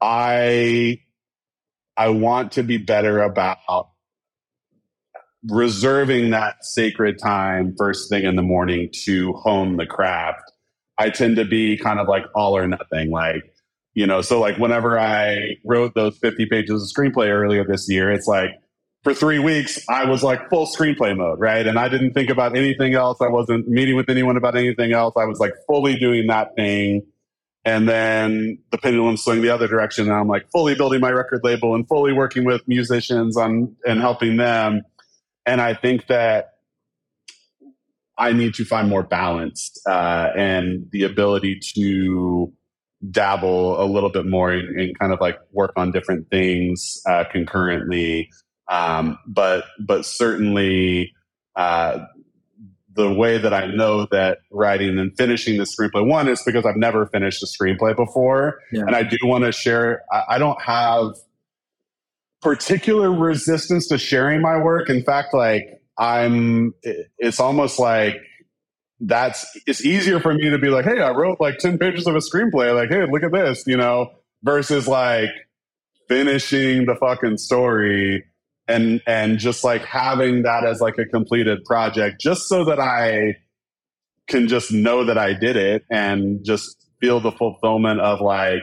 I 0.00 1.00
I 1.96 2.10
want 2.10 2.52
to 2.52 2.62
be 2.62 2.78
better 2.78 3.20
about 3.20 3.58
reserving 5.46 6.30
that 6.30 6.64
sacred 6.64 7.18
time 7.18 7.74
first 7.76 8.08
thing 8.08 8.24
in 8.24 8.36
the 8.36 8.42
morning 8.42 8.90
to 9.04 9.32
hone 9.34 9.76
the 9.76 9.86
craft, 9.86 10.52
I 10.98 11.10
tend 11.10 11.36
to 11.36 11.44
be 11.44 11.76
kind 11.76 12.00
of 12.00 12.08
like 12.08 12.24
all 12.34 12.56
or 12.56 12.66
nothing. 12.66 13.10
Like, 13.10 13.54
you 13.94 14.06
know, 14.06 14.20
so 14.20 14.40
like 14.40 14.58
whenever 14.58 14.98
I 14.98 15.56
wrote 15.64 15.94
those 15.94 16.18
50 16.18 16.46
pages 16.46 16.82
of 16.82 16.88
screenplay 16.88 17.28
earlier 17.28 17.64
this 17.64 17.88
year, 17.88 18.10
it's 18.10 18.26
like 18.26 18.50
for 19.04 19.14
three 19.14 19.38
weeks, 19.38 19.78
I 19.88 20.04
was 20.06 20.22
like 20.22 20.50
full 20.50 20.66
screenplay 20.66 21.16
mode, 21.16 21.38
right? 21.38 21.66
And 21.66 21.78
I 21.78 21.88
didn't 21.88 22.14
think 22.14 22.30
about 22.30 22.56
anything 22.56 22.94
else. 22.94 23.18
I 23.20 23.28
wasn't 23.28 23.68
meeting 23.68 23.96
with 23.96 24.10
anyone 24.10 24.36
about 24.36 24.56
anything 24.56 24.92
else. 24.92 25.14
I 25.16 25.24
was 25.24 25.38
like 25.38 25.54
fully 25.66 25.96
doing 25.96 26.26
that 26.26 26.56
thing. 26.56 27.06
And 27.64 27.88
then 27.88 28.58
the 28.70 28.78
pendulum 28.78 29.16
swung 29.16 29.40
the 29.40 29.50
other 29.50 29.68
direction. 29.68 30.06
And 30.06 30.14
I'm 30.14 30.26
like 30.26 30.50
fully 30.50 30.74
building 30.74 31.00
my 31.00 31.10
record 31.10 31.42
label 31.44 31.74
and 31.74 31.86
fully 31.86 32.12
working 32.12 32.44
with 32.44 32.66
musicians 32.66 33.36
on 33.36 33.76
and 33.86 34.00
helping 34.00 34.36
them 34.36 34.82
and 35.48 35.62
I 35.62 35.74
think 35.74 36.06
that 36.08 36.52
I 38.18 38.32
need 38.32 38.54
to 38.54 38.64
find 38.64 38.88
more 38.88 39.02
balance 39.02 39.72
uh, 39.88 40.30
and 40.36 40.86
the 40.90 41.04
ability 41.04 41.60
to 41.74 42.52
dabble 43.10 43.80
a 43.82 43.86
little 43.86 44.10
bit 44.10 44.26
more 44.26 44.52
and, 44.52 44.98
kind 44.98 45.12
of 45.12 45.20
like 45.20 45.38
work 45.52 45.72
on 45.76 45.92
different 45.92 46.28
things 46.30 47.00
uh, 47.08 47.24
concurrently. 47.32 48.28
Um, 48.68 49.18
but 49.26 49.64
but 49.80 50.04
certainly 50.04 51.14
uh, 51.56 52.00
the 52.92 53.10
way 53.10 53.38
that 53.38 53.54
I 53.54 53.68
know 53.68 54.06
that 54.10 54.38
writing 54.50 54.98
and 54.98 55.16
finishing 55.16 55.56
the 55.56 55.64
screenplay 55.64 56.06
one 56.06 56.28
is 56.28 56.42
because 56.44 56.66
I've 56.66 56.76
never 56.76 57.06
finished 57.06 57.42
a 57.42 57.46
screenplay 57.46 57.96
before, 57.96 58.60
yeah. 58.72 58.82
and 58.82 58.94
I 58.94 59.04
do 59.04 59.16
want 59.22 59.44
to 59.44 59.52
share. 59.52 60.02
I, 60.12 60.24
I 60.30 60.38
don't 60.38 60.60
have 60.60 61.12
particular 62.40 63.10
resistance 63.10 63.88
to 63.88 63.98
sharing 63.98 64.40
my 64.40 64.56
work. 64.58 64.88
In 64.88 65.02
fact, 65.02 65.34
like 65.34 65.80
I'm, 65.98 66.74
it's 66.82 67.40
almost 67.40 67.78
like 67.78 68.16
that's, 69.00 69.46
it's 69.66 69.84
easier 69.84 70.20
for 70.20 70.34
me 70.34 70.50
to 70.50 70.58
be 70.58 70.68
like, 70.68 70.84
hey, 70.84 71.00
I 71.00 71.10
wrote 71.10 71.40
like 71.40 71.58
10 71.58 71.78
pages 71.78 72.06
of 72.06 72.14
a 72.14 72.18
screenplay. 72.18 72.74
Like, 72.74 72.90
hey, 72.90 73.04
look 73.10 73.22
at 73.22 73.32
this, 73.32 73.64
you 73.66 73.76
know, 73.76 74.10
versus 74.42 74.86
like 74.86 75.30
finishing 76.08 76.86
the 76.86 76.94
fucking 76.94 77.38
story 77.38 78.24
and, 78.66 79.02
and 79.06 79.38
just 79.38 79.64
like 79.64 79.84
having 79.84 80.42
that 80.42 80.64
as 80.64 80.80
like 80.80 80.98
a 80.98 81.06
completed 81.06 81.64
project 81.64 82.20
just 82.20 82.48
so 82.48 82.64
that 82.64 82.78
I 82.78 83.36
can 84.28 84.46
just 84.46 84.70
know 84.72 85.04
that 85.04 85.18
I 85.18 85.32
did 85.32 85.56
it 85.56 85.84
and 85.90 86.44
just 86.44 86.88
feel 87.00 87.20
the 87.20 87.32
fulfillment 87.32 88.00
of 88.00 88.20
like, 88.20 88.62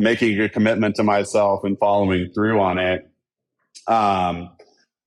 making 0.00 0.40
a 0.40 0.48
commitment 0.48 0.96
to 0.96 1.04
myself 1.04 1.60
and 1.62 1.78
following 1.78 2.30
through 2.34 2.58
on 2.58 2.78
it. 2.78 3.08
Um, 3.86 4.50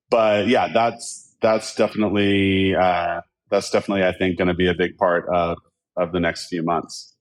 but 0.09 0.47
yeah, 0.47 0.69
that's 0.71 1.35
that's 1.41 1.75
definitely 1.75 2.75
uh, 2.75 3.21
that's 3.49 3.69
definitely 3.71 4.05
I 4.05 4.13
think 4.13 4.37
going 4.37 4.47
to 4.47 4.53
be 4.53 4.67
a 4.67 4.73
big 4.73 4.97
part 4.97 5.27
of 5.33 5.57
of 5.97 6.11
the 6.11 6.19
next 6.19 6.47
few 6.47 6.63
months. 6.63 7.15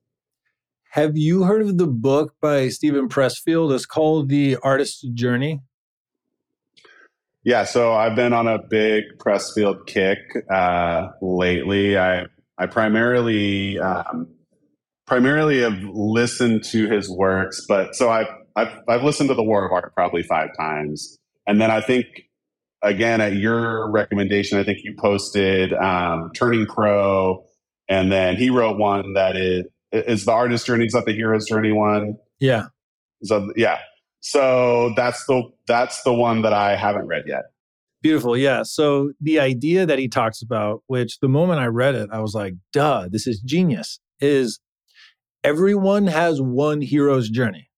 Have 0.90 1.16
you 1.16 1.44
heard 1.44 1.62
of 1.62 1.78
the 1.78 1.86
book 1.86 2.34
by 2.42 2.68
Steven 2.68 3.08
Pressfield? 3.08 3.74
It's 3.74 3.86
called 3.86 4.28
The 4.28 4.58
Artist's 4.62 5.08
Journey. 5.14 5.62
Yeah, 7.44 7.64
so 7.64 7.94
I've 7.94 8.14
been 8.14 8.34
on 8.34 8.46
a 8.46 8.58
big 8.58 9.04
Pressfield 9.18 9.86
kick 9.86 10.18
uh, 10.50 11.08
lately. 11.22 11.96
I 11.98 12.26
I 12.58 12.66
primarily 12.66 13.78
um, 13.78 14.28
primarily 15.12 15.60
have 15.60 15.78
listened 15.92 16.64
to 16.64 16.88
his 16.88 17.10
works, 17.10 17.60
but 17.68 17.94
so 17.94 18.08
I've, 18.08 18.28
I've, 18.56 18.72
I've 18.88 19.02
listened 19.02 19.28
to 19.28 19.34
The 19.34 19.42
War 19.42 19.66
of 19.66 19.70
Art 19.70 19.92
probably 19.94 20.22
five 20.22 20.48
times. 20.58 21.18
And 21.46 21.60
then 21.60 21.70
I 21.70 21.82
think, 21.82 22.06
again, 22.82 23.20
at 23.20 23.34
your 23.34 23.90
recommendation, 23.90 24.56
I 24.58 24.64
think 24.64 24.78
you 24.82 24.94
posted 24.98 25.74
um, 25.74 26.30
Turning 26.34 26.64
Pro, 26.64 27.44
and 27.90 28.10
then 28.10 28.36
he 28.36 28.48
wrote 28.48 28.78
one 28.78 29.12
that 29.12 29.36
is, 29.36 29.66
is 29.92 30.24
the 30.24 30.32
artist 30.32 30.64
journey, 30.64 30.86
is 30.86 30.94
that 30.94 31.04
the 31.04 31.12
hero's 31.12 31.46
journey 31.46 31.72
one? 31.72 32.14
Yeah. 32.40 32.68
So, 33.22 33.52
yeah. 33.54 33.80
So 34.20 34.94
that's 34.96 35.26
the 35.26 35.42
that's 35.66 36.02
the 36.04 36.14
one 36.14 36.40
that 36.40 36.54
I 36.54 36.74
haven't 36.74 37.06
read 37.06 37.24
yet. 37.26 37.42
Beautiful. 38.00 38.34
Yeah. 38.34 38.62
So 38.62 39.12
the 39.20 39.40
idea 39.40 39.84
that 39.84 39.98
he 39.98 40.08
talks 40.08 40.40
about, 40.40 40.82
which 40.86 41.20
the 41.20 41.28
moment 41.28 41.60
I 41.60 41.66
read 41.66 41.96
it, 41.96 42.08
I 42.10 42.20
was 42.20 42.34
like, 42.34 42.54
duh, 42.72 43.08
this 43.10 43.26
is 43.26 43.40
genius, 43.40 44.00
is 44.18 44.58
everyone 45.44 46.06
has 46.06 46.40
one 46.40 46.80
hero's 46.80 47.28
journey. 47.28 47.68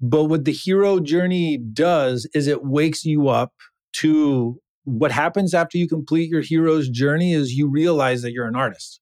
But 0.00 0.24
what 0.24 0.44
the 0.44 0.52
hero 0.52 1.00
journey 1.00 1.58
does 1.58 2.28
is 2.34 2.46
it 2.46 2.64
wakes 2.64 3.04
you 3.04 3.28
up 3.28 3.52
to 3.94 4.60
what 4.84 5.12
happens 5.12 5.52
after 5.52 5.76
you 5.76 5.86
complete 5.86 6.30
your 6.30 6.40
hero's 6.40 6.88
journey 6.88 7.34
is 7.34 7.52
you 7.52 7.68
realize 7.68 8.22
that 8.22 8.32
you're 8.32 8.46
an 8.46 8.56
artist. 8.56 9.00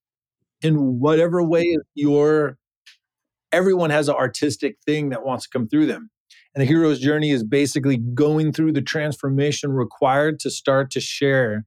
In 0.61 0.99
whatever 0.99 1.41
way 1.43 1.77
you're 1.95 2.57
everyone 3.51 3.89
has 3.89 4.07
an 4.07 4.15
artistic 4.15 4.77
thing 4.85 5.09
that 5.09 5.25
wants 5.25 5.45
to 5.45 5.49
come 5.49 5.67
through 5.67 5.87
them. 5.87 6.11
And 6.53 6.61
the 6.61 6.65
hero's 6.65 6.99
journey 6.99 7.31
is 7.31 7.43
basically 7.43 7.97
going 7.97 8.51
through 8.51 8.73
the 8.73 8.81
transformation 8.81 9.71
required 9.71 10.39
to 10.41 10.51
start 10.51 10.91
to 10.91 10.99
share 10.99 11.65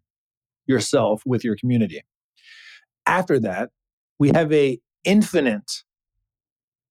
yourself 0.66 1.23
with 1.27 1.43
your 1.43 1.56
community. 1.56 2.02
After 3.06 3.40
that, 3.40 3.70
we 4.19 4.28
have 4.28 4.52
a 4.52 4.78
infinite 5.05 5.83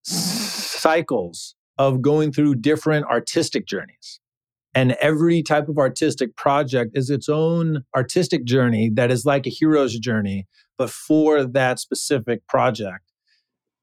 cycles 0.04 1.56
of 1.78 2.02
going 2.02 2.32
through 2.32 2.56
different 2.56 3.06
artistic 3.06 3.66
journeys. 3.66 4.20
And 4.74 4.94
every 5.02 5.44
type 5.44 5.68
of 5.68 5.78
artistic 5.78 6.36
project 6.36 6.92
is 6.96 7.10
its 7.10 7.28
own 7.28 7.84
artistic 7.96 8.46
journey 8.46 8.90
that 8.94 9.12
is 9.12 9.26
like 9.26 9.46
a 9.46 9.50
hero's 9.50 10.00
journey, 10.00 10.48
but 10.78 10.90
for 10.90 11.44
that 11.44 11.80
specific 11.80 12.48
project. 12.48 13.04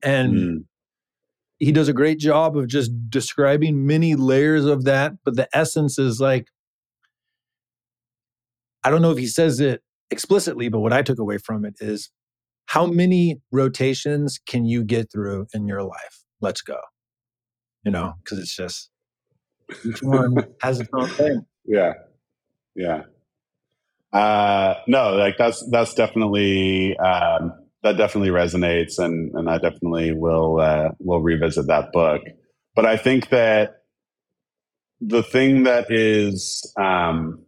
And 0.02 0.34
mm. 0.34 0.64
he 1.58 1.72
does 1.72 1.88
a 1.88 1.92
great 1.92 2.18
job 2.18 2.56
of 2.56 2.68
just 2.68 2.90
describing 3.10 3.86
many 3.86 4.14
layers 4.14 4.64
of 4.64 4.84
that. 4.84 5.12
But 5.24 5.36
the 5.36 5.48
essence 5.52 5.98
is 5.98 6.20
like, 6.20 6.48
I 8.82 8.90
don't 8.90 9.02
know 9.02 9.10
if 9.10 9.18
he 9.18 9.26
says 9.26 9.60
it 9.60 9.82
explicitly, 10.10 10.70
but 10.70 10.80
what 10.80 10.92
I 10.94 11.02
took 11.02 11.18
away 11.18 11.36
from 11.36 11.66
it 11.66 11.74
is 11.80 12.10
how 12.68 12.86
many 12.86 13.40
rotations 13.50 14.38
can 14.46 14.66
you 14.66 14.84
get 14.84 15.10
through 15.10 15.46
in 15.54 15.66
your 15.66 15.82
life? 15.82 16.24
Let's 16.42 16.60
go. 16.60 16.78
You 17.82 17.90
know, 17.90 18.12
because 18.22 18.38
it's 18.38 18.54
just 18.54 18.90
each 19.86 20.02
one 20.02 20.36
has 20.60 20.80
its 20.80 20.90
own 20.94 21.08
thing. 21.08 21.46
Yeah. 21.70 21.92
Yeah. 22.74 23.02
Uh, 24.10 24.76
no, 24.86 25.16
like 25.16 25.36
that's 25.36 25.62
that's 25.70 25.92
definitely 25.92 26.96
um, 26.96 27.52
that 27.82 27.98
definitely 27.98 28.30
resonates, 28.30 28.98
and 28.98 29.34
and 29.34 29.50
I 29.50 29.58
definitely 29.58 30.14
will 30.14 30.60
uh, 30.60 30.92
will 30.98 31.20
revisit 31.20 31.66
that 31.66 31.92
book. 31.92 32.22
But 32.74 32.86
I 32.86 32.96
think 32.96 33.28
that 33.28 33.82
the 35.02 35.22
thing 35.22 35.64
that 35.64 35.90
is 35.90 36.72
um, 36.80 37.44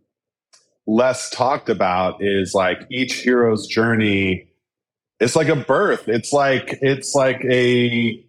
less 0.87 1.31
talked 1.31 1.71
about 1.71 2.23
is 2.23 2.53
like 2.53 2.81
each 2.91 3.23
hero's 3.23 3.67
journey 3.67 4.50
it's 5.21 5.37
like 5.37 5.49
a 5.49 5.57
birth. 5.57 6.09
It's 6.09 6.33
like 6.33 6.79
it's 6.81 7.15
like 7.15 7.45
a 7.45 8.25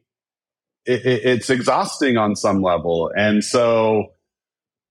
it, 0.86 1.06
it's 1.06 1.50
exhausting 1.50 2.18
on 2.18 2.36
some 2.36 2.62
level, 2.62 3.12
and 3.16 3.44
so 3.44 4.14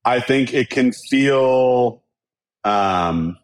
I 0.05 0.21
think 0.21 0.55
it 0.55 0.71
can 0.71 0.93
feel 0.93 2.03
um, 2.65 3.37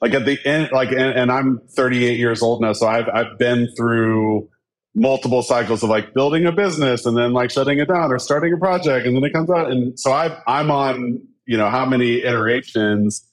like 0.00 0.14
at 0.14 0.24
the 0.24 0.38
end, 0.44 0.70
like, 0.72 0.90
and, 0.90 1.00
and, 1.00 1.30
I'm 1.30 1.60
38 1.76 2.18
years 2.18 2.42
old 2.42 2.60
now, 2.60 2.72
so 2.72 2.86
I've 2.86 3.08
I've 3.08 3.38
been 3.38 3.68
through 3.76 4.48
multiple 4.94 5.42
cycles 5.42 5.82
of 5.82 5.88
like 5.88 6.12
building 6.12 6.44
a 6.44 6.52
business 6.52 7.06
and 7.06 7.16
then 7.16 7.32
like 7.32 7.50
shutting 7.50 7.78
it 7.78 7.88
down 7.88 8.12
or 8.12 8.18
starting 8.18 8.52
a 8.52 8.58
project 8.58 9.06
and 9.06 9.16
then 9.16 9.24
it 9.24 9.32
comes 9.32 9.50
out, 9.50 9.70
and 9.70 9.98
so 9.98 10.12
I 10.12 10.36
I'm 10.46 10.70
on 10.70 11.20
you 11.46 11.56
know 11.56 11.70
how 11.70 11.86
many 11.86 12.22
iterations, 12.22 13.26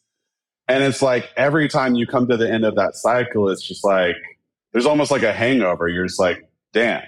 and 0.69 0.83
it's 0.83 1.01
like 1.01 1.29
every 1.35 1.67
time 1.67 1.95
you 1.95 2.05
come 2.05 2.27
to 2.27 2.37
the 2.37 2.49
end 2.49 2.63
of 2.63 2.75
that 2.75 2.95
cycle, 2.95 3.49
it's 3.49 3.67
just 3.67 3.83
like 3.83 4.15
there's 4.71 4.85
almost 4.85 5.09
like 5.09 5.23
a 5.23 5.33
hangover. 5.33 5.87
You're 5.87 6.05
just 6.05 6.19
like, 6.19 6.47
damn, 6.73 7.01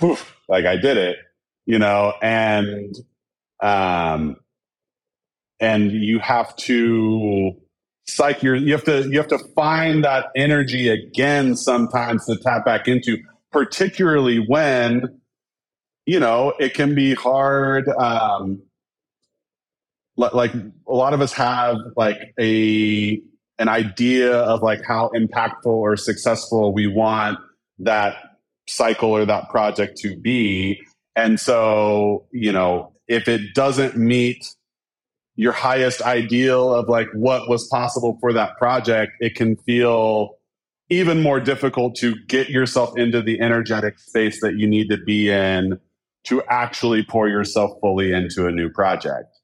like 0.00 0.64
I 0.64 0.76
did 0.76 0.96
it, 0.96 1.18
you 1.66 1.78
know, 1.78 2.14
and 2.22 2.96
um, 3.62 4.36
and 5.60 5.92
you 5.92 6.18
have 6.18 6.56
to 6.56 7.52
psych 8.06 8.42
your 8.42 8.54
you 8.54 8.72
have 8.72 8.84
to 8.84 9.06
you 9.10 9.18
have 9.18 9.28
to 9.28 9.38
find 9.54 10.04
that 10.04 10.26
energy 10.34 10.88
again 10.88 11.56
sometimes 11.56 12.24
to 12.24 12.36
tap 12.36 12.64
back 12.64 12.88
into 12.88 13.18
particularly 13.50 14.38
when 14.38 15.20
you 16.06 16.20
know 16.20 16.54
it 16.60 16.72
can 16.72 16.94
be 16.94 17.14
hard 17.14 17.88
um 17.98 18.62
like 20.16 20.54
a 20.54 20.92
lot 20.92 21.12
of 21.12 21.20
us 21.20 21.32
have 21.32 21.76
like 21.96 22.18
a 22.40 23.20
an 23.58 23.68
idea 23.68 24.32
of 24.32 24.62
like 24.62 24.82
how 24.84 25.10
impactful 25.14 25.66
or 25.66 25.96
successful 25.96 26.72
we 26.72 26.86
want 26.86 27.38
that 27.78 28.16
cycle 28.68 29.10
or 29.10 29.24
that 29.24 29.48
project 29.48 29.96
to 29.98 30.16
be 30.16 30.80
and 31.14 31.38
so 31.38 32.26
you 32.32 32.52
know 32.52 32.92
if 33.08 33.28
it 33.28 33.54
doesn't 33.54 33.96
meet 33.96 34.44
your 35.36 35.52
highest 35.52 36.02
ideal 36.02 36.74
of 36.74 36.88
like 36.88 37.08
what 37.12 37.48
was 37.48 37.68
possible 37.68 38.16
for 38.20 38.32
that 38.32 38.56
project, 38.56 39.12
it 39.20 39.34
can 39.34 39.56
feel 39.56 40.38
even 40.88 41.22
more 41.22 41.40
difficult 41.40 41.94
to 41.96 42.14
get 42.26 42.48
yourself 42.48 42.96
into 42.96 43.20
the 43.20 43.40
energetic 43.40 43.98
space 43.98 44.40
that 44.40 44.54
you 44.56 44.66
need 44.66 44.88
to 44.88 44.96
be 44.96 45.30
in 45.30 45.78
to 46.24 46.42
actually 46.48 47.04
pour 47.04 47.28
yourself 47.28 47.70
fully 47.80 48.12
into 48.12 48.46
a 48.46 48.52
new 48.52 48.70
project. 48.70 49.35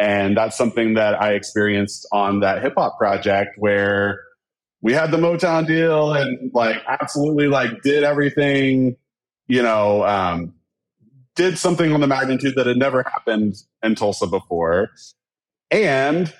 And 0.00 0.34
that's 0.36 0.56
something 0.56 0.94
that 0.94 1.20
I 1.20 1.34
experienced 1.34 2.08
on 2.10 2.40
that 2.40 2.62
hip 2.62 2.72
hop 2.76 2.98
project 2.98 3.50
where 3.58 4.20
we 4.80 4.94
had 4.94 5.10
the 5.10 5.18
Motown 5.18 5.66
deal 5.66 6.14
and 6.14 6.50
like 6.54 6.82
absolutely 6.88 7.48
like 7.48 7.82
did 7.82 8.02
everything, 8.02 8.96
you 9.46 9.62
know, 9.62 10.02
um, 10.06 10.54
did 11.36 11.58
something 11.58 11.92
on 11.92 12.00
the 12.00 12.06
magnitude 12.06 12.54
that 12.56 12.66
had 12.66 12.78
never 12.78 13.02
happened 13.02 13.56
in 13.82 13.94
Tulsa 13.94 14.26
before 14.26 14.90
and 15.70 16.32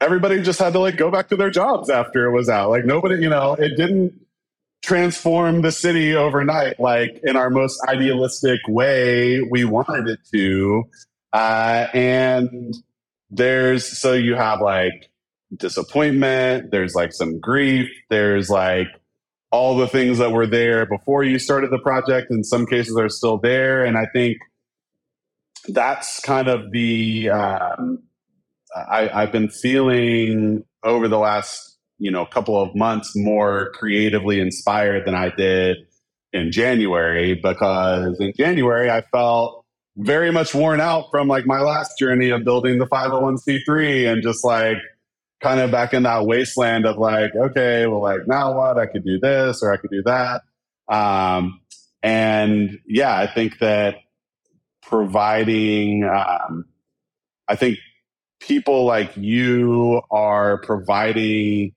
everybody 0.00 0.42
just 0.42 0.58
had 0.58 0.72
to 0.72 0.78
like 0.78 0.96
go 0.96 1.10
back 1.10 1.28
to 1.28 1.36
their 1.36 1.50
jobs 1.50 1.90
after 1.90 2.26
it 2.26 2.32
was 2.32 2.48
out. 2.48 2.70
Like 2.70 2.84
nobody, 2.84 3.22
you 3.22 3.28
know, 3.28 3.54
it 3.54 3.76
didn't 3.76 4.12
transform 4.82 5.62
the 5.62 5.72
city 5.72 6.14
overnight 6.14 6.78
like 6.78 7.20
in 7.24 7.36
our 7.36 7.50
most 7.50 7.80
idealistic 7.88 8.60
way 8.68 9.40
we 9.42 9.64
wanted 9.64 10.08
it 10.08 10.20
to. 10.32 10.84
Uh, 11.32 11.86
and 11.94 12.74
there's 13.30 13.98
so 13.98 14.12
you 14.12 14.34
have 14.34 14.60
like 14.60 15.10
disappointment, 15.56 16.70
there's 16.70 16.94
like 16.94 17.12
some 17.12 17.40
grief, 17.40 17.88
there's 18.10 18.50
like 18.50 18.88
all 19.50 19.76
the 19.76 19.88
things 19.88 20.18
that 20.18 20.32
were 20.32 20.46
there 20.46 20.84
before 20.86 21.24
you 21.24 21.38
started 21.38 21.70
the 21.70 21.78
project 21.78 22.30
in 22.30 22.44
some 22.44 22.66
cases 22.66 22.98
are 22.98 23.08
still 23.08 23.38
there 23.38 23.82
and 23.82 23.96
i 23.96 24.04
think 24.12 24.36
that's 25.68 26.20
kind 26.20 26.48
of 26.48 26.70
the 26.70 27.30
um, 27.30 28.02
I, 28.74 29.08
I've 29.12 29.32
been 29.32 29.48
feeling 29.48 30.64
over 30.82 31.08
the 31.08 31.18
last 31.18 31.76
you 31.98 32.10
know 32.10 32.24
couple 32.26 32.60
of 32.60 32.74
months 32.74 33.12
more 33.16 33.70
creatively 33.74 34.40
inspired 34.40 35.06
than 35.06 35.14
I 35.14 35.30
did 35.30 35.78
in 36.32 36.52
January 36.52 37.34
because 37.34 38.18
in 38.20 38.32
January 38.36 38.90
I 38.90 39.02
felt 39.02 39.57
very 39.98 40.30
much 40.30 40.54
worn 40.54 40.80
out 40.80 41.10
from 41.10 41.28
like 41.28 41.44
my 41.44 41.60
last 41.60 41.98
journey 41.98 42.30
of 42.30 42.44
building 42.44 42.78
the 42.78 42.86
501c3 42.86 44.12
and 44.12 44.22
just 44.22 44.44
like 44.44 44.78
kind 45.40 45.60
of 45.60 45.70
back 45.70 45.92
in 45.92 46.04
that 46.04 46.24
wasteland 46.24 46.86
of 46.86 46.98
like 46.98 47.34
okay 47.34 47.86
well 47.86 48.02
like 48.02 48.26
now 48.26 48.56
what? 48.56 48.78
I 48.78 48.86
could 48.86 49.04
do 49.04 49.18
this 49.18 49.62
or 49.62 49.72
I 49.72 49.76
could 49.76 49.90
do 49.90 50.02
that. 50.04 50.42
Um, 50.88 51.60
and 52.02 52.78
yeah 52.86 53.16
I 53.18 53.26
think 53.26 53.58
that 53.58 53.96
providing 54.82 56.04
um, 56.04 56.64
I 57.48 57.56
think 57.56 57.78
people 58.40 58.84
like 58.84 59.16
you 59.16 60.00
are 60.10 60.58
providing 60.58 61.74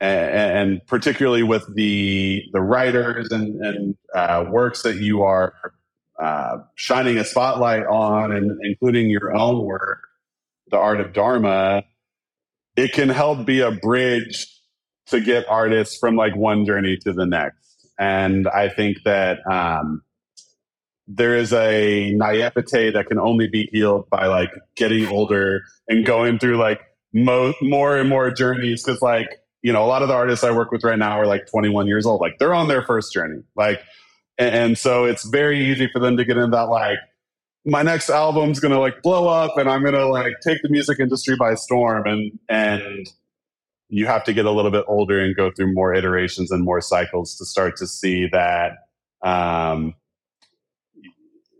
and, 0.00 0.80
particularly 0.86 1.42
with 1.42 1.74
the 1.74 2.42
the 2.52 2.60
writers 2.60 3.30
and, 3.30 3.60
and 3.64 3.96
uh, 4.14 4.44
works 4.50 4.82
that 4.82 4.96
you 4.96 5.22
are 5.22 5.54
uh, 6.20 6.58
shining 6.74 7.18
a 7.18 7.24
spotlight 7.24 7.86
on 7.86 8.32
and 8.32 8.58
including 8.62 9.08
your 9.08 9.34
own 9.34 9.64
work 9.64 10.00
the 10.70 10.76
art 10.76 11.00
of 11.00 11.12
dharma 11.12 11.82
it 12.76 12.92
can 12.92 13.08
help 13.08 13.44
be 13.46 13.60
a 13.60 13.70
bridge 13.70 14.46
to 15.06 15.20
get 15.20 15.44
artists 15.48 15.98
from 15.98 16.14
like 16.16 16.36
one 16.36 16.64
journey 16.64 16.96
to 16.96 17.12
the 17.12 17.26
next 17.26 17.88
and 17.98 18.46
i 18.48 18.68
think 18.68 18.98
that 19.04 19.38
um, 19.50 20.02
there 21.12 21.36
is 21.36 21.52
a 21.52 22.12
naivete 22.12 22.92
that 22.92 23.06
can 23.06 23.18
only 23.18 23.48
be 23.48 23.68
healed 23.72 24.08
by 24.10 24.26
like 24.26 24.52
getting 24.76 25.08
older 25.08 25.62
and 25.88 26.06
going 26.06 26.38
through 26.38 26.56
like 26.56 26.80
mo- 27.12 27.52
more 27.60 27.96
and 27.96 28.08
more 28.08 28.30
journeys. 28.30 28.84
Cause 28.84 29.02
like, 29.02 29.28
you 29.62 29.72
know, 29.72 29.84
a 29.84 29.88
lot 29.88 30.02
of 30.02 30.08
the 30.08 30.14
artists 30.14 30.44
I 30.44 30.52
work 30.52 30.70
with 30.70 30.84
right 30.84 30.98
now 30.98 31.18
are 31.18 31.26
like 31.26 31.50
21 31.50 31.88
years 31.88 32.06
old. 32.06 32.20
Like 32.20 32.38
they're 32.38 32.54
on 32.54 32.68
their 32.68 32.82
first 32.82 33.12
journey. 33.12 33.42
Like, 33.56 33.82
and, 34.40 34.78
so 34.78 35.04
it's 35.04 35.24
very 35.24 35.60
easy 35.70 35.88
for 35.92 35.98
them 35.98 36.16
to 36.16 36.24
get 36.24 36.36
in 36.36 36.50
that 36.50 36.68
like, 36.68 36.98
my 37.66 37.82
next 37.82 38.08
album's 38.08 38.58
gonna 38.58 38.80
like 38.80 39.02
blow 39.02 39.28
up 39.28 39.58
and 39.58 39.68
I'm 39.68 39.84
gonna 39.84 40.06
like 40.06 40.32
take 40.42 40.62
the 40.62 40.70
music 40.70 40.98
industry 40.98 41.36
by 41.36 41.54
storm 41.54 42.06
and 42.06 42.38
and 42.48 43.06
you 43.90 44.06
have 44.06 44.24
to 44.24 44.32
get 44.32 44.46
a 44.46 44.50
little 44.50 44.70
bit 44.70 44.84
older 44.88 45.20
and 45.20 45.36
go 45.36 45.50
through 45.50 45.74
more 45.74 45.92
iterations 45.92 46.50
and 46.50 46.64
more 46.64 46.80
cycles 46.80 47.36
to 47.36 47.44
start 47.44 47.76
to 47.76 47.86
see 47.86 48.28
that 48.32 48.78
um, 49.22 49.94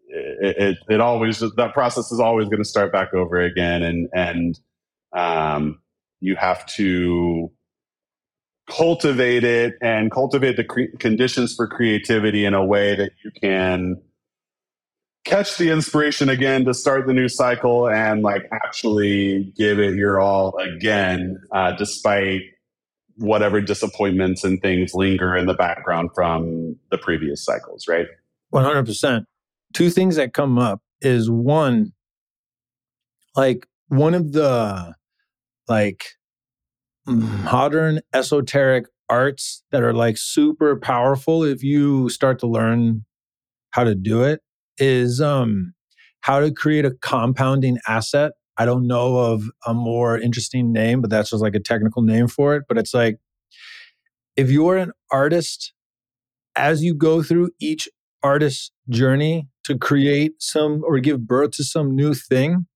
it, 0.08 0.56
it, 0.58 0.78
it 0.88 1.00
always 1.00 1.40
that 1.40 1.74
process 1.74 2.10
is 2.10 2.20
always 2.20 2.48
going 2.48 2.62
to 2.62 2.68
start 2.68 2.92
back 2.92 3.12
over 3.12 3.40
again 3.40 3.82
and 3.82 4.08
and 4.14 4.60
um, 5.12 5.80
you 6.20 6.36
have 6.36 6.64
to 6.66 7.50
cultivate 8.70 9.44
it 9.44 9.74
and 9.80 10.10
cultivate 10.10 10.56
the 10.56 10.64
cre- 10.64 10.96
conditions 10.98 11.54
for 11.54 11.66
creativity 11.66 12.44
in 12.44 12.54
a 12.54 12.64
way 12.64 12.94
that 12.96 13.12
you 13.24 13.30
can 13.30 14.00
catch 15.24 15.58
the 15.58 15.70
inspiration 15.70 16.28
again 16.28 16.64
to 16.64 16.72
start 16.72 17.06
the 17.06 17.12
new 17.12 17.28
cycle 17.28 17.88
and 17.88 18.22
like 18.22 18.48
actually 18.52 19.52
give 19.56 19.78
it 19.78 19.94
your 19.94 20.20
all 20.20 20.56
again 20.58 21.38
uh, 21.52 21.72
despite 21.72 22.40
whatever 23.16 23.60
disappointments 23.60 24.44
and 24.44 24.62
things 24.62 24.94
linger 24.94 25.36
in 25.36 25.46
the 25.46 25.54
background 25.54 26.08
from 26.14 26.74
the 26.90 26.96
previous 26.96 27.44
cycles 27.44 27.86
right? 27.86 28.06
100% 28.54 29.24
two 29.72 29.90
things 29.90 30.16
that 30.16 30.32
come 30.32 30.58
up 30.58 30.80
is 31.00 31.30
one, 31.30 31.92
like 33.36 33.66
one 33.88 34.14
of 34.14 34.32
the 34.32 34.94
like 35.68 36.04
modern 37.06 38.00
esoteric 38.12 38.86
arts 39.08 39.62
that 39.72 39.82
are 39.82 39.92
like 39.92 40.16
super 40.16 40.76
powerful 40.76 41.42
if 41.42 41.62
you 41.62 42.08
start 42.08 42.38
to 42.38 42.46
learn 42.46 43.04
how 43.70 43.84
to 43.84 43.94
do 43.94 44.22
it 44.22 44.40
is 44.78 45.20
um 45.20 45.74
how 46.20 46.40
to 46.40 46.52
create 46.52 46.84
a 46.84 46.92
compounding 47.00 47.78
asset. 47.88 48.32
I 48.58 48.66
don't 48.66 48.86
know 48.86 49.16
of 49.16 49.44
a 49.66 49.72
more 49.72 50.18
interesting 50.18 50.72
name, 50.72 51.00
but 51.00 51.08
that's 51.08 51.30
just 51.30 51.42
like 51.42 51.54
a 51.54 51.60
technical 51.60 52.02
name 52.02 52.28
for 52.28 52.54
it. 52.56 52.64
But 52.68 52.76
it's 52.78 52.92
like 52.92 53.18
if 54.36 54.50
you're 54.50 54.76
an 54.76 54.92
artist, 55.10 55.72
as 56.56 56.82
you 56.82 56.94
go 56.94 57.22
through 57.22 57.50
each 57.58 57.88
artist's 58.22 58.70
journey 58.90 59.48
to 59.64 59.78
create 59.78 60.32
some 60.38 60.82
or 60.84 60.98
give 60.98 61.26
birth 61.26 61.52
to 61.52 61.64
some 61.64 61.96
new 61.96 62.12
thing, 62.12 62.66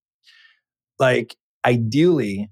like 0.99 1.37
ideally, 1.67 2.51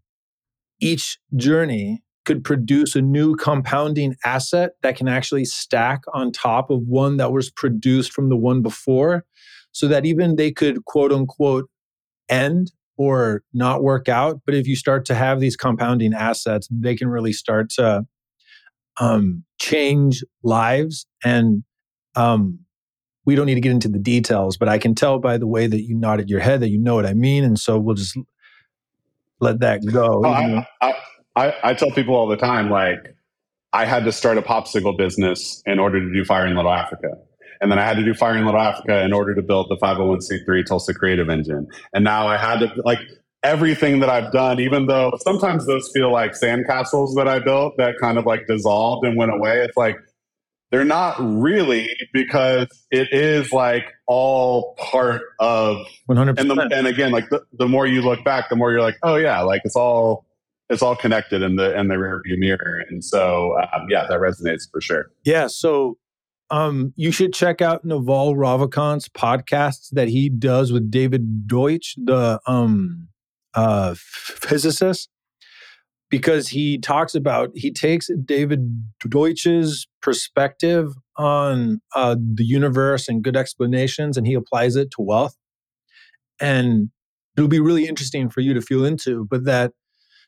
each 0.83 1.19
journey 1.37 2.03
could 2.25 2.45
produce 2.45 2.95
a 2.95 3.03
new 3.03 3.35
compounding 3.37 4.15
asset 4.25 4.73
that 4.83 4.97
can 4.97 5.09
actually 5.09 5.45
stack 5.45 6.03
on 6.13 6.31
top 6.31 6.71
of 6.71 6.83
one 6.83 7.17
that 7.17 7.33
was 7.33 7.51
produced 7.51 8.13
from 8.13 8.29
the 8.29 8.37
one 8.37 8.63
before 8.63 9.25
so 9.73 9.89
that 9.89 10.05
even 10.05 10.37
they 10.37 10.51
could 10.53 10.85
quote 10.85 11.13
unquote 11.13 11.69
end 12.29 12.71
or 12.97 13.43
not 13.53 13.83
work 13.83 14.09
out 14.09 14.41
but 14.45 14.55
if 14.55 14.67
you 14.67 14.77
start 14.77 15.05
to 15.05 15.15
have 15.15 15.41
these 15.41 15.57
compounding 15.57 16.13
assets 16.13 16.69
they 16.71 16.95
can 16.95 17.09
really 17.09 17.33
start 17.33 17.71
to 17.71 18.05
um, 19.01 19.43
change 19.59 20.23
lives 20.43 21.07
and 21.25 21.65
um, 22.15 22.59
we 23.25 23.35
don't 23.35 23.47
need 23.47 23.55
to 23.55 23.61
get 23.61 23.73
into 23.73 23.89
the 23.89 23.99
details, 23.99 24.57
but 24.57 24.69
I 24.69 24.79
can 24.79 24.95
tell 24.95 25.19
by 25.19 25.39
the 25.39 25.47
way 25.47 25.67
that 25.67 25.83
you 25.83 25.95
nodded 25.95 26.29
your 26.29 26.41
head 26.41 26.61
that 26.61 26.71
you 26.71 26.79
know 26.79 26.95
what 26.95 27.07
I 27.07 27.15
mean. 27.15 27.45
And 27.45 27.59
so 27.59 27.79
we'll 27.79 27.95
just 27.95 28.17
let 29.43 29.59
that 29.61 29.85
go. 29.85 30.23
Oh, 30.25 30.31
I, 30.31 30.67
I, 30.81 30.95
I, 31.35 31.55
I 31.65 31.75
tell 31.75 31.91
people 31.91 32.15
all 32.15 32.29
the 32.29 32.37
time, 32.37 32.71
like, 32.71 33.17
I 33.73 33.85
had 33.85 34.05
to 34.05 34.13
start 34.13 34.39
a 34.39 34.43
popsicle 34.43 34.97
business 34.97 35.63
in 35.67 35.79
order 35.79 36.01
to 36.01 36.13
do 36.13 36.25
Fire 36.25 36.47
in 36.47 36.55
Little 36.55 36.73
Africa. 36.73 37.09
And 37.61 37.71
then 37.71 37.79
I 37.79 37.85
had 37.85 37.97
to 37.97 38.05
do 38.05 38.15
Fire 38.15 38.37
in 38.37 38.45
Little 38.45 38.61
Africa 38.61 39.03
in 39.03 39.13
order 39.13 39.35
to 39.35 39.43
build 39.43 39.69
the 39.69 39.77
501c3 39.77 40.65
Tulsa 40.67 40.95
Creative 40.95 41.29
Engine. 41.29 41.67
And 41.93 42.05
now 42.05 42.27
I 42.29 42.37
had 42.37 42.61
to, 42.61 42.73
like, 42.85 43.01
everything 43.43 43.99
that 44.01 44.09
I've 44.09 44.33
done, 44.33 44.61
even 44.61 44.87
though 44.87 45.13
sometimes 45.23 45.67
those 45.67 45.91
feel 45.93 46.13
like 46.13 46.33
sandcastles 46.33 47.17
that 47.17 47.27
I 47.27 47.41
built 47.41 47.77
that 47.79 47.97
kind 48.01 48.19
of 48.19 48.25
like 48.25 48.47
dissolved 48.47 49.05
and 49.05 49.17
went 49.17 49.33
away. 49.33 49.61
It's 49.61 49.77
like, 49.77 49.97
they're 50.73 50.85
not 50.85 51.17
really 51.21 51.95
because 52.15 52.67
it 52.91 53.09
is 53.13 53.53
like 53.53 53.85
all 54.07 54.75
part 54.79 55.21
of 55.39 55.77
100%. 56.09 56.41
And, 56.41 56.51
the, 56.51 56.71
and 56.73 56.87
again, 56.87 57.13
like 57.13 57.29
the, 57.29 57.45
the 57.53 57.69
more 57.69 57.87
you 57.87 58.01
look 58.01 58.25
back, 58.25 58.49
the 58.49 58.57
more 58.57 58.73
you're 58.73 58.81
like, 58.81 58.97
oh 59.03 59.17
yeah, 59.17 59.43
like 59.43 59.61
it's 59.65 59.77
all 59.77 60.25
it's 60.71 60.81
all 60.81 60.97
connected 60.97 61.43
in 61.43 61.57
the 61.57 61.79
in 61.79 61.89
the 61.89 61.97
rearview 61.97 62.39
mirror. 62.39 62.83
And 62.89 63.05
so 63.05 63.55
um, 63.75 63.87
yeah, 63.91 64.07
that 64.09 64.19
resonates 64.19 64.63
for 64.73 64.81
sure. 64.81 65.11
Yeah. 65.25 65.47
So 65.49 65.99
um, 66.51 66.95
you 66.97 67.13
should 67.13 67.35
check 67.35 67.61
out 67.61 67.85
Naval 67.85 68.35
Ravikant's 68.35 69.11
podcasts 69.11 69.91
that 69.91 70.09
he 70.09 70.31
does 70.31 70.73
with 70.73 70.91
David 70.91 71.47
Deutsch, 71.47 71.97
the 72.03 72.41
um, 72.47 73.09
uh, 73.53 73.95
physicist 73.99 75.11
because 76.13 76.49
he 76.49 76.77
talks 76.77 77.15
about 77.15 77.51
he 77.55 77.73
takes 77.73 78.11
David 78.27 78.85
Deutsch's 79.09 79.89
perspective 80.03 80.93
on 81.17 81.81
uh, 81.95 82.15
the 82.35 82.45
universe 82.45 83.09
and 83.09 83.25
good 83.25 83.35
explanations, 83.35 84.19
and 84.19 84.27
he 84.27 84.35
applies 84.35 84.77
it 84.77 84.91
to 84.91 85.01
wealth. 85.01 85.35
And 86.39 86.91
it'll 87.35 87.49
be 87.49 87.61
really 87.61 87.87
interesting 87.87 88.29
for 88.29 88.43
you 88.43 88.53
to 88.53 88.61
feel 88.61 88.85
into. 88.85 89.27
But 89.31 89.47
that 89.47 89.73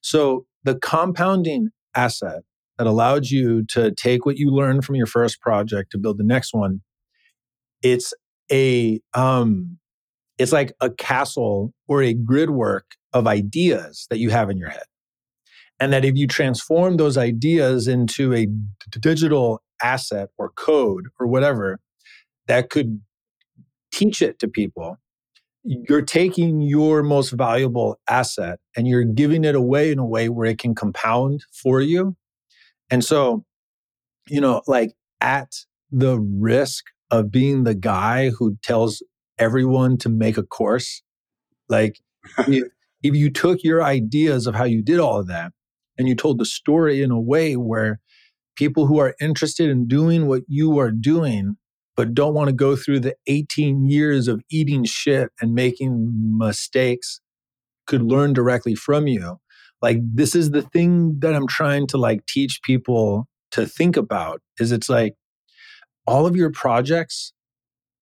so 0.00 0.46
the 0.64 0.74
compounding 0.74 1.68
asset 1.94 2.44
that 2.78 2.86
allowed 2.86 3.26
you 3.26 3.66
to 3.66 3.92
take 3.92 4.24
what 4.24 4.38
you 4.38 4.50
learned 4.50 4.86
from 4.86 4.94
your 4.94 5.06
first 5.06 5.42
project 5.42 5.92
to 5.92 5.98
build 5.98 6.16
the 6.16 6.24
next 6.24 6.54
one, 6.54 6.80
it's 7.82 8.14
a 8.50 9.02
um, 9.12 9.78
it's 10.38 10.50
like 10.50 10.72
a 10.80 10.88
castle 10.88 11.74
or 11.88 12.02
a 12.02 12.14
grid 12.14 12.48
work 12.48 12.92
of 13.12 13.26
ideas 13.26 14.06
that 14.08 14.18
you 14.18 14.30
have 14.30 14.48
in 14.48 14.56
your 14.56 14.70
head 14.70 14.84
and 15.80 15.92
that 15.92 16.04
if 16.04 16.16
you 16.16 16.26
transform 16.26 16.96
those 16.96 17.16
ideas 17.18 17.88
into 17.88 18.32
a 18.32 18.46
d- 18.46 18.54
digital 19.00 19.62
asset 19.82 20.30
or 20.38 20.50
code 20.50 21.06
or 21.18 21.26
whatever 21.26 21.80
that 22.46 22.70
could 22.70 23.00
teach 23.92 24.22
it 24.22 24.38
to 24.38 24.48
people, 24.48 24.98
you're 25.62 26.02
taking 26.02 26.60
your 26.60 27.02
most 27.02 27.30
valuable 27.30 27.98
asset 28.08 28.58
and 28.76 28.86
you're 28.86 29.04
giving 29.04 29.44
it 29.44 29.54
away 29.54 29.90
in 29.90 29.98
a 29.98 30.04
way 30.04 30.28
where 30.28 30.46
it 30.46 30.58
can 30.58 30.74
compound 30.74 31.44
for 31.52 31.80
you. 31.80 32.16
And 32.90 33.02
so, 33.02 33.44
you 34.28 34.40
know, 34.40 34.62
like 34.66 34.94
at 35.20 35.52
the 35.90 36.18
risk 36.18 36.84
of 37.10 37.30
being 37.30 37.64
the 37.64 37.74
guy 37.74 38.30
who 38.30 38.58
tells 38.62 39.02
everyone 39.38 39.96
to 39.98 40.08
make 40.08 40.36
a 40.36 40.42
course, 40.42 41.02
like 41.68 41.98
if, 42.46 42.64
if 43.02 43.14
you 43.14 43.30
took 43.30 43.62
your 43.62 43.82
ideas 43.82 44.46
of 44.46 44.54
how 44.54 44.64
you 44.64 44.82
did 44.82 45.00
all 45.00 45.18
of 45.18 45.28
that 45.28 45.52
and 45.98 46.08
you 46.08 46.14
told 46.14 46.38
the 46.38 46.44
story 46.44 47.02
in 47.02 47.10
a 47.10 47.20
way 47.20 47.56
where 47.56 48.00
people 48.56 48.86
who 48.86 48.98
are 48.98 49.14
interested 49.20 49.70
in 49.70 49.86
doing 49.88 50.26
what 50.26 50.42
you 50.48 50.78
are 50.78 50.90
doing 50.90 51.56
but 51.96 52.14
don't 52.14 52.34
want 52.34 52.48
to 52.48 52.54
go 52.54 52.74
through 52.74 53.00
the 53.00 53.14
18 53.26 53.88
years 53.88 54.26
of 54.26 54.42
eating 54.50 54.84
shit 54.84 55.30
and 55.40 55.54
making 55.54 56.36
mistakes 56.36 57.20
could 57.86 58.02
learn 58.02 58.32
directly 58.32 58.74
from 58.74 59.06
you. 59.06 59.38
Like 59.80 59.98
this 60.02 60.34
is 60.34 60.50
the 60.50 60.62
thing 60.62 61.18
that 61.20 61.34
i'm 61.34 61.46
trying 61.46 61.86
to 61.88 61.98
like 61.98 62.24
teach 62.26 62.60
people 62.62 63.28
to 63.50 63.66
think 63.66 63.96
about 63.96 64.40
is 64.58 64.72
it's 64.72 64.88
like 64.88 65.14
all 66.06 66.26
of 66.26 66.36
your 66.36 66.50
projects 66.50 67.34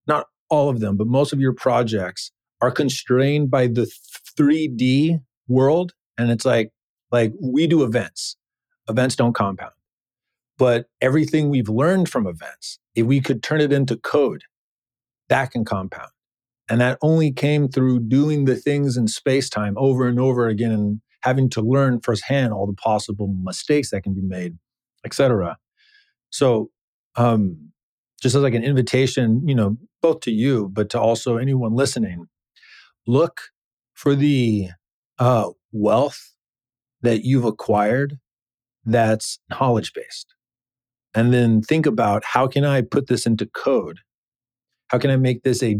not 0.06 0.26
all 0.48 0.68
of 0.68 0.78
them 0.78 0.96
but 0.96 1.08
most 1.08 1.32
of 1.32 1.40
your 1.40 1.52
projects 1.52 2.30
are 2.60 2.70
constrained 2.70 3.50
by 3.50 3.66
the 3.66 3.90
3d 4.38 5.20
world 5.48 5.92
and 6.16 6.30
it's 6.30 6.44
like 6.44 6.70
like 7.12 7.32
we 7.40 7.66
do 7.66 7.84
events, 7.84 8.36
events 8.88 9.14
don't 9.14 9.34
compound. 9.34 9.72
But 10.58 10.86
everything 11.00 11.50
we've 11.50 11.68
learned 11.68 12.08
from 12.08 12.26
events, 12.26 12.78
if 12.94 13.06
we 13.06 13.20
could 13.20 13.42
turn 13.42 13.60
it 13.60 13.72
into 13.72 13.96
code, 13.96 14.42
that 15.28 15.50
can 15.50 15.64
compound. 15.64 16.10
And 16.68 16.80
that 16.80 16.98
only 17.02 17.32
came 17.32 17.68
through 17.68 18.00
doing 18.00 18.44
the 18.44 18.56
things 18.56 18.96
in 18.96 19.08
space 19.08 19.50
time 19.50 19.74
over 19.76 20.06
and 20.06 20.18
over 20.18 20.48
again 20.48 20.70
and 20.70 21.00
having 21.22 21.48
to 21.50 21.60
learn 21.60 22.00
firsthand 22.00 22.52
all 22.52 22.66
the 22.66 22.72
possible 22.74 23.34
mistakes 23.42 23.90
that 23.90 24.02
can 24.02 24.14
be 24.14 24.22
made, 24.22 24.56
etc. 25.04 25.58
So, 26.30 26.70
um, 27.16 27.72
just 28.22 28.34
as 28.34 28.42
like 28.42 28.54
an 28.54 28.62
invitation, 28.62 29.46
you 29.46 29.54
know, 29.54 29.76
both 30.00 30.20
to 30.20 30.30
you, 30.30 30.68
but 30.68 30.90
to 30.90 31.00
also 31.00 31.36
anyone 31.36 31.74
listening, 31.74 32.26
look 33.06 33.40
for 33.94 34.14
the 34.14 34.68
uh, 35.18 35.50
wealth 35.72 36.31
that 37.02 37.24
you've 37.24 37.44
acquired 37.44 38.18
that's 38.84 39.38
knowledge 39.50 39.92
based. 39.92 40.34
And 41.14 41.32
then 41.32 41.62
think 41.62 41.86
about 41.86 42.24
how 42.24 42.46
can 42.46 42.64
I 42.64 42.82
put 42.82 43.06
this 43.06 43.26
into 43.26 43.46
code? 43.46 44.00
How 44.88 44.98
can 44.98 45.10
I 45.10 45.16
make 45.16 45.42
this 45.42 45.62
a 45.62 45.78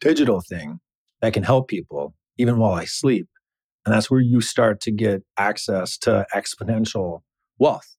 digital 0.00 0.40
thing 0.40 0.80
that 1.20 1.32
can 1.32 1.42
help 1.42 1.68
people 1.68 2.14
even 2.38 2.58
while 2.58 2.72
I 2.72 2.84
sleep? 2.84 3.28
And 3.84 3.94
that's 3.94 4.10
where 4.10 4.20
you 4.20 4.40
start 4.40 4.80
to 4.82 4.90
get 4.90 5.22
access 5.38 5.98
to 5.98 6.26
exponential 6.34 7.20
wealth. 7.58 7.96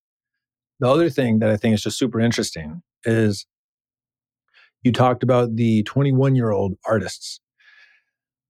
The 0.79 0.89
other 0.89 1.09
thing 1.09 1.39
that 1.39 1.49
I 1.49 1.57
think 1.57 1.75
is 1.75 1.83
just 1.83 1.97
super 1.97 2.19
interesting 2.19 2.81
is 3.05 3.45
you 4.81 4.91
talked 4.91 5.23
about 5.23 5.55
the 5.55 5.83
21 5.83 6.35
year 6.35 6.51
old 6.51 6.75
artists. 6.85 7.39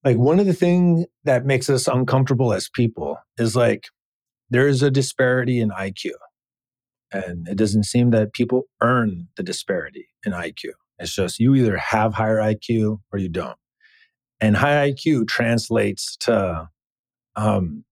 Like 0.04 0.18
one 0.18 0.40
of 0.40 0.46
the 0.46 0.54
things 0.54 1.06
that 1.24 1.46
makes 1.46 1.70
us 1.70 1.88
uncomfortable 1.88 2.54
as 2.54 2.70
people 2.70 3.18
is 3.38 3.56
like 3.56 3.86
there 4.54 4.68
is 4.68 4.84
a 4.84 4.92
disparity 4.92 5.60
in 5.60 5.70
IQ. 5.70 6.12
And 7.12 7.48
it 7.48 7.56
doesn't 7.56 7.84
seem 7.84 8.12
that 8.12 8.34
people 8.34 8.64
earn 8.82 9.28
the 9.38 9.44
disparity 9.44 10.08
in 10.26 10.32
IQ. 10.32 10.72
It's 11.00 11.14
just 11.14 11.40
you 11.40 11.56
either 11.56 11.78
have 11.78 12.14
higher 12.14 12.38
IQ 12.38 13.00
or 13.12 13.20
you 13.20 13.30
don't. 13.30 13.58
And 14.40 14.58
high 14.58 14.92
IQ 14.92 15.28
translates 15.28 16.18
to 16.22 16.70
um, 17.36 17.84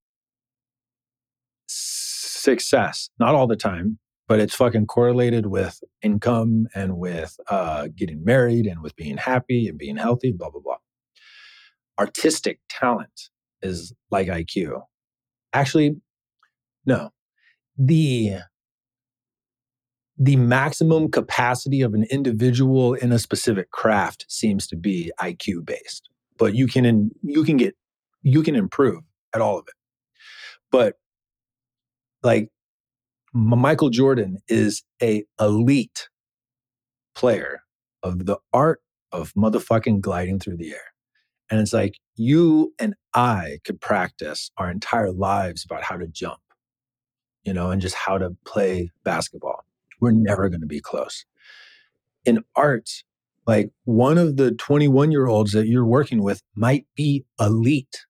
success, 1.67 3.09
not 3.19 3.35
all 3.35 3.47
the 3.47 3.55
time, 3.55 3.99
but 4.27 4.39
it's 4.39 4.55
fucking 4.55 4.85
correlated 4.85 5.47
with 5.47 5.81
income 6.01 6.67
and 6.73 6.97
with 6.97 7.37
uh, 7.49 7.87
getting 7.95 8.23
married 8.23 8.65
and 8.65 8.81
with 8.81 8.95
being 8.95 9.17
happy 9.17 9.67
and 9.67 9.77
being 9.77 9.97
healthy, 9.97 10.31
blah, 10.31 10.49
blah, 10.49 10.61
blah. 10.61 10.77
Artistic 11.99 12.59
talent 12.69 13.29
is 13.61 13.93
like 14.09 14.27
IQ. 14.27 14.81
Actually, 15.53 15.97
no. 16.85 17.11
The 17.77 18.39
the 20.17 20.35
maximum 20.35 21.09
capacity 21.09 21.81
of 21.81 21.95
an 21.95 22.05
individual 22.11 22.93
in 22.93 23.11
a 23.11 23.17
specific 23.17 23.71
craft 23.71 24.25
seems 24.29 24.67
to 24.67 24.75
be 24.75 25.11
IQ 25.19 25.65
based. 25.65 26.09
But 26.37 26.53
you 26.53 26.67
can 26.67 27.11
you 27.21 27.43
can 27.43 27.57
get 27.57 27.75
you 28.21 28.43
can 28.43 28.55
improve 28.55 29.03
at 29.33 29.41
all 29.41 29.57
of 29.57 29.65
it. 29.67 29.73
But 30.71 30.95
like 32.23 32.49
Michael 33.33 33.89
Jordan 33.89 34.37
is 34.47 34.83
a 35.01 35.23
elite 35.39 36.09
player 37.15 37.61
of 38.03 38.25
the 38.25 38.37
art 38.53 38.81
of 39.11 39.33
motherfucking 39.33 40.01
gliding 40.01 40.39
through 40.39 40.57
the 40.57 40.71
air. 40.71 40.93
And 41.49 41.59
it's 41.59 41.73
like 41.73 41.95
you 42.15 42.73
and 42.79 42.95
I 43.13 43.57
could 43.65 43.81
practice 43.81 44.51
our 44.57 44.69
entire 44.69 45.11
lives 45.11 45.65
about 45.65 45.83
how 45.83 45.97
to 45.97 46.07
jump 46.07 46.39
you 47.43 47.53
know, 47.53 47.71
and 47.71 47.81
just 47.81 47.95
how 47.95 48.17
to 48.17 48.35
play 48.45 48.91
basketball. 49.03 49.65
We're 49.99 50.11
never 50.11 50.49
going 50.49 50.61
to 50.61 50.67
be 50.67 50.79
close. 50.79 51.25
In 52.25 52.43
art, 52.55 52.89
like 53.47 53.71
one 53.85 54.17
of 54.17 54.37
the 54.37 54.51
21 54.51 55.11
year 55.11 55.27
olds 55.27 55.53
that 55.53 55.67
you're 55.67 55.85
working 55.85 56.23
with 56.23 56.41
might 56.55 56.85
be 56.95 57.25
elite 57.39 58.05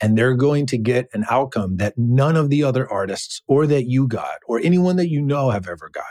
and 0.00 0.18
they're 0.18 0.34
going 0.34 0.66
to 0.66 0.76
get 0.76 1.08
an 1.14 1.24
outcome 1.30 1.76
that 1.76 1.94
none 1.96 2.36
of 2.36 2.50
the 2.50 2.64
other 2.64 2.90
artists 2.90 3.40
or 3.46 3.66
that 3.68 3.86
you 3.86 4.08
got 4.08 4.38
or 4.46 4.60
anyone 4.60 4.96
that 4.96 5.08
you 5.08 5.22
know 5.22 5.50
have 5.50 5.68
ever 5.68 5.88
got 5.88 6.04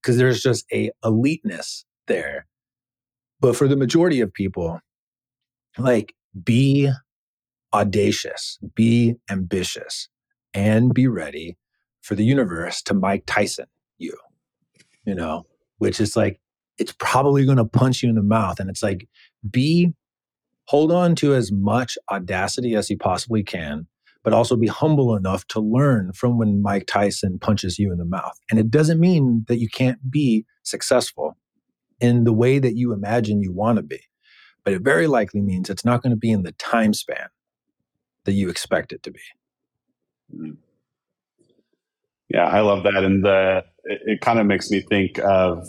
because 0.00 0.16
there's 0.16 0.42
just 0.42 0.64
a 0.72 0.90
eliteness 1.04 1.84
there 2.06 2.46
but 3.40 3.54
for 3.54 3.68
the 3.68 3.76
majority 3.76 4.20
of 4.20 4.32
people 4.32 4.80
like 5.78 6.14
be 6.42 6.90
audacious 7.74 8.58
be 8.74 9.14
ambitious 9.30 10.08
and 10.54 10.94
be 10.94 11.06
ready 11.06 11.56
for 12.06 12.14
the 12.14 12.24
universe 12.24 12.80
to 12.82 12.94
Mike 12.94 13.24
Tyson 13.26 13.66
you, 13.98 14.16
you 15.04 15.14
know, 15.14 15.44
which 15.78 16.00
is 16.00 16.16
like, 16.16 16.40
it's 16.78 16.94
probably 16.98 17.44
going 17.44 17.56
to 17.56 17.64
punch 17.64 18.02
you 18.02 18.08
in 18.08 18.14
the 18.14 18.22
mouth. 18.22 18.60
And 18.60 18.70
it's 18.70 18.82
like, 18.82 19.08
be, 19.50 19.92
hold 20.66 20.92
on 20.92 21.16
to 21.16 21.34
as 21.34 21.50
much 21.50 21.98
audacity 22.10 22.76
as 22.76 22.88
you 22.90 22.96
possibly 22.96 23.42
can, 23.42 23.88
but 24.22 24.32
also 24.32 24.56
be 24.56 24.68
humble 24.68 25.16
enough 25.16 25.46
to 25.48 25.60
learn 25.60 26.12
from 26.12 26.38
when 26.38 26.62
Mike 26.62 26.86
Tyson 26.86 27.40
punches 27.40 27.76
you 27.76 27.90
in 27.90 27.98
the 27.98 28.04
mouth. 28.04 28.38
And 28.50 28.60
it 28.60 28.70
doesn't 28.70 29.00
mean 29.00 29.44
that 29.48 29.58
you 29.58 29.68
can't 29.68 30.08
be 30.08 30.44
successful 30.62 31.36
in 31.98 32.22
the 32.22 32.32
way 32.32 32.60
that 32.60 32.76
you 32.76 32.92
imagine 32.92 33.42
you 33.42 33.52
want 33.52 33.78
to 33.78 33.82
be, 33.82 34.00
but 34.62 34.74
it 34.74 34.82
very 34.82 35.08
likely 35.08 35.40
means 35.40 35.68
it's 35.68 35.84
not 35.84 36.02
going 36.02 36.10
to 36.10 36.16
be 36.16 36.30
in 36.30 36.44
the 36.44 36.52
time 36.52 36.92
span 36.92 37.28
that 38.24 38.32
you 38.32 38.48
expect 38.48 38.92
it 38.92 39.02
to 39.02 39.10
be. 39.10 39.20
Mm-hmm. 40.34 40.50
Yeah, 42.28 42.46
I 42.46 42.60
love 42.60 42.82
that. 42.84 43.04
And 43.04 43.24
the, 43.24 43.64
it, 43.84 44.00
it 44.04 44.20
kind 44.20 44.38
of 44.38 44.46
makes 44.46 44.70
me 44.70 44.80
think 44.80 45.18
of 45.18 45.66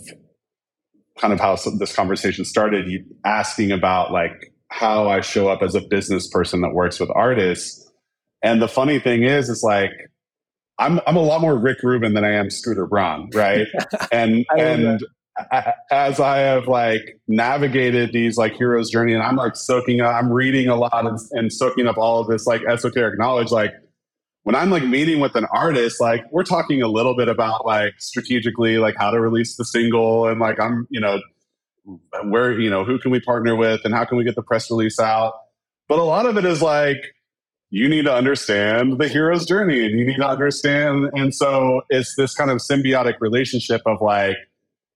kind 1.19 1.33
of 1.33 1.39
how 1.39 1.57
this 1.77 1.95
conversation 1.95 2.45
started, 2.45 2.87
you 2.87 3.03
asking 3.25 3.71
about 3.71 4.11
like 4.11 4.53
how 4.69 5.09
I 5.09 5.21
show 5.21 5.49
up 5.49 5.61
as 5.61 5.75
a 5.75 5.81
business 5.81 6.27
person 6.27 6.61
that 6.61 6.73
works 6.73 6.99
with 6.99 7.09
artists. 7.15 7.89
And 8.43 8.61
the 8.61 8.67
funny 8.67 8.99
thing 8.99 9.23
is, 9.23 9.49
it's 9.49 9.63
like 9.63 9.91
I'm 10.79 10.99
I'm 11.07 11.15
a 11.15 11.21
lot 11.21 11.41
more 11.41 11.57
Rick 11.57 11.81
Rubin 11.83 12.13
than 12.13 12.23
I 12.23 12.33
am 12.33 12.49
Scooter 12.49 12.85
Braun, 12.85 13.29
right? 13.33 13.67
and 14.11 14.45
and 14.57 15.01
as 15.91 16.19
I 16.19 16.37
have 16.39 16.67
like 16.67 17.19
navigated 17.27 18.11
these 18.13 18.37
like 18.37 18.53
hero's 18.53 18.89
journey, 18.89 19.13
and 19.13 19.23
I'm 19.23 19.35
like 19.35 19.55
soaking 19.55 20.01
up, 20.01 20.13
I'm 20.13 20.31
reading 20.31 20.67
a 20.67 20.75
lot 20.75 21.05
and, 21.05 21.17
and 21.31 21.51
soaking 21.51 21.87
up 21.87 21.97
all 21.97 22.19
of 22.19 22.27
this 22.27 22.45
like 22.45 22.61
esoteric 22.67 23.17
knowledge, 23.17 23.51
like 23.51 23.71
when 24.47 24.55
I'm 24.55 24.69
like 24.69 24.85
meeting 24.85 25.19
with 25.19 25.35
an 25.35 25.43
artist, 25.51 25.99
like 25.99 26.23
we're 26.31 26.45
talking 26.45 26.81
a 26.81 26.87
little 26.87 27.17
bit 27.17 27.27
about 27.27 27.65
like 27.65 27.95
strategically, 27.97 28.77
like 28.77 28.95
how 28.97 29.11
to 29.11 29.19
release 29.19 29.57
the 29.57 29.65
single 29.65 30.25
and 30.25 30.39
like 30.39 30.57
I'm, 30.57 30.87
you 30.89 31.01
know, 31.01 31.19
where, 32.23 32.57
you 32.57 32.69
know, 32.69 32.85
who 32.85 32.97
can 32.97 33.11
we 33.11 33.19
partner 33.19 33.57
with 33.57 33.81
and 33.83 33.93
how 33.93 34.05
can 34.05 34.17
we 34.17 34.23
get 34.23 34.35
the 34.35 34.41
press 34.41 34.71
release 34.71 35.01
out? 35.01 35.33
But 35.89 35.99
a 35.99 36.03
lot 36.03 36.25
of 36.25 36.37
it 36.37 36.45
is 36.45 36.61
like, 36.61 37.13
you 37.71 37.89
need 37.89 38.05
to 38.05 38.13
understand 38.13 38.99
the 38.99 39.09
hero's 39.09 39.45
journey 39.45 39.85
and 39.85 39.99
you 39.99 40.05
need 40.05 40.15
to 40.15 40.27
understand. 40.27 41.09
And 41.11 41.35
so 41.35 41.81
it's 41.89 42.15
this 42.15 42.33
kind 42.33 42.49
of 42.49 42.59
symbiotic 42.59 43.15
relationship 43.19 43.81
of 43.85 43.99
like, 43.99 44.37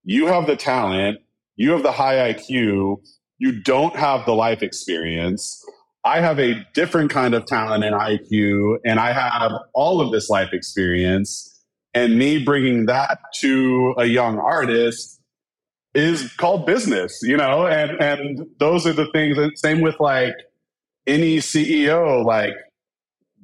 you 0.05 0.27
have 0.27 0.47
the 0.47 0.55
talent, 0.55 1.19
you 1.57 1.71
have 1.71 1.83
the 1.83 1.91
high 1.91 2.33
IQ, 2.33 3.01
you 3.37 3.51
don't 3.61 3.97
have 3.97 4.25
the 4.25 4.33
life 4.33 4.63
experience 4.63 5.61
I 6.03 6.19
have 6.19 6.39
a 6.39 6.65
different 6.73 7.11
kind 7.11 7.35
of 7.35 7.45
talent 7.45 7.83
and 7.83 7.95
IQ, 7.95 8.79
and 8.85 8.99
I 8.99 9.11
have 9.11 9.51
all 9.73 10.01
of 10.01 10.11
this 10.11 10.29
life 10.29 10.49
experience. 10.51 11.47
And 11.93 12.17
me 12.17 12.43
bringing 12.43 12.85
that 12.87 13.19
to 13.41 13.93
a 13.97 14.05
young 14.05 14.39
artist 14.39 15.19
is 15.93 16.31
called 16.37 16.65
business, 16.65 17.19
you 17.21 17.37
know? 17.37 17.67
And, 17.67 18.01
and 18.01 18.45
those 18.59 18.87
are 18.87 18.93
the 18.93 19.07
things, 19.11 19.37
and 19.37 19.57
same 19.57 19.81
with 19.81 19.99
like 19.99 20.33
any 21.05 21.37
CEO, 21.37 22.23
like 22.25 22.53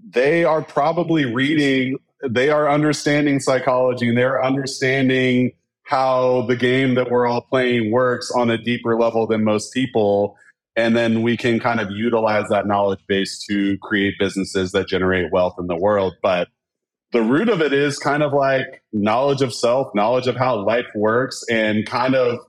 they 0.10 0.44
are 0.44 0.62
probably 0.62 1.26
reading, 1.26 1.98
they 2.28 2.50
are 2.50 2.70
understanding 2.70 3.40
psychology 3.40 4.10
and 4.10 4.18
they're 4.18 4.44
understanding 4.44 5.52
how 5.84 6.44
the 6.48 6.56
game 6.56 6.96
that 6.96 7.12
we're 7.12 7.28
all 7.28 7.42
playing 7.42 7.92
works 7.92 8.32
on 8.32 8.50
a 8.50 8.58
deeper 8.58 9.00
level 9.00 9.28
than 9.28 9.44
most 9.44 9.74
people 9.74 10.38
and 10.78 10.95
then 10.95 11.24
we 11.24 11.36
can 11.36 11.60
kind 11.60 11.80
of 11.80 11.90
utilize 11.90 12.48
that 12.49 12.68
knowledge 12.68 12.99
base 13.08 13.44
to 13.49 13.80
create 13.80 14.14
businesses 14.20 14.72
that 14.74 14.88
generate 14.88 15.32
wealth 15.32 15.56
in 15.60 15.66
the 15.66 15.76
world. 15.76 16.14
But 16.22 16.49
the 17.12 17.24
root 17.24 17.49
of 17.49 17.62
it 17.62 17.74
is 17.74 17.98
kind 17.98 18.22
of 18.22 18.32
like 18.32 18.84
knowledge 18.94 19.41
of 19.41 19.54
self 19.54 19.94
knowledge 19.95 20.28
of 20.28 20.36
how 20.36 20.64
life 20.64 20.86
works 20.94 21.41
and 21.49 21.86
kind 21.86 22.14
of 22.14 22.40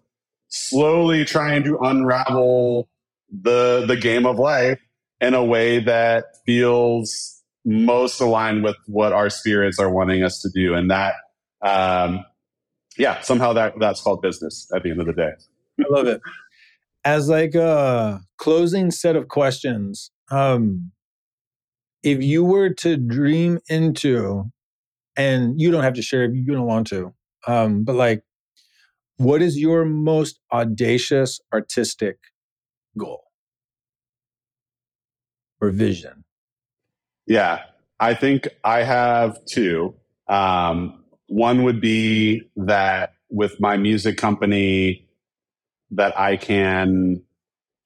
slowly 0.48 1.24
trying 1.24 1.64
to 1.64 1.78
unravel 1.78 2.88
the 3.30 3.86
the 3.88 3.96
game 3.96 4.26
of 4.26 4.38
life 4.38 4.78
in 5.20 5.32
a 5.32 5.44
way 5.44 5.80
that 5.80 6.24
feels 6.44 7.42
most 7.64 8.20
aligned 8.20 8.62
with 8.62 8.76
what 8.86 9.12
our 9.12 9.30
spirits 9.30 9.78
are 9.78 9.90
wanting 9.90 10.22
us 10.22 10.40
to 10.40 10.50
do. 10.54 10.74
And 10.74 10.90
that 10.90 11.14
um 11.62 12.26
yeah 12.98 13.22
somehow 13.22 13.54
that 13.54 13.72
that's 13.80 14.02
called 14.02 14.20
business 14.20 14.70
at 14.74 14.82
the 14.82 14.90
end 14.90 15.00
of 15.00 15.06
the 15.06 15.14
day. 15.14 15.32
I 15.80 15.84
love 15.88 16.06
it 16.08 16.20
as 17.04 17.28
like 17.28 17.54
a 17.54 18.20
closing 18.38 18.90
set 18.90 19.16
of 19.16 19.28
questions 19.28 20.10
um 20.30 20.90
if 22.02 22.22
you 22.22 22.44
were 22.44 22.70
to 22.70 22.96
dream 22.96 23.58
into 23.68 24.44
and 25.16 25.60
you 25.60 25.70
don't 25.70 25.82
have 25.82 25.94
to 25.94 26.02
share 26.02 26.24
if 26.24 26.34
you 26.34 26.44
don't 26.44 26.66
want 26.66 26.86
to 26.86 27.12
um 27.46 27.84
but 27.84 27.94
like 27.94 28.22
what 29.16 29.42
is 29.42 29.58
your 29.58 29.84
most 29.84 30.38
audacious 30.52 31.40
artistic 31.52 32.18
goal? 32.96 33.24
Or 35.60 35.70
vision? 35.70 36.24
Yeah 37.26 37.62
i 38.00 38.14
think 38.14 38.48
i 38.64 38.82
have 38.82 39.38
two. 39.46 39.94
Um 40.28 41.02
one 41.26 41.62
would 41.64 41.80
be 41.80 42.42
that 42.56 43.14
with 43.28 43.60
my 43.60 43.76
music 43.76 44.16
company 44.16 45.07
that 45.90 46.18
I 46.18 46.36
can 46.36 47.22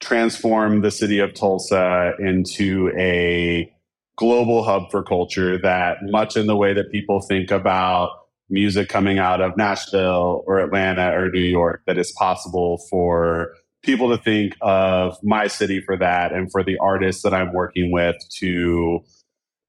transform 0.01 0.81
the 0.81 0.91
city 0.91 1.20
of 1.20 1.35
Tulsa 1.35 2.15
into 2.19 2.91
a 2.97 3.73
global 4.16 4.65
hub 4.65 4.91
for 4.91 5.03
culture 5.03 5.59
that 5.59 5.99
much 6.03 6.37
in 6.37 6.47
the 6.47 6.57
way 6.57 6.74
that 6.74 6.91
people 6.91 7.20
think 7.20 7.51
about 7.51 8.11
music 8.51 8.89
coming 8.89 9.19
out 9.19 9.41
of 9.41 9.57
Nashville 9.57 10.45
or 10.47 10.59
Atlanta 10.59 11.12
or 11.16 11.31
New 11.31 11.41
York 11.41 11.83
that 11.87 11.97
is 11.97 12.12
possible 12.12 12.79
for 12.91 13.55
people 13.83 14.15
to 14.15 14.23
think 14.23 14.55
of 14.61 15.16
my 15.23 15.47
city 15.47 15.81
for 15.81 15.97
that 15.97 16.33
and 16.33 16.51
for 16.51 16.62
the 16.62 16.77
artists 16.79 17.23
that 17.23 17.33
I'm 17.33 17.53
working 17.53 17.91
with 17.91 18.16
to 18.39 19.01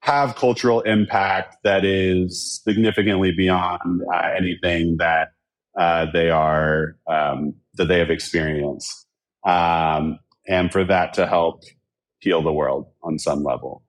have 0.01 0.35
cultural 0.35 0.81
impact 0.81 1.57
that 1.63 1.85
is 1.85 2.61
significantly 2.63 3.31
beyond 3.31 4.01
uh, 4.13 4.29
anything 4.37 4.97
that 4.97 5.29
uh, 5.79 6.07
they 6.11 6.29
are 6.29 6.97
um, 7.07 7.55
that 7.75 7.85
they 7.85 7.99
have 7.99 8.09
experienced, 8.09 9.07
um, 9.45 10.19
and 10.47 10.71
for 10.71 10.83
that 10.83 11.13
to 11.13 11.27
help 11.27 11.63
heal 12.19 12.41
the 12.41 12.53
world 12.53 12.87
on 13.03 13.19
some 13.19 13.43
level. 13.43 13.83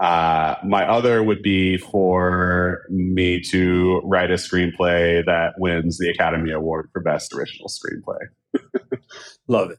Uh, 0.00 0.54
my 0.64 0.88
other 0.88 1.24
would 1.24 1.42
be 1.42 1.76
for 1.76 2.84
me 2.88 3.40
to 3.40 4.00
write 4.04 4.30
a 4.30 4.34
screenplay 4.34 5.24
that 5.26 5.54
wins 5.58 5.98
the 5.98 6.08
Academy 6.08 6.52
Award 6.52 6.88
for 6.92 7.02
Best 7.02 7.34
Original 7.34 7.68
Screenplay. 7.68 8.60
Love 9.48 9.72
it. 9.72 9.78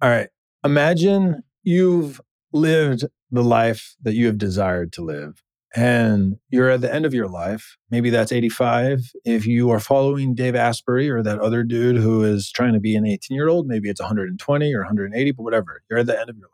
All 0.00 0.10
right. 0.10 0.28
Imagine 0.64 1.42
you've 1.64 2.20
lived 2.52 3.04
the 3.32 3.42
life 3.42 3.96
that 4.02 4.14
you 4.14 4.26
have 4.26 4.38
desired 4.38 4.92
to 4.92 5.02
live 5.02 5.42
and 5.76 6.38
you're 6.48 6.70
at 6.70 6.80
the 6.80 6.92
end 6.92 7.04
of 7.04 7.12
your 7.12 7.28
life. 7.28 7.76
Maybe 7.90 8.08
that's 8.08 8.32
85. 8.32 9.12
If 9.26 9.46
you 9.46 9.70
are 9.70 9.78
following 9.78 10.34
Dave 10.34 10.54
Asprey 10.54 11.10
or 11.10 11.22
that 11.22 11.38
other 11.38 11.62
dude 11.62 11.98
who 11.98 12.24
is 12.24 12.50
trying 12.50 12.72
to 12.72 12.80
be 12.80 12.96
an 12.96 13.06
18 13.06 13.34
year 13.34 13.48
old, 13.48 13.66
maybe 13.66 13.90
it's 13.90 14.00
120 14.00 14.74
or 14.74 14.80
180, 14.80 15.32
but 15.32 15.42
whatever. 15.42 15.82
You're 15.90 15.98
at 15.98 16.06
the 16.06 16.18
end 16.18 16.30
of 16.30 16.36
your 16.38 16.46
life. 16.46 16.52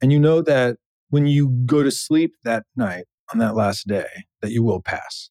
And 0.00 0.12
you 0.12 0.20
know 0.20 0.42
that 0.42 0.76
when 1.10 1.26
you 1.26 1.48
go 1.66 1.82
to 1.82 1.90
sleep 1.90 2.36
that 2.44 2.66
night 2.76 3.06
on 3.32 3.40
that 3.40 3.56
last 3.56 3.88
day, 3.88 4.26
that 4.42 4.52
you 4.52 4.62
will 4.62 4.80
pass. 4.80 5.30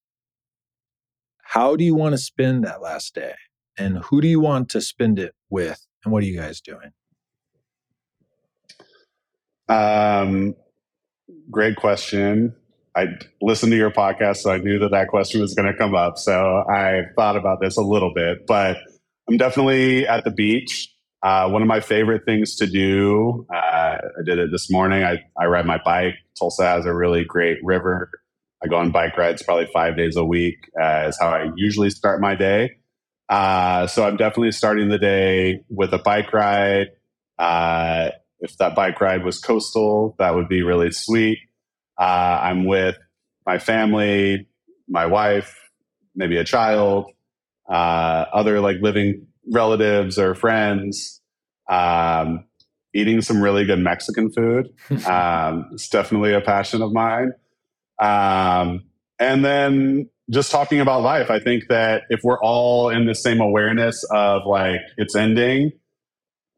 How 1.42 1.78
do 1.78 1.86
you 1.86 1.96
want 1.96 2.14
to 2.14 2.18
spend 2.18 2.66
that 2.66 2.82
last 2.82 3.16
day? 3.16 3.36
And 3.78 4.00
who 4.00 4.20
do 4.20 4.28
you 4.28 4.42
want 4.42 4.68
to 4.72 4.82
spend 4.82 5.20
it 5.20 5.34
with? 5.50 5.88
And 6.04 6.12
what 6.12 6.22
are 6.22 6.26
you 6.26 6.38
guys 6.38 6.60
doing? 6.60 6.92
Um, 9.70 10.56
great 11.50 11.76
question. 11.76 12.56
I 12.96 13.08
listened 13.42 13.72
to 13.72 13.78
your 13.78 13.92
podcast, 13.92 14.38
so 14.38 14.52
I 14.52 14.58
knew 14.58 14.80
that 14.80 14.92
that 14.92 15.10
question 15.10 15.42
was 15.42 15.54
going 15.54 15.72
to 15.72 15.78
come 15.78 15.94
up. 15.94 16.18
So 16.18 16.64
I 16.70 17.04
thought 17.16 17.36
about 17.36 17.62
this 17.62 17.78
a 17.78 17.82
little 17.82 18.14
bit, 18.14 18.48
but 18.48 18.78
I'm 19.30 19.38
definitely 19.38 20.08
at 20.08 20.24
the 20.24 20.32
beach. 20.32 20.94
Uh, 21.22 21.50
one 21.50 21.62
of 21.62 21.68
my 21.68 21.80
favorite 21.80 22.24
things 22.26 22.56
to 22.56 22.68
do, 22.68 23.46
uh, 23.54 23.58
I 23.58 24.00
did 24.26 24.40
it 24.40 24.52
this 24.52 24.72
morning. 24.72 25.04
I, 25.04 25.24
I 25.40 25.46
ride 25.46 25.66
my 25.66 25.80
bike. 25.84 26.16
Tulsa 26.38 26.64
has 26.64 26.86
a 26.86 26.94
really 26.94 27.24
great 27.24 27.58
river. 27.64 28.10
I 28.64 28.68
go 28.68 28.78
on 28.78 28.92
bike 28.92 29.18
rides 29.18 29.44
probably 29.44 29.68
five 29.72 29.96
days 29.96 30.16
a 30.16 30.26
week, 30.26 30.58
uh, 30.82 31.06
is 31.10 31.18
how 31.20 31.30
I 31.30 31.52
usually 31.56 31.90
start 31.90 32.22
my 32.22 32.36
day. 32.36 32.78
Uh, 33.30 33.88
so 33.88 34.08
I'm 34.08 34.18
definitely 34.18 34.52
starting 34.52 34.90
the 34.90 34.98
day 34.98 35.62
with 35.70 35.94
a 35.94 36.00
bike 36.00 36.34
ride. 36.34 36.88
Uh, 37.38 38.12
if 38.40 38.58
that 38.58 38.76
bike 38.76 39.00
ride 39.02 39.24
was 39.24 39.40
coastal, 39.40 40.16
that 40.20 40.36
would 40.36 40.48
be 40.48 40.62
really 40.62 40.92
sweet. 40.92 41.40
Uh, 42.00 42.40
I'm 42.42 42.66
with 42.66 42.98
my 43.46 43.58
family, 43.60 44.48
my 44.88 45.06
wife, 45.06 45.56
maybe 46.16 46.38
a 46.38 46.44
child, 46.44 47.12
uh, 47.70 48.26
other 48.34 48.60
like 48.60 48.78
living 48.82 49.28
relatives 49.52 50.20
or 50.20 50.36
friends. 50.36 51.22
Um, 51.70 52.46
eating 52.94 53.22
some 53.22 53.42
really 53.42 53.66
good 53.66 53.80
Mexican 53.80 54.32
food. 54.32 54.70
Um, 55.08 55.70
it's 55.74 55.88
definitely 55.90 56.34
a 56.34 56.42
passion 56.42 56.82
of 56.82 56.92
mine. 56.92 57.32
Um, 58.02 58.84
and 59.20 59.46
then 59.46 60.10
just 60.30 60.52
talking 60.52 60.80
about 60.80 61.02
life, 61.02 61.30
I 61.30 61.40
think 61.40 61.66
that 61.70 62.04
if 62.10 62.22
we're 62.24 62.40
all 62.40 62.90
in 62.90 63.06
the 63.06 63.16
same 63.16 63.40
awareness 63.40 64.04
of 64.12 64.44
like 64.46 64.80
it's 64.98 65.16
ending, 65.16 65.72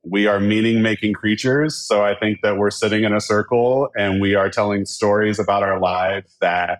we 0.09 0.27
are 0.27 0.39
meaning 0.39 0.81
making 0.81 1.13
creatures. 1.13 1.75
So 1.75 2.03
I 2.03 2.15
think 2.15 2.39
that 2.41 2.57
we're 2.57 2.71
sitting 2.71 3.03
in 3.03 3.13
a 3.13 3.21
circle 3.21 3.89
and 3.95 4.19
we 4.19 4.35
are 4.35 4.49
telling 4.49 4.85
stories 4.85 5.39
about 5.39 5.63
our 5.63 5.79
lives 5.79 6.35
that 6.41 6.79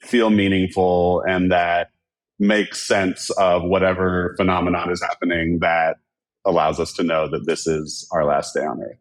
feel 0.00 0.30
meaningful 0.30 1.22
and 1.26 1.50
that 1.50 1.90
make 2.38 2.74
sense 2.74 3.30
of 3.30 3.62
whatever 3.62 4.34
phenomenon 4.36 4.90
is 4.90 5.02
happening 5.02 5.58
that 5.60 5.96
allows 6.44 6.80
us 6.80 6.92
to 6.94 7.02
know 7.02 7.28
that 7.28 7.46
this 7.46 7.66
is 7.66 8.08
our 8.12 8.24
last 8.24 8.54
day 8.54 8.64
on 8.64 8.82
earth. 8.82 8.96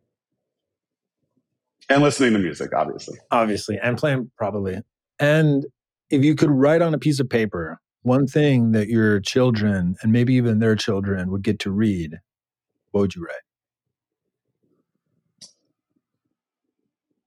And 1.90 2.02
listening 2.02 2.34
to 2.34 2.40
music, 2.40 2.74
obviously. 2.74 3.18
Obviously, 3.32 3.78
and 3.82 3.98
playing 3.98 4.32
probably. 4.38 4.82
And 5.20 5.66
if 6.10 6.24
you 6.24 6.36
could 6.36 6.50
write 6.50 6.82
on 6.82 6.94
a 6.94 7.00
piece 7.00 7.20
of 7.20 7.30
paper 7.30 7.80
one 8.04 8.28
thing 8.28 8.72
that 8.72 8.88
your 8.88 9.20
children 9.20 9.96
and 10.02 10.12
maybe 10.12 10.34
even 10.34 10.60
their 10.60 10.76
children 10.76 11.32
would 11.32 11.44
get 11.44 11.60
to 11.60 11.72
read, 11.72 12.20
what 12.92 13.02
would 13.02 13.16
you 13.16 13.24
write? 13.24 13.42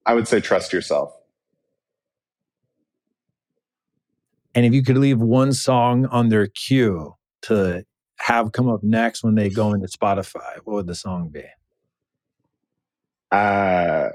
I 0.06 0.14
would 0.14 0.28
say 0.28 0.40
trust 0.40 0.72
yourself. 0.72 1.12
And 4.54 4.64
if 4.64 4.72
you 4.72 4.82
could 4.82 4.98
leave 4.98 5.20
one 5.20 5.52
song 5.52 6.06
on 6.06 6.28
their 6.28 6.46
queue 6.46 7.14
to 7.42 7.84
have 8.18 8.52
come 8.52 8.68
up 8.68 8.82
next 8.82 9.24
when 9.24 9.34
they 9.34 9.48
go 9.48 9.72
into 9.72 9.88
Spotify, 9.88 10.58
what 10.64 10.74
would 10.74 10.86
the 10.86 10.94
song 10.94 11.28
be? 11.28 11.44
Uh, 13.32 14.10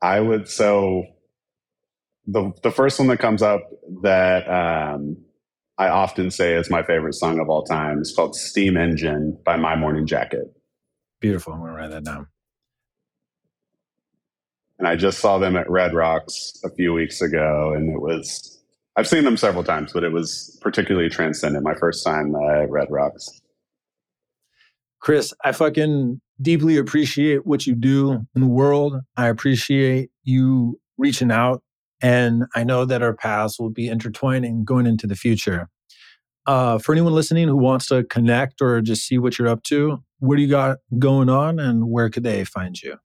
I 0.00 0.20
would 0.20 0.48
so 0.48 1.04
the 2.26 2.52
the 2.62 2.70
first 2.70 2.98
one 2.98 3.08
that 3.08 3.18
comes 3.18 3.42
up 3.42 3.60
that 4.02 4.48
um, 4.48 5.18
I 5.76 5.88
often 5.88 6.30
say 6.30 6.54
is 6.54 6.70
my 6.70 6.82
favorite 6.82 7.14
song 7.14 7.40
of 7.40 7.50
all 7.50 7.64
time 7.64 8.00
is 8.00 8.14
called 8.14 8.34
"Steam 8.34 8.76
Engine" 8.76 9.38
by 9.44 9.56
My 9.56 9.76
Morning 9.76 10.06
Jacket. 10.06 10.44
Beautiful. 11.20 11.52
I'm 11.52 11.60
gonna 11.60 11.72
write 11.72 11.90
that 11.90 12.04
down. 12.04 12.28
And 14.78 14.86
I 14.86 14.96
just 14.96 15.18
saw 15.18 15.38
them 15.38 15.56
at 15.56 15.68
Red 15.68 15.92
Rocks 15.92 16.52
a 16.64 16.70
few 16.70 16.92
weeks 16.92 17.20
ago, 17.20 17.72
and 17.74 17.92
it 17.92 18.00
was 18.00 18.58
I've 18.96 19.06
seen 19.06 19.22
them 19.22 19.36
several 19.36 19.62
times, 19.62 19.92
but 19.92 20.02
it 20.02 20.12
was 20.12 20.58
particularly 20.60 21.08
transcendent. 21.08 21.64
My 21.64 21.74
first 21.74 22.04
time 22.04 22.34
uh, 22.34 22.62
at 22.62 22.70
Red 22.70 22.88
Rocks. 22.90 23.40
Chris, 25.00 25.32
I 25.44 25.52
fucking 25.52 26.20
deeply 26.42 26.76
appreciate 26.76 27.46
what 27.46 27.64
you 27.64 27.76
do 27.76 28.26
in 28.34 28.40
the 28.40 28.48
world. 28.48 28.96
I 29.16 29.28
appreciate 29.28 30.10
you 30.24 30.80
reaching 30.96 31.30
out, 31.30 31.62
and 32.02 32.46
I 32.56 32.64
know 32.64 32.84
that 32.84 33.02
our 33.02 33.14
paths 33.14 33.58
will 33.60 33.70
be 33.70 33.88
intertwining 33.88 34.64
going 34.64 34.86
into 34.86 35.06
the 35.06 35.14
future. 35.14 35.68
Uh, 36.46 36.78
for 36.78 36.92
anyone 36.92 37.12
listening 37.12 37.46
who 37.46 37.56
wants 37.56 37.86
to 37.88 38.02
connect 38.04 38.60
or 38.60 38.80
just 38.80 39.06
see 39.06 39.18
what 39.18 39.38
you're 39.38 39.48
up 39.48 39.62
to, 39.64 40.02
what 40.18 40.36
do 40.36 40.42
you 40.42 40.48
got 40.48 40.78
going 40.98 41.28
on, 41.28 41.60
and 41.60 41.88
where 41.88 42.10
could 42.10 42.24
they 42.24 42.44
find 42.44 42.82
you? 42.82 42.96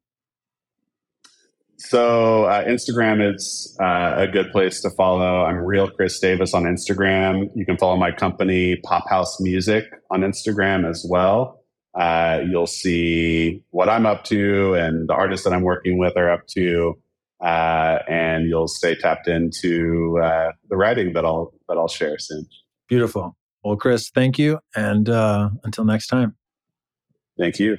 So 1.89 2.45
uh, 2.45 2.63
Instagram 2.63 3.35
is 3.35 3.77
uh, 3.81 4.13
a 4.17 4.27
good 4.27 4.51
place 4.51 4.81
to 4.81 4.89
follow. 4.91 5.43
I'm 5.43 5.57
real 5.57 5.89
Chris 5.89 6.17
Davis 6.17 6.53
on 6.53 6.63
Instagram. 6.63 7.49
You 7.55 7.65
can 7.65 7.77
follow 7.77 7.97
my 7.97 8.11
company 8.11 8.77
Pop 8.85 9.07
House 9.09 9.39
Music 9.41 9.85
on 10.09 10.21
Instagram 10.21 10.89
as 10.89 11.05
well. 11.07 11.61
Uh, 11.93 12.41
you'll 12.49 12.67
see 12.67 13.63
what 13.71 13.89
I'm 13.89 14.05
up 14.05 14.23
to 14.25 14.73
and 14.75 15.09
the 15.09 15.13
artists 15.13 15.43
that 15.43 15.53
I'm 15.53 15.61
working 15.61 15.99
with 15.99 16.15
are 16.15 16.31
up 16.31 16.47
to, 16.55 16.95
uh, 17.43 17.99
and 18.07 18.47
you'll 18.47 18.69
stay 18.69 18.95
tapped 18.95 19.27
into 19.27 20.19
uh, 20.23 20.53
the 20.69 20.77
writing 20.77 21.13
that 21.13 21.25
I'll 21.25 21.53
that 21.67 21.77
I'll 21.77 21.89
share 21.89 22.17
soon. 22.17 22.45
Beautiful. 22.87 23.35
Well, 23.63 23.75
Chris, 23.75 24.09
thank 24.09 24.39
you, 24.39 24.59
and 24.75 25.09
uh, 25.09 25.49
until 25.63 25.83
next 25.83 26.07
time. 26.07 26.35
Thank 27.37 27.59
you. 27.59 27.77